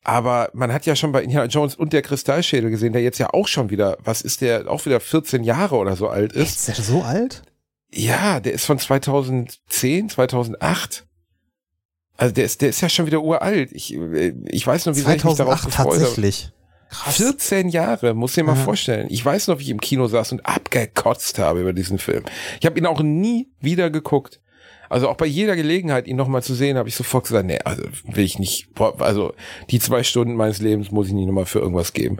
Aber 0.08 0.52
man 0.54 0.72
hat 0.72 0.86
ja 0.86 0.96
schon 0.96 1.12
bei 1.12 1.24
Indiana 1.24 1.48
Jones 1.48 1.74
und 1.76 1.92
der 1.92 2.04
Kristallschädel 2.04 2.70
gesehen, 2.70 2.94
der 2.94 3.02
jetzt 3.02 3.18
ja 3.18 3.34
auch 3.34 3.48
schon 3.48 3.72
wieder, 3.72 3.98
was 4.04 4.22
ist 4.22 4.42
der, 4.42 4.70
auch 4.70 4.86
wieder 4.86 5.00
14 5.00 5.44
Jahre 5.44 5.76
oder 5.78 5.96
so 5.96 6.08
alt 6.08 6.32
ist. 6.34 6.70
Ist 6.70 6.78
der 6.78 6.86
so 6.86 7.02
alt? 7.02 7.42
Ja, 7.92 8.40
der 8.40 8.54
ist 8.54 8.66
von 8.66 8.78
2010, 8.78 10.10
2008. 10.10 11.06
Also 12.18 12.34
der 12.34 12.46
ist, 12.46 12.62
der 12.62 12.70
ist 12.70 12.82
ja 12.82 12.88
schon 12.90 13.08
wieder 13.08 13.22
uralt. 13.22 13.72
Ich, 13.72 13.94
äh, 13.96 14.34
ich 14.46 14.66
weiß 14.66 14.86
noch, 14.86 14.96
wie 14.96 15.00
sehr 15.02 15.16
ich 15.16 15.24
mich 15.24 15.36
darauf 15.36 15.62
2008 15.62 15.66
gefreut 15.66 16.00
tatsächlich. 16.00 16.52
Krass. 16.90 17.18
14 17.18 17.70
Jahre, 17.70 18.14
muss 18.14 18.34
dir 18.34 18.44
mal 18.44 18.56
Ja. 18.56 18.64
vorstellen. 18.64 19.08
Ich 19.10 19.26
weiß 19.26 19.48
noch, 19.48 19.58
wie 19.58 19.64
ich 19.64 19.70
im 19.70 19.82
Kino 19.82 20.06
saß 20.08 20.32
und 20.34 20.46
abgekotzt 20.46 21.40
habe 21.40 21.62
über 21.62 21.74
diesen 21.74 21.98
Film. 21.98 22.24
Ich 22.60 22.66
habe 22.68 22.78
ihn 22.78 22.86
auch 22.86 23.02
nie 23.02 23.50
wieder 23.60 23.90
geguckt. 23.90 24.40
Also 24.90 25.10
auch 25.10 25.16
bei 25.18 25.26
jeder 25.26 25.56
Gelegenheit, 25.56 26.08
ihn 26.08 26.16
nochmal 26.16 26.44
zu 26.44 26.54
sehen, 26.54 26.78
habe 26.78 26.90
ich 26.90 26.96
sofort 26.96 27.26
gesagt, 27.26 27.46
nee, 27.46 27.60
also 27.64 27.84
will 28.06 28.24
ich 28.24 28.40
nicht, 28.40 28.68
also 29.00 29.34
die 29.70 29.80
zwei 29.80 30.04
Stunden 30.04 30.36
meines 30.36 30.60
Lebens 30.60 30.92
muss 30.92 31.08
ich 31.08 31.14
nicht 31.14 31.26
nochmal 31.28 31.46
für 31.46 31.60
irgendwas 31.60 31.94
geben. 31.94 32.18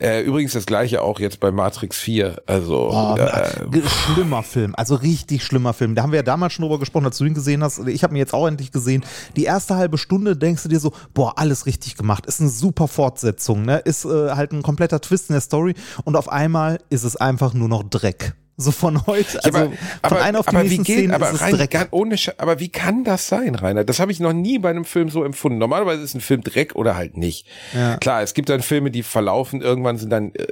Äh, 0.00 0.22
übrigens 0.22 0.52
das 0.52 0.66
gleiche 0.66 1.02
auch 1.02 1.20
jetzt 1.20 1.40
bei 1.40 1.50
Matrix 1.50 1.98
4. 1.98 2.42
Also 2.46 2.90
Oh, 2.92 3.16
äh, 3.16 3.82
schlimmer 3.88 4.42
Film, 4.42 4.74
also 4.76 4.94
richtig 4.94 5.44
schlimmer 5.44 5.72
Film. 5.72 5.94
Da 5.94 6.02
haben 6.02 6.12
wir 6.12 6.18
ja 6.18 6.22
damals 6.22 6.52
schon 6.52 6.62
drüber 6.64 6.78
gesprochen, 6.78 7.06
als 7.06 7.18
du 7.18 7.24
ihn 7.24 7.34
gesehen 7.34 7.62
hast. 7.62 7.86
Ich 7.86 8.02
habe 8.02 8.14
ihn 8.14 8.18
jetzt 8.18 8.34
auch 8.34 8.46
endlich 8.46 8.72
gesehen. 8.72 9.04
Die 9.36 9.44
erste 9.44 9.76
halbe 9.76 9.98
Stunde 9.98 10.36
denkst 10.36 10.62
du 10.62 10.68
dir 10.68 10.80
so, 10.80 10.92
boah, 11.14 11.34
alles 11.38 11.66
richtig 11.66 11.96
gemacht. 11.96 12.26
Ist 12.26 12.40
eine 12.40 12.50
super 12.50 12.88
Fortsetzung, 12.88 13.62
ne? 13.62 13.78
Ist 13.78 14.04
äh, 14.04 14.30
halt 14.30 14.52
ein 14.52 14.62
kompletter 14.62 15.00
Twist 15.00 15.30
in 15.30 15.34
der 15.34 15.40
Story 15.40 15.74
und 16.04 16.16
auf 16.16 16.28
einmal 16.28 16.78
ist 16.90 17.04
es 17.04 17.16
einfach 17.16 17.54
nur 17.54 17.68
noch 17.68 17.82
Dreck. 17.82 18.34
So 18.58 18.70
von 18.72 19.06
heute, 19.06 19.44
also 19.44 19.58
aber, 19.58 19.66
von 19.68 19.76
aber, 20.02 20.22
einer 20.22 20.40
auf 20.40 20.46
die 20.46 20.56
aber 20.56 20.64
wie 20.64 20.68
nächsten 20.68 20.84
geht, 20.84 20.96
Szenen 20.96 21.10
aber 21.12 21.28
ist 21.28 21.34
es 21.34 21.40
rein, 21.42 21.54
Dreck. 21.56 21.70
gar 21.72 21.86
ohne, 21.90 22.14
Sch- 22.16 22.32
aber 22.38 22.58
wie 22.58 22.70
kann 22.70 23.04
das 23.04 23.28
sein, 23.28 23.54
Rainer? 23.54 23.84
Das 23.84 24.00
habe 24.00 24.10
ich 24.12 24.18
noch 24.18 24.32
nie 24.32 24.58
bei 24.58 24.70
einem 24.70 24.86
Film 24.86 25.10
so 25.10 25.24
empfunden. 25.24 25.58
Normalerweise 25.58 26.02
ist 26.02 26.14
ein 26.14 26.22
Film 26.22 26.40
Dreck 26.42 26.74
oder 26.74 26.96
halt 26.96 27.18
nicht. 27.18 27.46
Ja. 27.74 27.98
Klar, 27.98 28.22
es 28.22 28.32
gibt 28.32 28.48
dann 28.48 28.62
Filme, 28.62 28.90
die 28.90 29.02
verlaufen, 29.02 29.60
irgendwann 29.60 29.98
sind 29.98 30.08
dann, 30.08 30.32
äh, 30.34 30.46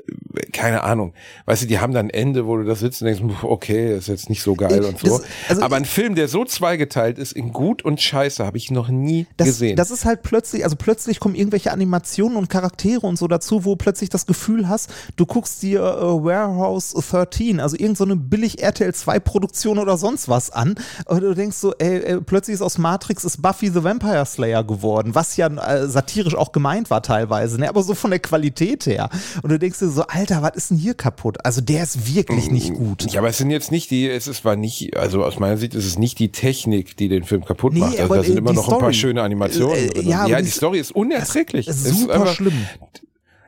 keine 0.53 0.83
Ahnung, 0.83 1.15
weißt 1.47 1.63
du, 1.63 1.67
die 1.67 1.79
haben 1.79 1.95
dann 1.95 2.07
ein 2.07 2.11
Ende, 2.11 2.47
wo 2.47 2.59
du 2.59 2.65
da 2.65 2.75
sitzt 2.75 3.01
und 3.01 3.07
denkst, 3.07 3.23
"Puh, 3.41 3.49
okay, 3.49 3.97
ist 3.97 4.09
jetzt 4.09 4.29
nicht 4.29 4.43
so 4.43 4.55
geil 4.55 4.81
Ich- 4.83 4.87
und 4.89 4.99
so. 4.99 5.19
das- 5.19 5.27
also 5.49 5.63
aber 5.63 5.77
ein 5.77 5.87
Film, 5.87 6.15
der 6.15 6.29
so 6.29 6.45
zweigeteilt 6.45 7.19
ist 7.19 7.33
in 7.33 7.55
gut 7.55 7.83
und 7.87 8.03
scheiße, 8.03 8.45
habe 8.45 8.59
ich 8.59 8.71
noch 8.71 8.89
nie 8.91 9.27
das, 9.39 9.47
gesehen. 9.47 9.77
das 9.77 9.91
ist 9.91 10.05
halt 10.05 10.23
plötzlich, 10.23 10.63
also 10.65 10.77
plötzlich 10.77 11.21
kommen 11.21 11.35
irgendwelche 11.37 11.73
Animationen 11.73 12.37
und 12.37 12.51
Charaktere 12.51 13.07
und 13.07 13.17
so 13.17 13.29
dazu, 13.29 13.65
wo 13.65 13.77
plötzlich 13.77 14.11
das 14.11 14.27
Gefühl 14.27 14.69
hast, 14.69 14.93
du 15.17 15.25
guckst 15.25 15.63
dir 15.63 15.81
äh, 15.81 16.03
Warehouse 16.23 16.93
13, 16.93 17.61
also 17.61 17.77
irgendeine 17.77 17.94
so 17.97 18.05
eine 18.05 18.17
billig 18.17 18.63
RTL 18.63 18.95
2 18.95 19.21
Produktion 19.21 19.79
oder 19.79 19.97
sonst 19.97 20.29
was 20.29 20.51
an 20.51 20.75
und 21.07 21.21
du 21.21 21.35
denkst 21.35 21.57
so, 21.57 21.75
ey, 21.79 22.01
ey, 22.03 22.21
plötzlich 22.21 22.55
ist 22.55 22.63
aus 22.63 22.79
Matrix 22.79 23.25
ist 23.25 23.43
Buffy 23.43 23.69
the 23.69 23.83
Vampire 23.85 24.25
Slayer 24.27 24.65
geworden, 24.65 25.15
was 25.15 25.37
ja 25.37 25.49
äh, 25.49 25.89
satirisch 25.89 26.35
auch 26.35 26.53
gemeint 26.53 26.91
war 26.91 27.03
teilweise, 27.03 27.59
ne? 27.61 27.69
aber 27.69 27.83
so 27.83 27.95
von 27.95 28.11
der 28.11 28.21
Qualität 28.21 28.87
her. 28.87 29.09
Und 29.43 29.51
du 29.51 29.59
denkst 29.59 29.79
dir 29.79 29.89
so, 29.89 30.03
Alter, 30.07 30.43
was 30.43 30.53
ist 30.57 30.71
denn 30.71 30.79
hier 30.79 30.95
kaputt? 30.95 31.39
Also 31.45 31.61
der 31.61 31.83
ist 31.83 32.15
wirklich 32.15 32.51
nicht 32.51 32.75
gut. 32.75 33.11
Ja, 33.13 33.21
aber 33.21 33.29
es 33.29 33.39
sind 33.39 33.51
jetzt 33.51 33.71
nicht 33.71 33.91
die, 33.91 34.09
es 34.09 34.27
ist 34.27 34.45
war 34.45 34.57
nicht, 34.57 34.97
also 34.97 35.25
aus 35.25 35.39
meiner 35.39 35.57
Sicht 35.57 35.75
ist 35.75 35.85
es 35.87 35.99
nicht 35.99 36.19
die 36.19 36.31
Technik, 36.33 36.97
die 36.97 37.09
den 37.09 37.25
Film 37.25 37.45
kaputt 37.45 37.73
Nee, 37.73 37.81
macht. 37.81 38.01
Also 38.01 38.15
da 38.15 38.23
sind 38.23 38.35
äh, 38.35 38.39
immer 38.39 38.53
noch 38.53 38.65
ein 38.65 38.71
paar 38.71 38.79
Story. 38.81 38.95
schöne 38.95 39.23
Animationen. 39.23 39.77
Äh, 39.77 39.89
drin. 39.89 40.09
ja, 40.09 40.27
ja 40.27 40.39
die 40.39 40.45
die 40.45 40.51
Story 40.51 40.79
ist 40.79 40.93
unerträglich. 40.93 41.69
Ist 41.69 41.85
super 41.85 42.15
einfach- 42.15 42.35
schlimm. 42.35 42.55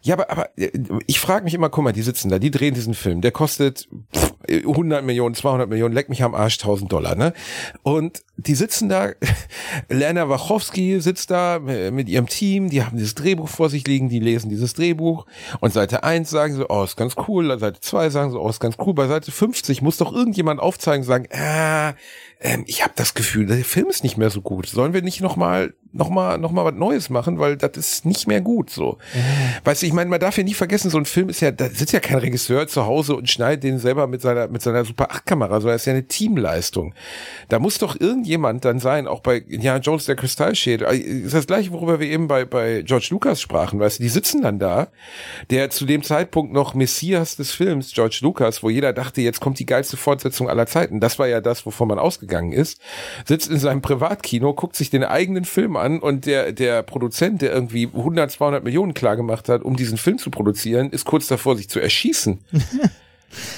Ja, 0.02 0.14
aber, 0.14 0.30
aber 0.30 0.48
äh, 0.56 0.70
ich 1.08 1.18
frage 1.18 1.44
mich 1.44 1.54
immer, 1.54 1.68
guck 1.68 1.82
mal, 1.82 1.92
die 1.92 2.02
sitzen 2.02 2.28
da, 2.28 2.38
die 2.38 2.50
drehen 2.52 2.74
diesen 2.74 2.94
Film, 2.94 3.20
der 3.22 3.32
kostet 3.32 3.88
pff, 4.14 4.34
100 4.48 5.04
Millionen, 5.04 5.34
200 5.34 5.68
Millionen, 5.68 5.94
leck 5.94 6.08
mich 6.08 6.22
am 6.22 6.34
Arsch, 6.34 6.58
1000 6.58 6.92
Dollar, 6.92 7.14
ne? 7.14 7.32
Und 7.82 8.22
die 8.36 8.54
sitzen 8.54 8.88
da, 8.88 9.10
Lerner 9.88 10.28
Wachowski 10.28 11.00
sitzt 11.00 11.30
da 11.30 11.56
äh, 11.56 11.90
mit 11.90 12.08
ihrem 12.08 12.26
Team, 12.26 12.70
die 12.70 12.84
haben 12.84 12.96
dieses 12.96 13.14
Drehbuch 13.14 13.48
vor 13.48 13.70
sich 13.70 13.86
liegen, 13.86 14.08
die 14.08 14.20
lesen 14.20 14.50
dieses 14.50 14.74
Drehbuch 14.74 15.26
und 15.60 15.72
Seite 15.72 16.04
1 16.04 16.28
sagen 16.28 16.54
so, 16.54 16.66
oh, 16.68 16.84
ist 16.84 16.96
ganz 16.96 17.14
cool, 17.28 17.58
Seite 17.58 17.80
2 17.80 18.10
sagen 18.10 18.30
so, 18.30 18.40
oh, 18.40 18.48
ist 18.48 18.60
ganz 18.60 18.76
cool, 18.78 18.94
bei 18.94 19.06
Seite 19.06 19.32
50 19.32 19.82
muss 19.82 19.96
doch 19.96 20.12
irgendjemand 20.12 20.60
aufzeigen 20.60 21.02
und 21.02 21.06
sagen, 21.06 21.28
ah, 21.32 21.94
ähm, 22.40 22.64
ich 22.66 22.82
habe 22.82 22.92
das 22.96 23.14
Gefühl, 23.14 23.46
der 23.46 23.64
Film 23.64 23.88
ist 23.88 24.04
nicht 24.04 24.18
mehr 24.18 24.28
so 24.28 24.42
gut. 24.42 24.66
Sollen 24.66 24.92
wir 24.92 25.00
nicht 25.00 25.22
noch 25.22 25.36
mal, 25.36 25.72
noch 25.92 26.10
mal, 26.10 26.36
noch 26.36 26.52
mal 26.52 26.66
was 26.66 26.74
Neues 26.74 27.08
machen, 27.08 27.38
weil 27.38 27.56
das 27.56 27.76
ist 27.76 28.04
nicht 28.04 28.26
mehr 28.26 28.42
gut 28.42 28.68
so. 28.68 28.98
Weißt 29.64 29.80
du, 29.80 29.86
ich 29.86 29.94
meine, 29.94 30.10
man 30.10 30.20
darf 30.20 30.36
ja 30.36 30.44
nie 30.44 30.52
vergessen, 30.52 30.90
so 30.90 30.98
ein 30.98 31.06
Film 31.06 31.30
ist 31.30 31.40
ja, 31.40 31.50
da 31.50 31.70
sitzt 31.70 31.94
ja 31.94 32.00
kein 32.00 32.18
Regisseur 32.18 32.68
zu 32.68 32.84
Hause 32.84 33.16
und 33.16 33.30
schneidet 33.30 33.64
den 33.64 33.78
selber 33.78 34.06
mit 34.06 34.20
seiner 34.20 34.35
mit 34.48 34.62
seiner 34.62 34.84
Super 34.84 35.10
8 35.10 35.26
Kamera, 35.26 35.60
sondern 35.60 35.76
es 35.76 35.82
ist 35.82 35.86
ja 35.86 35.92
eine 35.92 36.06
Teamleistung. 36.06 36.94
Da 37.48 37.58
muss 37.58 37.78
doch 37.78 37.98
irgendjemand 37.98 38.64
dann 38.64 38.78
sein, 38.78 39.06
auch 39.06 39.20
bei 39.20 39.38
Indiana 39.38 39.78
Jones 39.80 40.06
der 40.06 40.16
Kristallschädel. 40.16 40.86
äh, 40.88 40.96
Ist 40.96 41.34
das 41.34 41.46
gleiche, 41.46 41.72
worüber 41.72 42.00
wir 42.00 42.08
eben 42.08 42.28
bei 42.28 42.44
bei 42.44 42.82
George 42.82 43.08
Lucas 43.10 43.40
sprachen, 43.40 43.80
weißt 43.80 43.98
du, 43.98 44.02
die 44.02 44.08
sitzen 44.08 44.42
dann 44.42 44.58
da, 44.58 44.88
der 45.50 45.70
zu 45.70 45.84
dem 45.84 46.02
Zeitpunkt 46.02 46.52
noch 46.52 46.74
Messias 46.74 47.36
des 47.36 47.52
Films, 47.52 47.92
George 47.92 48.18
Lucas, 48.22 48.62
wo 48.62 48.70
jeder 48.70 48.92
dachte, 48.92 49.20
jetzt 49.20 49.40
kommt 49.40 49.58
die 49.58 49.66
geilste 49.66 49.96
Fortsetzung 49.96 50.48
aller 50.48 50.66
Zeiten. 50.66 51.00
Das 51.00 51.18
war 51.18 51.26
ja 51.26 51.40
das, 51.40 51.66
wovon 51.66 51.88
man 51.88 51.98
ausgegangen 51.98 52.52
ist. 52.52 52.80
Sitzt 53.24 53.50
in 53.50 53.58
seinem 53.58 53.82
Privatkino, 53.82 54.54
guckt 54.54 54.76
sich 54.76 54.90
den 54.90 55.04
eigenen 55.04 55.44
Film 55.44 55.76
an 55.76 55.98
und 56.00 56.26
der, 56.26 56.52
der 56.52 56.82
Produzent, 56.82 57.42
der 57.42 57.52
irgendwie 57.52 57.86
100, 57.86 58.30
200 58.30 58.64
Millionen 58.64 58.94
klar 58.94 59.16
gemacht 59.16 59.48
hat, 59.48 59.62
um 59.62 59.76
diesen 59.76 59.98
Film 59.98 60.18
zu 60.18 60.30
produzieren, 60.30 60.90
ist 60.90 61.04
kurz 61.04 61.26
davor, 61.26 61.56
sich 61.56 61.68
zu 61.68 61.80
erschießen. 61.80 62.38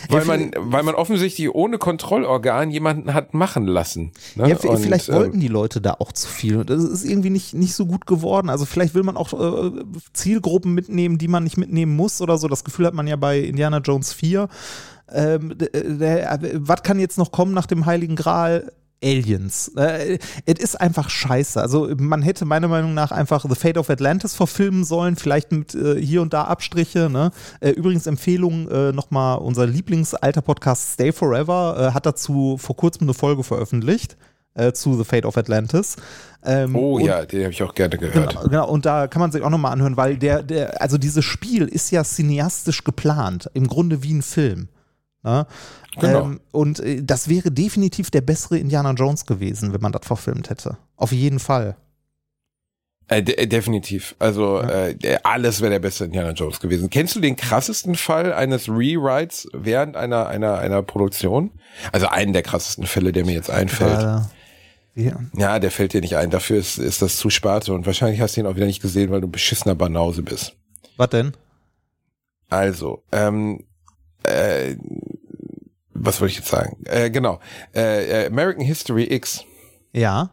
weil 0.08 0.24
man, 0.24 0.50
weil 0.56 0.82
man 0.82 0.94
offensichtlich 0.94 1.54
ohne 1.54 1.78
Kontrollorgan 1.78 2.70
jemanden 2.70 3.14
hat 3.14 3.34
machen 3.34 3.66
lassen. 3.66 4.12
Ne? 4.34 4.48
Ja, 4.50 4.56
Und, 4.56 4.78
vielleicht 4.80 5.08
ähm, 5.08 5.14
wollten 5.14 5.40
die 5.40 5.48
Leute 5.48 5.80
da 5.80 5.94
auch 5.98 6.12
zu 6.12 6.28
viel. 6.28 6.56
Und 6.58 6.70
das 6.70 6.82
ist 6.82 7.04
irgendwie 7.04 7.30
nicht, 7.30 7.54
nicht 7.54 7.74
so 7.74 7.86
gut 7.86 8.06
geworden. 8.06 8.48
Also 8.50 8.64
vielleicht 8.64 8.94
will 8.94 9.02
man 9.02 9.16
auch 9.16 9.32
äh, 9.32 9.70
Zielgruppen 10.12 10.74
mitnehmen, 10.74 11.18
die 11.18 11.28
man 11.28 11.44
nicht 11.44 11.56
mitnehmen 11.58 11.94
muss 11.94 12.20
oder 12.20 12.38
so. 12.38 12.48
Das 12.48 12.64
Gefühl 12.64 12.86
hat 12.86 12.94
man 12.94 13.06
ja 13.06 13.16
bei 13.16 13.38
Indiana 13.40 13.78
Jones 13.78 14.12
4. 14.12 14.48
Ähm, 15.10 15.56
d- 15.56 15.70
der, 15.72 16.32
äh, 16.32 16.50
was 16.54 16.82
kann 16.82 16.98
jetzt 16.98 17.16
noch 17.18 17.32
kommen 17.32 17.54
nach 17.54 17.66
dem 17.66 17.86
Heiligen 17.86 18.16
Gral? 18.16 18.72
Aliens. 19.02 19.68
Äh, 19.76 20.18
Es 20.46 20.58
ist 20.58 20.80
einfach 20.80 21.10
scheiße. 21.10 21.60
Also 21.60 21.88
man 21.98 22.22
hätte 22.22 22.44
meiner 22.44 22.68
Meinung 22.68 22.94
nach 22.94 23.10
einfach 23.12 23.44
The 23.48 23.54
Fate 23.54 23.78
of 23.78 23.90
Atlantis 23.90 24.34
verfilmen 24.34 24.84
sollen, 24.84 25.16
vielleicht 25.16 25.52
mit 25.52 25.74
äh, 25.74 26.00
hier 26.00 26.22
und 26.22 26.32
da 26.32 26.44
Abstriche. 26.44 27.08
Ne? 27.10 27.30
Äh, 27.60 27.70
übrigens 27.70 28.06
Empfehlung 28.06 28.68
äh, 28.68 28.92
nochmal, 28.92 29.38
unser 29.38 29.66
Lieblingsalter 29.66 30.42
Podcast 30.42 30.94
Stay 30.94 31.12
Forever 31.12 31.88
äh, 31.90 31.94
hat 31.94 32.06
dazu 32.06 32.56
vor 32.58 32.76
kurzem 32.76 33.02
eine 33.04 33.14
Folge 33.14 33.44
veröffentlicht 33.44 34.16
äh, 34.54 34.72
zu 34.72 34.96
The 34.96 35.04
Fate 35.04 35.24
of 35.24 35.36
Atlantis. 35.36 35.96
Ähm, 36.44 36.74
Oh 36.76 36.98
ja, 36.98 37.24
den 37.24 37.42
habe 37.44 37.52
ich 37.52 37.62
auch 37.62 37.74
gerne 37.74 37.98
gehört. 37.98 38.30
Genau, 38.30 38.42
genau, 38.42 38.68
und 38.68 38.86
da 38.86 39.06
kann 39.06 39.20
man 39.20 39.32
sich 39.32 39.42
auch 39.42 39.50
nochmal 39.50 39.72
anhören, 39.72 39.96
weil 39.96 40.16
der, 40.16 40.42
der, 40.42 40.80
also 40.80 40.98
dieses 40.98 41.24
Spiel 41.24 41.66
ist 41.66 41.90
ja 41.90 42.04
cineastisch 42.04 42.84
geplant, 42.84 43.50
im 43.54 43.66
Grunde 43.66 44.02
wie 44.02 44.14
ein 44.14 44.22
Film. 44.22 44.68
Ne? 45.22 45.46
Genau. 46.00 46.22
Ähm, 46.24 46.40
und 46.52 46.80
äh, 46.80 47.02
das 47.02 47.28
wäre 47.28 47.50
definitiv 47.50 48.10
der 48.10 48.20
bessere 48.20 48.58
Indiana 48.58 48.92
Jones 48.92 49.26
gewesen, 49.26 49.72
wenn 49.72 49.80
man 49.80 49.92
das 49.92 50.06
verfilmt 50.06 50.50
hätte. 50.50 50.78
Auf 50.96 51.12
jeden 51.12 51.38
Fall. 51.40 51.76
Äh, 53.08 53.22
de 53.22 53.46
definitiv. 53.46 54.14
Also 54.18 54.60
äh, 54.60 54.94
der- 54.94 55.24
alles 55.26 55.60
wäre 55.60 55.70
der 55.72 55.78
beste 55.78 56.04
Indiana 56.04 56.32
Jones 56.32 56.60
gewesen. 56.60 56.90
Kennst 56.90 57.16
du 57.16 57.20
den 57.20 57.36
krassesten 57.36 57.94
Fall 57.96 58.32
eines 58.32 58.68
Rewrites 58.68 59.48
während 59.54 59.96
einer 59.96 60.26
einer 60.28 60.58
einer 60.58 60.82
Produktion? 60.82 61.50
Also 61.90 62.06
einen 62.08 62.32
der 62.34 62.42
krassesten 62.42 62.86
Fälle, 62.86 63.12
der 63.12 63.24
mir 63.24 63.32
jetzt 63.32 63.50
einfällt. 63.50 63.98
Ja. 64.94 65.20
Ja, 65.36 65.58
der 65.60 65.70
fällt 65.70 65.92
dir 65.94 66.00
nicht 66.00 66.16
ein. 66.16 66.28
Dafür 66.30 66.58
ist, 66.58 66.76
ist 66.76 67.02
das 67.02 67.16
zu 67.18 67.30
Sparte 67.30 67.72
und 67.72 67.86
wahrscheinlich 67.86 68.20
hast 68.20 68.36
du 68.36 68.40
ihn 68.40 68.46
auch 68.46 68.56
wieder 68.56 68.66
nicht 68.66 68.82
gesehen, 68.82 69.10
weil 69.10 69.20
du 69.20 69.28
ein 69.28 69.32
beschissener 69.32 69.76
Banause 69.76 70.22
bist. 70.22 70.54
Was 70.96 71.10
denn? 71.10 71.32
Also, 72.48 73.04
ähm, 73.12 73.64
äh, 74.24 74.74
was 76.00 76.20
wollte 76.20 76.32
ich 76.32 76.38
jetzt 76.38 76.48
sagen? 76.50 76.76
Äh, 76.84 77.10
genau. 77.10 77.40
Äh, 77.74 78.24
äh, 78.24 78.26
American 78.26 78.64
History 78.64 79.04
X 79.12 79.44
Ja. 79.92 80.30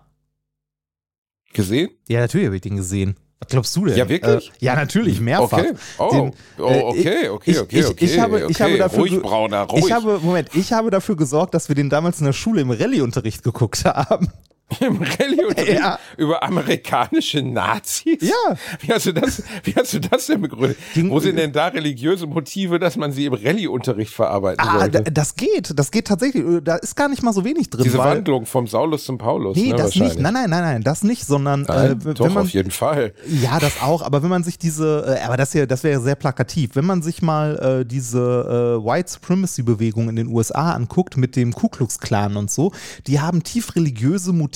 gesehen? 1.53 1.89
Ja, 2.07 2.19
natürlich 2.21 2.47
habe 2.47 2.55
ich 2.55 2.61
den 2.61 2.75
gesehen. 2.77 3.15
Was 3.39 3.49
glaubst 3.49 3.75
du 3.75 3.85
denn? 3.85 3.97
Ja, 3.97 4.07
wirklich? 4.09 4.49
Äh, 4.49 4.65
ja, 4.65 4.75
natürlich, 4.75 5.19
mehrfach. 5.19 5.57
Okay. 5.59 5.73
Oh, 5.97 6.09
Den, 6.11 6.33
oh 6.59 6.63
okay, 6.89 7.29
okay, 7.29 7.51
ich- 7.51 7.59
okay, 7.59 7.79
ich- 7.79 7.85
okay. 7.87 8.05
ich 8.05 8.19
habe- 8.19 8.39
ich 8.39 8.45
okay. 8.45 8.63
habe 8.63 8.77
dafür 8.77 8.99
ruhig, 8.99 9.21
Brauner, 9.21 9.61
ruhig. 9.63 9.85
Ich 9.85 9.91
habe, 9.91 10.19
Moment, 10.19 10.49
ich 10.55 10.71
habe 10.73 10.89
dafür 10.89 11.15
gesorgt, 11.17 11.53
dass 11.53 11.67
wir 11.67 11.75
den 11.75 11.89
damals 11.89 12.19
in 12.19 12.25
der 12.25 12.33
Schule 12.33 12.61
im 12.61 12.71
Rallye-Unterricht 12.71 13.43
geguckt 13.43 13.83
haben. 13.85 14.31
Im 14.79 14.97
Rallye-Unterricht 14.99 15.79
Ja. 15.79 15.99
über 16.17 16.41
amerikanische 16.41 17.41
Nazis? 17.43 18.17
Ja. 18.21 18.55
Wie 18.81 18.91
hast 18.91 19.05
du 19.05 19.13
das, 19.13 19.43
wie 19.63 19.75
hast 19.75 19.93
du 19.93 19.99
das 19.99 20.25
denn 20.25 20.41
begründet? 20.41 20.77
Ging- 20.95 21.09
Wo 21.11 21.19
sind 21.19 21.37
denn 21.37 21.51
da 21.51 21.67
religiöse 21.67 22.25
Motive, 22.25 22.79
dass 22.79 22.95
man 22.97 23.11
sie 23.11 23.25
im 23.25 23.33
Rallye-Unterricht 23.33 24.11
verarbeiten 24.11 24.59
Ah, 24.67 24.79
sollte? 24.79 25.03
da, 25.03 25.11
das 25.11 25.35
geht, 25.35 25.77
das 25.77 25.91
geht 25.91 26.07
tatsächlich. 26.07 26.43
Da 26.63 26.77
ist 26.77 26.95
gar 26.95 27.09
nicht 27.09 27.21
mal 27.21 27.31
so 27.31 27.45
wenig 27.45 27.69
drin. 27.69 27.83
Diese 27.83 27.99
weil, 27.99 28.15
Wandlung 28.17 28.47
vom 28.47 28.65
Saulus 28.65 29.05
zum 29.05 29.19
Paulus, 29.19 29.55
Nee, 29.55 29.69
ne, 29.69 29.75
das 29.75 29.95
nicht. 29.95 30.19
Nein, 30.19 30.33
nein, 30.33 30.49
nein, 30.49 30.63
nein, 30.63 30.81
das 30.83 31.03
nicht, 31.03 31.25
sondern 31.27 31.61
Nein, 31.61 31.91
äh, 32.03 32.13
doch, 32.13 32.25
wenn 32.25 32.33
man 32.33 32.43
auf 32.43 32.49
jeden 32.49 32.71
Fall. 32.71 33.13
Ja, 33.27 33.59
das 33.59 33.81
auch, 33.83 34.01
aber 34.01 34.23
wenn 34.23 34.29
man 34.29 34.43
sich 34.43 34.57
diese, 34.57 35.17
äh, 35.21 35.23
aber 35.25 35.37
das 35.37 35.51
hier, 35.51 35.67
das 35.67 35.83
wäre 35.83 36.01
sehr 36.01 36.15
plakativ, 36.15 36.71
wenn 36.73 36.85
man 36.85 37.03
sich 37.03 37.21
mal 37.21 37.81
äh, 37.81 37.85
diese 37.85 38.79
äh, 38.81 38.83
White 38.85 39.11
Supremacy 39.11 39.61
Bewegung 39.61 40.09
in 40.09 40.15
den 40.15 40.27
USA 40.27 40.71
anguckt 40.71 41.17
mit 41.17 41.35
dem 41.35 41.53
Ku 41.53 41.69
Klux 41.69 41.99
Klan 41.99 42.35
und 42.35 42.49
so, 42.49 42.71
die 43.05 43.19
haben 43.19 43.43
tief 43.43 43.75
religiöse 43.75 44.33
Motive, 44.33 44.54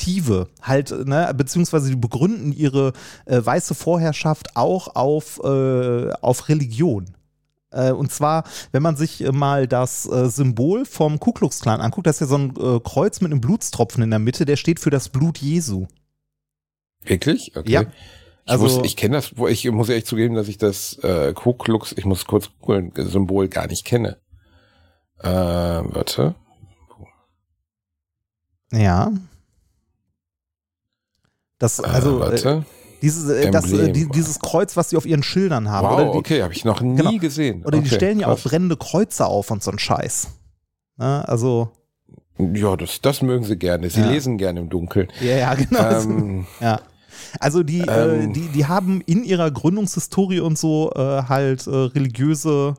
halt, 0.62 0.92
ne, 1.08 1.32
beziehungsweise 1.36 1.90
die 1.90 1.96
begründen 1.96 2.52
ihre 2.52 2.94
äh, 3.26 3.40
weiße 3.44 3.76
Vorherrschaft 3.76 4.56
auch 4.56 4.96
auf, 4.96 5.40
äh, 5.44 6.12
auf 6.22 6.50
Religion. 6.50 7.06
Äh, 7.72 7.92
Und 7.92 8.12
zwar, 8.12 8.44
wenn 8.72 8.82
man 8.82 8.96
sich 8.96 9.24
äh, 9.24 9.32
mal 9.32 9.68
das 9.68 10.06
äh, 10.10 10.30
Symbol 10.30 10.86
vom 10.86 11.20
Ku 11.20 11.32
Klux 11.34 11.60
Klan 11.62 11.82
anguckt, 11.82 12.08
das 12.08 12.16
ist 12.16 12.22
ja 12.22 12.28
so 12.28 12.38
ein 12.38 12.84
Kreuz 12.84 13.22
mit 13.22 13.32
einem 13.32 13.42
Blutstropfen 13.42 14.02
in 14.04 14.10
der 14.10 14.20
Mitte, 14.20 14.46
der 14.46 14.56
steht 14.56 14.80
für 14.80 14.90
das 14.90 15.10
Blut 15.10 15.38
Jesu. 15.38 15.86
Wirklich? 17.04 17.56
Okay. 17.56 17.72
Ja. 17.72 17.82
Ich, 17.82 17.88
Also- 18.52 18.66
wusste- 18.66 18.86
ich 18.86 18.96
kenne 18.98 19.18
das, 19.18 19.38
wo 19.38 19.48
ich 19.48 19.70
muss 19.70 19.90
ehrlich 19.90 20.06
zugeben, 20.06 20.34
dass 20.34 20.48
ich 20.48 20.58
das 20.58 20.98
äh, 21.04 21.34
Ku 21.34 21.54
Klux, 21.54 21.92
ich 21.92 22.06
muss 22.06 22.26
kurz 22.26 22.50
googeln, 22.60 22.92
Symbol 22.96 23.48
gar 23.48 23.68
nicht 23.68 23.86
kenne. 23.86 24.18
Äh, 25.20 25.28
warte. 25.30 26.34
Ja. 28.72 29.12
Das, 31.60 31.80
also, 31.80 32.18
äh, 32.18 32.22
warte. 32.22 32.50
äh, 32.50 32.62
dieses, 33.02 33.30
äh, 33.30 33.52
das, 33.52 33.72
äh, 33.72 33.92
die, 33.92 34.10
dieses 34.10 34.40
Kreuz, 34.40 34.76
was 34.76 34.90
sie 34.90 34.98
auf 34.98 35.06
ihren 35.06 35.24
Schildern 35.24 35.70
haben. 35.70 35.86
wow, 35.88 35.94
oder 35.96 36.12
die, 36.14 36.18
okay, 36.18 36.42
habe 36.44 36.54
ich 36.54 36.66
noch 36.66 36.82
nie 36.82 36.96
Genau. 36.96 37.18
gesehen. 37.18 37.64
oder 37.66 37.78
die 37.80 37.86
okay, 37.88 37.96
stellen 37.96 38.20
ja 38.20 38.28
auch 38.28 38.40
brennende 38.40 38.78
Kreuze 38.78 39.26
auf 39.26 39.52
und 39.52 39.62
so 39.64 39.72
ein 39.72 39.80
Scheiß. 39.80 40.30
Ne, 40.98 41.28
also, 41.28 41.70
Ja, 42.38 42.76
das, 42.78 43.02
das 43.02 43.22
mögen 43.22 43.44
sie 43.44 43.58
gerne. 43.58 43.90
Sie 43.90 44.00
Ja. 44.02 44.10
lesen 44.10 44.38
gerne 44.38 44.62
im 44.62 44.70
Dunkeln. 44.70 45.10
ja, 45.22 45.36
ja, 45.36 45.54
genau. 45.56 45.90
ähm, 46.02 46.48
ja. 46.62 46.80
Also 47.40 47.64
die, 47.64 47.82
äh, 47.82 48.24
Ähm. 48.24 48.34
die, 48.34 48.48
die 48.48 48.66
haben 48.66 49.02
in 49.06 49.24
ihrer 49.26 49.52
Gründungshistorie 49.52 50.40
und 50.40 50.58
so 50.58 50.90
halt 50.96 51.68
religiöse 51.68 52.76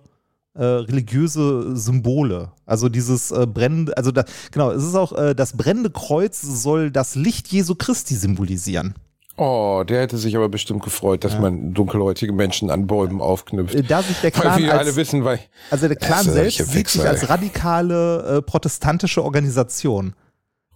äh, 0.61 0.65
religiöse 0.65 1.75
Symbole. 1.77 2.53
Also 2.67 2.89
dieses 2.89 3.31
äh, 3.31 3.47
brennende, 3.47 3.97
also 3.97 4.13
da, 4.13 4.25
genau, 4.53 4.71
es 4.71 4.85
ist 4.85 4.95
auch, 4.95 5.13
äh, 5.13 5.35
das 5.35 5.57
brennende 5.57 5.91
Kreuz 5.91 6.41
soll 6.43 6.91
das 6.91 7.15
Licht 7.15 7.49
Jesu 7.49 7.75
Christi 7.75 8.15
symbolisieren. 8.15 8.95
oh, 9.39 9.83
der 9.89 10.03
hätte 10.03 10.19
sich 10.19 10.37
aber 10.37 10.51
bestimmt 10.51 10.83
gefreut, 10.83 11.25
dass 11.25 11.39
man 11.39 11.73
dunkelhäutige 11.73 12.33
Menschen 12.35 12.71
an 12.71 12.87
Bäumen 12.87 13.23
aufknüpft. 13.23 13.75
Äh, 13.75 13.83
Da 13.83 14.03
sich 14.03 14.21
der 14.21 14.33
Weil 14.35 14.41
Clan 14.43 14.63
wir 14.63 14.73
alle 14.73 14.81
als, 14.81 14.97
wissen, 14.97 15.25
weil 15.25 15.39
Also 15.71 15.89
der 15.89 15.97
Clan 15.97 16.25
selbst 16.25 16.59
solche 16.59 16.65
sieht 16.65 16.89
sich 16.89 17.01
Wichser, 17.03 17.09
als 17.09 17.29
radikale 17.31 18.39
äh, 18.39 18.43
protestantische 18.43 19.25
Organisation. 19.25 20.15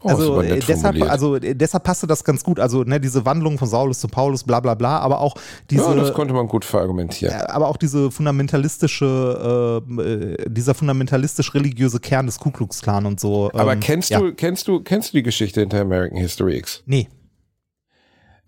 Oh, 0.05 0.09
also, 0.09 0.41
äh, 0.43 0.61
deshalb, 0.61 1.03
also 1.03 1.37
äh, 1.37 1.55
deshalb 1.55 1.85
passte 1.85 2.07
das 2.07 2.23
ganz 2.25 2.45
gut. 2.45 2.61
Also 2.61 2.85
ne, 2.85 3.01
diese 3.01 3.25
Wandlung 3.25 3.59
von 3.59 3.69
Saulus 3.69 4.01
zu 4.01 4.09
Paulus, 4.09 4.45
bla 4.45 4.61
bla 4.61 4.75
bla, 4.75 4.99
aber 4.99 5.21
auch 5.21 5.35
diese, 5.71 5.83
ja, 5.83 5.95
das 5.95 6.13
konnte 6.13 6.35
man 6.35 6.47
gut 6.47 6.65
verargumentieren. 6.65 7.35
äh, 7.35 7.45
aber 7.45 7.69
auch 7.69 7.77
diese 7.77 8.11
fundamentalistische, 8.11 9.83
äh, 9.89 10.03
äh, 10.03 10.37
dieser 10.49 10.75
fundamentalistisch-religiöse 10.75 12.01
Kern 12.01 12.27
des 12.27 12.39
Ku 12.39 12.51
Klux 12.51 12.83
Klan 12.83 13.07
und 13.07 13.19
so. 13.19 13.51
Aber 13.55 13.73
ähm, 13.73 13.81
kennst 13.81 14.11
ja. 14.11 14.21
du, 14.21 14.35
kennst 14.35 14.69
du, 14.69 14.81
kennst 14.81 15.13
du 15.13 15.19
die 15.19 15.23
Geschichte 15.23 15.61
hinter 15.61 15.81
American 15.81 16.19
History 16.19 16.57
X? 16.59 16.83
Nee. 16.87 17.09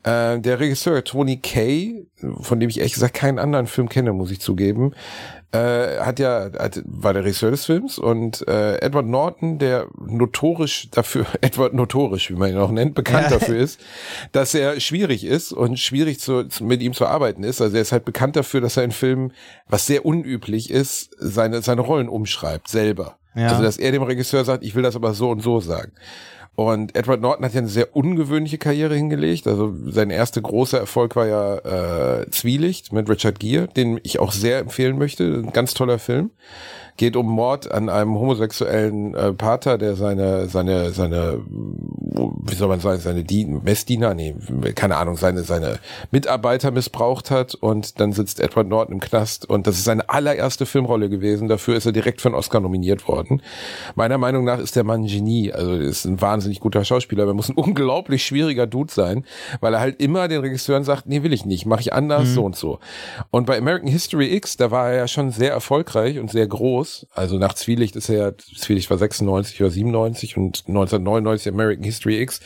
Äh, 0.07 0.41
der 0.41 0.61
Regisseur 0.61 1.03
Tony 1.03 1.39
Kay, 1.39 2.07
von 2.41 2.61
dem 2.61 2.69
ich 2.69 2.79
ehrlich 2.79 2.95
gesagt 2.95 3.15
keinen 3.15 3.41
anderen 3.41 3.67
Film 3.67 3.89
kenne, 3.89 4.13
muss 4.13 4.31
ich 4.31 4.41
zugeben, 4.41 4.95
äh, 5.53 5.99
hat 6.01 6.19
ja, 6.19 6.51
hat, 6.59 6.83
war 6.85 7.15
der 7.15 7.25
Regisseur 7.25 7.51
des 7.51 7.65
Films 7.65 7.99
und 7.99 8.47
äh, 8.49 8.79
Edward 8.79 9.07
Norton, 9.07 9.59
der 9.59 9.87
notorisch 9.99 10.89
dafür, 10.91 11.27
Edward 11.41 11.73
notorisch, 11.75 12.31
wie 12.31 12.35
man 12.35 12.51
ihn 12.51 12.59
auch 12.59 12.71
nennt, 12.71 12.95
bekannt 12.95 13.31
Ja. 13.31 13.39
dafür 13.39 13.57
ist, 13.57 13.81
dass 14.33 14.55
er 14.55 14.81
schwierig 14.81 15.25
ist 15.25 15.53
und 15.53 15.79
schwierig 15.79 16.21
zu, 16.21 16.45
zu, 16.45 16.65
mit 16.65 16.83
ihm 16.83 16.93
zu 16.93 17.07
arbeiten 17.07 17.43
ist. 17.45 17.61
Also 17.61 17.77
er 17.77 17.83
ist 17.83 17.93
halt 17.93 18.05
bekannt 18.05 18.37
dafür, 18.37 18.61
dass 18.61 18.77
er 18.77 18.85
in 18.85 18.91
Filmen, 18.93 19.33
was 19.69 19.87
sehr 19.87 20.05
unüblich 20.05 20.71
ist, 20.71 21.11
seine, 21.19 21.63
seine 21.63 21.81
Rollen 21.83 22.09
umschreibt, 22.09 22.69
selber. 22.69 23.19
Ja. 23.35 23.49
Also 23.49 23.63
dass 23.63 23.77
er 23.77 23.93
dem 23.93 24.03
Regisseur 24.03 24.45
sagt, 24.45 24.65
ich 24.65 24.75
will 24.75 24.83
das 24.83 24.97
aber 24.97 25.13
so 25.15 25.31
und 25.31 25.41
so 25.43 25.61
sagen. 25.61 25.93
Und 26.57 26.97
Edward 26.97 27.21
Norton 27.21 27.45
hat 27.45 27.53
ja 27.53 27.61
eine 27.61 27.69
sehr 27.69 27.95
ungewöhnliche 27.95 28.57
Karriere 28.57 28.95
hingelegt. 28.95 29.47
Also 29.47 29.75
sein 29.89 30.09
erster 30.09 30.41
großer 30.41 30.79
Erfolg 30.79 31.15
war 31.15 31.27
ja 31.27 32.23
äh, 32.23 32.31
Zwielicht 32.31 32.95
mit 32.95 33.11
Richard 33.11 33.39
Gere, 33.39 33.69
den 33.69 34.01
ich 34.03 34.19
auch 34.19 34.33
sehr 34.33 34.59
empfehlen 34.59 34.97
möchte. 34.97 35.25
Ein 35.25 35.53
ganz 35.53 35.75
toller 35.75 35.99
Film. 35.99 36.31
Geht 36.97 37.17
um 37.17 37.27
Mord 37.27 37.71
an 37.71 37.89
einem 37.89 38.15
homosexuellen 38.15 39.15
äh, 39.15 39.33
Pater, 39.33 39.79
der 39.79 39.97
seine, 39.97 40.49
seine, 40.49 40.91
seine, 40.91 41.41
wie 41.47 42.55
soll 42.55 42.69
man 42.69 42.81
sagen, 42.81 43.01
seine 43.01 43.25
Dien 43.25 43.63
Messdiener, 43.63 44.15
nee, 44.15 44.35
keine 44.75 44.97
Ahnung, 44.97 45.17
seine, 45.17 45.43
seine 45.43 45.79
Mitarbeiter 46.11 46.71
missbraucht 46.71 47.31
hat 47.31 47.55
und 47.55 48.01
dann 48.01 48.13
sitzt 48.13 48.41
Edward 48.41 48.69
Norton 48.69 48.95
im 48.95 49.01
Knast 49.01 49.49
und 49.49 49.67
das 49.67 49.77
ist 49.77 49.85
seine 49.85 50.09
allererste 50.09 50.67
Filmrolle 50.67 51.09
gewesen. 51.09 51.49
Dafür 51.49 51.77
ist 51.77 51.87
er 51.87 51.93
direkt 51.93 52.21
für 52.21 52.29
einen 52.29 52.35
Oscar 52.35 52.61
nominiert 52.61 53.09
worden. 53.09 53.43
Meiner 53.95 54.19
Meinung 54.19 54.45
nach 54.45 54.59
ist 54.59 54.77
der 54.77 54.85
Mann 54.85 55.03
ein 55.03 55.07
Genie, 55.07 55.53
also 55.53 55.73
er 55.73 55.81
ist 55.81 56.05
ein 56.05 56.21
wahnsinnig 56.21 56.61
guter 56.61 56.85
Schauspieler, 56.85 57.25
aber 57.25 57.33
er 57.33 57.35
muss 57.35 57.49
ein 57.49 57.55
unglaublich 57.57 58.25
schwieriger 58.25 58.67
Dude 58.67 58.93
sein, 58.93 59.25
weil 59.61 59.75
er 59.75 59.81
halt 59.81 60.01
immer 60.01 60.29
den 60.29 60.41
Regisseuren 60.41 60.85
sagt, 60.85 61.07
nee, 61.07 61.23
will 61.23 61.33
ich 61.33 61.45
nicht, 61.45 61.67
mache 61.67 61.81
ich 61.81 61.93
anders, 61.93 62.29
so 62.35 62.45
und 62.45 62.57
so. 62.57 62.79
Und 63.31 63.47
bei 63.47 63.59
American 63.59 63.89
History 63.89 64.35
X, 64.35 64.57
da 64.57 64.71
war 64.71 64.91
er 64.91 64.97
ja 64.97 65.09
schon 65.09 65.31
sehr 65.31 65.53
erfolgreich 65.53 66.19
und 66.19 66.31
sehr 66.31 66.47
groß. 66.47 66.86
Also 67.13 67.39
nach 67.39 67.55
Zwielicht 67.55 67.97
ist 67.97 68.09
er 68.09 68.17
ja, 68.17 68.33
Zwielicht 68.37 68.91
war 68.91 68.99
96 68.99 69.61
oder 69.61 69.71
97 69.71 70.37
und 70.37 70.65
1999 70.67 71.53
American 71.53 71.85
History 71.85 72.21
X, 72.21 72.41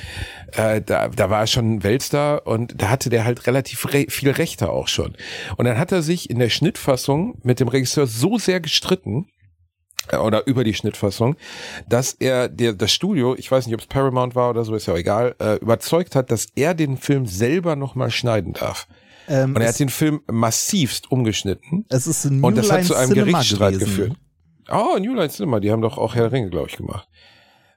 äh, 0.53 0.81
da, 0.81 1.09
da 1.09 1.31
war 1.31 1.41
er 1.41 1.47
schon 1.47 1.75
ein 1.75 1.83
Weltstar 1.83 2.47
und 2.47 2.81
da 2.81 2.89
hatte 2.89 3.11
der 3.11 3.25
halt 3.25 3.47
relativ 3.47 3.93
re 3.93 4.07
viel 4.09 4.31
Rechte 4.31 4.71
auch 4.71 4.89
schon. 4.89 5.17
Und 5.57 5.65
dann 5.65 5.79
hat 5.79 5.93
er 5.93 6.03
sich 6.03 6.31
in 6.31 6.39
der 6.39 6.51
Schnittfassung 6.51 7.39
mit 7.43 7.61
dem 7.61 7.69
Regisseur 7.69 8.07
so 8.07 8.39
sehr 8.39 8.61
gestritten, 8.61 9.27
äh, 10.09 10.17
oder 10.17 10.47
über 10.47 10.65
die 10.65 10.75
Schnittfassung, 10.75 11.37
dass 11.89 12.13
er 12.15 12.49
der, 12.49 12.73
das 12.73 12.93
Studio, 12.93 13.35
ich 13.37 13.51
weiß 13.51 13.67
nicht, 13.67 13.75
ob 13.75 13.81
es 13.81 13.87
Paramount 13.87 14.35
war 14.35 14.51
oder 14.51 14.65
so, 14.65 14.75
ist 14.75 14.87
ja 14.87 14.95
auch 14.95 14.99
egal, 14.99 15.35
äh, 15.39 15.57
überzeugt 15.57 16.15
hat, 16.17 16.31
dass 16.31 16.47
er 16.55 16.75
den 16.75 16.97
Film 16.97 17.27
selber 17.27 17.77
nochmal 17.77 18.11
schneiden 18.11 18.53
darf. 18.53 18.87
Ähm, 19.29 19.55
Und 19.55 19.63
er 19.63 19.69
hat 19.69 19.79
den 19.79 19.89
Film 19.89 20.21
massivst 20.31 21.11
umgeschnitten. 21.11 21.85
es 21.89 22.07
ist 22.07 22.25
ein 22.25 22.43
Und 22.43 22.57
das 22.57 22.71
hat 22.71 22.85
zu 22.85 22.95
einem 22.95 23.11
Cinema 23.11 23.39
Gerichtsstreit 23.39 23.75
gewesen. 23.75 23.89
geführt. 23.89 24.13
Oh, 24.71 24.99
New 24.99 25.15
Line 25.15 25.29
Cinema, 25.31 25.61
die 25.61 25.71
haben 25.71 25.83
doch 25.83 25.99
auch 25.99 26.15
Herr 26.15 26.25
der 26.25 26.33
Ringe, 26.33 26.51
glaube 26.51 26.69
ich, 26.69 26.77
gemacht. 26.77 27.09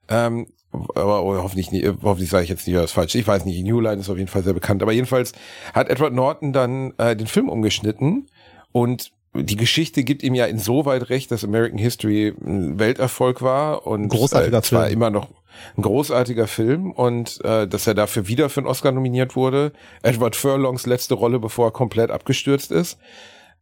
Ähm, 0.09 0.47
aber 0.71 1.23
oh, 1.23 1.35
hoffentlich, 1.37 1.71
nicht, 1.71 1.85
hoffentlich 2.01 2.29
sage 2.29 2.43
ich 2.43 2.49
jetzt 2.49 2.67
nicht 2.67 2.77
was 2.77 2.91
falsch. 2.91 3.15
Ich 3.15 3.27
weiß 3.27 3.45
nicht, 3.45 3.63
New 3.63 3.79
Line 3.79 3.99
ist 3.99 4.09
auf 4.09 4.17
jeden 4.17 4.29
Fall 4.29 4.43
sehr 4.43 4.53
bekannt. 4.53 4.81
Aber 4.81 4.91
jedenfalls 4.91 5.33
hat 5.73 5.89
Edward 5.89 6.13
Norton 6.13 6.53
dann 6.53 6.93
äh, 6.97 7.15
den 7.15 7.27
Film 7.27 7.49
umgeschnitten 7.49 8.27
und 8.71 9.11
die 9.35 9.55
Geschichte 9.55 10.03
gibt 10.03 10.21
ihm 10.21 10.35
ja 10.35 10.45
insoweit 10.45 11.09
recht, 11.09 11.31
dass 11.31 11.43
American 11.43 11.79
History 11.79 12.33
ein 12.45 12.77
Welterfolg 12.77 13.41
war 13.41 13.87
und 13.87 14.09
großartiger 14.09 14.59
äh, 14.59 14.61
Film. 14.61 14.85
immer 14.85 15.09
noch 15.09 15.29
ein 15.75 15.81
großartiger 15.81 16.47
Film 16.47 16.91
und 16.91 17.43
äh, 17.43 17.67
dass 17.67 17.87
er 17.87 17.95
dafür 17.95 18.27
wieder 18.27 18.49
für 18.49 18.59
einen 18.59 18.67
Oscar 18.67 18.91
nominiert 18.91 19.35
wurde. 19.35 19.73
Edward 20.03 20.35
Furlongs 20.35 20.85
letzte 20.85 21.15
Rolle, 21.15 21.39
bevor 21.39 21.67
er 21.67 21.71
komplett 21.71 22.11
abgestürzt 22.11 22.71
ist. 22.71 22.99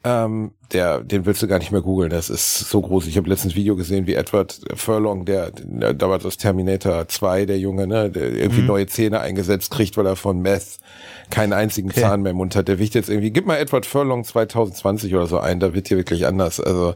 Ähm, 0.03 0.51
der, 0.73 1.01
den 1.01 1.25
willst 1.25 1.43
du 1.43 1.47
gar 1.47 1.59
nicht 1.59 1.71
mehr 1.71 1.81
googeln. 1.81 2.09
Das 2.09 2.29
ist 2.29 2.57
so 2.69 2.81
groß. 2.81 3.05
Ich 3.07 3.17
habe 3.17 3.29
letztens 3.29 3.53
ein 3.53 3.55
Video 3.55 3.75
gesehen, 3.75 4.07
wie 4.07 4.15
Edward 4.15 4.59
Furlong, 4.73 5.25
der, 5.25 5.51
der 5.51 5.93
da 5.93 6.09
war 6.09 6.17
das 6.17 6.37
Terminator 6.37 7.07
2, 7.07 7.45
der 7.45 7.59
Junge, 7.59 7.85
ne, 7.85 8.09
der 8.09 8.31
irgendwie 8.31 8.61
neue 8.61 8.87
Zähne 8.87 9.19
eingesetzt 9.19 9.69
kriegt, 9.69 9.97
weil 9.97 10.07
er 10.07 10.15
von 10.15 10.41
Meth 10.41 10.79
keinen 11.29 11.53
einzigen 11.53 11.89
Okay. 11.91 12.01
Zahn 12.01 12.21
mehr 12.23 12.31
im 12.31 12.37
Mund 12.37 12.55
hat. 12.55 12.67
Der 12.67 12.79
wiegt 12.79 12.95
jetzt 12.95 13.09
irgendwie, 13.09 13.31
gib 13.31 13.45
mal 13.45 13.57
Edward 13.57 13.85
Furlong 13.85 14.23
2020 14.23 15.13
oder 15.13 15.27
so 15.27 15.39
ein, 15.39 15.59
da 15.59 15.73
wird 15.73 15.87
hier 15.87 15.97
wirklich 15.97 16.25
anders. 16.25 16.59
Also 16.59 16.95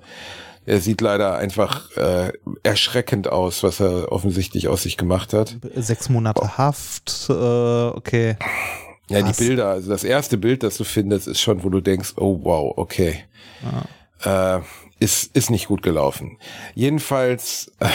er 0.65 0.79
sieht 0.81 1.01
leider 1.01 1.35
einfach 1.35 1.95
äh, 1.97 2.31
erschreckend 2.63 3.27
aus, 3.27 3.61
was 3.61 3.79
er 3.79 4.11
offensichtlich 4.11 4.67
aus 4.67 4.83
sich 4.83 4.97
gemacht 4.97 5.33
hat. 5.33 5.57
Sechs 5.75 6.09
Monate 6.09 6.57
Haft, 6.57 7.27
äh, 7.29 7.33
okay. 7.33 8.35
Ja, 9.07 9.21
Krass. 9.21 9.37
die 9.37 9.43
Bilder, 9.43 9.69
also 9.69 9.89
das 9.89 10.03
erste 10.03 10.37
Bild, 10.37 10.63
das 10.63 10.77
du 10.77 10.83
findest, 10.83 11.27
ist 11.27 11.39
schon, 11.39 11.63
wo 11.63 11.69
du 11.69 11.79
denkst, 11.81 12.13
oh 12.17 12.39
wow, 12.43 12.73
okay. 12.75 13.23
Äh, 14.23 14.59
ist, 14.99 15.35
ist 15.35 15.49
nicht 15.49 15.67
gut 15.67 15.83
gelaufen. 15.83 16.37
Jedenfalls, 16.73 17.71
äh, 17.79 17.89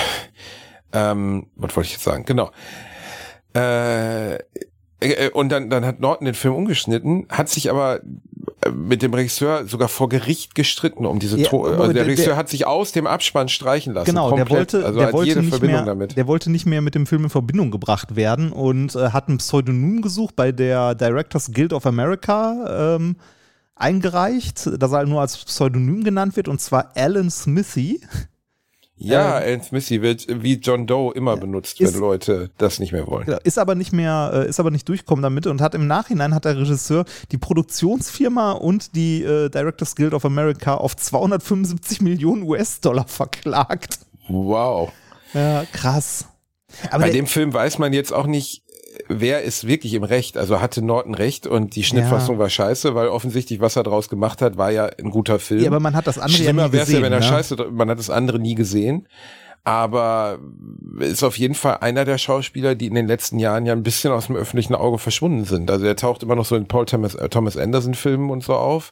ähm, 0.92 1.46
was 1.56 1.74
wollte 1.74 1.88
ich 1.88 1.92
jetzt 1.94 2.04
sagen? 2.04 2.24
Genau. 2.24 2.50
Äh, 3.54 4.38
und 5.32 5.48
dann, 5.51 5.70
dann 5.70 5.84
hat 5.84 6.01
Norton 6.01 6.24
den 6.26 6.34
Film 6.34 6.55
umgeschnitten, 6.55 7.26
hat 7.30 7.48
sich 7.48 7.70
aber 7.70 8.01
mit 8.74 9.01
dem 9.01 9.14
Regisseur 9.14 9.64
sogar 9.66 9.88
vor 9.88 10.09
Gericht 10.11 10.55
gestritten 10.55 11.07
um 11.07 11.18
diese 11.18 11.38
Ja, 11.38 11.48
aber 11.51 11.68
also 11.70 11.82
der, 11.84 11.92
der- 11.94 12.07
Regisseur 12.07 12.26
der- 12.28 12.36
hat 12.36 12.48
sich 12.51 12.66
aus 12.66 12.92
dem 12.92 13.07
Abspann 13.07 13.48
streichen 13.48 13.94
lassen. 13.94 14.07
Genau, 14.07 14.28
der 14.30 14.40
komplett. 14.44 14.74
wollte, 14.74 14.86
also 14.86 14.98
der 15.01 15.12
wollte 15.14 15.28
jede 15.28 15.40
nicht 15.40 15.48
Verbindung 15.51 15.76
mehr, 15.78 15.86
damit. 15.86 16.16
der 16.16 16.26
wollte 16.26 16.51
nicht 16.51 16.66
mehr 16.66 16.82
mit 16.82 16.94
dem 16.94 17.07
Film 17.07 17.24
in 17.24 17.30
Verbindung 17.30 17.70
gebracht 17.70 18.16
werden 18.16 18.53
und 18.53 18.94
äh, 18.94 19.11
hat 19.11 19.28
ein 19.28 19.38
Pseudonym 19.38 20.03
gesucht 20.03 20.36
bei 20.36 20.53
der 20.53 20.94
Directors 20.94 21.53
Guild 21.53 21.72
of 21.72 21.86
America 21.86 22.96
ähm, 22.96 23.16
eingereicht, 23.76 24.68
dass 24.78 24.92
er 24.92 25.07
nur 25.07 25.22
als 25.22 25.38
Pseudonym 25.38 26.05
genannt 26.05 26.36
wird 26.36 26.48
und 26.48 26.61
zwar 26.61 26.92
Alan 26.94 27.30
Smithy. 27.30 28.01
Ja, 29.03 29.40
ähm, 29.40 29.62
Smithy 29.62 30.03
wird 30.03 30.26
wie 30.28 30.55
John 30.55 30.86
Doe 30.86 31.12
immer 31.14 31.36
benutzt, 31.36 31.80
ist- 31.80 31.94
wenn 31.94 32.01
Leute 32.01 32.51
das 32.59 32.78
nicht 32.78 32.92
mehr 32.92 33.07
wollen. 33.07 33.24
Genau, 33.26 33.38
Ist 33.44 33.59
aber 33.59 33.74
nicht 33.74 33.92
mehr, 33.92 34.30
äh, 34.34 34.48
ist 34.48 34.61
aber 34.61 34.70
nicht 34.70 34.88
durchgekommen 34.88 35.22
damit 35.22 35.46
und 35.46 35.61
hat 35.61 35.74
im 35.74 35.86
Nachhinein 35.86 36.34
hat 36.34 36.44
der 36.44 36.57
Regisseur 36.59 37.05
die 37.32 37.38
Produktionsfirma 37.38 38.53
und 38.53 38.94
die 38.94 39.22
äh, 39.22 39.48
Directors 39.48 39.96
Guild 39.96 40.14
of 40.14 40.24
America 40.24 40.74
auf 40.74 40.96
275 40.96 42.01
Millionen 42.03 42.42
US-Dollar 42.42 43.07
verklagt. 43.09 44.01
Wow. 44.28 44.92
Ja, 45.34 45.64
krass. 45.72 46.26
Aber 46.90 47.05
Bei 47.05 47.11
dem 47.11 47.26
Film 47.26 47.53
weiß 47.53 47.78
man 47.78 47.92
jetzt 47.92 48.12
auch 48.12 48.26
nicht, 48.26 48.62
wer 49.09 49.42
ist 49.42 49.66
wirklich 49.66 49.94
im 49.94 50.05
Recht. 50.05 50.36
Also 50.36 50.61
hatte 50.61 50.84
Norton 50.84 51.14
recht 51.14 51.46
und 51.46 51.76
die 51.76 51.84
Schnittfassung 51.84 52.38
war 52.38 52.48
scheiße, 52.48 52.94
weil 52.94 53.09
offensichtlich, 53.09 53.61
was 53.61 53.76
er 53.76 53.82
draus 53.82 54.09
gemacht 54.09 54.42
hat, 54.42 54.57
war 54.57 54.70
ja 54.70 54.86
ein 54.86 55.11
guter 55.11 55.38
Film. 55.38 55.62
ja, 55.62 55.68
aber 55.68 55.80
man 55.80 55.94
hat 55.94 56.07
das 56.07 56.18
andere 56.18 56.38
ja 56.38 56.44
Schlimmer 56.44 56.66
nie 56.66 56.72
wäre 56.72 56.82
es 56.82 56.88
gesehen. 56.88 57.03
ja, 57.03 57.07
wenn 57.07 57.12
er 57.12 57.20
ne? 57.20 57.26
scheiße, 57.26 57.57
man 57.70 57.90
hat 57.90 57.98
das 57.98 58.11
andere 58.11 58.38
nie 58.38 58.55
gesehen. 58.55 59.07
Aber 59.62 60.38
ist 61.00 61.22
auf 61.22 61.36
jeden 61.38 61.54
Fall 61.54 61.78
einer 61.80 62.04
der 62.06 62.16
Schauspieler, 62.18 62.74
die 62.74 62.86
in 62.86 62.94
den 62.94 63.06
letzten 63.06 63.38
Jahren 63.38 63.66
ja 63.66 63.72
ein 63.74 63.82
bisschen 63.82 64.11
aus 64.12 64.26
dem 64.26 64.36
öffentlichen 64.36 64.74
Auge 64.74 64.98
verschwunden 64.98 65.44
sind. 65.44 65.70
Also 65.70 65.84
er 65.86 65.96
taucht 65.96 66.22
immer 66.22 66.34
noch 66.34 66.46
so 66.46 66.56
in 66.56 66.66
Paul 66.66 66.86
Thomas, 66.86 67.14
äh, 67.14 67.28
Thomas 67.28 67.56
Anderson 67.58 67.94
Filmen 67.94 68.30
und 68.30 68.42
so 68.42 68.54
auf. 68.54 68.90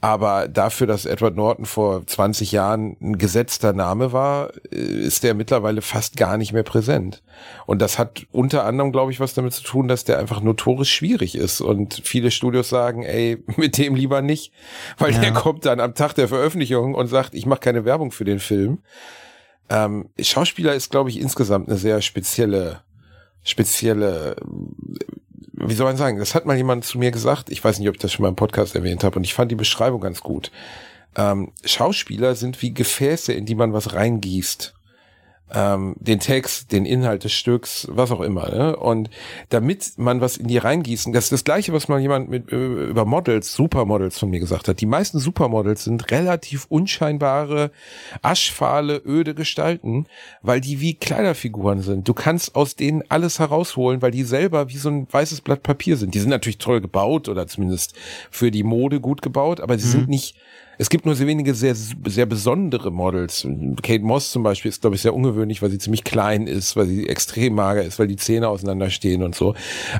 Aber 0.00 0.48
dafür, 0.48 0.86
dass 0.86 1.04
Edward 1.04 1.36
Norton 1.36 1.66
vor 1.66 2.06
20 2.06 2.52
Jahren 2.52 2.96
ein 3.00 3.18
gesetzter 3.18 3.72
Name 3.74 4.12
war, 4.12 4.50
äh, 4.72 4.76
ist 4.76 5.24
der 5.24 5.34
mittlerweile 5.34 5.82
fast 5.82 6.16
gar 6.16 6.38
nicht 6.38 6.52
mehr 6.54 6.62
präsent. 6.62 7.22
Und 7.66 7.82
das 7.82 7.98
hat 7.98 8.26
unter 8.32 8.64
anderem, 8.64 8.92
glaube 8.92 9.12
ich, 9.12 9.20
was 9.20 9.34
damit 9.34 9.52
zu 9.52 9.62
tun, 9.62 9.88
dass 9.88 10.04
der 10.04 10.18
einfach 10.18 10.40
notorisch 10.40 10.90
schwierig 10.92 11.34
ist. 11.36 11.60
Und 11.60 12.00
viele 12.02 12.30
Studios 12.30 12.68
sagen, 12.70 13.02
ey, 13.02 13.42
mit 13.56 13.76
dem 13.76 13.94
lieber 13.94 14.22
nicht, 14.22 14.52
weil 14.96 15.12
Ja. 15.12 15.20
der 15.20 15.32
kommt 15.32 15.66
dann 15.66 15.80
am 15.80 15.94
Tag 15.94 16.14
der 16.14 16.28
Veröffentlichung 16.28 16.94
und 16.94 17.08
sagt, 17.08 17.34
ich 17.34 17.44
mache 17.46 17.60
keine 17.60 17.84
Werbung 17.84 18.10
für 18.10 18.24
den 18.24 18.38
Film. 18.38 18.78
Ähm, 19.70 20.08
Schauspieler 20.18 20.74
ist, 20.74 20.90
glaube 20.90 21.10
ich, 21.10 21.20
insgesamt 21.20 21.68
eine 21.68 21.78
sehr 21.78 22.00
spezielle, 22.00 22.82
spezielle, 23.42 24.36
wie 25.52 25.74
soll 25.74 25.86
man 25.86 25.96
sagen, 25.96 26.18
das 26.18 26.34
hat 26.34 26.46
mal 26.46 26.56
jemand 26.56 26.84
zu 26.84 26.98
mir 26.98 27.10
gesagt, 27.10 27.50
ich 27.50 27.62
weiß 27.62 27.78
nicht, 27.78 27.88
ob 27.88 27.96
ich 27.96 28.00
das 28.00 28.12
schon 28.12 28.22
mal 28.22 28.30
im 28.30 28.36
Podcast 28.36 28.74
erwähnt 28.74 29.04
habe, 29.04 29.16
und 29.16 29.24
ich 29.24 29.34
fand 29.34 29.50
die 29.50 29.56
Beschreibung 29.56 30.00
ganz 30.00 30.20
gut. 30.20 30.50
Ähm, 31.16 31.52
Schauspieler 31.64 32.34
sind 32.34 32.62
wie 32.62 32.72
Gefäße, 32.72 33.32
in 33.32 33.46
die 33.46 33.54
man 33.54 33.72
was 33.72 33.92
reingießt. 33.92 34.74
Ähm, 35.54 35.96
den 35.98 36.20
Text, 36.20 36.72
den 36.72 36.84
Inhalt 36.84 37.24
des 37.24 37.32
Stücks, 37.32 37.88
was 37.90 38.10
auch 38.10 38.20
immer. 38.20 38.50
Ne? 38.50 38.76
Und 38.76 39.08
damit 39.48 39.92
man 39.96 40.20
was 40.20 40.36
in 40.36 40.46
die 40.46 40.58
reingießen, 40.58 41.12
das 41.12 41.24
ist 41.24 41.32
das 41.32 41.44
Gleiche, 41.44 41.72
was 41.72 41.88
mal 41.88 42.00
jemand 42.00 42.28
mit, 42.28 42.52
äh, 42.52 42.56
über 42.56 43.04
Models, 43.04 43.54
Supermodels 43.54 44.18
von 44.18 44.28
mir 44.30 44.40
gesagt 44.40 44.68
hat. 44.68 44.80
Die 44.80 44.86
meisten 44.86 45.18
Supermodels 45.18 45.84
sind 45.84 46.10
relativ 46.10 46.66
unscheinbare, 46.68 47.70
aschfahle, 48.20 49.00
öde 49.06 49.34
Gestalten, 49.34 50.06
weil 50.42 50.60
die 50.60 50.80
wie 50.80 50.94
Kleiderfiguren 50.94 51.82
sind. 51.82 52.06
Du 52.08 52.14
kannst 52.14 52.54
aus 52.54 52.76
denen 52.76 53.02
alles 53.08 53.38
herausholen, 53.38 54.02
weil 54.02 54.10
die 54.10 54.24
selber 54.24 54.68
wie 54.68 54.76
so 54.76 54.90
ein 54.90 55.06
weißes 55.10 55.40
Blatt 55.40 55.62
Papier 55.62 55.96
sind. 55.96 56.14
Die 56.14 56.20
sind 56.20 56.30
natürlich 56.30 56.58
toll 56.58 56.80
gebaut 56.80 57.28
oder 57.28 57.46
zumindest 57.46 57.94
für 58.30 58.50
die 58.50 58.64
Mode 58.64 59.00
gut 59.00 59.22
gebaut, 59.22 59.60
aber 59.60 59.78
sie 59.78 59.88
sind 59.88 60.08
nicht 60.08 60.36
es 60.78 60.88
gibt 60.90 61.04
nur 61.04 61.14
sehr 61.16 61.26
wenige 61.26 61.54
sehr, 61.54 61.74
sehr 61.74 62.26
besondere 62.26 62.90
Models. 62.90 63.46
Kate 63.82 64.04
Moss 64.04 64.30
zum 64.30 64.42
Beispiel 64.42 64.68
ist, 64.68 64.80
glaube 64.80 64.96
ich, 64.96 65.02
sehr 65.02 65.14
ungewöhnlich, 65.14 65.60
weil 65.60 65.70
sie 65.70 65.78
ziemlich 65.78 66.04
klein 66.04 66.46
ist, 66.46 66.76
weil 66.76 66.86
sie 66.86 67.08
extrem 67.08 67.54
mager 67.54 67.82
ist, 67.82 67.98
weil 67.98 68.06
die 68.06 68.16
Zähne 68.16 68.48
auseinanderstehen 68.48 69.22
und 69.22 69.34
so. 69.34 69.54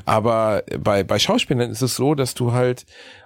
Aber 0.05 0.63
bei, 0.79 1.03
bei 1.03 1.19
Schauspielern 1.19 1.69
ist 1.69 1.81
es 1.81 1.95
so, 1.95 2.15
dass 2.15 2.33
du 2.33 2.53
halt 2.53 2.85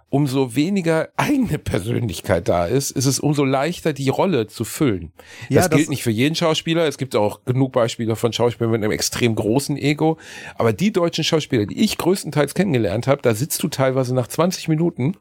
umso 0.10 0.56
weniger 0.56 1.10
eigene 1.18 1.58
Persönlichkeit 1.58 2.47
da 2.47 2.68
ist, 2.68 2.91
ist 2.91 3.06
es 3.08 3.20
umso 3.20 3.43
leichter, 3.45 3.93
die 3.93 4.10
Rolle 4.10 4.45
zu 4.45 4.64
füllen. 4.64 5.12
Ja, 5.49 5.62
das 5.62 5.70
das- 5.70 5.78
gilt 5.78 5.89
nicht 5.89 6.04
für 6.04 6.12
jeden 6.12 6.36
Schauspieler. 6.36 6.88
Es 6.88 6.97
gibt 6.99 7.16
auch 7.16 7.45
genug 7.45 7.72
Beispiele 7.72 8.16
von 8.16 8.32
Schauspielern 8.32 8.72
mit 8.72 8.84
einem 8.84 8.91
extrem 8.91 9.34
großen 9.34 9.76
Ego. 9.76 10.18
Aber 10.56 10.72
die 10.72 10.91
deutschen 10.91 11.24
Schauspieler, 11.24 11.66
die 11.66 11.84
ich 11.84 11.97
größtenteils 11.97 12.54
kennengelernt 12.54 13.08
habe, 13.08 13.22
da 13.24 13.34
sitzt 13.34 13.64
du 13.64 13.70
teilweise 13.70 14.14
nach 14.14 14.28
20 14.28 14.68
Minuten 14.68 15.16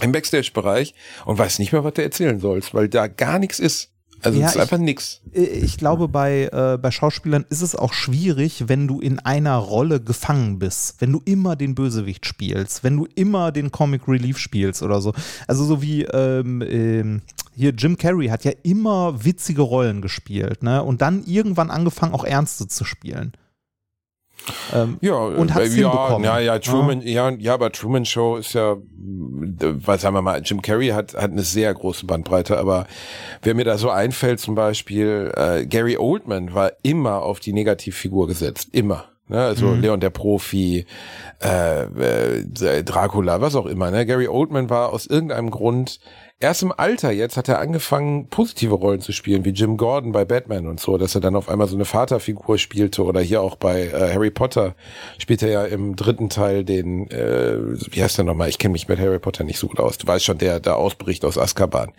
im 0.00 0.12
Backstage-Bereich 0.12 0.94
und 1.24 1.38
weißt 1.38 1.58
nicht 1.58 1.72
mehr, 1.72 1.84
was 1.84 1.94
du 1.94 2.02
erzählen 2.02 2.40
sollst, 2.40 2.74
weil 2.74 2.88
da 2.88 3.06
gar 3.06 3.38
nichts 3.38 3.58
ist. 3.58 3.90
Also 4.22 4.40
Ja, 4.40 4.46
es 4.46 4.56
ist 4.56 4.60
einfach 4.60 4.78
nix. 4.78 5.20
Ich 5.32 5.76
glaube, 5.78 6.08
bei, 6.08 6.48
äh, 6.52 6.76
bei 6.76 6.90
Schauspielern 6.90 7.46
ist 7.50 7.62
es 7.62 7.76
auch 7.76 7.92
schwierig, 7.92 8.64
wenn 8.66 8.88
du 8.88 9.00
in 9.00 9.20
einer 9.20 9.56
Rolle 9.56 10.00
gefangen 10.00 10.58
bist. 10.58 11.00
Wenn 11.00 11.12
du 11.12 11.22
immer 11.24 11.54
den 11.54 11.74
Bösewicht 11.74 12.26
spielst, 12.26 12.82
wenn 12.82 12.96
du 12.96 13.06
immer 13.14 13.52
den 13.52 13.70
Comic 13.70 14.08
Relief 14.08 14.38
spielst 14.38 14.82
oder 14.82 15.00
so. 15.00 15.12
Also 15.46 15.64
so 15.64 15.82
wie 15.82 16.02
ähm, 16.02 16.62
ähm, 16.62 17.22
hier 17.54 17.70
Jim 17.70 17.96
Carrey 17.96 18.28
hat 18.28 18.44
ja 18.44 18.52
immer 18.62 19.24
witzige 19.24 19.62
Rollen 19.62 20.02
gespielt, 20.02 20.62
ne? 20.62 20.82
Und 20.82 21.00
dann 21.00 21.24
irgendwann 21.24 21.70
angefangen, 21.70 22.14
auch 22.14 22.24
ernste 22.24 22.66
zu 22.66 22.84
spielen. 22.84 23.32
Ähm, 24.74 24.98
Ja, 25.00 25.14
Und 25.14 25.54
hat's 25.54 25.74
äh, 25.74 25.80
ja, 25.80 25.90
hinbekommen. 25.90 26.24
ja, 26.24 26.38
ja, 26.38 26.58
Truman, 26.58 27.02
ja. 27.02 27.30
ja, 27.30 27.54
aber 27.54 27.70
Truman 27.72 28.04
Show 28.04 28.36
ist 28.36 28.54
ja, 28.54 28.72
äh, 28.72 28.76
was 29.60 30.02
sagen 30.02 30.14
wir 30.14 30.22
mal, 30.22 30.40
Jim 30.44 30.62
Carrey 30.62 30.88
hat, 30.88 31.14
hat 31.14 31.30
eine 31.32 31.42
sehr 31.42 31.72
große 31.74 32.06
Bandbreite, 32.06 32.58
aber 32.58 32.86
wer 33.42 33.54
mir 33.54 33.64
da 33.64 33.76
so 33.78 33.90
einfällt, 33.90 34.40
zum 34.40 34.54
Beispiel, 34.54 35.32
äh, 35.36 35.66
Gary 35.66 35.96
Oldman 35.98 36.54
war 36.54 36.72
immer 36.82 37.22
auf 37.22 37.40
die 37.40 37.52
Negativfigur 37.52 38.26
gesetzt, 38.26 38.68
immer. 38.72 39.04
Ne, 39.30 39.38
also 39.44 39.66
Mhm. 39.66 39.80
Leon 39.82 40.00
der 40.00 40.08
Profi, 40.08 40.86
äh, 41.42 41.82
äh, 41.82 42.82
Dracula, 42.82 43.42
was 43.42 43.54
auch 43.56 43.66
immer. 43.66 43.90
Ne? 43.90 44.06
Gary 44.06 44.26
Oldman 44.26 44.70
war 44.70 44.90
aus 44.90 45.04
irgendeinem 45.04 45.50
Grund 45.50 46.00
erst 46.40 46.62
im 46.62 46.72
Alter 46.72 47.10
jetzt 47.10 47.36
hat 47.36 47.48
er 47.48 47.58
angefangen 47.58 48.28
positive 48.28 48.74
Rollen 48.74 49.00
zu 49.00 49.12
spielen, 49.12 49.44
wie 49.44 49.50
Jim 49.50 49.76
Gordon 49.76 50.12
bei 50.12 50.24
Batman 50.24 50.66
und 50.66 50.80
so, 50.80 50.98
dass 50.98 51.14
er 51.14 51.20
dann 51.20 51.36
auf 51.36 51.48
einmal 51.48 51.68
so 51.68 51.74
eine 51.74 51.84
Vaterfigur 51.84 52.58
spielte 52.58 53.02
oder 53.04 53.20
hier 53.20 53.42
auch 53.42 53.56
bei 53.56 53.86
äh, 53.88 54.12
Harry 54.14 54.30
Potter 54.30 54.74
spielt 55.18 55.42
er 55.42 55.48
ja 55.48 55.64
im 55.64 55.96
dritten 55.96 56.28
Teil 56.28 56.64
den, 56.64 57.10
äh, 57.10 57.58
wie 57.90 58.02
heißt 58.02 58.18
der 58.18 58.24
nochmal? 58.24 58.48
Ich 58.48 58.58
kenne 58.58 58.72
mich 58.72 58.88
mit 58.88 58.98
Harry 58.98 59.18
Potter 59.18 59.44
nicht 59.44 59.58
so 59.58 59.68
gut 59.68 59.80
aus. 59.80 59.98
Du 59.98 60.06
weißt 60.06 60.24
schon, 60.24 60.38
der 60.38 60.60
der 60.60 60.76
ausbricht 60.76 61.24
aus 61.24 61.38
Azkaban. 61.38 61.92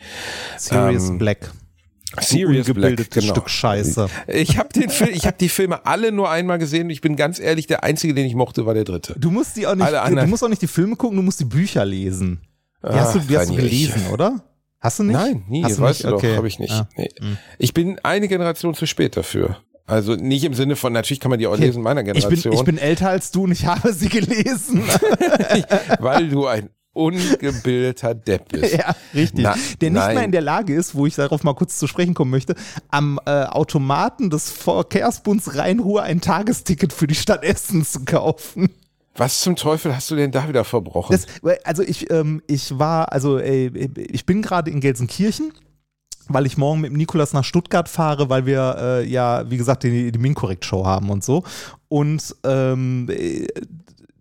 Sirius 0.57 1.09
ähm, 1.09 1.17
Black. 1.17 1.51
Sirius 2.19 2.73
Black, 2.73 3.11
genau. 3.11 3.33
Stück 3.33 3.49
Scheiße. 3.49 4.07
Ich 4.27 4.57
habe 4.57 4.69
den 4.69 4.89
Film, 4.89 5.11
ich 5.13 5.27
habe 5.27 5.37
die 5.39 5.49
Filme 5.49 5.85
alle 5.85 6.11
nur 6.11 6.29
einmal 6.29 6.57
gesehen. 6.57 6.85
und 6.85 6.89
Ich 6.89 7.01
bin 7.01 7.15
ganz 7.15 7.39
ehrlich, 7.39 7.67
der 7.67 7.83
einzige, 7.83 8.15
den 8.15 8.25
ich 8.25 8.33
mochte, 8.33 8.65
war 8.65 8.73
der 8.73 8.83
dritte. 8.83 9.15
Du 9.19 9.29
musst 9.29 9.57
die 9.57 9.67
auch 9.67 9.75
nicht, 9.75 9.85
Alle 9.93 10.21
du 10.21 10.27
musst 10.27 10.43
auch 10.43 10.49
nicht 10.49 10.61
die 10.61 10.67
Filme 10.67 10.95
gucken, 10.95 11.17
du 11.17 11.23
musst 11.23 11.39
die 11.39 11.45
Bücher 11.45 11.85
lesen. 11.85 12.41
Die 12.83 12.87
hast 12.89 13.15
du, 13.15 13.19
die 13.19 13.37
hast 13.37 13.49
du 13.49 13.53
Daniel, 13.55 13.65
ich- 13.73 13.91
gelesen, 13.93 14.07
oder? 14.13 14.41
Hast 14.81 14.99
du 14.99 15.03
nicht? 15.03 15.13
Nein, 15.13 15.43
nie, 15.49 15.63
Hast 15.63 15.77
du 15.77 15.81
weißt 15.81 16.03
nicht? 16.05 16.11
du 16.11 16.15
Okay. 16.15 16.37
habe 16.37 16.47
ich 16.47 16.57
nicht. 16.59 16.71
Ja. 16.71 16.87
Nee. 16.95 17.09
Hm. 17.19 17.37
Ich 17.57 17.73
bin 17.73 17.99
eine 18.03 18.27
Generation 18.29 18.73
zu 18.75 18.85
spät 18.85 19.17
dafür. 19.17 19.57
Also 19.85 20.15
nicht 20.15 20.43
im 20.45 20.53
Sinne 20.53 20.75
von, 20.75 20.93
natürlich 20.93 21.19
kann 21.19 21.31
man 21.31 21.39
die 21.39 21.47
auch 21.47 21.57
lesen, 21.57 21.81
meiner 21.81 22.01
Ich 22.01 22.05
Generation, 22.05 22.51
bin, 22.51 22.59
ich 22.59 22.63
bin 22.65 22.77
älter 22.77 23.09
als 23.09 23.31
du 23.31 23.43
und 23.43 23.51
ich 23.51 23.65
habe 23.65 23.91
sie 23.91 24.07
gelesen. 24.07 24.83
weil 25.99 26.29
du 26.29 26.45
ein 26.47 26.69
ungebildeter 26.93 28.13
Depp 28.15 28.47
bist. 28.51 28.73
ja, 28.73 28.95
richtig. 29.13 29.43
Na, 29.43 29.55
der 29.81 29.89
nicht 29.89 29.99
nein. 29.99 30.15
mehr 30.15 30.23
in 30.25 30.31
der 30.31 30.41
Lage 30.41 30.73
ist, 30.73 30.95
wo 30.95 31.05
ich 31.05 31.15
darauf 31.15 31.43
mal 31.43 31.53
kurz 31.55 31.77
zu 31.79 31.87
sprechen 31.87 32.13
kommen 32.13 32.31
möchte, 32.31 32.55
am 32.89 33.19
äh, 33.25 33.43
Automaten 33.45 34.29
des 34.29 34.49
Verkehrsbunds 34.51 35.55
Rhein-Ruhr 35.55 36.03
ein 36.03 36.21
Tagesticket 36.21 36.93
für 36.93 37.07
die 37.07 37.15
Stadt 37.15 37.43
Essen 37.43 37.83
zu 37.85 38.05
kaufen. 38.05 38.69
Was 39.19 39.41
zum 39.41 39.55
Teufel 39.55 39.93
hast 39.93 40.09
du 40.11 40.15
denn 40.15 40.31
da 40.31 40.47
wieder 40.47 40.63
verbrochen? 40.63 41.13
Das, 41.15 41.27
also 41.65 41.83
ich, 41.83 42.09
ähm, 42.09 42.41
ich 42.47 42.79
war, 42.79 43.11
also 43.11 43.37
äh, 43.37 43.67
ich 43.67 44.25
bin 44.25 44.41
gerade 44.41 44.71
in 44.71 44.79
Gelsenkirchen 44.79 45.51
weil 46.31 46.45
ich 46.45 46.57
morgen 46.57 46.81
mit 46.81 46.93
Nikolas 46.93 47.33
nach 47.33 47.43
Stuttgart 47.43 47.89
fahre, 47.89 48.29
weil 48.29 48.45
wir 48.45 48.75
äh, 48.79 49.07
ja, 49.07 49.49
wie 49.49 49.57
gesagt, 49.57 49.81
die, 49.81 50.11
die 50.11 50.19
Minkorrekt-Show 50.19 50.85
haben 50.85 51.09
und 51.09 51.23
so. 51.23 51.43
Und 51.87 52.35
ähm, 52.43 53.09
äh, 53.09 53.47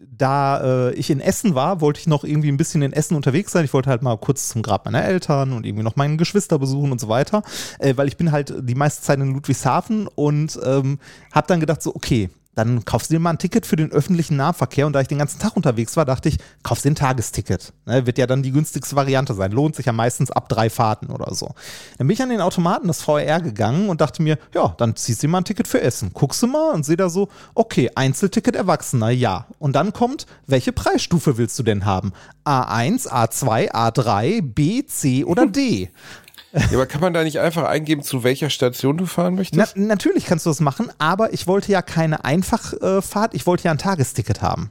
da 0.00 0.88
äh, 0.88 0.94
ich 0.94 1.10
in 1.10 1.20
Essen 1.20 1.54
war, 1.54 1.80
wollte 1.80 2.00
ich 2.00 2.06
noch 2.06 2.24
irgendwie 2.24 2.48
ein 2.48 2.56
bisschen 2.56 2.82
in 2.82 2.92
Essen 2.92 3.14
unterwegs 3.14 3.52
sein. 3.52 3.64
Ich 3.64 3.72
wollte 3.72 3.90
halt 3.90 4.02
mal 4.02 4.16
kurz 4.16 4.48
zum 4.48 4.62
Grab 4.62 4.84
meiner 4.84 5.04
Eltern 5.04 5.52
und 5.52 5.64
irgendwie 5.64 5.84
noch 5.84 5.96
meine 5.96 6.16
Geschwister 6.16 6.58
besuchen 6.58 6.92
und 6.92 7.00
so 7.00 7.08
weiter, 7.08 7.42
äh, 7.78 7.96
weil 7.96 8.08
ich 8.08 8.16
bin 8.16 8.32
halt 8.32 8.52
die 8.60 8.74
meiste 8.74 9.02
Zeit 9.02 9.18
in 9.20 9.34
Ludwigshafen 9.34 10.08
und 10.08 10.58
ähm, 10.64 10.98
habe 11.32 11.46
dann 11.46 11.60
gedacht 11.60 11.82
so, 11.82 11.94
okay, 11.94 12.30
dann 12.58 12.84
kaufst 12.84 13.08
du 13.08 13.14
dir 13.14 13.20
mal 13.20 13.30
ein 13.30 13.38
Ticket 13.38 13.66
für 13.66 13.76
den 13.76 13.92
öffentlichen 13.92 14.36
Nahverkehr. 14.36 14.86
Und 14.86 14.92
da 14.92 15.00
ich 15.00 15.06
den 15.06 15.18
ganzen 15.18 15.38
Tag 15.38 15.56
unterwegs 15.56 15.96
war, 15.96 16.04
dachte 16.04 16.28
ich, 16.28 16.38
kaufst 16.64 16.84
dir 16.84 16.90
ein 16.90 16.96
Tagesticket. 16.96 17.72
Ne, 17.86 18.04
wird 18.04 18.18
ja 18.18 18.26
dann 18.26 18.42
die 18.42 18.50
günstigste 18.50 18.96
Variante 18.96 19.32
sein. 19.34 19.52
Lohnt 19.52 19.76
sich 19.76 19.86
ja 19.86 19.92
meistens 19.92 20.32
ab 20.32 20.48
drei 20.48 20.68
Fahrten 20.68 21.06
oder 21.06 21.32
so. 21.34 21.54
Dann 21.98 22.08
bin 22.08 22.14
ich 22.14 22.22
an 22.22 22.30
den 22.30 22.40
Automaten 22.40 22.88
des 22.88 23.00
VR 23.00 23.40
gegangen 23.40 23.88
und 23.88 24.00
dachte 24.00 24.22
mir, 24.22 24.38
ja, 24.52 24.74
dann 24.76 24.96
ziehst 24.96 25.22
du 25.22 25.28
dir 25.28 25.30
mal 25.30 25.38
ein 25.38 25.44
Ticket 25.44 25.68
für 25.68 25.80
Essen. 25.80 26.10
Guckst 26.12 26.42
du 26.42 26.48
mal 26.48 26.72
und 26.72 26.84
sehe 26.84 26.96
da 26.96 27.08
so, 27.08 27.28
okay, 27.54 27.90
Einzelticket 27.94 28.56
Erwachsener, 28.56 29.10
ja. 29.10 29.46
Und 29.60 29.76
dann 29.76 29.92
kommt, 29.92 30.26
welche 30.48 30.72
Preisstufe 30.72 31.38
willst 31.38 31.56
du 31.60 31.62
denn 31.62 31.84
haben? 31.84 32.12
A1, 32.44 33.08
A2, 33.08 33.70
A3, 33.70 34.42
B, 34.42 34.84
C 34.84 35.24
oder 35.24 35.46
D? 35.46 35.90
Ja, 36.70 36.76
aber 36.78 36.86
kann 36.86 37.00
man 37.00 37.12
da 37.14 37.22
nicht 37.24 37.40
einfach 37.40 37.64
eingeben, 37.64 38.02
zu 38.02 38.22
welcher 38.24 38.50
Station 38.50 38.96
du 38.96 39.06
fahren 39.06 39.34
Na, 39.34 39.38
möchtest? 39.40 39.76
natürlich 39.76 40.26
kannst 40.26 40.46
du 40.46 40.50
das 40.50 40.60
machen, 40.60 40.90
aber 40.98 41.32
ich 41.32 41.46
wollte 41.46 41.72
ja 41.72 41.82
keine 41.82 42.24
Einfachfahrt, 42.24 43.34
ich 43.34 43.46
wollte 43.46 43.64
ja 43.64 43.70
ein 43.70 43.78
Tagesticket 43.78 44.42
haben. 44.42 44.70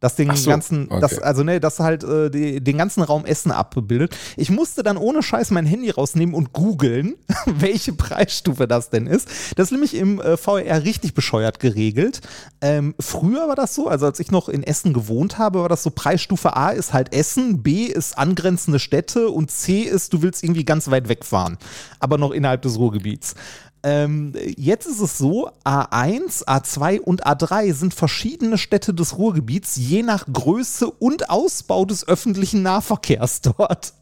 Das 0.00 0.14
den 0.14 0.34
so, 0.36 0.50
ganzen, 0.50 0.88
okay. 0.90 1.00
das, 1.00 1.18
also 1.20 1.42
ne, 1.42 1.58
das 1.58 1.80
halt 1.80 2.04
äh, 2.04 2.30
die, 2.30 2.60
den 2.60 2.76
ganzen 2.76 3.02
Raum 3.02 3.24
Essen 3.24 3.50
abbildet. 3.50 4.14
Ich 4.36 4.50
musste 4.50 4.82
dann 4.82 4.98
ohne 4.98 5.22
Scheiß 5.22 5.50
mein 5.52 5.64
Handy 5.64 5.88
rausnehmen 5.88 6.34
und 6.34 6.52
googeln, 6.52 7.14
welche 7.46 7.94
Preisstufe 7.94 8.68
das 8.68 8.90
denn 8.90 9.06
ist. 9.06 9.28
Das 9.56 9.68
ist 9.68 9.72
nämlich 9.72 9.94
im 9.94 10.20
äh, 10.20 10.36
VR 10.36 10.84
richtig 10.84 11.14
bescheuert 11.14 11.60
geregelt. 11.60 12.20
Ähm, 12.60 12.94
früher 13.00 13.48
war 13.48 13.56
das 13.56 13.74
so, 13.74 13.88
also 13.88 14.04
als 14.04 14.20
ich 14.20 14.30
noch 14.30 14.50
in 14.50 14.62
Essen 14.62 14.92
gewohnt 14.92 15.38
habe, 15.38 15.62
war 15.62 15.70
das 15.70 15.82
so, 15.82 15.90
Preisstufe 15.90 16.54
A 16.54 16.70
ist 16.70 16.92
halt 16.92 17.14
Essen, 17.14 17.62
B 17.62 17.84
ist 17.84 18.18
angrenzende 18.18 18.78
Städte 18.78 19.30
und 19.30 19.50
C 19.50 19.80
ist, 19.80 20.12
du 20.12 20.20
willst 20.20 20.44
irgendwie 20.44 20.66
ganz 20.66 20.90
weit 20.90 21.08
wegfahren, 21.08 21.56
aber 22.00 22.18
noch 22.18 22.32
innerhalb 22.32 22.60
des 22.60 22.78
Ruhrgebiets. 22.78 23.34
Ähm, 23.86 24.32
jetzt 24.56 24.86
ist 24.86 24.98
es 24.98 25.16
so, 25.16 25.48
A1, 25.64 26.44
A2 26.44 26.98
und 26.98 27.24
A3 27.24 27.72
sind 27.72 27.94
verschiedene 27.94 28.58
Städte 28.58 28.92
des 28.92 29.16
Ruhrgebiets, 29.16 29.76
je 29.76 30.02
nach 30.02 30.26
Größe 30.26 30.90
und 30.90 31.30
Ausbau 31.30 31.84
des 31.84 32.08
öffentlichen 32.08 32.62
Nahverkehrs 32.62 33.42
dort. 33.42 33.92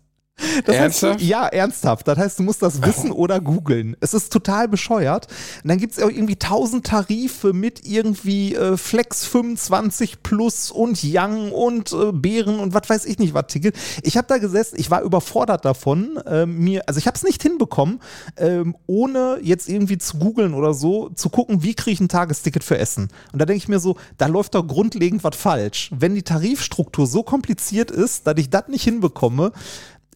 Das 0.65 0.75
Ernsthaft? 0.75 1.15
Heißt, 1.15 1.25
ja, 1.25 1.47
ernsthaft. 1.47 2.09
Das 2.09 2.19
heißt, 2.19 2.39
du 2.39 2.43
musst 2.43 2.63
das 2.63 2.83
wissen 2.83 3.13
oder 3.13 3.41
googeln. 3.41 3.97
Es 4.01 4.15
ist 4.15 4.33
total 4.33 4.69
bescheuert. 4.69 5.29
Und 5.63 5.69
dann 5.69 5.79
gibt 5.79 5.93
es 5.93 6.03
auch 6.03 6.11
irgendwie 6.11 6.37
tausend 6.37 6.87
Tarife 6.87 7.53
mit 7.53 7.87
irgendwie 7.87 8.55
äh, 8.55 8.77
Flex 8.77 9.25
25 9.27 10.23
Plus 10.23 10.71
und 10.71 11.01
Young 11.05 11.53
und 11.53 11.93
äh, 11.93 12.13
Bären 12.13 12.59
und 12.59 12.75
was 12.75 12.89
weiß 12.89 13.05
ich 13.07 13.19
nicht 13.19 13.35
was 13.35 13.47
Ticket. 13.47 13.77
Ich 14.03 14.17
habe 14.17 14.27
da 14.27 14.39
gesessen, 14.39 14.77
ich 14.79 14.91
war 14.91 15.03
überfordert 15.03 15.65
davon. 15.65 16.19
ähm, 16.27 16.59
mir, 16.59 16.83
also 16.87 16.99
ich 16.99 17.07
habe 17.07 17.17
es 17.17 17.23
nicht 17.23 17.43
hinbekommen, 17.43 18.01
ähm, 18.37 18.77
ohne 18.87 19.39
jetzt 19.43 19.69
irgendwie 19.69 19.99
zu 19.99 20.19
googeln 20.19 20.55
oder 20.55 20.75
so, 20.75 21.11
zu 21.11 21.31
gucken, 21.31 21.63
wie 21.63 21.75
kriege 21.75 21.95
ich 21.95 22.01
ein 22.01 22.09
Tagesticket 22.09 22.65
für 22.65 22.79
Essen. 22.79 23.09
Und 23.33 23.39
da 23.39 23.45
denke 23.45 23.59
ich 23.59 23.69
mir 23.69 23.79
so, 23.79 23.97
da 24.19 24.27
läuft 24.27 24.55
doch 24.55 24.67
grundlegend 24.67 25.23
was 25.25 25.37
falsch. 25.37 25.91
Wenn 25.97 26.15
die 26.15 26.23
Tarifstruktur 26.23 27.07
so 27.07 27.23
kompliziert 27.23 27.91
ist, 27.91 28.27
dass 28.27 28.35
ich 28.39 28.51
das 28.51 28.69
nicht 28.69 28.85
hinbekomme, 28.85 29.53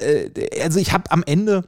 äh, 0.00 0.62
also 0.62 0.78
ich 0.78 0.92
habe 0.92 1.10
am 1.10 1.22
Ende 1.24 1.64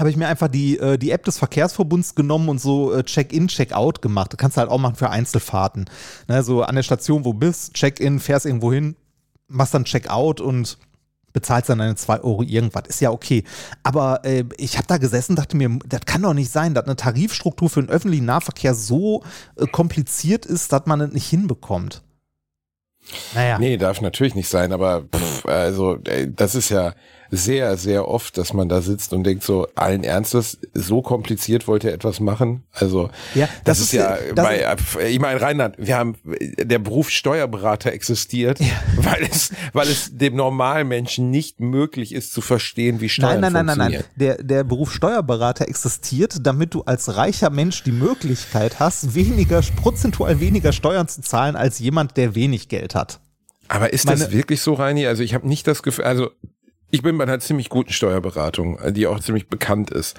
habe 0.00 0.10
ich 0.10 0.16
mir 0.16 0.28
einfach 0.28 0.48
die, 0.48 0.78
äh, 0.78 0.96
die 0.96 1.10
App 1.10 1.24
des 1.24 1.38
Verkehrsverbunds 1.38 2.14
genommen 2.14 2.48
und 2.48 2.60
so 2.60 2.92
äh, 2.94 3.04
Check-in, 3.04 3.48
Check-out 3.48 4.00
gemacht. 4.00 4.32
Das 4.32 4.38
kannst 4.38 4.56
du 4.56 4.60
halt 4.60 4.70
auch 4.70 4.78
machen 4.78 4.96
für 4.96 5.10
Einzelfahrten. 5.10 5.84
Ne, 6.26 6.42
so 6.42 6.62
an 6.62 6.74
der 6.74 6.82
Station, 6.82 7.24
wo 7.24 7.34
bist, 7.34 7.74
Check-in, 7.74 8.18
fährst 8.18 8.46
irgendwo 8.46 8.72
hin, 8.72 8.96
machst 9.46 9.74
dann 9.74 9.84
Check-out 9.84 10.40
und 10.40 10.78
bezahlst 11.32 11.68
dann 11.68 11.78
deine 11.78 11.96
2 11.96 12.20
Euro 12.20 12.42
irgendwas. 12.42 12.84
Ist 12.88 13.00
ja 13.00 13.10
okay. 13.10 13.44
Aber 13.82 14.24
äh, 14.24 14.44
ich 14.56 14.76
habe 14.78 14.86
da 14.88 14.96
gesessen 14.96 15.36
dachte 15.36 15.56
mir, 15.56 15.78
das 15.86 16.00
kann 16.06 16.22
doch 16.22 16.34
nicht 16.34 16.50
sein, 16.50 16.74
dass 16.74 16.84
eine 16.84 16.96
Tarifstruktur 16.96 17.68
für 17.68 17.82
den 17.82 17.90
öffentlichen 17.90 18.24
Nahverkehr 18.24 18.74
so 18.74 19.22
äh, 19.56 19.66
kompliziert 19.66 20.46
ist, 20.46 20.72
dass 20.72 20.86
man 20.86 20.98
das 20.98 21.12
nicht 21.12 21.28
hinbekommt. 21.28 22.02
Naja. 23.34 23.58
Nee, 23.58 23.76
darf 23.76 24.00
natürlich 24.00 24.34
nicht 24.34 24.48
sein, 24.48 24.72
aber 24.72 25.02
pff, 25.02 25.46
also 25.46 25.98
ey, 26.04 26.32
das 26.34 26.54
ist 26.54 26.68
ja 26.68 26.94
sehr, 27.30 27.76
sehr 27.76 28.08
oft, 28.08 28.36
dass 28.38 28.52
man 28.52 28.68
da 28.68 28.82
sitzt 28.82 29.12
und 29.12 29.24
denkt 29.24 29.44
so, 29.44 29.68
allen 29.76 30.02
Ernstes, 30.04 30.58
so 30.74 31.00
kompliziert 31.02 31.68
wollt 31.68 31.84
ihr 31.84 31.92
etwas 31.92 32.18
machen? 32.20 32.64
Also 32.72 33.10
Ja, 33.34 33.48
das, 33.64 33.78
das 33.78 33.80
ist, 33.80 33.92
ja, 33.92 34.16
ja- 34.16 34.32
das 34.34 34.44
bei, 34.94 35.08
ich 35.08 35.20
meine, 35.20 35.40
Rheinland, 35.40 35.76
wir 35.78 35.96
haben, 35.96 36.16
der 36.24 36.78
Beruf 36.80 37.10
Steuerberater 37.10 37.92
existiert, 37.92 38.58
weil 38.96 39.22
es, 39.30 39.52
weil 39.72 39.88
es 39.88 40.16
dem 40.16 40.34
normalen 40.36 40.88
Menschen 40.88 41.30
nicht 41.30 41.60
möglich 41.60 42.12
ist 42.14 42.32
zu 42.32 42.40
verstehen, 42.40 43.00
wie 43.00 43.08
Steuern 43.08 43.40
Nein, 43.40 43.52
nein, 43.52 43.66
nein, 43.66 43.78
nein, 43.78 43.92
funktionieren. 43.92 44.04
nein. 44.16 44.36
Der, 44.38 44.42
der 44.44 44.64
Beruf 44.64 44.92
Steuerberater 44.92 45.68
existiert, 45.68 46.38
damit 46.46 46.74
du 46.74 46.82
als 46.82 47.16
reicher 47.16 47.50
Mensch 47.50 47.82
die 47.84 47.92
Möglichkeit 47.92 48.80
hast, 48.80 49.14
weniger, 49.14 49.60
prozentual 49.76 50.40
weniger 50.40 50.72
Steuern 50.72 51.06
zu 51.08 51.20
zahlen 51.22 51.56
als 51.56 51.78
jemand, 51.78 52.16
der 52.16 52.34
wenig 52.34 52.68
Geld 52.68 52.94
hat. 52.94 53.20
Aber 53.68 53.92
ist 53.92 54.08
das 54.08 54.18
Meine- 54.20 54.32
wirklich 54.32 54.60
so, 54.62 54.74
Reini? 54.74 55.06
Also 55.06 55.22
ich 55.22 55.32
habe 55.32 55.46
nicht 55.46 55.64
das 55.68 55.82
Gefühl, 55.84 56.04
also 56.04 56.30
ich 56.90 57.02
bin 57.02 57.18
bei 57.18 57.24
einer 57.24 57.40
ziemlich 57.40 57.68
guten 57.68 57.92
Steuerberatung, 57.92 58.78
die 58.92 59.06
auch 59.06 59.20
ziemlich 59.20 59.48
bekannt 59.48 59.90
ist. 59.90 60.16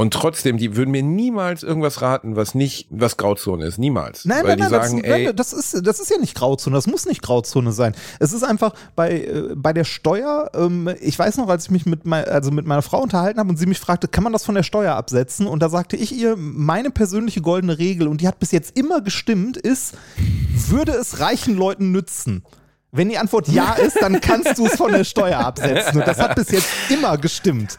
Und 0.00 0.14
trotzdem, 0.14 0.56
die 0.56 0.76
würden 0.76 0.92
mir 0.92 1.02
niemals 1.02 1.62
irgendwas 1.62 2.00
raten, 2.00 2.34
was 2.34 2.54
nicht, 2.54 2.86
was 2.88 3.18
Grauzone 3.18 3.66
ist. 3.66 3.76
Niemals. 3.76 4.24
Nein, 4.24 4.44
Weil 4.44 4.56
nein, 4.56 4.58
nein, 4.60 4.70
sagen, 4.70 5.02
das, 5.02 5.10
ey, 5.12 5.24
nein, 5.26 5.36
das, 5.36 5.52
ist, 5.52 5.86
das 5.86 6.00
ist 6.00 6.10
ja 6.10 6.16
nicht 6.16 6.34
Grauzone, 6.34 6.74
das 6.74 6.86
muss 6.86 7.04
nicht 7.04 7.20
Grauzone 7.20 7.70
sein. 7.72 7.94
Es 8.18 8.32
ist 8.32 8.42
einfach 8.42 8.72
bei, 8.96 9.24
äh, 9.24 9.54
bei 9.54 9.74
der 9.74 9.84
Steuer, 9.84 10.52
ähm, 10.54 10.88
ich 11.02 11.18
weiß 11.18 11.36
noch, 11.36 11.50
als 11.50 11.66
ich 11.66 11.70
mich 11.70 11.84
mit, 11.84 12.06
mein, 12.06 12.24
also 12.24 12.50
mit 12.50 12.64
meiner 12.64 12.80
Frau 12.80 13.02
unterhalten 13.02 13.38
habe 13.38 13.50
und 13.50 13.58
sie 13.58 13.66
mich 13.66 13.78
fragte, 13.78 14.08
kann 14.08 14.24
man 14.24 14.32
das 14.32 14.42
von 14.42 14.54
der 14.54 14.62
Steuer 14.62 14.94
absetzen? 14.94 15.46
Und 15.46 15.62
da 15.62 15.68
sagte 15.68 15.96
ich 15.96 16.12
ihr, 16.12 16.34
meine 16.38 16.90
persönliche 16.90 17.42
goldene 17.42 17.78
Regel, 17.78 18.08
und 18.08 18.22
die 18.22 18.26
hat 18.26 18.38
bis 18.38 18.52
jetzt 18.52 18.78
immer 18.78 19.02
gestimmt, 19.02 19.58
ist, 19.58 19.98
würde 20.68 20.92
es 20.92 21.20
reichen 21.20 21.58
Leuten 21.58 21.92
nützen? 21.92 22.42
Wenn 22.92 23.08
die 23.08 23.18
Antwort 23.18 23.48
ja 23.48 23.74
ist, 23.74 24.00
dann 24.00 24.20
kannst 24.20 24.58
du 24.58 24.66
es 24.66 24.74
von 24.76 24.92
der 24.92 25.04
Steuer 25.04 25.38
absetzen. 25.38 26.00
Und 26.00 26.08
das 26.08 26.18
hat 26.18 26.34
bis 26.34 26.50
jetzt 26.50 26.68
immer 26.88 27.16
gestimmt. 27.18 27.78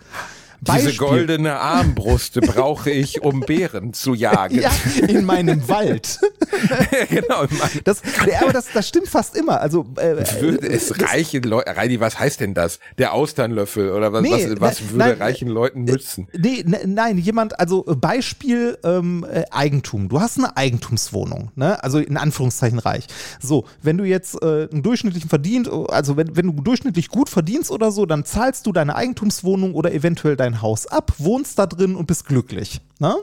Diese 0.61 0.73
Beispiel. 0.85 0.97
goldene 1.07 1.59
Armbrust 1.59 2.39
brauche 2.41 2.91
ich, 2.91 3.21
um 3.23 3.39
Bären 3.41 3.93
zu 3.93 4.13
jagen. 4.13 4.59
Ja, 4.61 4.69
in 5.07 5.25
meinem 5.25 5.67
Wald. 5.67 6.19
genau. 7.09 7.41
Mann. 7.41 7.69
Das, 7.83 8.01
aber 8.41 8.53
das, 8.53 8.67
das 8.71 8.87
stimmt 8.87 9.07
fast 9.07 9.35
immer. 9.35 9.59
Also 9.59 9.87
äh, 9.97 10.17
Würde 10.39 10.67
es 10.69 10.89
das- 10.89 11.01
reichen 11.01 11.43
Leuten, 11.43 11.69
Reini, 11.71 11.99
was 11.99 12.19
heißt 12.19 12.39
denn 12.41 12.53
das? 12.53 12.79
Der 12.99 13.13
Austernlöffel 13.13 13.91
oder 13.91 14.13
was, 14.13 14.21
Nee, 14.21 14.47
was, 14.57 14.59
was 14.61 14.81
ne- 14.81 14.89
würde 14.91 14.97
nein, 14.97 15.17
reichen 15.21 15.47
Leuten 15.47 15.83
nützen? 15.83 16.27
Nee, 16.37 16.63
ne, 16.65 16.79
nein, 16.85 17.17
jemand, 17.17 17.59
also 17.59 17.83
äh, 17.87 17.95
Beispiel 17.95 18.77
ähm, 18.83 19.25
äh, 19.31 19.43
Eigentum. 19.51 20.09
Du 20.09 20.21
hast 20.21 20.37
eine 20.37 20.55
Eigentumswohnung, 20.57 21.51
ne? 21.55 21.83
Also 21.83 21.97
in 21.97 22.17
Anführungszeichen 22.17 22.77
reich. 22.79 23.07
So, 23.41 23.65
wenn 23.81 23.97
du 23.97 24.03
jetzt 24.03 24.41
äh, 24.43 24.67
einen 24.71 24.83
durchschnittlichen 24.83 25.29
verdient, 25.29 25.69
also 25.89 26.17
wenn, 26.17 26.35
wenn 26.35 26.55
du 26.55 26.61
durchschnittlich 26.61 27.07
gut 27.09 27.29
verdienst 27.29 27.71
oder 27.71 27.91
so, 27.91 28.05
dann 28.05 28.25
zahlst 28.25 28.67
du 28.67 28.71
deine 28.71 28.95
Eigentumswohnung 28.95 29.73
oder 29.73 29.91
eventuell 29.91 30.35
dein 30.35 30.50
Haus 30.61 30.87
ab, 30.87 31.13
wohnst 31.19 31.59
da 31.59 31.67
drin 31.67 31.95
und 31.95 32.07
bist 32.07 32.25
glücklich. 32.25 32.81
Ne? 32.99 33.15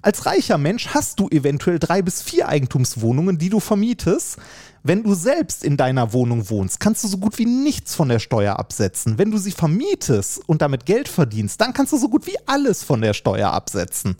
Als 0.00 0.24
reicher 0.24 0.56
Mensch 0.56 0.88
hast 0.88 1.20
du 1.20 1.28
eventuell 1.28 1.78
drei 1.78 2.00
bis 2.00 2.22
vier 2.22 2.48
Eigentumswohnungen, 2.48 3.38
die 3.38 3.50
du 3.50 3.60
vermietest. 3.60 4.38
Wenn 4.82 5.02
du 5.02 5.14
selbst 5.14 5.64
in 5.64 5.76
deiner 5.76 6.12
Wohnung 6.12 6.50
wohnst, 6.50 6.80
kannst 6.80 7.04
du 7.04 7.08
so 7.08 7.18
gut 7.18 7.38
wie 7.38 7.46
nichts 7.46 7.94
von 7.94 8.08
der 8.08 8.18
Steuer 8.18 8.58
absetzen. 8.58 9.16
Wenn 9.18 9.30
du 9.30 9.38
sie 9.38 9.52
vermietest 9.52 10.46
und 10.46 10.60
damit 10.60 10.84
Geld 10.86 11.08
verdienst, 11.08 11.60
dann 11.60 11.72
kannst 11.72 11.92
du 11.92 11.96
so 11.96 12.08
gut 12.08 12.26
wie 12.26 12.36
alles 12.46 12.82
von 12.82 13.00
der 13.00 13.14
Steuer 13.14 13.50
absetzen. 13.50 14.16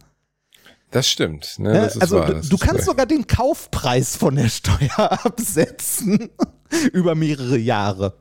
Das 0.90 1.08
stimmt. 1.08 1.58
Ne? 1.58 1.72
Ne? 1.72 1.80
Das 1.80 2.00
also 2.00 2.18
wahr, 2.18 2.26
du, 2.26 2.32
das 2.34 2.48
du 2.48 2.56
kannst 2.56 2.78
wahr. 2.78 2.84
sogar 2.84 3.06
den 3.06 3.26
Kaufpreis 3.26 4.16
von 4.16 4.36
der 4.36 4.48
Steuer 4.48 4.96
absetzen 5.24 6.30
über 6.92 7.14
mehrere 7.14 7.58
Jahre. 7.58 8.14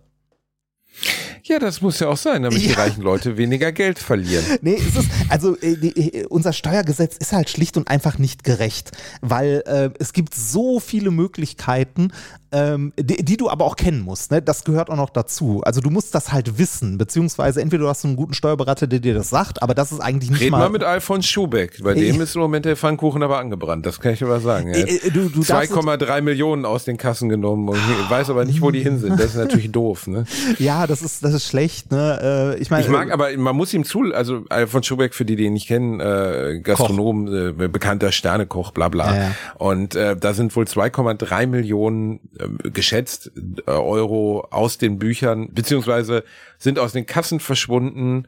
Ja, 1.45 1.59
das 1.59 1.81
muss 1.81 1.99
ja 1.99 2.07
auch 2.07 2.15
sein, 2.17 2.43
damit 2.43 2.61
die 2.61 2.67
Ja. 2.69 2.75
reichen 2.77 3.01
Leute 3.01 3.35
weniger 3.37 3.71
Geld 3.73 3.99
verlieren. 3.99 4.45
Nee, 4.61 4.75
es 4.79 4.95
ist, 4.95 5.09
also 5.29 5.57
äh, 5.57 5.75
die, 5.75 6.19
äh, 6.19 6.25
unser 6.27 6.53
Steuergesetz 6.53 7.17
ist 7.17 7.33
halt 7.33 7.49
schlicht 7.49 7.75
und 7.75 7.89
einfach 7.89 8.17
nicht 8.17 8.43
gerecht, 8.45 8.91
weil 9.21 9.61
äh, 9.65 9.89
es 9.99 10.13
gibt 10.13 10.33
so 10.35 10.79
viele 10.79 11.11
Möglichkeiten, 11.11 12.11
ähm, 12.53 12.93
die, 12.97 13.25
die 13.25 13.35
du 13.35 13.49
aber 13.49 13.65
auch 13.65 13.75
kennen 13.75 14.01
musst. 14.01 14.31
Ne? 14.31 14.41
Das 14.41 14.63
gehört 14.63 14.89
auch 14.89 14.95
noch 14.95 15.09
dazu. 15.09 15.61
Also 15.65 15.81
du 15.81 15.89
musst 15.89 16.15
das 16.15 16.31
halt 16.31 16.57
wissen, 16.59 16.97
beziehungsweise 16.97 17.61
entweder 17.61 17.83
du 17.83 17.89
hast 17.89 18.05
einen 18.05 18.15
guten 18.15 18.33
Steuerberater, 18.35 18.87
der 18.87 18.99
dir 18.99 19.13
das 19.15 19.29
sagt, 19.29 19.61
aber 19.61 19.73
das 19.73 19.91
ist 19.91 19.99
eigentlich 19.99 20.29
nicht 20.31 20.41
Red 20.43 20.51
mal. 20.51 20.59
mal 20.59 20.69
mit 20.69 20.83
Alfons 20.83 21.25
Schubeck. 21.27 21.83
Bei 21.83 21.93
dem 21.93 22.21
ist 22.21 22.35
im 22.35 22.41
Moment 22.41 22.63
der 22.65 22.77
Pfannkuchen 22.77 23.21
aber 23.23 23.39
angebrannt. 23.39 23.85
Das 23.85 23.99
kann 23.99 24.13
ich 24.13 24.21
mal 24.21 24.39
sagen. 24.39 24.69
Er 24.69 24.81
hat 24.83 24.87
Äh, 24.89 25.07
äh, 25.07 25.09
2,3 25.09 26.21
Millionen 26.21 26.63
aus 26.65 26.85
den 26.85 26.95
Kassen 26.97 27.27
genommen 27.27 27.67
und 27.67 27.79
weiß 28.09 28.29
aber 28.29 28.45
nicht, 28.45 28.61
wo 28.61 28.71
die 28.71 28.81
hin 28.81 28.99
sind. 28.99 29.19
Das 29.19 29.31
ist 29.31 29.35
natürlich 29.35 29.71
doof. 29.71 30.07
Ne? 30.07 30.23
ja, 30.59 30.87
das 30.87 31.01
ist, 31.01 31.23
das 31.23 31.32
ist 31.33 31.47
schlecht. 31.47 31.91
Ne? 31.91 32.55
Äh, 32.57 32.61
ich 32.61 32.69
meine, 32.69 32.83
Ich 32.83 32.89
mag 32.89 33.11
aber, 33.11 33.35
man 33.37 33.55
muss 33.55 33.73
ihm 33.73 33.83
zu, 33.83 34.13
also 34.13 34.45
Alfons 34.49 34.85
Schubeck, 34.85 35.13
für 35.13 35.25
die, 35.25 35.35
die 35.35 35.45
ihn 35.45 35.53
nicht 35.53 35.67
kennen, 35.67 35.99
äh, 35.99 36.59
Gastronom, 36.61 37.27
äh, 37.59 37.67
bekannter 37.67 38.11
Sternekoch, 38.11 38.71
bla 38.71 38.89
bla. 38.89 39.15
Ja. 39.15 39.35
Und 39.55 39.95
äh, 39.95 40.15
da 40.15 40.33
sind 40.33 40.55
wohl 40.55 40.65
2,3 40.65 41.47
Millionen 41.47 42.19
äh, 42.37 42.69
geschätzt 42.69 43.31
äh, 43.65 43.71
Euro 43.71 44.47
aus 44.51 44.77
den 44.77 44.99
Büchern, 44.99 45.49
beziehungsweise 45.53 46.23
sind 46.57 46.79
aus 46.79 46.93
den 46.93 47.05
Kassen 47.05 47.39
verschwunden. 47.39 48.27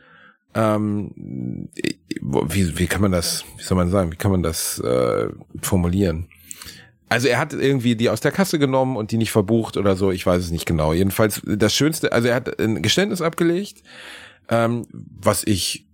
Ähm, 0.54 1.70
wie, 2.22 2.80
wie 2.80 2.88
kann 2.88 3.02
man 3.02 3.12
das, 3.12 3.44
wie 3.58 3.64
soll 3.64 3.78
man 3.78 3.90
sagen, 3.90 4.12
wie 4.12 4.16
kann 4.16 4.32
man 4.32 4.44
das 4.44 4.80
äh, 4.80 5.28
formulieren? 5.62 6.28
Also 7.16 7.30
er 7.30 7.40
hat 7.40 7.54
irgendwie 7.54 7.96
die 7.96 8.10
aus 8.10 8.20
der 8.20 8.34
Kasse 8.34 8.60
genommen 8.60 8.98
und 8.98 9.12
die 9.12 9.18
nicht 9.18 9.32
verbucht 9.32 9.78
oder 9.78 9.96
so, 9.96 10.12
ich 10.12 10.26
weiß 10.26 10.44
es 10.44 10.52
nicht 10.52 10.66
genau. 10.66 10.92
Jedenfalls 10.92 11.42
das 11.46 11.74
Schönste, 11.74 12.12
also 12.12 12.28
er 12.28 12.36
hat 12.36 12.60
ein 12.60 12.82
Geständnis 12.82 13.22
abgelegt, 13.22 13.84
ähm, 14.50 14.86
was 14.92 15.44
ich 15.46 15.88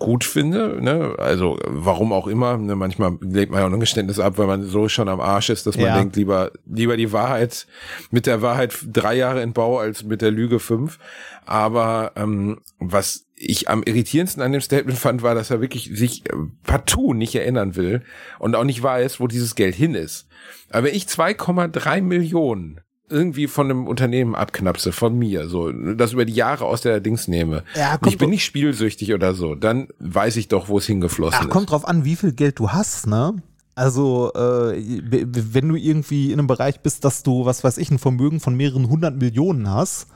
gut 0.00 0.24
finde, 0.24 0.82
ne? 0.82 1.14
Also 1.18 1.60
warum 1.64 2.12
auch 2.12 2.26
immer, 2.26 2.56
ne? 2.58 2.74
manchmal 2.74 3.16
legt 3.20 3.52
man 3.52 3.60
ja 3.60 3.68
auch 3.68 3.72
ein 3.72 3.78
Geständnis 3.78 4.18
ab, 4.18 4.36
weil 4.36 4.48
man 4.48 4.64
so 4.64 4.88
schon 4.88 5.08
am 5.08 5.20
Arsch 5.20 5.48
ist, 5.48 5.64
dass 5.68 5.76
man 5.76 5.86
Ja. 5.86 5.96
denkt, 5.96 6.16
lieber 6.16 6.50
lieber 6.66 6.96
die 6.96 7.12
Wahrheit 7.12 7.68
mit 8.10 8.26
der 8.26 8.42
Wahrheit 8.42 8.76
drei 8.92 9.14
Jahre 9.14 9.42
in 9.42 9.52
Bau 9.52 9.78
als 9.78 10.02
mit 10.02 10.22
der 10.22 10.32
Lüge 10.32 10.58
fünf. 10.58 10.98
Aber 11.44 12.10
ähm, 12.16 12.58
was 12.80 13.25
ich 13.36 13.68
am 13.68 13.82
irritierendsten 13.82 14.42
an 14.42 14.52
dem 14.52 14.62
Statement 14.62 14.98
fand, 14.98 15.22
war, 15.22 15.34
dass 15.34 15.50
er 15.50 15.60
wirklich 15.60 15.90
sich 15.92 16.26
äh, 16.26 16.34
partout 16.64 17.12
nicht 17.12 17.34
erinnern 17.34 17.76
will 17.76 18.02
und 18.38 18.56
auch 18.56 18.64
nicht 18.64 18.82
weiß, 18.82 19.20
wo 19.20 19.26
dieses 19.26 19.54
Geld 19.54 19.74
hin 19.74 19.94
ist. 19.94 20.26
Aber 20.70 20.86
wenn 20.86 20.94
ich 20.94 21.04
2,3 21.04 22.00
Millionen 22.00 22.80
irgendwie 23.08 23.46
von 23.46 23.70
einem 23.70 23.86
Unternehmen 23.86 24.34
abknapse, 24.34 24.90
von 24.90 25.16
mir, 25.16 25.48
so, 25.48 25.70
das 25.70 26.12
über 26.12 26.24
die 26.24 26.32
Jahre 26.32 26.64
aus 26.64 26.80
der 26.80 27.00
Dings 27.00 27.28
nehme. 27.28 27.62
Ja, 27.76 27.98
ich 28.06 28.18
bin 28.18 28.30
nicht 28.30 28.44
spielsüchtig 28.44 29.14
oder 29.14 29.34
so, 29.34 29.54
dann 29.54 29.88
weiß 30.00 30.36
ich 30.36 30.48
doch, 30.48 30.68
wo 30.68 30.78
es 30.78 30.86
hingeflossen 30.86 31.42
Ach, 31.44 31.48
kommt 31.48 31.70
drauf 31.70 31.86
an, 31.86 32.04
wie 32.04 32.16
viel 32.16 32.32
Geld 32.32 32.58
du 32.58 32.70
hast, 32.70 33.06
ne? 33.06 33.34
Also, 33.76 34.32
äh, 34.34 34.72
wenn 34.74 35.68
du 35.68 35.76
irgendwie 35.76 36.32
in 36.32 36.38
einem 36.38 36.46
Bereich 36.46 36.80
bist, 36.80 37.04
dass 37.04 37.22
du, 37.22 37.44
was 37.44 37.62
weiß 37.62 37.76
ich, 37.76 37.90
ein 37.90 37.98
Vermögen 37.98 38.40
von 38.40 38.56
mehreren 38.56 38.88
hundert 38.88 39.16
Millionen 39.16 39.70
hast, 39.70 40.08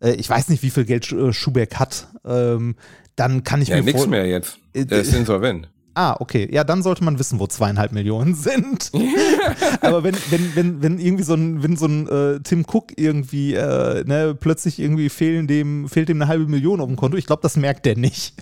äh, 0.00 0.12
ich 0.14 0.28
weiß 0.28 0.48
nicht, 0.48 0.62
wie 0.62 0.70
viel 0.70 0.84
Geld 0.84 1.10
äh, 1.12 1.32
Schubeck 1.32 1.76
hat, 1.76 2.08
ähm, 2.24 2.76
dann 3.16 3.44
kann 3.44 3.62
ich. 3.62 3.68
Ja, 3.68 3.76
mir 3.76 3.82
nix 3.84 4.00
vor- 4.00 4.08
mehr 4.08 4.26
jetzt. 4.26 4.58
Äh, 4.74 4.84
Der 4.86 5.00
ist 5.00 5.14
insolvent. 5.14 5.68
Ah, 5.98 6.14
okay. 6.20 6.46
Ja, 6.52 6.62
dann 6.62 6.82
sollte 6.82 7.02
man 7.02 7.18
wissen, 7.18 7.38
wo 7.40 7.46
zweieinhalb 7.46 7.90
Millionen 7.90 8.34
sind. 8.34 8.90
Aber 9.80 10.04
wenn, 10.04 10.14
wenn, 10.28 10.54
wenn, 10.54 10.82
wenn 10.82 10.98
irgendwie 10.98 11.24
so 11.24 11.32
ein, 11.32 11.62
wenn 11.62 11.78
so 11.78 11.86
ein 11.86 12.06
äh, 12.06 12.40
Tim 12.40 12.66
Cook 12.70 12.92
irgendwie, 12.96 13.54
äh, 13.54 14.04
ne, 14.04 14.36
plötzlich 14.38 14.78
irgendwie 14.78 15.08
fehlen 15.08 15.46
dem, 15.46 15.88
fehlt 15.88 16.10
dem 16.10 16.20
eine 16.20 16.28
halbe 16.28 16.48
Million 16.48 16.82
auf 16.82 16.86
dem 16.88 16.96
Konto, 16.96 17.16
ich 17.16 17.24
glaube, 17.24 17.40
das 17.40 17.56
merkt 17.56 17.86
der 17.86 17.96
nicht. 17.96 18.34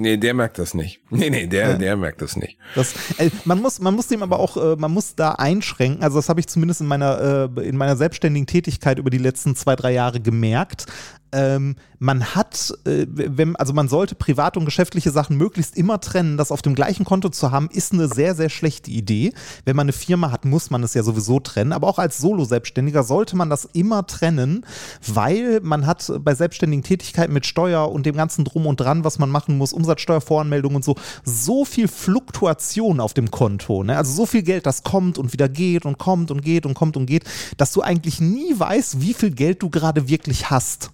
Nee, 0.00 0.16
der 0.16 0.32
merkt 0.32 0.58
das 0.58 0.74
nicht. 0.74 1.00
Nee, 1.10 1.28
nee, 1.28 1.46
der, 1.46 1.70
Ja. 1.70 1.76
der 1.76 1.96
merkt 1.96 2.22
das 2.22 2.36
nicht. 2.36 2.56
Das, 2.74 2.94
äh, 3.18 3.30
man 3.44 3.60
muss, 3.60 3.80
man 3.80 3.94
muss 3.94 4.06
dem 4.06 4.22
aber 4.22 4.38
auch, 4.38 4.56
äh, 4.56 4.76
man 4.76 4.92
muss 4.92 5.14
da 5.16 5.32
einschränken. 5.32 6.02
Also 6.02 6.18
das 6.18 6.28
habe 6.28 6.38
ich 6.40 6.46
zumindest 6.46 6.80
in 6.80 6.86
meiner, 6.86 7.50
äh, 7.56 7.68
in 7.68 7.76
meiner 7.76 7.96
selbstständigen 7.96 8.46
Tätigkeit 8.46 8.98
über 8.98 9.10
die 9.10 9.18
letzten 9.18 9.56
zwei, 9.56 9.74
drei 9.76 9.92
Jahre 9.92 10.20
gemerkt. 10.20 10.86
Ähm, 11.32 11.76
man 11.98 12.34
hat, 12.34 12.72
äh, 12.84 13.06
wenn, 13.08 13.56
also 13.56 13.72
man 13.72 13.88
sollte 13.88 14.14
private 14.14 14.58
und 14.58 14.64
geschäftliche 14.64 15.10
Sachen 15.10 15.36
möglichst 15.36 15.76
immer 15.76 16.00
trennen. 16.00 16.36
Das 16.36 16.52
auf 16.52 16.62
dem 16.62 16.74
gleichen 16.74 17.04
Konto 17.04 17.28
zu 17.28 17.50
haben, 17.50 17.68
ist 17.70 17.92
eine 17.92 18.08
sehr, 18.08 18.34
sehr 18.34 18.48
schlechte 18.48 18.90
Idee. 18.90 19.32
Wenn 19.64 19.76
man 19.76 19.86
eine 19.86 19.92
Firma 19.92 20.30
hat, 20.30 20.44
muss 20.44 20.70
man 20.70 20.82
es 20.82 20.94
ja 20.94 21.02
sowieso 21.02 21.40
trennen. 21.40 21.72
Aber 21.72 21.88
auch 21.88 21.98
als 21.98 22.18
Solo-Selbstständiger 22.18 23.02
sollte 23.02 23.36
man 23.36 23.50
das 23.50 23.64
immer 23.64 24.06
trennen, 24.06 24.64
weil 25.06 25.60
man 25.62 25.86
hat 25.86 26.10
bei 26.20 26.34
selbstständigen 26.34 26.82
Tätigkeiten 26.82 27.32
mit 27.32 27.46
Steuer 27.46 27.90
und 27.90 28.06
dem 28.06 28.16
ganzen 28.16 28.44
Drum 28.44 28.66
und 28.66 28.80
Dran, 28.80 29.04
was 29.04 29.18
man 29.18 29.30
machen 29.30 29.58
muss, 29.58 29.72
Umsatzsteuervoranmeldung 29.72 30.76
und 30.76 30.84
so, 30.84 30.94
so 31.24 31.64
viel 31.64 31.88
Fluktuation 31.88 33.00
auf 33.00 33.14
dem 33.14 33.30
Konto. 33.30 33.82
Ne? 33.82 33.96
Also 33.96 34.12
so 34.12 34.26
viel 34.26 34.42
Geld, 34.42 34.66
das 34.66 34.82
kommt 34.82 35.18
und 35.18 35.32
wieder 35.32 35.48
geht 35.48 35.84
und 35.84 35.98
kommt 35.98 36.30
und 36.30 36.42
geht 36.42 36.64
und 36.64 36.74
kommt 36.74 36.96
und 36.96 37.06
geht, 37.06 37.24
dass 37.56 37.72
du 37.72 37.82
eigentlich 37.82 38.20
nie 38.20 38.58
weißt, 38.58 39.00
wie 39.00 39.14
viel 39.14 39.30
Geld 39.30 39.62
du 39.62 39.70
gerade 39.70 40.08
wirklich 40.08 40.50
hast. 40.50 40.90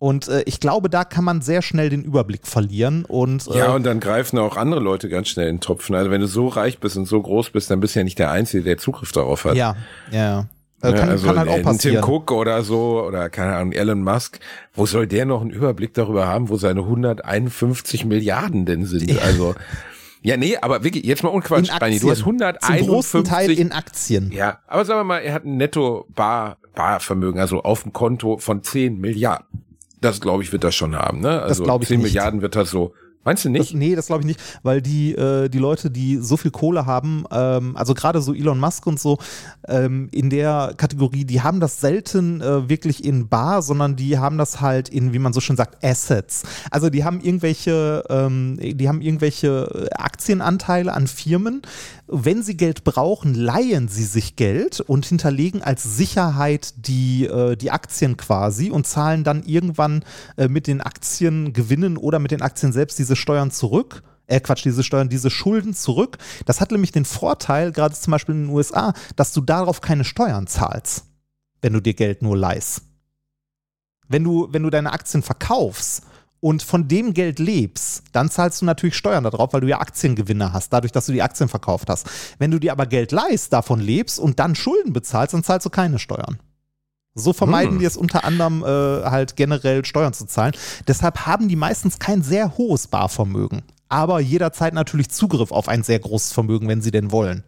Und 0.00 0.28
äh, 0.28 0.42
ich 0.46 0.60
glaube, 0.60 0.88
da 0.88 1.04
kann 1.04 1.24
man 1.24 1.42
sehr 1.42 1.60
schnell 1.60 1.90
den 1.90 2.02
Überblick 2.02 2.46
verlieren. 2.46 3.04
Und, 3.04 3.46
äh, 3.48 3.58
Ja, 3.58 3.74
und 3.74 3.84
dann 3.84 4.00
greifen 4.00 4.38
auch 4.38 4.56
andere 4.56 4.80
Leute 4.80 5.10
ganz 5.10 5.28
schnell 5.28 5.48
in 5.48 5.56
den 5.56 5.60
Topf. 5.60 5.90
Also 5.90 6.10
wenn 6.10 6.22
du 6.22 6.26
so 6.26 6.48
reich 6.48 6.78
bist 6.78 6.96
und 6.96 7.04
so 7.04 7.20
groß 7.20 7.50
bist, 7.50 7.70
dann 7.70 7.80
bist 7.80 7.94
du 7.94 8.00
ja 8.00 8.04
nicht 8.04 8.18
der 8.18 8.30
Einzige, 8.30 8.64
der 8.64 8.78
Zugriff 8.78 9.12
darauf 9.12 9.44
hat. 9.44 9.56
ja, 9.56 9.76
ja, 10.10 10.18
ja. 10.18 10.46
Äh, 10.82 10.92
Ja, 10.92 10.96
kann, 10.96 11.08
also 11.10 11.26
kann 11.26 11.38
halt 11.38 11.48
auch 11.50 11.52
ein 11.52 11.62
Tim 11.62 11.64
passieren. 11.64 12.04
Cook 12.04 12.32
oder 12.32 12.62
so 12.62 13.04
oder 13.06 13.28
keine 13.28 13.56
Ahnung, 13.56 13.72
Elon 13.72 14.02
Musk, 14.02 14.40
wo 14.72 14.86
soll 14.86 15.06
der 15.06 15.26
noch 15.26 15.42
einen 15.42 15.50
Überblick 15.50 15.92
darüber 15.92 16.26
haben, 16.26 16.48
wo 16.48 16.56
seine 16.56 16.80
151 16.80 18.06
Milliarden 18.06 18.64
denn 18.64 18.86
sind? 18.86 19.20
Also 19.22 19.54
ja, 20.22 20.38
nee, 20.38 20.56
aber 20.56 20.82
wirklich, 20.82 21.04
jetzt 21.04 21.22
mal 21.22 21.28
ohne 21.28 21.42
Quatsch, 21.42 21.68
in 21.68 21.74
Reini, 21.76 21.96
Aktien. 21.96 22.00
du 22.00 22.10
hast 22.10 22.20
Zum 22.20 22.36
großen 22.86 23.20
151 23.20 23.28
Teil 23.28 23.50
in 23.50 23.72
Aktien. 23.72 24.32
Ja, 24.32 24.60
aber 24.66 24.86
sagen 24.86 25.00
wir 25.00 25.04
mal, 25.04 25.18
er 25.18 25.34
hat 25.34 25.44
ein 25.44 25.58
Netto 25.58 26.06
Bar 26.14 26.56
Barvermögen, 26.74 27.38
also 27.38 27.62
auf 27.62 27.82
dem 27.82 27.92
Konto 27.92 28.38
von 28.38 28.62
10 28.62 28.98
Milliarden. 28.98 29.46
Das 30.00 30.20
glaube 30.20 30.42
ich, 30.42 30.52
wird 30.52 30.64
er 30.64 30.72
schon 30.72 30.94
haben, 30.96 31.20
ne? 31.20 31.42
Also 31.42 31.64
glaub 31.64 31.82
ich 31.82 31.88
10 31.88 31.98
nicht. 31.98 32.06
Milliarden 32.08 32.42
wird 32.42 32.56
das 32.56 32.70
so. 32.70 32.94
Meinst 33.22 33.44
du 33.44 33.50
Das, 33.50 33.58
nicht? 33.66 33.74
nee, 33.74 33.94
das 33.94 34.06
glaube 34.06 34.22
ich 34.22 34.26
nicht, 34.26 34.40
weil 34.62 34.80
die, 34.80 35.12
äh, 35.14 35.50
die 35.50 35.58
Leute, 35.58 35.90
die 35.90 36.16
so 36.16 36.38
viel 36.38 36.50
Kohle 36.50 36.86
haben, 36.86 37.24
ähm, 37.30 37.76
also 37.76 37.92
gerade 37.92 38.22
so 38.22 38.32
Elon 38.32 38.58
Musk 38.58 38.86
und 38.86 38.98
so, 38.98 39.18
ähm, 39.68 40.08
in 40.10 40.30
der 40.30 40.72
Kategorie, 40.78 41.26
die 41.26 41.42
haben 41.42 41.60
das 41.60 41.82
selten 41.82 42.40
äh, 42.40 42.70
wirklich 42.70 43.04
in 43.04 43.28
Bar, 43.28 43.60
sondern 43.60 43.94
die 43.94 44.16
haben 44.18 44.38
das 44.38 44.62
halt 44.62 44.88
in, 44.88 45.12
wie 45.12 45.18
man 45.18 45.34
so 45.34 45.40
schön 45.40 45.54
sagt, 45.56 45.84
Assets. 45.84 46.44
Also 46.70 46.88
die 46.88 47.04
haben 47.04 47.20
irgendwelche, 47.20 48.04
ähm, 48.08 48.58
die 48.58 48.88
haben 48.88 49.02
irgendwelche 49.02 49.88
äh, 49.90 49.94
Aktienanteile 49.96 50.94
an 50.94 51.06
Firmen. 51.06 51.60
Wenn 52.12 52.42
sie 52.42 52.56
Geld 52.56 52.82
brauchen, 52.82 53.34
leihen 53.34 53.86
sie 53.86 54.02
sich 54.02 54.34
Geld 54.34 54.80
und 54.80 55.06
hinterlegen 55.06 55.62
als 55.62 55.84
Sicherheit 55.84 56.74
die, 56.76 57.26
äh, 57.26 57.54
die 57.54 57.70
Aktien 57.70 58.16
quasi 58.16 58.70
und 58.70 58.84
zahlen 58.84 59.22
dann 59.22 59.44
irgendwann 59.44 60.04
äh, 60.36 60.48
mit 60.48 60.66
den 60.66 60.80
Aktiengewinnen 60.80 61.96
oder 61.96 62.18
mit 62.18 62.32
den 62.32 62.42
Aktien 62.42 62.72
selbst 62.72 62.98
diese 62.98 63.14
Steuern 63.14 63.52
zurück. 63.52 64.02
Äh, 64.26 64.40
Quatsch, 64.40 64.64
diese 64.64 64.82
Steuern, 64.82 65.08
diese 65.08 65.30
Schulden 65.30 65.72
zurück. 65.72 66.18
Das 66.46 66.60
hat 66.60 66.72
nämlich 66.72 66.90
den 66.90 67.04
Vorteil, 67.04 67.70
gerade 67.70 67.94
zum 67.94 68.10
Beispiel 68.10 68.34
in 68.34 68.46
den 68.46 68.54
USA, 68.54 68.92
dass 69.14 69.32
du 69.32 69.40
darauf 69.40 69.80
keine 69.80 70.02
Steuern 70.02 70.48
zahlst, 70.48 71.04
wenn 71.62 71.74
du 71.74 71.80
dir 71.80 71.94
Geld 71.94 72.22
nur 72.22 72.36
leihst. 72.36 72.82
Wenn 74.08 74.24
du, 74.24 74.48
wenn 74.50 74.64
du 74.64 74.70
deine 74.70 74.92
Aktien 74.92 75.22
verkaufst 75.22 76.02
und 76.40 76.62
von 76.62 76.88
dem 76.88 77.14
Geld 77.14 77.38
lebst, 77.38 78.02
dann 78.12 78.30
zahlst 78.30 78.62
du 78.62 78.64
natürlich 78.64 78.96
Steuern 78.96 79.24
darauf, 79.24 79.52
weil 79.52 79.60
du 79.60 79.68
ja 79.68 79.80
Aktiengewinne 79.80 80.52
hast, 80.52 80.72
dadurch, 80.72 80.92
dass 80.92 81.06
du 81.06 81.12
die 81.12 81.22
Aktien 81.22 81.48
verkauft 81.48 81.88
hast. 81.88 82.08
Wenn 82.38 82.50
du 82.50 82.58
dir 82.58 82.72
aber 82.72 82.86
Geld 82.86 83.12
leihst, 83.12 83.52
davon 83.52 83.80
lebst 83.80 84.18
und 84.18 84.38
dann 84.38 84.54
Schulden 84.54 84.92
bezahlst, 84.92 85.34
dann 85.34 85.44
zahlst 85.44 85.66
du 85.66 85.70
keine 85.70 85.98
Steuern. 85.98 86.38
So 87.14 87.32
vermeiden 87.32 87.72
Hm. 87.72 87.78
die 87.80 87.84
es 87.84 87.96
unter 87.96 88.24
anderem 88.24 88.62
äh, 88.62 88.66
halt 88.66 89.36
generell 89.36 89.84
Steuern 89.84 90.12
zu 90.12 90.26
zahlen. 90.26 90.54
Deshalb 90.86 91.26
haben 91.26 91.48
die 91.48 91.56
meistens 91.56 91.98
kein 91.98 92.22
sehr 92.22 92.56
hohes 92.56 92.86
Barvermögen, 92.86 93.62
aber 93.88 94.20
jederzeit 94.20 94.74
natürlich 94.74 95.10
Zugriff 95.10 95.50
auf 95.50 95.68
ein 95.68 95.82
sehr 95.82 95.98
großes 95.98 96.32
Vermögen, 96.32 96.68
wenn 96.68 96.80
sie 96.80 96.92
denn 96.92 97.10
wollen. 97.10 97.42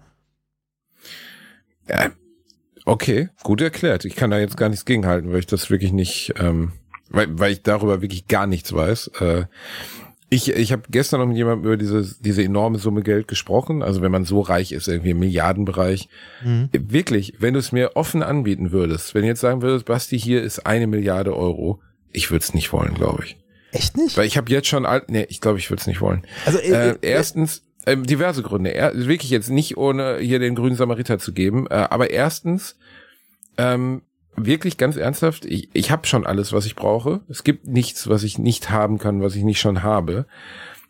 Ja, 1.88 2.10
okay, 2.84 3.28
gut 3.42 3.60
erklärt. 3.60 4.04
Ich 4.04 4.16
kann 4.16 4.30
da 4.30 4.38
jetzt 4.38 4.56
gar 4.56 4.68
nichts 4.68 4.84
gegenhalten, 4.84 5.30
weil 5.32 5.38
ich 5.38 5.46
das 5.46 5.70
wirklich 5.70 5.92
nicht, 5.92 6.34
ähm, 6.38 6.72
weil, 7.12 7.38
weil 7.38 7.52
ich 7.52 7.62
darüber 7.62 8.02
wirklich 8.02 8.26
gar 8.26 8.46
nichts 8.46 8.72
weiß. 8.72 9.08
Äh, 9.20 9.44
ich 10.28 10.50
ich 10.50 10.72
habe 10.72 10.82
gestern 10.90 11.20
noch 11.20 11.26
mit 11.26 11.36
jemandem 11.36 11.66
über 11.66 11.76
diese, 11.76 12.16
diese 12.20 12.42
enorme 12.42 12.78
Summe 12.78 13.02
Geld 13.02 13.28
gesprochen. 13.28 13.82
Also 13.82 14.00
wenn 14.00 14.10
man 14.10 14.24
so 14.24 14.40
reich 14.40 14.72
ist, 14.72 14.88
irgendwie 14.88 15.10
im 15.10 15.18
Milliardenbereich. 15.18 16.08
Mhm. 16.42 16.70
Wirklich, 16.72 17.34
wenn 17.38 17.52
du 17.52 17.60
es 17.60 17.70
mir 17.70 17.96
offen 17.96 18.22
anbieten 18.22 18.72
würdest, 18.72 19.14
wenn 19.14 19.22
du 19.22 19.28
jetzt 19.28 19.40
sagen 19.40 19.62
würdest, 19.62 19.84
Basti, 19.84 20.18
hier 20.18 20.42
ist 20.42 20.66
eine 20.66 20.86
Milliarde 20.86 21.36
Euro, 21.36 21.80
ich 22.10 22.30
würde 22.30 22.42
es 22.42 22.54
nicht 22.54 22.72
wollen, 22.72 22.94
glaube 22.94 23.24
ich. 23.24 23.36
Echt 23.72 23.96
nicht? 23.96 24.16
Weil 24.16 24.26
ich 24.26 24.36
habe 24.36 24.50
jetzt 24.50 24.68
schon, 24.68 24.86
all, 24.86 25.02
nee, 25.08 25.26
ich 25.28 25.40
glaube, 25.40 25.58
ich 25.58 25.70
würde 25.70 25.80
es 25.80 25.86
nicht 25.86 26.00
wollen. 26.00 26.26
Also, 26.46 26.58
äh, 26.58 26.90
Äh, 26.90 26.96
erstens, 27.02 27.62
ähm, 27.86 28.04
diverse 28.04 28.42
Gründe. 28.42 28.74
Er, 28.74 28.94
wirklich 29.06 29.30
jetzt 29.30 29.50
nicht 29.50 29.76
ohne 29.76 30.18
hier 30.18 30.38
den 30.38 30.54
grünen 30.54 30.76
Samariter 30.76 31.18
zu 31.18 31.32
geben, 31.32 31.66
äh, 31.68 31.74
aber 31.74 32.10
erstens, 32.10 32.76
ähm, 33.58 34.02
wirklich 34.36 34.76
ganz 34.76 34.96
ernsthaft, 34.96 35.44
ich, 35.44 35.68
ich 35.72 35.90
habe 35.90 36.06
schon 36.06 36.26
alles, 36.26 36.52
was 36.52 36.66
ich 36.66 36.74
brauche. 36.74 37.20
Es 37.28 37.44
gibt 37.44 37.66
nichts, 37.66 38.08
was 38.08 38.22
ich 38.22 38.38
nicht 38.38 38.70
haben 38.70 38.98
kann, 38.98 39.22
was 39.22 39.36
ich 39.36 39.42
nicht 39.42 39.60
schon 39.60 39.82
habe. 39.82 40.26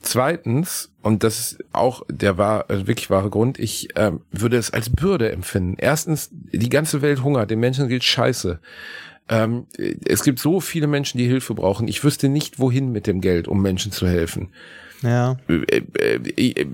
Zweitens, 0.00 0.90
und 1.02 1.22
das 1.22 1.38
ist 1.38 1.64
auch 1.72 2.02
der 2.10 2.36
wahr, 2.36 2.66
also 2.68 2.88
wirklich 2.88 3.08
wahre 3.08 3.30
Grund, 3.30 3.58
ich 3.58 3.88
ähm, 3.94 4.20
würde 4.32 4.56
es 4.56 4.72
als 4.72 4.90
Bürde 4.90 5.30
empfinden. 5.30 5.76
Erstens, 5.78 6.28
die 6.32 6.68
ganze 6.68 7.02
Welt 7.02 7.22
hungert, 7.22 7.50
den 7.50 7.60
Menschen 7.60 7.88
gilt 7.88 8.02
Scheiße. 8.02 8.58
Ähm, 9.28 9.66
es 10.04 10.24
gibt 10.24 10.40
so 10.40 10.60
viele 10.60 10.88
Menschen, 10.88 11.18
die 11.18 11.28
Hilfe 11.28 11.54
brauchen. 11.54 11.86
Ich 11.86 12.02
wüsste 12.02 12.28
nicht, 12.28 12.58
wohin 12.58 12.90
mit 12.90 13.06
dem 13.06 13.20
Geld, 13.20 13.46
um 13.46 13.62
Menschen 13.62 13.92
zu 13.92 14.08
helfen. 14.08 14.50
Ja. 15.02 15.36
Äh, 15.48 15.82
äh, 15.98 16.20
ich, 16.36 16.56
äh, 16.58 16.66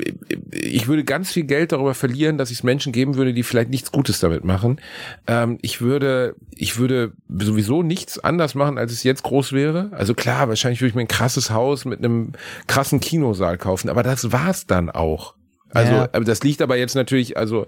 ich 0.53 0.89
würde 0.89 1.05
ganz 1.05 1.33
viel 1.33 1.45
Geld 1.45 1.73
darüber 1.73 1.95
verlieren, 1.95 2.39
dass 2.39 2.51
ich 2.51 2.59
es 2.59 2.63
Menschen 2.63 2.93
geben 2.93 3.17
würde, 3.17 3.33
die 3.35 3.43
vielleicht 3.43 3.71
nichts 3.71 3.93
Gutes 3.93 4.21
damit 4.21 4.45
machen. 4.45 4.81
Ähm, 5.27 5.59
ich 5.63 5.81
würde, 5.81 6.35
ich 6.55 6.79
würde 6.79 7.13
sowieso 7.29 7.83
nichts 7.83 8.19
anders 8.19 8.55
machen, 8.55 8.79
als 8.79 8.93
es 8.93 9.03
jetzt 9.03 9.23
groß 9.23 9.53
wäre. 9.53 9.91
Also 9.93 10.15
klar, 10.15 10.49
wahrscheinlich 10.49 10.81
würde 10.81 10.91
ich 10.91 10.95
mir 10.95 11.03
ein 11.03 11.09
krasses 11.09 11.51
Haus 11.51 11.85
mit 11.85 11.99
einem 11.99 12.33
krassen 12.67 13.01
Kinosaal 13.01 13.59
kaufen, 13.59 13.89
aber 13.89 14.03
das 14.03 14.33
war's 14.33 14.67
dann 14.67 14.91
auch. 14.91 15.35
Also, 15.73 15.93
Ja. 15.93 16.09
aber 16.13 16.25
das 16.25 16.43
liegt 16.43 16.63
aber 16.63 16.77
jetzt 16.77 16.95
natürlich, 16.95 17.37
also 17.37 17.67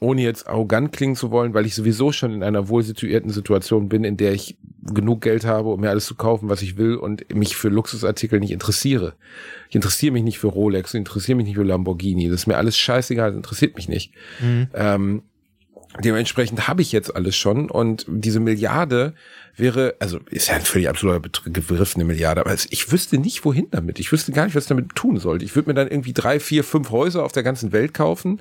ohne 0.00 0.22
jetzt 0.22 0.48
arrogant 0.48 0.92
klingen 0.92 1.14
zu 1.14 1.30
wollen, 1.30 1.52
weil 1.52 1.66
ich 1.66 1.74
sowieso 1.74 2.10
schon 2.10 2.32
in 2.32 2.42
einer 2.42 2.68
wohlsituierten 2.68 3.30
Situation 3.30 3.90
bin, 3.90 4.02
in 4.02 4.16
der 4.16 4.32
ich 4.32 4.56
genug 4.82 5.20
Geld 5.20 5.44
habe, 5.44 5.68
um 5.68 5.80
mir 5.80 5.90
alles 5.90 6.06
zu 6.06 6.14
kaufen, 6.14 6.48
was 6.48 6.62
ich 6.62 6.78
will 6.78 6.96
und 6.96 7.32
mich 7.34 7.54
für 7.54 7.68
Luxusartikel 7.68 8.40
nicht 8.40 8.50
interessiere. 8.50 9.14
Ich 9.68 9.74
interessiere 9.74 10.12
mich 10.12 10.24
nicht 10.24 10.38
für 10.38 10.48
Rolex, 10.48 10.94
ich 10.94 10.98
interessiere 10.98 11.36
mich 11.36 11.46
nicht 11.46 11.56
für 11.56 11.64
Lamborghini. 11.64 12.30
Das 12.30 12.40
ist 12.40 12.46
mir 12.46 12.56
alles 12.56 12.78
scheißegal, 12.78 13.30
das 13.30 13.36
interessiert 13.36 13.76
mich 13.76 13.88
nicht. 13.88 14.14
Mhm. 14.40 14.68
Ähm, 14.72 15.22
dementsprechend 16.02 16.66
habe 16.66 16.80
ich 16.80 16.92
jetzt 16.92 17.14
alles 17.14 17.36
schon 17.36 17.70
und 17.70 18.06
diese 18.08 18.40
Milliarde 18.40 19.12
wäre, 19.56 19.96
also 19.98 20.18
ist 20.30 20.48
ja 20.48 20.54
ein 20.54 20.62
völlig 20.62 20.88
absoluter 20.88 21.20
Begriff, 21.20 21.94
eine 21.94 22.04
Milliarde, 22.04 22.40
aber 22.40 22.54
ich 22.54 22.90
wüsste 22.90 23.18
nicht, 23.18 23.44
wohin 23.44 23.66
damit. 23.70 24.00
Ich 24.00 24.10
wüsste 24.12 24.32
gar 24.32 24.46
nicht, 24.46 24.54
was 24.54 24.64
ich 24.64 24.68
damit 24.68 24.94
tun 24.94 25.18
sollte. 25.18 25.44
Ich 25.44 25.54
würde 25.54 25.68
mir 25.68 25.74
dann 25.74 25.88
irgendwie 25.88 26.14
drei, 26.14 26.40
vier, 26.40 26.64
fünf 26.64 26.90
Häuser 26.90 27.22
auf 27.22 27.32
der 27.32 27.42
ganzen 27.42 27.72
Welt 27.72 27.92
kaufen 27.92 28.40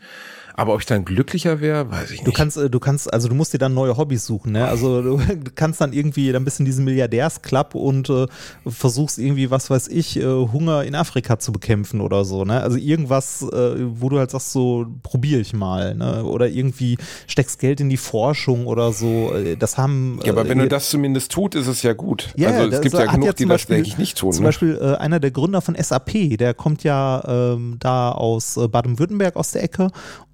aber 0.59 0.73
ob 0.73 0.81
ich 0.81 0.85
dann 0.85 1.05
glücklicher 1.05 1.61
wäre, 1.61 1.89
weiß 1.89 2.11
ich 2.11 2.17
nicht. 2.17 2.27
Du 2.27 2.33
kannst, 2.33 2.57
äh, 2.57 2.69
du 2.69 2.79
kannst, 2.81 3.13
also 3.13 3.29
du 3.29 3.35
musst 3.35 3.53
dir 3.53 3.59
dann 3.59 3.73
neue 3.73 3.95
Hobbys 3.95 4.25
suchen, 4.25 4.51
ne? 4.51 4.67
Also 4.67 5.01
du 5.01 5.21
kannst 5.55 5.79
dann 5.79 5.93
irgendwie 5.93 6.33
dann 6.33 6.43
bist 6.43 6.59
in 6.59 6.65
diesem 6.65 6.83
Milliardärsclub 6.83 7.75
und 7.75 8.09
äh, 8.09 8.27
versuchst 8.67 9.19
irgendwie, 9.19 9.51
was 9.51 9.69
weiß 9.69 9.87
ich, 9.87 10.17
äh, 10.17 10.23
Hunger 10.25 10.83
in 10.83 10.95
Afrika 10.95 11.39
zu 11.39 11.53
bekämpfen 11.53 12.01
oder 12.01 12.25
so, 12.25 12.43
ne? 12.43 12.61
Also 12.61 12.77
irgendwas, 12.77 13.41
äh, 13.41 13.75
wo 13.79 14.09
du 14.09 14.19
halt 14.19 14.31
sagst, 14.31 14.51
so 14.51 14.85
probiere 15.01 15.39
ich 15.39 15.53
mal, 15.53 15.95
ne? 15.95 16.25
Oder 16.25 16.49
irgendwie 16.49 16.97
steckst 17.27 17.59
Geld 17.59 17.79
in 17.79 17.89
die 17.89 17.95
Forschung 17.95 18.67
oder 18.67 18.91
so. 18.91 19.33
Äh, 19.33 19.55
das 19.55 19.77
haben. 19.77 20.19
Ja, 20.25 20.33
aber 20.33 20.49
wenn 20.49 20.59
äh, 20.59 20.63
du 20.63 20.67
das 20.67 20.89
zumindest 20.89 21.31
tut, 21.31 21.55
ist 21.55 21.67
es 21.67 21.83
ja 21.83 21.93
gut. 21.93 22.33
Ja, 22.35 22.49
also 22.49 22.63
es 22.65 22.71
das 22.71 22.81
gibt 22.81 22.95
ja 22.95 23.05
genug, 23.05 23.25
ja 23.27 23.31
die 23.31 23.43
das, 23.45 23.49
Beispiel- 23.49 23.75
denke 23.77 23.89
ich, 23.89 23.97
nicht 23.97 24.17
tun. 24.17 24.33
Zum 24.33 24.43
ne? 24.43 24.49
Beispiel 24.49 24.77
äh, 24.81 24.95
einer 24.95 25.21
der 25.21 25.31
Gründer 25.31 25.61
von 25.61 25.75
SAP, 25.81 26.37
der 26.37 26.53
kommt 26.53 26.83
ja 26.83 27.23
ähm, 27.25 27.77
da 27.79 28.11
aus 28.11 28.57
äh, 28.57 28.67
Baden-Württemberg 28.67 29.37
aus 29.37 29.51
der 29.53 29.63
Ecke 29.63 29.89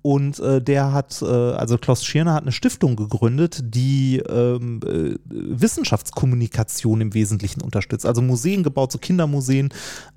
und 0.06 0.38
äh, 0.38 0.62
der 0.62 0.92
hat, 0.92 1.20
äh, 1.24 1.26
also 1.26 1.80
Klaus 1.80 2.06
Schirner 2.06 2.36
hat 2.36 2.44
eine 2.44 2.52
Stiftung 2.52 2.96
gegründet, 2.96 3.60
die 3.64 4.18
ähm, 4.30 4.80
äh, 4.86 5.16
Wissenschaftskommunikation 5.26 7.02
im 7.02 7.16
Wesentlichen 7.16 7.62
unterstützt. 7.62 8.06
Also 8.06 8.22
Museen 8.22 8.62
gebaut, 8.62 8.92
so 8.92 9.00
Kindermuseen 9.00 9.70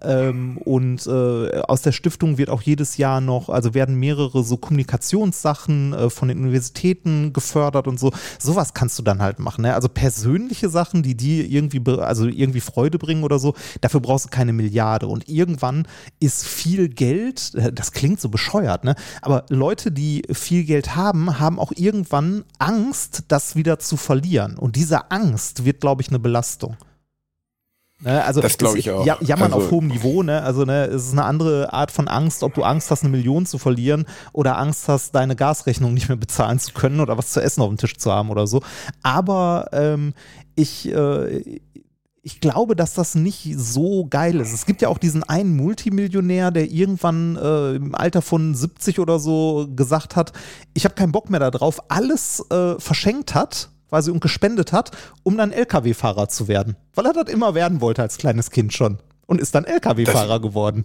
ähm, 0.02 0.58
und 0.58 1.06
äh, 1.06 1.60
aus 1.60 1.80
der 1.80 1.92
Stiftung 1.92 2.36
wird 2.36 2.50
auch 2.50 2.60
jedes 2.60 2.98
Jahr 2.98 3.22
noch, 3.22 3.48
also 3.48 3.72
werden 3.72 3.94
mehrere 3.94 4.44
so 4.44 4.58
Kommunikationssachen 4.58 5.94
äh, 5.94 6.10
von 6.10 6.28
den 6.28 6.40
Universitäten 6.40 7.32
gefördert 7.32 7.88
und 7.88 7.98
so. 7.98 8.12
Sowas 8.38 8.74
kannst 8.74 8.98
du 8.98 9.02
dann 9.02 9.22
halt 9.22 9.38
machen. 9.38 9.62
Ne? 9.62 9.72
Also 9.72 9.88
persönliche 9.88 10.68
Sachen, 10.68 11.02
die 11.02 11.16
dir 11.16 11.46
irgendwie, 11.46 11.80
also 11.98 12.26
irgendwie 12.26 12.60
Freude 12.60 12.98
bringen 12.98 13.24
oder 13.24 13.38
so, 13.38 13.54
dafür 13.80 14.00
brauchst 14.00 14.26
du 14.26 14.28
keine 14.28 14.52
Milliarde. 14.52 15.06
Und 15.06 15.30
irgendwann 15.30 15.88
ist 16.20 16.46
viel 16.46 16.90
Geld, 16.90 17.54
äh, 17.54 17.72
das 17.72 17.92
klingt 17.92 18.20
so 18.20 18.28
bescheuert, 18.28 18.84
ne? 18.84 18.94
Aber 19.22 19.46
Leute, 19.48 19.77
die 19.86 20.22
viel 20.32 20.64
Geld 20.64 20.96
haben, 20.96 21.38
haben 21.40 21.58
auch 21.58 21.72
irgendwann 21.74 22.44
Angst, 22.58 23.24
das 23.28 23.56
wieder 23.56 23.78
zu 23.78 23.96
verlieren. 23.96 24.56
Und 24.58 24.76
diese 24.76 25.10
Angst 25.10 25.64
wird, 25.64 25.80
glaube 25.80 26.02
ich, 26.02 26.08
eine 26.08 26.18
Belastung. 26.18 26.76
Ne, 28.00 28.24
also 28.24 28.40
Das 28.40 28.56
glaub 28.58 28.74
es- 28.74 28.78
ich 28.78 28.90
auch. 28.92 29.04
Ja, 29.04 29.16
jammern 29.20 29.52
Also- 29.52 29.66
auf 29.66 29.72
hohem 29.72 29.88
Niveau, 29.88 30.22
ne? 30.22 30.40
Also 30.44 30.64
ne, 30.64 30.84
es 30.84 31.06
ist 31.06 31.12
eine 31.12 31.24
andere 31.24 31.72
Art 31.72 31.90
von 31.90 32.06
Angst, 32.06 32.44
ob 32.44 32.54
du 32.54 32.62
Angst 32.62 32.92
hast, 32.92 33.02
eine 33.02 33.10
Million 33.10 33.44
zu 33.44 33.58
verlieren 33.58 34.04
oder 34.32 34.56
Angst 34.56 34.86
hast, 34.86 35.16
deine 35.16 35.34
Gasrechnung 35.34 35.94
nicht 35.94 36.08
mehr 36.08 36.16
bezahlen 36.16 36.60
zu 36.60 36.72
können 36.74 37.00
oder 37.00 37.18
was 37.18 37.32
zu 37.32 37.40
essen 37.40 37.60
auf 37.60 37.68
dem 37.68 37.76
Tisch 37.76 37.96
zu 37.96 38.12
haben 38.12 38.30
oder 38.30 38.46
so. 38.46 38.62
Aber 39.02 39.68
ähm, 39.72 40.14
ich, 40.54 40.88
äh, 40.88 41.60
ich 42.28 42.40
glaube, 42.42 42.76
dass 42.76 42.92
das 42.92 43.14
nicht 43.14 43.54
so 43.56 44.06
geil 44.10 44.38
ist. 44.38 44.52
Es 44.52 44.66
gibt 44.66 44.82
ja 44.82 44.88
auch 44.88 44.98
diesen 44.98 45.22
einen 45.22 45.56
Multimillionär, 45.56 46.50
der 46.50 46.70
irgendwann 46.70 47.36
äh, 47.36 47.76
im 47.76 47.94
Alter 47.94 48.20
von 48.20 48.54
70 48.54 48.98
oder 49.00 49.18
so 49.18 49.66
gesagt 49.74 50.14
hat, 50.14 50.32
ich 50.74 50.84
habe 50.84 50.94
keinen 50.94 51.10
Bock 51.12 51.30
mehr 51.30 51.40
darauf, 51.40 51.80
alles 51.90 52.44
äh, 52.50 52.78
verschenkt 52.78 53.34
hat, 53.34 53.70
quasi 53.88 54.10
und 54.10 54.20
gespendet 54.20 54.72
hat, 54.74 54.90
um 55.22 55.38
dann 55.38 55.52
LKW-Fahrer 55.52 56.28
zu 56.28 56.48
werden. 56.48 56.76
Weil 56.94 57.06
er 57.06 57.14
das 57.14 57.32
immer 57.32 57.54
werden 57.54 57.80
wollte 57.80 58.02
als 58.02 58.18
kleines 58.18 58.50
Kind 58.50 58.74
schon. 58.74 58.98
Und 59.26 59.40
ist 59.40 59.54
dann 59.54 59.64
LKW-Fahrer 59.64 60.40
geworden. 60.40 60.84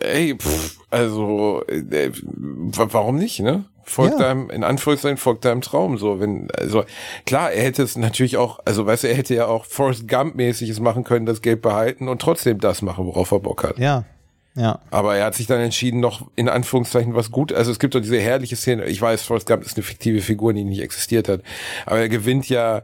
Ey, 0.00 0.36
pff, 0.36 0.78
also 0.90 1.62
äh, 1.68 2.10
wa- 2.12 2.88
warum 2.90 3.16
nicht, 3.16 3.38
ne? 3.40 3.64
Folgt 3.90 4.20
Ja. 4.20 4.28
deinem, 4.28 4.50
in 4.50 4.62
Anführungszeichen, 4.62 5.16
folgt 5.16 5.44
deinem 5.44 5.62
Traum 5.62 5.98
so. 5.98 6.20
Wenn, 6.20 6.48
also 6.56 6.84
klar, 7.26 7.50
er 7.50 7.64
hätte 7.64 7.82
es 7.82 7.96
natürlich 7.96 8.36
auch, 8.36 8.60
also 8.64 8.86
weißt 8.86 9.02
du, 9.02 9.08
er 9.08 9.16
hätte 9.16 9.34
ja 9.34 9.46
auch 9.46 9.64
Forrest 9.64 10.06
Gump-mäßiges 10.06 10.78
machen 10.78 11.02
können, 11.02 11.26
das 11.26 11.42
Geld 11.42 11.60
behalten 11.60 12.06
und 12.08 12.22
trotzdem 12.22 12.60
das 12.60 12.82
machen, 12.82 13.04
worauf 13.04 13.32
er 13.32 13.40
Bock 13.40 13.64
hat. 13.64 13.78
Ja. 13.78 14.04
Ja. 14.54 14.78
Aber 14.92 15.16
er 15.16 15.24
hat 15.26 15.34
sich 15.34 15.48
dann 15.48 15.60
entschieden, 15.60 15.98
noch 15.98 16.28
in 16.36 16.48
Anführungszeichen 16.48 17.14
was 17.16 17.32
gut. 17.32 17.52
Also 17.52 17.72
es 17.72 17.80
gibt 17.80 17.96
doch 17.96 18.00
diese 18.00 18.20
herrliche 18.20 18.54
Szene. 18.56 18.84
Ich 18.84 19.00
weiß, 19.02 19.22
Forrest 19.22 19.48
Gump 19.48 19.64
ist 19.64 19.76
eine 19.76 19.82
fiktive 19.82 20.20
Figur, 20.20 20.52
die 20.52 20.62
nicht 20.64 20.82
existiert 20.82 21.28
hat. 21.28 21.42
Aber 21.84 21.98
er 21.98 22.08
gewinnt 22.08 22.48
ja, 22.48 22.82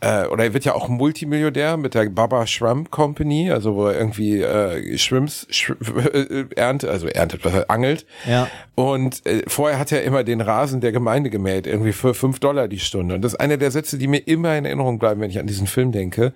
äh, 0.00 0.26
oder 0.26 0.44
er 0.44 0.54
wird 0.54 0.64
ja 0.64 0.74
auch 0.74 0.88
Multimillionär 0.88 1.76
mit 1.76 1.94
der 1.94 2.10
Baba 2.10 2.46
Shrimp 2.46 2.90
Company, 2.90 3.50
also 3.50 3.74
wo 3.76 3.86
er 3.86 3.98
irgendwie 3.98 4.42
äh, 4.42 4.98
Shrimps 4.98 5.46
sch 5.50 5.70
äh, 5.70 6.44
erntet, 6.54 6.90
also 6.90 7.06
erntet, 7.06 7.44
was 7.44 7.54
er 7.54 7.70
angelt. 7.70 8.04
Ja. 8.28 8.48
Und 8.74 9.24
äh, 9.24 9.42
vorher 9.46 9.78
hat 9.78 9.92
er 9.92 10.02
immer 10.02 10.22
den 10.22 10.42
Rasen 10.42 10.82
der 10.82 10.92
Gemeinde 10.92 11.30
gemäht, 11.30 11.66
irgendwie 11.66 11.92
für 11.92 12.12
fünf 12.12 12.40
Dollar 12.40 12.68
die 12.68 12.78
Stunde. 12.78 13.14
Und 13.14 13.22
das 13.22 13.32
ist 13.32 13.40
einer 13.40 13.56
der 13.56 13.70
Sätze, 13.70 13.96
die 13.96 14.06
mir 14.06 14.18
immer 14.18 14.56
in 14.56 14.66
Erinnerung 14.66 14.98
bleiben, 14.98 15.20
wenn 15.22 15.30
ich 15.30 15.38
an 15.38 15.46
diesen 15.46 15.66
Film 15.66 15.92
denke. 15.92 16.34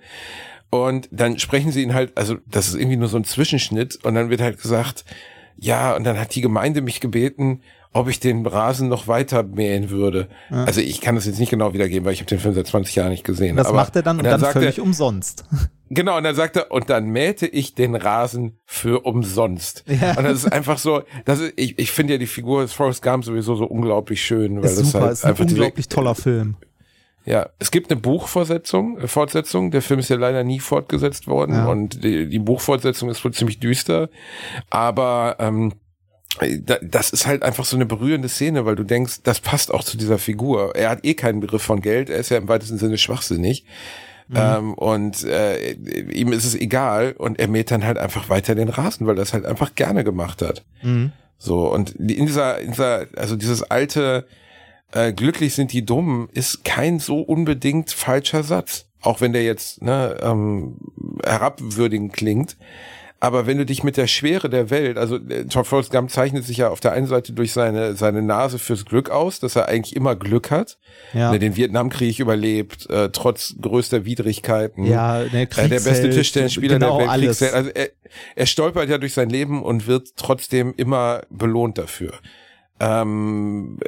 Und 0.71 1.07
dann 1.11 1.37
sprechen 1.37 1.71
sie 1.71 1.83
ihn 1.83 1.93
halt, 1.93 2.17
also 2.17 2.37
das 2.47 2.69
ist 2.69 2.75
irgendwie 2.75 2.97
nur 2.97 3.09
so 3.09 3.17
ein 3.17 3.25
Zwischenschnitt 3.25 3.99
und 4.03 4.15
dann 4.15 4.29
wird 4.29 4.41
halt 4.41 4.59
gesagt, 4.59 5.03
ja, 5.57 5.95
und 5.95 6.03
dann 6.03 6.19
hat 6.19 6.35
die 6.35 6.41
Gemeinde 6.41 6.81
mich 6.81 6.99
gebeten, 6.99 7.61
ob 7.93 8.07
ich 8.07 8.19
den 8.19 8.45
Rasen 8.45 8.87
noch 8.87 9.07
weiter 9.07 9.43
mähen 9.43 9.89
würde. 9.89 10.29
Also 10.49 10.79
ich 10.79 11.01
kann 11.01 11.15
das 11.15 11.25
jetzt 11.25 11.39
nicht 11.39 11.49
genau 11.49 11.73
wiedergeben, 11.73 12.05
weil 12.05 12.13
ich 12.13 12.19
habe 12.19 12.29
den 12.29 12.39
Film 12.39 12.53
seit 12.53 12.67
20 12.67 12.95
Jahren 12.95 13.09
nicht 13.09 13.25
gesehen. 13.25 13.57
Das 13.57 13.67
Aber- 13.67 13.75
macht 13.77 13.95
er 13.97 14.01
dann 14.01 14.17
und 14.17 14.23
dann, 14.23 14.39
sagt 14.39 14.53
völlig 14.53 14.77
er, 14.77 14.83
umsonst. 14.83 15.45
Genau, 15.93 16.15
und 16.15 16.23
dann 16.23 16.35
sagt 16.35 16.55
er, 16.55 16.71
und 16.71 16.89
dann 16.89 17.09
mähte 17.09 17.47
ich 17.47 17.75
den 17.75 17.95
Rasen 17.95 18.57
für 18.65 19.01
umsonst. 19.05 19.83
Ja. 19.87 20.17
Und 20.17 20.23
das 20.23 20.45
ist 20.45 20.49
einfach 20.53 20.77
so, 20.77 21.01
das 21.25 21.41
ist, 21.41 21.51
ich, 21.57 21.77
ich 21.77 21.91
finde 21.91 22.13
ja 22.13 22.17
die 22.17 22.27
Figur 22.27 22.61
des 22.61 22.71
Forrest 22.71 23.01
Gump 23.03 23.25
sowieso 23.25 23.55
so 23.57 23.65
unglaublich 23.65 24.21
schön, 24.21 24.55
weil 24.55 24.63
Ist 24.63 24.79
das 24.79 24.91
super, 24.93 25.03
halt 25.07 25.13
ist 25.15 25.25
ein 25.25 25.35
unglaublich 25.35 25.89
toller 25.89 26.15
Film. 26.15 26.55
Ja, 27.25 27.49
es 27.59 27.69
gibt 27.71 27.91
eine 27.91 27.99
Buchfortsetzung, 27.99 28.97
äh, 28.99 29.07
Fortsetzung. 29.07 29.71
Der 29.71 29.81
Film 29.81 29.99
ist 29.99 30.09
ja 30.09 30.15
leider 30.17 30.43
nie 30.43 30.59
fortgesetzt 30.59 31.27
worden 31.27 31.55
Ja. 31.55 31.65
und 31.67 32.03
die, 32.03 32.27
die 32.27 32.39
Buchfortsetzung 32.39 33.09
ist 33.09 33.23
wohl 33.23 33.33
ziemlich 33.33 33.59
düster. 33.59 34.09
Aber 34.69 35.35
ähm, 35.39 35.73
da- 36.65 36.79
das 36.81 37.11
ist 37.11 37.27
halt 37.27 37.43
einfach 37.43 37.65
so 37.65 37.75
eine 37.75 37.85
berührende 37.85 38.29
Szene, 38.29 38.65
weil 38.65 38.75
du 38.75 38.83
denkst, 38.83 39.21
das 39.23 39.39
passt 39.39 39.73
auch 39.73 39.83
zu 39.83 39.97
dieser 39.97 40.17
Figur. 40.17 40.75
Er 40.75 40.89
hat 40.89 41.05
eh 41.05 41.13
keinen 41.13 41.39
Begriff 41.41 41.61
von 41.61 41.81
Geld, 41.81 42.09
er 42.09 42.17
ist 42.17 42.29
ja 42.29 42.37
im 42.37 42.47
weitesten 42.47 42.77
Sinne 42.77 42.97
schwachsinnig. 42.97 43.65
Ähm, 44.33 44.75
und 44.75 45.25
äh, 45.25 45.73
ihm 45.73 46.31
ist 46.31 46.45
es 46.45 46.55
egal 46.55 47.15
und 47.17 47.37
er 47.37 47.49
mäht 47.49 47.69
dann 47.69 47.83
halt 47.83 47.97
einfach 47.97 48.29
weiter 48.29 48.55
den 48.55 48.69
Rasen, 48.69 49.05
weil 49.05 49.15
er 49.15 49.19
das 49.19 49.33
halt 49.33 49.45
einfach 49.45 49.75
gerne 49.75 50.05
gemacht 50.05 50.41
hat. 50.41 50.63
Mhm. 50.83 51.11
So, 51.37 51.69
und 51.69 51.91
in 51.95 52.27
dieser, 52.27 52.59
in 52.59 52.71
dieser, 52.71 53.07
also 53.17 53.35
dieses 53.35 53.61
alte, 53.69 54.25
äh, 54.93 55.13
glücklich 55.13 55.55
sind 55.55 55.73
die 55.73 55.85
Dummen, 55.85 56.29
ist 56.31 56.63
kein 56.63 56.99
so 56.99 57.21
unbedingt 57.21 57.91
falscher 57.91 58.43
Satz. 58.43 58.85
Auch 59.01 59.19
wenn 59.19 59.33
der 59.33 59.43
jetzt 59.43 59.81
ne, 59.81 60.17
ähm, 60.21 60.77
herabwürdigend 61.25 62.13
klingt. 62.13 62.57
Aber 63.23 63.45
wenn 63.45 63.59
du 63.59 63.67
dich 63.67 63.83
mit 63.83 63.97
der 63.97 64.07
Schwere 64.07 64.49
der 64.49 64.71
Welt, 64.71 64.97
also 64.97 65.17
äh, 65.17 65.45
Tom 65.45 65.63
Forrest 65.63 65.91
Gump 65.91 66.09
zeichnet 66.09 66.43
sich 66.43 66.57
ja 66.57 66.69
auf 66.69 66.79
der 66.79 66.93
einen 66.93 67.05
Seite 67.05 67.33
durch 67.33 67.53
seine, 67.53 67.95
seine 67.95 68.23
Nase 68.23 68.57
fürs 68.57 68.83
Glück 68.83 69.11
aus, 69.11 69.39
dass 69.39 69.55
er 69.55 69.67
eigentlich 69.67 69.95
immer 69.95 70.15
Glück 70.15 70.49
hat. 70.49 70.79
Ja. 71.13 71.31
Ne, 71.31 71.37
den 71.37 71.55
Vietnamkrieg 71.55 72.19
überlebt, 72.19 72.89
äh, 72.89 73.09
trotz 73.11 73.55
größter 73.61 74.05
Widrigkeiten. 74.05 74.85
Ja, 74.85 75.19
ne, 75.19 75.43
Äh, 75.43 75.69
der 75.69 75.79
beste 75.81 76.09
Tischtennisspieler 76.09 76.79
genau 76.79 76.97
der 76.97 77.09
Welt. 77.09 77.53
Also 77.53 77.69
er, 77.69 77.89
er 78.35 78.45
stolpert 78.47 78.89
ja 78.89 78.97
durch 78.97 79.13
sein 79.13 79.29
Leben 79.29 79.61
und 79.61 79.85
wird 79.85 80.15
trotzdem 80.15 80.73
immer 80.75 81.21
belohnt 81.29 81.77
dafür. 81.77 82.13
Ähm, 82.79 83.79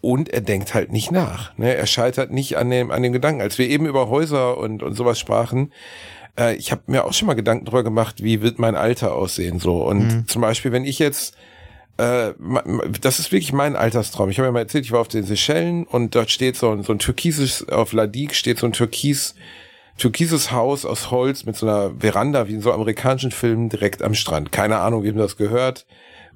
und 0.00 0.28
er 0.28 0.40
denkt 0.40 0.74
halt 0.74 0.92
nicht 0.92 1.10
nach. 1.10 1.56
Ne? 1.58 1.74
Er 1.74 1.86
scheitert 1.86 2.30
nicht 2.30 2.56
an 2.56 2.70
dem, 2.70 2.90
an 2.90 3.02
dem 3.02 3.12
Gedanken. 3.12 3.40
Als 3.40 3.58
wir 3.58 3.68
eben 3.68 3.86
über 3.86 4.08
Häuser 4.08 4.56
und, 4.58 4.82
und 4.82 4.94
sowas 4.94 5.18
sprachen, 5.18 5.72
äh, 6.38 6.54
ich 6.54 6.70
habe 6.70 6.82
mir 6.86 7.04
auch 7.04 7.12
schon 7.12 7.26
mal 7.26 7.34
Gedanken 7.34 7.64
drüber 7.64 7.82
gemacht, 7.82 8.22
wie 8.22 8.40
wird 8.42 8.58
mein 8.58 8.76
Alter 8.76 9.14
aussehen 9.14 9.58
so. 9.58 9.82
Und 9.84 9.98
Mhm. 10.06 10.28
zum 10.28 10.42
Beispiel, 10.42 10.72
wenn 10.72 10.84
ich 10.84 10.98
jetzt 10.98 11.34
äh, 11.96 12.32
das 13.00 13.18
ist 13.18 13.32
wirklich 13.32 13.52
mein 13.52 13.74
Alterstraum. 13.74 14.30
Ich 14.30 14.38
habe 14.38 14.46
ja 14.46 14.52
mal 14.52 14.60
erzählt, 14.60 14.84
ich 14.84 14.92
war 14.92 15.00
auf 15.00 15.08
den 15.08 15.24
Seychellen 15.24 15.82
und 15.84 16.14
dort 16.14 16.30
steht 16.30 16.54
so 16.54 16.70
ein, 16.70 16.84
so 16.84 16.92
ein 16.92 17.00
türkises, 17.00 17.68
auf 17.68 17.92
La 17.92 18.06
Digue 18.06 18.34
steht 18.34 18.58
so 18.58 18.66
ein 18.66 18.72
türkis, 18.72 19.34
türkises 19.96 20.52
Haus 20.52 20.84
aus 20.84 21.10
Holz 21.10 21.44
mit 21.44 21.56
so 21.56 21.66
einer 21.66 21.90
Veranda, 21.98 22.46
wie 22.46 22.54
in 22.54 22.60
so 22.60 22.72
amerikanischen 22.72 23.32
Filmen, 23.32 23.68
direkt 23.68 24.00
am 24.02 24.14
Strand. 24.14 24.52
Keine 24.52 24.78
Ahnung, 24.78 25.02
wem 25.02 25.16
das 25.16 25.36
gehört. 25.36 25.86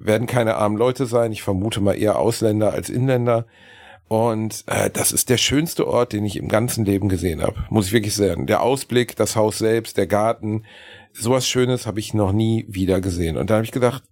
Werden 0.03 0.27
keine 0.27 0.55
armen 0.55 0.77
Leute 0.77 1.05
sein. 1.05 1.31
Ich 1.31 1.43
vermute 1.43 1.81
mal 1.81 1.93
eher 1.93 2.19
Ausländer 2.19 2.73
als 2.73 2.89
Inländer. 2.89 3.45
Und 4.07 4.63
äh, 4.67 4.89
das 4.89 5.11
ist 5.11 5.29
der 5.29 5.37
schönste 5.37 5.87
Ort, 5.87 6.13
den 6.13 6.25
ich 6.25 6.37
im 6.37 6.47
ganzen 6.47 6.85
Leben 6.85 7.09
gesehen 7.09 7.41
habe. 7.41 7.65
Muss 7.69 7.87
ich 7.87 7.93
wirklich 7.93 8.15
sagen. 8.15 8.45
Der 8.47 8.61
Ausblick, 8.61 9.15
das 9.15 9.35
Haus 9.35 9.57
selbst, 9.57 9.97
der 9.97 10.07
Garten, 10.07 10.65
sowas 11.13 11.47
Schönes 11.47 11.87
habe 11.87 11.99
ich 11.99 12.13
noch 12.13 12.31
nie 12.31 12.65
wieder 12.67 13.01
gesehen. 13.01 13.37
Und 13.37 13.49
da 13.49 13.55
habe 13.55 13.65
ich 13.65 13.71
gedacht, 13.71 14.03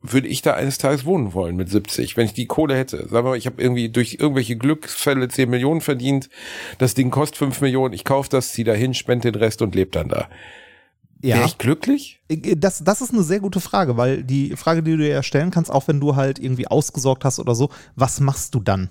würde 0.00 0.28
ich 0.28 0.42
da 0.42 0.54
eines 0.54 0.78
Tages 0.78 1.04
wohnen 1.04 1.34
wollen 1.34 1.56
mit 1.56 1.68
70, 1.68 2.16
wenn 2.16 2.26
ich 2.26 2.32
die 2.32 2.46
Kohle 2.46 2.76
hätte. 2.76 2.98
Sagen 2.98 3.12
wir 3.26 3.30
mal, 3.30 3.36
ich 3.36 3.46
habe 3.46 3.60
irgendwie 3.60 3.88
durch 3.88 4.18
irgendwelche 4.20 4.56
Glücksfälle 4.56 5.28
10 5.28 5.50
Millionen 5.50 5.80
verdient, 5.80 6.30
das 6.78 6.94
Ding 6.94 7.10
kostet 7.10 7.38
5 7.38 7.60
Millionen, 7.60 7.94
ich 7.94 8.04
kaufe 8.04 8.28
das, 8.30 8.52
zieh 8.52 8.64
da 8.64 8.74
hin, 8.74 8.94
spende 8.94 9.32
den 9.32 9.40
Rest 9.40 9.60
und 9.60 9.74
lebe 9.74 9.90
dann 9.90 10.08
da. 10.08 10.28
Wäre 11.20 11.44
ich 11.46 11.58
glücklich? 11.58 12.20
Das, 12.56 12.82
das 12.84 13.00
ist 13.00 13.12
eine 13.12 13.22
sehr 13.22 13.40
gute 13.40 13.60
Frage, 13.60 13.96
weil 13.96 14.22
die 14.22 14.56
Frage, 14.56 14.82
die 14.82 14.92
du 14.92 14.98
dir 14.98 15.08
ja 15.08 15.22
stellen 15.22 15.50
kannst, 15.50 15.70
auch 15.70 15.88
wenn 15.88 16.00
du 16.00 16.16
halt 16.16 16.38
irgendwie 16.38 16.68
ausgesorgt 16.68 17.24
hast 17.24 17.38
oder 17.40 17.54
so, 17.54 17.70
was 17.96 18.20
machst 18.20 18.54
du 18.54 18.60
dann? 18.60 18.88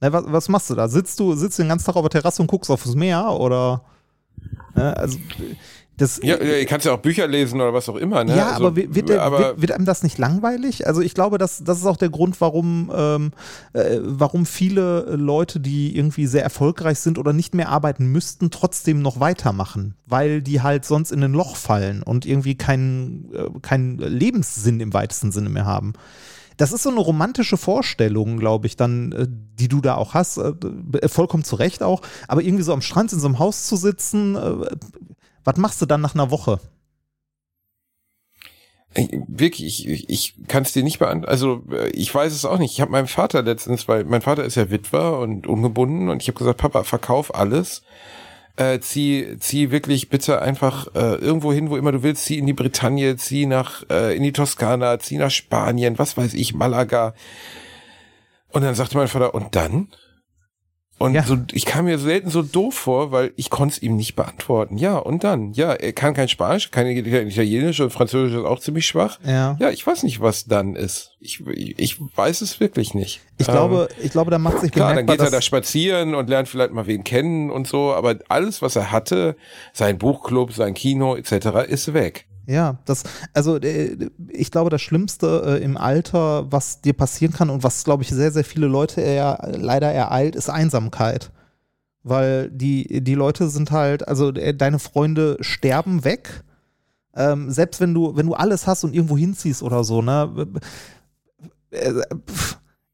Na, 0.00 0.12
was, 0.12 0.24
was 0.26 0.48
machst 0.48 0.70
du 0.70 0.74
da? 0.74 0.88
Sitzt 0.88 1.20
du, 1.20 1.34
sitzt 1.34 1.58
du 1.58 1.62
den 1.62 1.68
ganzen 1.68 1.86
Tag 1.86 1.96
auf 1.96 2.02
der 2.02 2.20
Terrasse 2.20 2.42
und 2.42 2.48
guckst 2.48 2.70
aufs 2.70 2.94
Meer 2.94 3.30
oder? 3.38 3.84
Ne, 4.74 4.96
also 4.96 5.18
das, 5.96 6.20
ja, 6.22 6.36
ihr 6.38 6.66
kannst 6.66 6.86
ja 6.86 6.92
auch 6.92 6.98
Bücher 6.98 7.28
lesen 7.28 7.60
oder 7.60 7.72
was 7.72 7.88
auch 7.88 7.96
immer. 7.96 8.24
Ne? 8.24 8.36
Ja, 8.36 8.52
also, 8.52 8.66
aber, 8.66 8.76
wird, 8.76 9.08
der, 9.08 9.22
aber 9.22 9.38
wird, 9.38 9.60
wird 9.60 9.72
einem 9.72 9.84
das 9.84 10.02
nicht 10.02 10.18
langweilig? 10.18 10.88
Also 10.88 11.00
ich 11.00 11.14
glaube, 11.14 11.38
das, 11.38 11.62
das 11.62 11.78
ist 11.78 11.86
auch 11.86 11.96
der 11.96 12.08
Grund, 12.08 12.40
warum, 12.40 12.90
ähm, 12.94 13.30
äh, 13.74 13.98
warum 14.02 14.44
viele 14.44 15.14
Leute, 15.14 15.60
die 15.60 15.96
irgendwie 15.96 16.26
sehr 16.26 16.42
erfolgreich 16.42 16.98
sind 16.98 17.16
oder 17.16 17.32
nicht 17.32 17.54
mehr 17.54 17.68
arbeiten 17.68 18.06
müssten, 18.06 18.50
trotzdem 18.50 19.02
noch 19.02 19.20
weitermachen, 19.20 19.94
weil 20.06 20.42
die 20.42 20.62
halt 20.62 20.84
sonst 20.84 21.12
in 21.12 21.22
ein 21.22 21.32
Loch 21.32 21.54
fallen 21.54 22.02
und 22.02 22.26
irgendwie 22.26 22.56
keinen 22.56 23.32
äh, 23.32 23.60
keinen 23.62 23.98
Lebenssinn 23.98 24.80
im 24.80 24.92
weitesten 24.92 25.30
Sinne 25.30 25.48
mehr 25.48 25.64
haben. 25.64 25.92
Das 26.56 26.72
ist 26.72 26.84
so 26.84 26.90
eine 26.90 27.00
romantische 27.00 27.56
Vorstellung, 27.56 28.38
glaube 28.38 28.66
ich, 28.66 28.76
dann, 28.76 29.12
äh, 29.12 29.26
die 29.28 29.68
du 29.68 29.80
da 29.80 29.94
auch 29.94 30.14
hast, 30.14 30.38
äh, 30.38 30.52
vollkommen 31.08 31.44
zu 31.44 31.56
Recht 31.56 31.82
auch, 31.82 32.02
aber 32.28 32.42
irgendwie 32.42 32.64
so 32.64 32.72
am 32.72 32.82
Strand 32.82 33.12
in 33.12 33.20
so 33.20 33.26
einem 33.26 33.38
Haus 33.38 33.66
zu 33.66 33.76
sitzen, 33.76 34.36
äh, 34.36 34.66
was 35.44 35.56
machst 35.56 35.80
du 35.80 35.86
dann 35.86 36.00
nach 36.00 36.14
einer 36.14 36.30
Woche? 36.30 36.60
Ich, 38.96 39.08
wirklich, 39.26 39.88
ich, 39.88 40.08
ich 40.08 40.34
kann 40.46 40.62
es 40.62 40.72
dir 40.72 40.84
nicht 40.84 41.00
beantworten. 41.00 41.30
Also 41.30 41.64
ich 41.92 42.14
weiß 42.14 42.32
es 42.32 42.44
auch 42.44 42.58
nicht. 42.58 42.72
Ich 42.72 42.80
habe 42.80 42.92
meinem 42.92 43.08
Vater 43.08 43.42
letztens, 43.42 43.88
weil 43.88 44.04
mein 44.04 44.22
Vater 44.22 44.44
ist 44.44 44.54
ja 44.54 44.70
Witwer 44.70 45.18
und 45.18 45.46
ungebunden 45.46 46.08
und 46.08 46.22
ich 46.22 46.28
habe 46.28 46.38
gesagt, 46.38 46.58
Papa, 46.58 46.84
verkauf 46.84 47.34
alles. 47.34 47.82
Äh, 48.56 48.78
zieh, 48.78 49.36
zieh 49.40 49.72
wirklich 49.72 50.10
bitte 50.10 50.40
einfach 50.40 50.86
äh, 50.94 51.16
irgendwo 51.16 51.52
hin, 51.52 51.70
wo 51.70 51.76
immer 51.76 51.90
du 51.90 52.04
willst. 52.04 52.24
Zieh 52.24 52.38
in 52.38 52.46
die 52.46 52.52
Bretagne, 52.52 53.16
zieh 53.16 53.46
nach 53.46 53.82
äh, 53.90 54.16
in 54.16 54.22
die 54.22 54.32
Toskana, 54.32 55.00
zieh 55.00 55.18
nach 55.18 55.32
Spanien, 55.32 55.98
was 55.98 56.16
weiß 56.16 56.34
ich, 56.34 56.54
Malaga. 56.54 57.14
Und 58.50 58.62
dann 58.62 58.76
sagte 58.76 58.96
mein 58.96 59.08
Vater, 59.08 59.34
und 59.34 59.56
dann? 59.56 59.88
Und 61.04 61.12
Ja. 61.12 61.22
so, 61.22 61.36
ich 61.52 61.66
kam 61.66 61.84
mir 61.84 61.98
selten 61.98 62.30
so 62.30 62.40
doof 62.40 62.74
vor, 62.74 63.12
weil 63.12 63.32
ich 63.36 63.50
konnte 63.50 63.74
es 63.74 63.82
ihm 63.82 63.94
nicht 63.96 64.16
beantworten. 64.16 64.78
Ja, 64.78 64.96
und 64.96 65.22
dann? 65.22 65.52
Ja, 65.52 65.74
er 65.74 65.92
kann 65.92 66.14
kein 66.14 66.28
Spanisch, 66.28 66.70
kein 66.70 66.86
Italienisch 66.86 67.80
und 67.80 67.90
Französisch 67.92 68.38
ist 68.38 68.44
auch 68.46 68.58
ziemlich 68.58 68.86
schwach. 68.86 69.18
Ja. 69.22 69.56
Ja, 69.60 69.68
ich 69.68 69.86
weiß 69.86 70.02
nicht, 70.04 70.22
was 70.22 70.46
dann 70.46 70.76
ist. 70.76 71.12
Ich, 71.20 71.42
ich 71.46 71.98
weiß 72.16 72.40
es 72.40 72.58
wirklich 72.58 72.94
nicht. 72.94 73.20
Ich 73.36 73.48
Ähm, 73.48 73.52
glaube, 73.54 73.88
ich 74.02 74.12
glaube, 74.12 74.30
da 74.30 74.38
macht 74.38 74.60
sich 74.60 74.72
Klar, 74.72 74.94
dann 74.94 75.06
geht 75.06 75.20
er 75.20 75.30
da 75.30 75.42
spazieren 75.42 76.14
und 76.14 76.30
lernt 76.30 76.48
vielleicht 76.48 76.72
mal 76.72 76.86
wen 76.86 77.04
kennen 77.04 77.50
und 77.50 77.66
so, 77.66 77.92
aber 77.92 78.16
alles, 78.28 78.62
was 78.62 78.74
er 78.74 78.90
hatte, 78.90 79.36
sein 79.74 79.98
Buchclub, 79.98 80.52
sein 80.54 80.72
Kino 80.72 81.16
etc., 81.16 81.68
ist 81.68 81.92
weg. 81.92 82.26
Ja, 82.46 82.78
das, 82.84 83.04
also 83.32 83.56
äh, 83.56 84.10
ich 84.28 84.50
glaube, 84.50 84.70
das 84.70 84.82
Schlimmste 84.82 85.42
äh, 85.46 85.64
im 85.64 85.76
Alter, 85.76 86.50
was 86.52 86.80
dir 86.80 86.92
passieren 86.92 87.32
kann 87.32 87.50
und 87.50 87.62
was, 87.62 87.84
glaube 87.84 88.02
ich, 88.02 88.10
sehr, 88.10 88.32
sehr 88.32 88.44
viele 88.44 88.66
Leute 88.66 89.00
eher, 89.00 89.38
leider 89.56 89.90
ereilt, 89.90 90.36
ist 90.36 90.50
Einsamkeit. 90.50 91.30
Weil 92.02 92.50
die, 92.50 93.02
die 93.02 93.14
Leute 93.14 93.48
sind 93.48 93.70
halt, 93.70 94.06
also 94.06 94.30
äh, 94.30 94.54
deine 94.54 94.78
Freunde 94.78 95.38
sterben 95.40 96.04
weg. 96.04 96.44
Ähm, 97.16 97.50
selbst 97.50 97.80
wenn 97.80 97.94
du, 97.94 98.16
wenn 98.16 98.26
du 98.26 98.34
alles 98.34 98.66
hast 98.66 98.84
und 98.84 98.94
irgendwo 98.94 99.16
hinziehst 99.16 99.62
oder 99.62 99.84
so, 99.84 100.02
ne? 100.02 100.46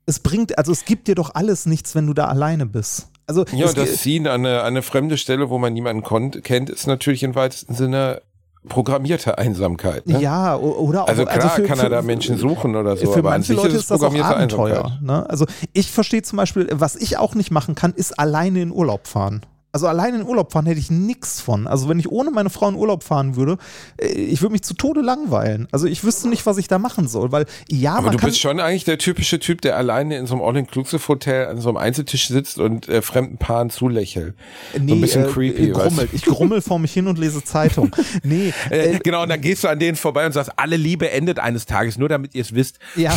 Es 0.06 0.20
bringt, 0.20 0.56
also 0.58 0.72
es 0.72 0.84
gibt 0.84 1.08
dir 1.08 1.14
doch 1.14 1.34
alles 1.34 1.66
nichts, 1.66 1.94
wenn 1.94 2.06
du 2.06 2.14
da 2.14 2.26
alleine 2.26 2.66
bist. 2.66 3.08
Also 3.26 3.44
Ja, 3.52 3.72
das 3.72 3.98
Ziehen 3.98 4.26
an 4.26 4.44
eine, 4.44 4.60
an 4.60 4.66
eine 4.66 4.82
fremde 4.82 5.16
Stelle, 5.16 5.50
wo 5.50 5.58
man 5.58 5.72
niemanden 5.72 6.02
kennt, 6.42 6.70
ist 6.70 6.86
natürlich 6.86 7.22
im 7.22 7.34
weitesten 7.34 7.74
Sinne 7.74 8.22
programmierte 8.68 9.38
Einsamkeit. 9.38 10.06
Ne? 10.06 10.20
ja, 10.20 10.56
oder 10.56 11.04
auch 11.04 11.08
Also 11.08 11.24
klar 11.24 11.50
für- 11.50 11.62
kann 11.62 11.78
für- 11.78 11.84
er 11.84 11.90
da 11.90 12.02
Menschen 12.02 12.36
suchen 12.36 12.76
oder 12.76 12.96
so, 12.96 13.10
für 13.12 13.22
manche 13.22 13.54
Leute 13.54 13.76
ist 13.76 13.90
das 13.90 14.02
auch 14.02 14.14
Abenteuer. 14.14 14.98
Ne? 15.00 15.28
Also 15.28 15.46
ich 15.72 15.90
verstehe 15.90 16.22
zum 16.22 16.36
Beispiel, 16.36 16.68
was 16.72 16.96
ich 16.96 17.16
auch 17.18 17.34
nicht 17.34 17.50
machen 17.50 17.74
kann, 17.74 17.92
ist 17.94 18.18
alleine 18.18 18.60
in 18.62 18.70
Urlaub 18.72 19.06
fahren. 19.06 19.40
Also 19.72 19.86
alleine 19.86 20.18
in 20.18 20.26
Urlaub 20.26 20.52
fahren 20.52 20.66
hätte 20.66 20.80
ich 20.80 20.90
nichts 20.90 21.40
von. 21.40 21.66
Also 21.66 21.88
wenn 21.88 21.98
ich 22.00 22.10
ohne 22.10 22.30
meine 22.30 22.50
Frau 22.50 22.68
in 22.68 22.74
Urlaub 22.74 23.04
fahren 23.04 23.36
würde, 23.36 23.56
äh, 24.00 24.06
ich 24.08 24.42
würde 24.42 24.52
mich 24.52 24.62
zu 24.62 24.74
Tode 24.74 25.00
langweilen. 25.00 25.68
Also 25.70 25.86
ich 25.86 26.02
wüsste 26.02 26.28
nicht, 26.28 26.44
was 26.46 26.58
ich 26.58 26.66
da 26.68 26.78
machen 26.78 27.06
soll, 27.08 27.30
weil 27.32 27.46
ja, 27.68 27.94
Aber 27.94 28.10
du 28.10 28.18
bist 28.18 28.40
schon 28.40 28.58
eigentlich 28.60 28.84
der 28.84 28.98
typische 28.98 29.38
Typ, 29.38 29.60
der 29.60 29.76
alleine 29.76 30.16
in 30.18 30.26
so 30.26 30.34
einem 30.34 30.42
All-Inclusive-Hotel 30.42 31.46
an 31.46 31.60
so 31.60 31.68
einem 31.68 31.76
Einzeltisch 31.78 32.28
sitzt 32.28 32.58
und 32.58 32.88
äh, 32.88 33.00
fremden 33.02 33.38
Paaren 33.38 33.70
zulächelt. 33.70 34.34
so 34.72 34.78
ein 34.80 35.00
bisschen 35.00 35.26
creepy, 35.28 35.68
äh, 35.70 35.74
weißt 35.74 35.88
grummel. 35.96 36.08
Ich 36.12 36.24
grummel 36.24 36.60
vor 36.62 36.78
mich 36.78 36.92
hin 36.92 37.06
und 37.06 37.18
lese 37.18 37.42
Zeitung. 37.44 37.94
Nee, 38.22 38.52
Äh, 38.70 38.94
äh, 38.94 38.98
genau, 38.98 39.22
und 39.22 39.28
dann 39.28 39.40
gehst 39.40 39.62
du 39.64 39.68
an 39.68 39.78
denen 39.78 39.96
vorbei 39.96 40.26
und 40.26 40.32
sagst, 40.32 40.50
alle 40.56 40.76
Liebe 40.76 41.10
endet 41.10 41.38
eines 41.38 41.64
Tages, 41.66 41.96
nur 41.96 42.08
damit 42.08 42.34
ihr 42.34 42.42
es 42.42 42.54
wisst. 42.54 42.78
ja. 42.96 43.16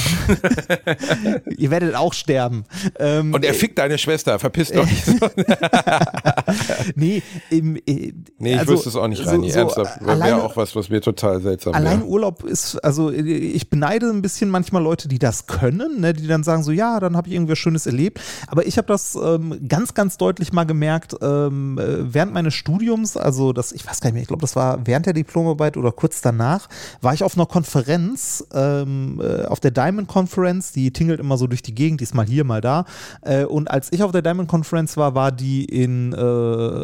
Ihr 1.57 1.71
werdet 1.71 1.95
auch 1.95 2.13
sterben. 2.13 2.65
Ähm, 2.99 3.34
Und 3.34 3.43
er 3.43 3.53
fickt 3.53 3.77
deine 3.80 3.97
Schwester, 3.97 4.39
verpiss 4.39 4.71
doch 4.71 4.85
nicht. 4.85 5.03
nee, 6.95 7.22
im, 7.49 7.76
äh, 7.76 8.14
Nee, 8.38 8.53
ich 8.53 8.60
also, 8.60 8.74
wüsste 8.74 8.90
es 8.90 8.95
auch 8.95 9.07
nicht, 9.07 9.24
so- 9.24 9.30
Reini. 9.30 9.49
so 9.52 9.60
Ernsthaft. 9.60 10.06
Wäre 10.06 10.44
auch 10.44 10.57
was, 10.57 10.76
was 10.76 10.90
mir 10.90 11.02
total 11.02 11.41
seltsam 11.41 11.74
Allein 11.74 11.99
wäre. 11.99 12.10
Urlaub 12.10 12.44
ist, 12.44 12.76
also 12.84 13.10
ich 13.11 13.70
beneide 13.70 14.10
ein 14.10 14.22
bisschen 14.22 14.49
manchmal 14.49 14.84
Leute, 14.84 15.07
die 15.07 15.20
das 15.20 15.48
können, 15.48 16.02
ne, 16.02 16.14
die 16.14 16.28
dann 16.28 16.44
sagen 16.44 16.64
so, 16.64 16.72
ja, 16.72 16.99
dann 16.99 17.15
habe 17.15 17.28
ich 17.28 17.34
irgendwas 17.34 17.57
Schönes 17.57 17.86
erlebt. 17.86 18.20
Aber 18.48 18.65
ich 18.65 18.78
habe 18.78 18.88
das 18.88 19.15
ähm, 19.15 19.60
ganz, 19.68 19.94
ganz 19.94 20.18
deutlich 20.18 20.52
mal 20.53 20.65
gemerkt 20.65 21.15
ähm, 21.22 21.78
äh, 21.78 22.14
während 22.14 22.34
meines 22.34 22.53
Studiums, 22.53 23.18
also 23.18 23.53
das, 23.53 23.72
ich 23.72 23.86
weiß 23.86 24.02
gar 24.02 24.10
nicht 24.10 24.14
mehr, 24.14 24.22
ich 24.24 24.28
glaube, 24.28 24.41
das 24.41 24.56
war 24.56 24.86
während 24.86 25.06
der 25.06 25.14
Diplomarbeit 25.14 25.78
oder 25.78 25.91
kurz 25.91 26.22
danach, 26.22 26.68
war 27.02 27.14
ich 27.14 27.24
auf 27.24 27.36
einer 27.36 27.45
Konferenz, 27.45 28.45
ähm, 28.53 29.22
äh, 29.24 29.45
auf 29.45 29.60
der 29.60 29.72
Diamond 29.72 30.07
Conference, 30.07 30.72
die 30.72 30.91
tingelt 30.91 31.20
immer 31.20 31.38
so 31.38 31.48
durch 31.48 31.61
die 31.61 31.76
Gegend, 31.76 31.99
die 32.02 32.03
ist 32.03 32.14
mal 32.15 32.26
hier, 32.26 32.44
mal 32.44 32.61
da. 32.61 32.86
Äh, 33.22 33.45
und 33.45 33.70
als 33.70 33.91
ich 33.91 34.03
auf 34.03 34.11
der 34.11 34.22
Diamond 34.22 34.48
Conference 34.49 34.98
war, 34.98 35.15
war 35.15 35.32
die 35.32 35.65
in 35.65 36.14
äh, 36.14 36.18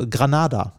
Granada, 0.09 0.73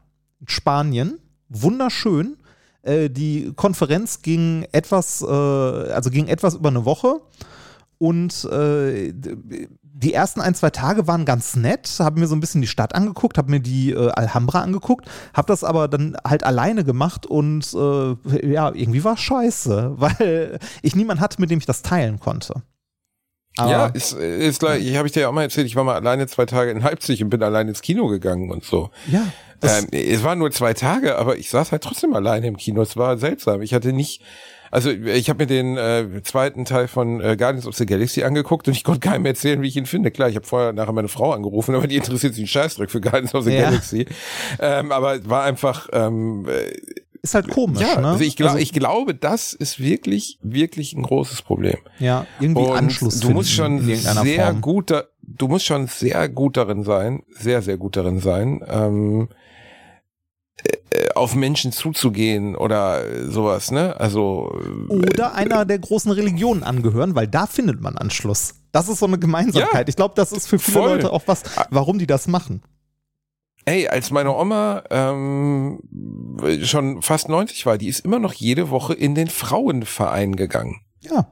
Spanien. 0.47 1.19
Wunderschön. 1.49 2.37
Äh, 2.83 3.11
die 3.11 3.53
Konferenz 3.55 4.23
ging 4.23 4.67
etwas, 4.73 5.23
äh, 5.23 5.27
also 5.27 6.11
ging 6.11 6.29
etwas 6.29 6.55
über 6.55 6.69
eine 6.69 6.85
Woche. 6.85 7.21
Und 7.99 8.45
äh, 8.47 9.13
die 10.01 10.15
ersten 10.15 10.41
ein, 10.41 10.55
zwei 10.55 10.71
Tage 10.71 11.07
waren 11.07 11.27
ganz 11.27 11.57
nett, 11.57 11.97
habe 11.99 12.19
mir 12.19 12.27
so 12.27 12.35
ein 12.35 12.41
bisschen 12.41 12.63
die 12.63 12.67
Stadt 12.67 12.95
angeguckt, 12.95 13.37
habe 13.37 13.51
mir 13.51 13.61
die 13.61 13.91
äh, 13.91 14.11
Alhambra 14.13 14.63
angeguckt, 14.63 15.07
habe 15.35 15.49
das 15.49 15.63
aber 15.63 15.89
dann 15.89 16.17
halt 16.27 16.43
alleine 16.43 16.85
gemacht 16.85 17.27
und 17.27 17.73
äh, 17.75 18.51
ja, 18.51 18.73
irgendwie 18.75 19.05
war 19.05 19.15
es 19.15 19.21
scheiße, 19.21 19.95
weil 19.99 20.59
ich 20.81 20.97
niemanden 20.97 21.21
hatte, 21.21 21.41
mit 21.41 21.51
dem 21.51 21.59
ich 21.59 21.67
das 21.67 21.83
teilen 21.83 22.19
konnte. 22.19 22.63
Aber, 23.61 23.71
ja, 23.71 23.87
ist, 23.87 24.13
ist 24.13 24.61
gleich, 24.61 24.85
ich 24.87 24.97
habe 24.97 25.07
ich 25.07 25.13
dir 25.13 25.21
ja 25.21 25.29
auch 25.29 25.33
mal 25.33 25.43
erzählt, 25.43 25.67
ich 25.67 25.77
war 25.77 25.85
mal 25.85 25.95
alleine 25.97 26.27
zwei 26.27 26.47
Tage 26.47 26.71
in 26.71 26.81
Leipzig 26.81 27.23
und 27.23 27.31
bin 27.31 27.43
allein 27.43 27.69
ins 27.69 27.83
Kino 27.83 28.07
gegangen 28.09 28.51
und 28.51 28.65
so. 28.65 28.91
ja. 29.11 29.25
Ähm, 29.63 29.89
es 29.93 30.23
waren 30.25 30.39
nur 30.39 30.51
zwei 30.53 30.73
Tage, 30.73 31.19
aber 31.19 31.37
ich 31.37 31.51
saß 31.51 31.71
halt 31.73 31.83
trotzdem 31.83 32.15
alleine 32.15 32.47
im 32.47 32.57
Kino. 32.57 32.81
Es 32.81 32.97
war 32.97 33.19
seltsam. 33.19 33.61
Ich 33.61 33.75
hatte 33.75 33.93
nicht, 33.93 34.23
also 34.71 34.89
ich 34.91 35.29
habe 35.29 35.43
mir 35.43 35.47
den 35.47 35.77
äh, 35.77 36.23
zweiten 36.23 36.65
Teil 36.65 36.89
von 36.89 37.21
äh, 37.21 37.37
Guardians 37.37 37.67
of 37.67 37.77
the 37.77 37.85
Galaxy 37.85 38.23
angeguckt 38.23 38.69
und 38.69 38.75
ich 38.75 38.85
konnte 38.85 39.01
keinem 39.01 39.27
erzählen, 39.27 39.61
wie 39.61 39.69
ich 39.69 39.77
ihn 39.77 39.85
finde. 39.85 40.11
Klar, 40.11 40.31
ich 40.31 40.37
habe 40.37 40.47
vorher 40.47 40.73
nachher 40.73 40.95
meine 40.95 41.09
Frau 41.09 41.33
angerufen, 41.35 41.75
aber 41.75 41.87
die 41.87 41.97
interessiert 41.97 42.33
sich 42.33 42.41
einen 42.45 42.47
Scheißdreck 42.49 42.91
für 42.91 43.03
Guardians 43.03 43.35
of 43.35 43.45
the 43.45 43.51
Ja. 43.53 43.65
Galaxy. 43.65 44.07
Ähm, 44.61 44.93
aber 44.93 45.17
es 45.17 45.29
war 45.29 45.43
einfach, 45.43 45.89
ähm, 45.93 46.47
äh, 46.49 46.73
ist 47.23 47.35
halt 47.35 47.49
komisch, 47.49 47.81
ja, 47.83 48.01
ne? 48.01 48.09
also 48.09 48.25
ich, 48.25 48.37
glaub, 48.37 48.51
Also, 48.51 48.63
ich 48.63 48.73
glaube, 48.73 49.15
das 49.15 49.53
ist 49.53 49.79
wirklich, 49.79 50.39
wirklich 50.43 50.95
ein 50.95 51.03
großes 51.03 51.43
Problem. 51.43 51.77
ja, 51.99 52.27
irgendwie 52.41 52.63
Und 52.65 52.77
Anschluss 52.77 53.21
du 53.21 53.31
musst 53.31 53.51
schon 53.51 53.81
sehr 53.85 54.47
Form. 54.47 54.61
gut, 54.61 54.91
da, 54.91 55.05
du 55.23 55.49
musst 55.49 55.67
schon 55.67 55.87
sehr 55.87 56.29
gut 56.29 56.57
darin 56.57 56.83
sein, 56.83 57.23
sehr, 57.31 57.63
sehr 57.63 57.77
gut 57.77 57.97
darin 57.97 58.21
sein, 58.21 58.65
ähm, 58.69 59.29
äh, 60.91 61.09
auf 61.15 61.35
Menschen 61.35 61.73
zuzugehen 61.73 62.57
oder 62.57 63.03
sowas, 63.31 63.71
ne? 63.71 63.99
Also 63.99 64.59
äh, 64.91 64.93
oder 64.95 65.35
einer 65.35 65.65
der 65.65 65.79
großen 65.79 66.11
Religionen 66.11 66.63
angehören, 66.63 67.15
weil 67.15 67.29
da 67.29 67.47
findet 67.47 67.81
man 67.81 67.97
Anschluss. 67.97 68.55
Das 68.73 68.89
ist 68.89 68.99
so 68.99 69.07
eine 69.07 69.19
Gemeinsamkeit. 69.19 69.87
Ja, 69.87 69.89
ich 69.89 69.97
glaube, 69.97 70.15
das 70.17 70.33
ist 70.33 70.47
für 70.49 70.59
viele 70.59 70.79
voll. 70.79 70.91
Leute 70.91 71.13
auch 71.13 71.23
was, 71.27 71.43
warum 71.71 71.99
die 71.99 72.07
das 72.07 72.29
machen. 72.29 72.63
Ey, 73.71 73.87
als 73.89 74.11
meine 74.11 74.35
Oma 74.37 74.83
ähm, 74.91 75.81
schon 76.63 77.03
fast 77.03 77.29
90 77.29 77.67
war, 77.67 77.79
die 77.79 77.89
ist 77.89 78.05
immer 78.05 78.19
noch 78.19 78.33
jede 78.33 78.71
Woche 78.71 78.95
in 78.95 79.15
den 79.15 79.29
Frauenverein 79.29 80.35
gegangen. 80.35 80.81
Ja. 81.01 81.31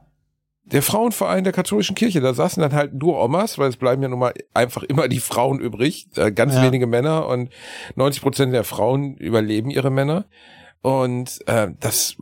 Der 0.63 0.81
Frauenverein 0.83 1.43
der 1.43 1.51
katholischen 1.51 1.95
Kirche, 1.95 2.21
da 2.21 2.33
saßen 2.33 2.61
dann 2.61 2.73
halt 2.73 2.93
nur 2.93 3.19
Omas, 3.21 3.57
weil 3.57 3.69
es 3.69 3.75
bleiben 3.77 4.01
ja 4.03 4.07
nun 4.07 4.19
mal 4.19 4.33
einfach 4.53 4.83
immer 4.83 5.07
die 5.07 5.19
Frauen 5.19 5.59
übrig, 5.59 6.07
äh, 6.15 6.31
ganz 6.31 6.53
Ja. 6.53 6.63
wenige 6.63 6.87
Männer 6.87 7.27
und 7.27 7.49
90 7.95 8.21
Prozent 8.21 8.53
der 8.53 8.63
Frauen 8.63 9.15
überleben 9.17 9.69
ihre 9.69 9.89
Männer. 9.89 10.25
Und 10.81 11.39
äh, 11.47 11.71
das 11.81 12.15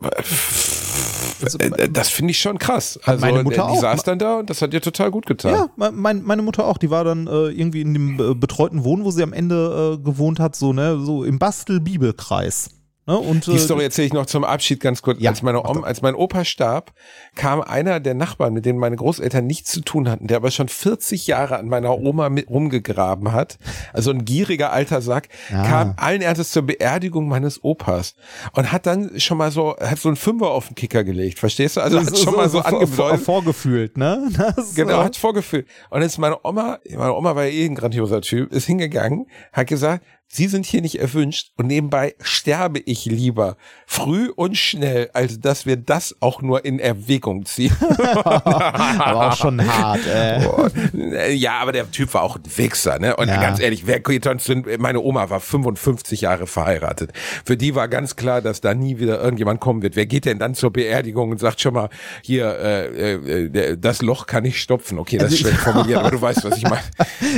Das 1.94 2.10
finde 2.10 2.32
ich 2.32 2.40
schon 2.40 2.58
krass. 2.58 3.00
Also 3.04 3.22
meine 3.26 3.44
Mutter 3.44 3.64
äh, 3.64 3.72
die 3.72 3.78
auch. 3.78 3.82
saß 3.82 4.04
dann 4.04 4.20
da 4.20 4.36
und 4.40 4.50
das 4.50 4.62
hat 4.62 4.74
dir 4.74 4.82
total 4.82 5.12
gut 5.12 5.26
getan. 5.26 5.52
Ja, 5.54 5.70
me- 5.76 5.92
mein, 5.92 6.24
meine 6.24 6.42
Mutter 6.42 6.66
auch, 6.66 6.78
die 6.78 6.90
war 6.90 7.04
dann 7.04 7.28
äh, 7.28 7.48
irgendwie 7.50 7.82
in 7.82 7.94
dem 7.94 8.20
äh, 8.20 8.34
betreuten 8.36 8.84
Wohnen, 8.84 9.04
wo 9.06 9.12
sie 9.12 9.24
am 9.24 9.34
Ende 9.34 9.98
äh, 10.00 10.04
gewohnt 10.04 10.40
hat, 10.40 10.56
so, 10.56 10.74
ne, 10.74 11.00
so 11.00 11.24
im 11.24 11.40
Bastel-Bibelkreis. 11.40 12.70
Ne? 13.08 13.18
Und, 13.18 13.48
Die 13.48 13.52
äh, 13.54 13.58
Story 13.60 13.84
erzähle 13.84 14.08
ich 14.08 14.14
noch 14.14 14.26
zum 14.26 14.44
Abschied 14.44 14.80
ganz 14.82 15.02
kurz. 15.02 15.18
Ja, 15.22 15.32
als, 15.32 15.42
meine 15.42 15.64
Oma, 15.66 15.82
als 15.88 16.02
mein 16.02 16.14
Opa 16.14 16.44
starb, 16.46 16.92
kam 17.36 17.62
einer 17.62 18.00
der 18.00 18.14
Nachbarn, 18.14 18.54
mit 18.54 18.66
denen 18.66 18.78
meine 18.80 18.98
Großeltern 18.98 19.48
nichts 19.48 19.72
zu 19.72 19.82
tun 19.82 20.10
hatten, 20.10 20.28
der 20.28 20.38
aber 20.38 20.52
schon 20.52 20.68
40 20.68 21.26
Jahre 21.28 21.58
an 21.58 21.68
meiner 21.70 21.98
Oma 21.98 22.30
mit 22.30 22.50
rumgegraben 22.50 23.32
hat. 23.32 23.58
Also 23.94 24.12
ein 24.12 24.26
gieriger 24.26 24.72
alter 24.74 25.02
Sack, 25.02 25.30
Ah. 25.52 25.64
kam 25.68 25.94
allen 25.98 26.22
Ernstes 26.22 26.52
zur 26.52 26.64
Beerdigung 26.64 27.28
meines 27.30 27.64
Opas 27.64 28.16
und 28.54 28.72
hat 28.72 28.86
dann 28.86 29.20
schon 29.20 29.38
mal 29.38 29.52
so, 29.52 29.76
hat 29.80 30.00
so 30.00 30.10
einen 30.10 30.18
Fünfer 30.18 30.52
auf 30.52 30.68
den 30.68 30.76
Kicker 30.76 31.04
gelegt. 31.04 31.40
Verstehst 31.40 31.78
du? 31.78 31.82
Also 31.82 32.00
hat 32.02 32.18
schon 32.18 32.36
mal 32.36 32.50
so, 32.50 32.60
angedeutet. 32.60 32.96
vor- 32.96 33.18
vorgefühlt, 33.18 33.98
ne? 33.98 34.30
Das, 34.56 34.76
Genau, 34.76 35.04
hat 35.04 35.16
vorgefühlt. 35.16 35.68
Und 35.90 36.02
jetzt 36.02 36.18
meine 36.18 36.38
Oma, 36.44 36.80
meine 36.96 37.14
Oma 37.14 37.36
war 37.36 37.46
ja 37.46 37.52
eh 37.52 37.66
ein 37.66 37.76
grandioser 37.76 38.22
Typ, 38.22 38.52
ist 38.52 38.66
hingegangen, 38.66 39.28
hat 39.54 39.68
gesagt, 39.68 40.04
Sie 40.30 40.48
sind 40.48 40.66
hier 40.66 40.82
nicht 40.82 41.00
erwünscht 41.00 41.52
und 41.56 41.68
nebenbei 41.68 42.14
sterbe 42.22 42.80
ich 42.80 43.06
lieber 43.06 43.56
früh 43.86 44.28
und 44.36 44.58
schnell, 44.58 45.10
als 45.14 45.40
dass 45.40 45.66
wir 45.66 45.78
das 45.78 46.16
auch 46.20 46.42
nur 46.42 46.66
in 46.66 46.80
Erwägung 46.80 47.46
ziehen. 47.46 47.76
aber 48.24 49.30
auch 49.32 49.38
schon 49.38 49.66
hart, 49.66 50.06
äh. 50.06 51.32
Ja, 51.34 51.60
aber 51.60 51.72
der 51.72 51.90
Typ 51.92 52.14
war 52.14 52.24
auch 52.24 52.36
ein 52.36 52.44
Wichser, 52.58 53.00
ne? 53.00 53.16
Und 53.16 53.30
Ja. 53.30 53.40
ganz 53.42 53.60
ehrlich, 53.60 53.88
wer 53.88 54.00
geht 54.02 54.26
sonst? 54.26 54.52
Meine 54.78 55.00
Oma 55.00 55.30
war 55.30 55.40
55 55.40 56.22
Jahre 56.22 56.46
verheiratet. 56.46 57.12
Für 57.46 57.56
die 57.58 57.74
war 57.76 57.88
ganz 57.88 58.16
klar, 58.16 58.42
dass 58.42 58.60
da 58.62 58.74
nie 58.74 59.00
wieder 59.00 59.22
irgendjemand 59.22 59.60
kommen 59.62 59.82
wird. 59.82 59.96
Wer 59.96 60.06
geht 60.06 60.26
denn 60.26 60.40
dann 60.40 60.56
zur 60.56 60.72
Beerdigung 60.72 61.32
und 61.32 61.40
sagt 61.40 61.62
schon 61.62 61.74
mal, 61.74 61.90
hier, 62.22 62.48
äh, 62.60 63.14
äh, 63.14 63.50
der- 63.50 63.78
das 63.78 64.02
Loch 64.02 64.26
kann 64.28 64.44
ich 64.46 64.62
stopfen. 64.62 65.00
Okay, 65.00 65.18
das 65.18 65.32
ist 65.32 65.38
Also 65.46 65.50
ich- 65.50 65.56
schlecht 65.56 65.64
formuliert, 65.74 66.00
aber 66.00 66.12
du 66.12 66.22
weißt, 66.22 66.44
was 66.44 66.58
ich 66.58 66.64
meine. 66.64 66.82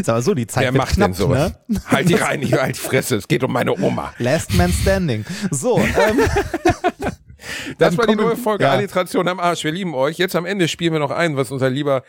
Sag 0.03 0.15
mal 0.15 0.21
so, 0.21 0.33
die 0.33 0.47
Zeit 0.47 0.63
Wer 0.63 0.73
wird 0.73 0.83
macht 0.83 0.93
knapp, 0.95 1.07
denn 1.09 1.13
sowas? 1.13 1.53
ne? 1.67 1.81
Halt 1.87 2.09
die 2.09 2.15
rein, 2.15 2.41
ich 2.41 2.53
halt 2.53 2.78
Fresse. 2.79 3.15
Es 3.17 3.27
geht 3.27 3.43
um 3.43 3.51
meine 3.53 3.73
Oma. 3.79 4.13
Last 4.17 4.53
Man 4.55 4.71
Standing. 4.71 5.25
So, 5.51 5.77
ähm, 5.79 6.19
Das 7.77 7.97
war 7.97 8.07
die 8.07 8.15
neue 8.15 8.35
Folge 8.35 8.63
ja. 8.63 8.71
Alliteration 8.71 9.27
am 9.27 9.39
Arsch. 9.39 9.63
Wir 9.63 9.71
lieben 9.71 9.93
euch. 9.93 10.17
Jetzt 10.17 10.35
am 10.35 10.45
Ende 10.45 10.67
spielen 10.67 10.93
wir 10.93 10.99
noch 10.99 11.11
ein, 11.11 11.37
was 11.37 11.51
unser 11.51 11.69
lieber 11.69 12.03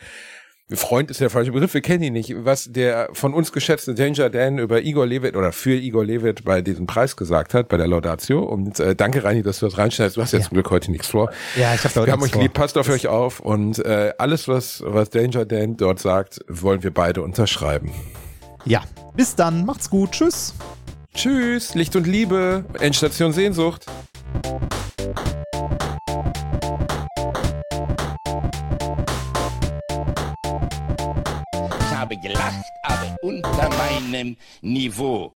Freund 0.73 1.11
ist 1.11 1.19
der 1.19 1.29
falsche 1.29 1.51
Begriff, 1.51 1.73
wir 1.73 1.81
kennen 1.81 2.03
ihn 2.03 2.13
nicht, 2.13 2.33
was 2.45 2.71
der 2.71 3.09
von 3.11 3.33
uns 3.33 3.51
geschätzte 3.51 3.93
Danger 3.93 4.29
Dan 4.29 4.57
über 4.57 4.81
Igor 4.81 5.05
Levitt 5.05 5.35
oder 5.35 5.51
für 5.51 5.75
Igor 5.75 6.05
Levitt 6.05 6.45
bei 6.45 6.61
diesem 6.61 6.87
Preis 6.87 7.17
gesagt 7.17 7.53
hat, 7.53 7.67
bei 7.67 7.75
der 7.75 7.87
Laudatio. 7.87 8.41
Und 8.41 8.79
äh, 8.79 8.95
danke, 8.95 9.23
Reini, 9.23 9.43
dass 9.43 9.59
du 9.59 9.65
das 9.65 9.77
reinschneidest. 9.77 10.17
Du 10.17 10.21
hast 10.21 10.31
ja, 10.31 10.39
zum 10.39 10.53
Glück 10.53 10.69
heute 10.69 10.91
nichts 10.91 11.07
vor. 11.07 11.29
Ja, 11.57 11.73
ich 11.73 11.83
hab 11.83 11.93
da 11.93 12.01
heute 12.01 12.07
Wir 12.07 12.13
haben 12.13 12.23
euch 12.23 12.35
lieb, 12.35 12.55
vor. 12.55 12.63
passt 12.63 12.77
auf 12.77 12.87
euch 12.87 13.07
auf. 13.07 13.41
Und 13.41 13.79
äh, 13.79 14.13
alles, 14.17 14.47
was, 14.47 14.81
was 14.85 15.09
Danger 15.09 15.45
Dan 15.45 15.75
dort 15.75 15.99
sagt, 15.99 16.39
wollen 16.47 16.83
wir 16.83 16.93
beide 16.93 17.21
unterschreiben. 17.21 17.91
ja, 18.65 18.81
bis 19.15 19.35
dann, 19.35 19.65
macht's 19.65 19.89
gut, 19.89 20.11
tschüss. 20.11 20.53
Tschüss, 21.13 21.75
Licht 21.75 21.95
und 21.95 22.07
Liebe, 22.07 22.63
Endstation 22.79 23.33
Sehnsucht. 23.33 23.85
Ich 31.79 31.97
habe 31.97 32.17
gelacht, 32.17 32.65
aber 32.83 33.17
unter 33.21 33.69
meinem 33.77 34.37
Niveau. 34.61 35.33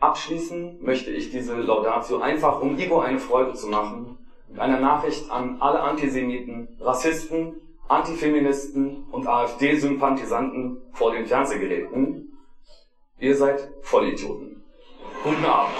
Abschließen 0.00 0.80
möchte 0.80 1.10
ich 1.10 1.30
diese 1.30 1.56
Laudatio 1.56 2.20
einfach, 2.20 2.60
um 2.62 2.78
Igor 2.78 3.04
eine 3.04 3.18
Freude 3.18 3.54
zu 3.54 3.66
machen, 3.66 4.16
mit 4.48 4.60
einer 4.60 4.78
Nachricht 4.78 5.28
an 5.30 5.60
alle 5.60 5.80
Antisemiten, 5.80 6.68
Rassisten, 6.78 7.54
Antifeministen 7.88 9.04
und 9.10 9.26
AfD-Sympathisanten 9.26 10.78
vor 10.92 11.12
den 11.12 11.26
Fernsehgeräten. 11.26 12.27
Ihr 13.20 13.36
seid 13.36 13.68
Vollidioten. 13.82 14.62
Guten 15.24 15.44
Abend. 15.44 15.74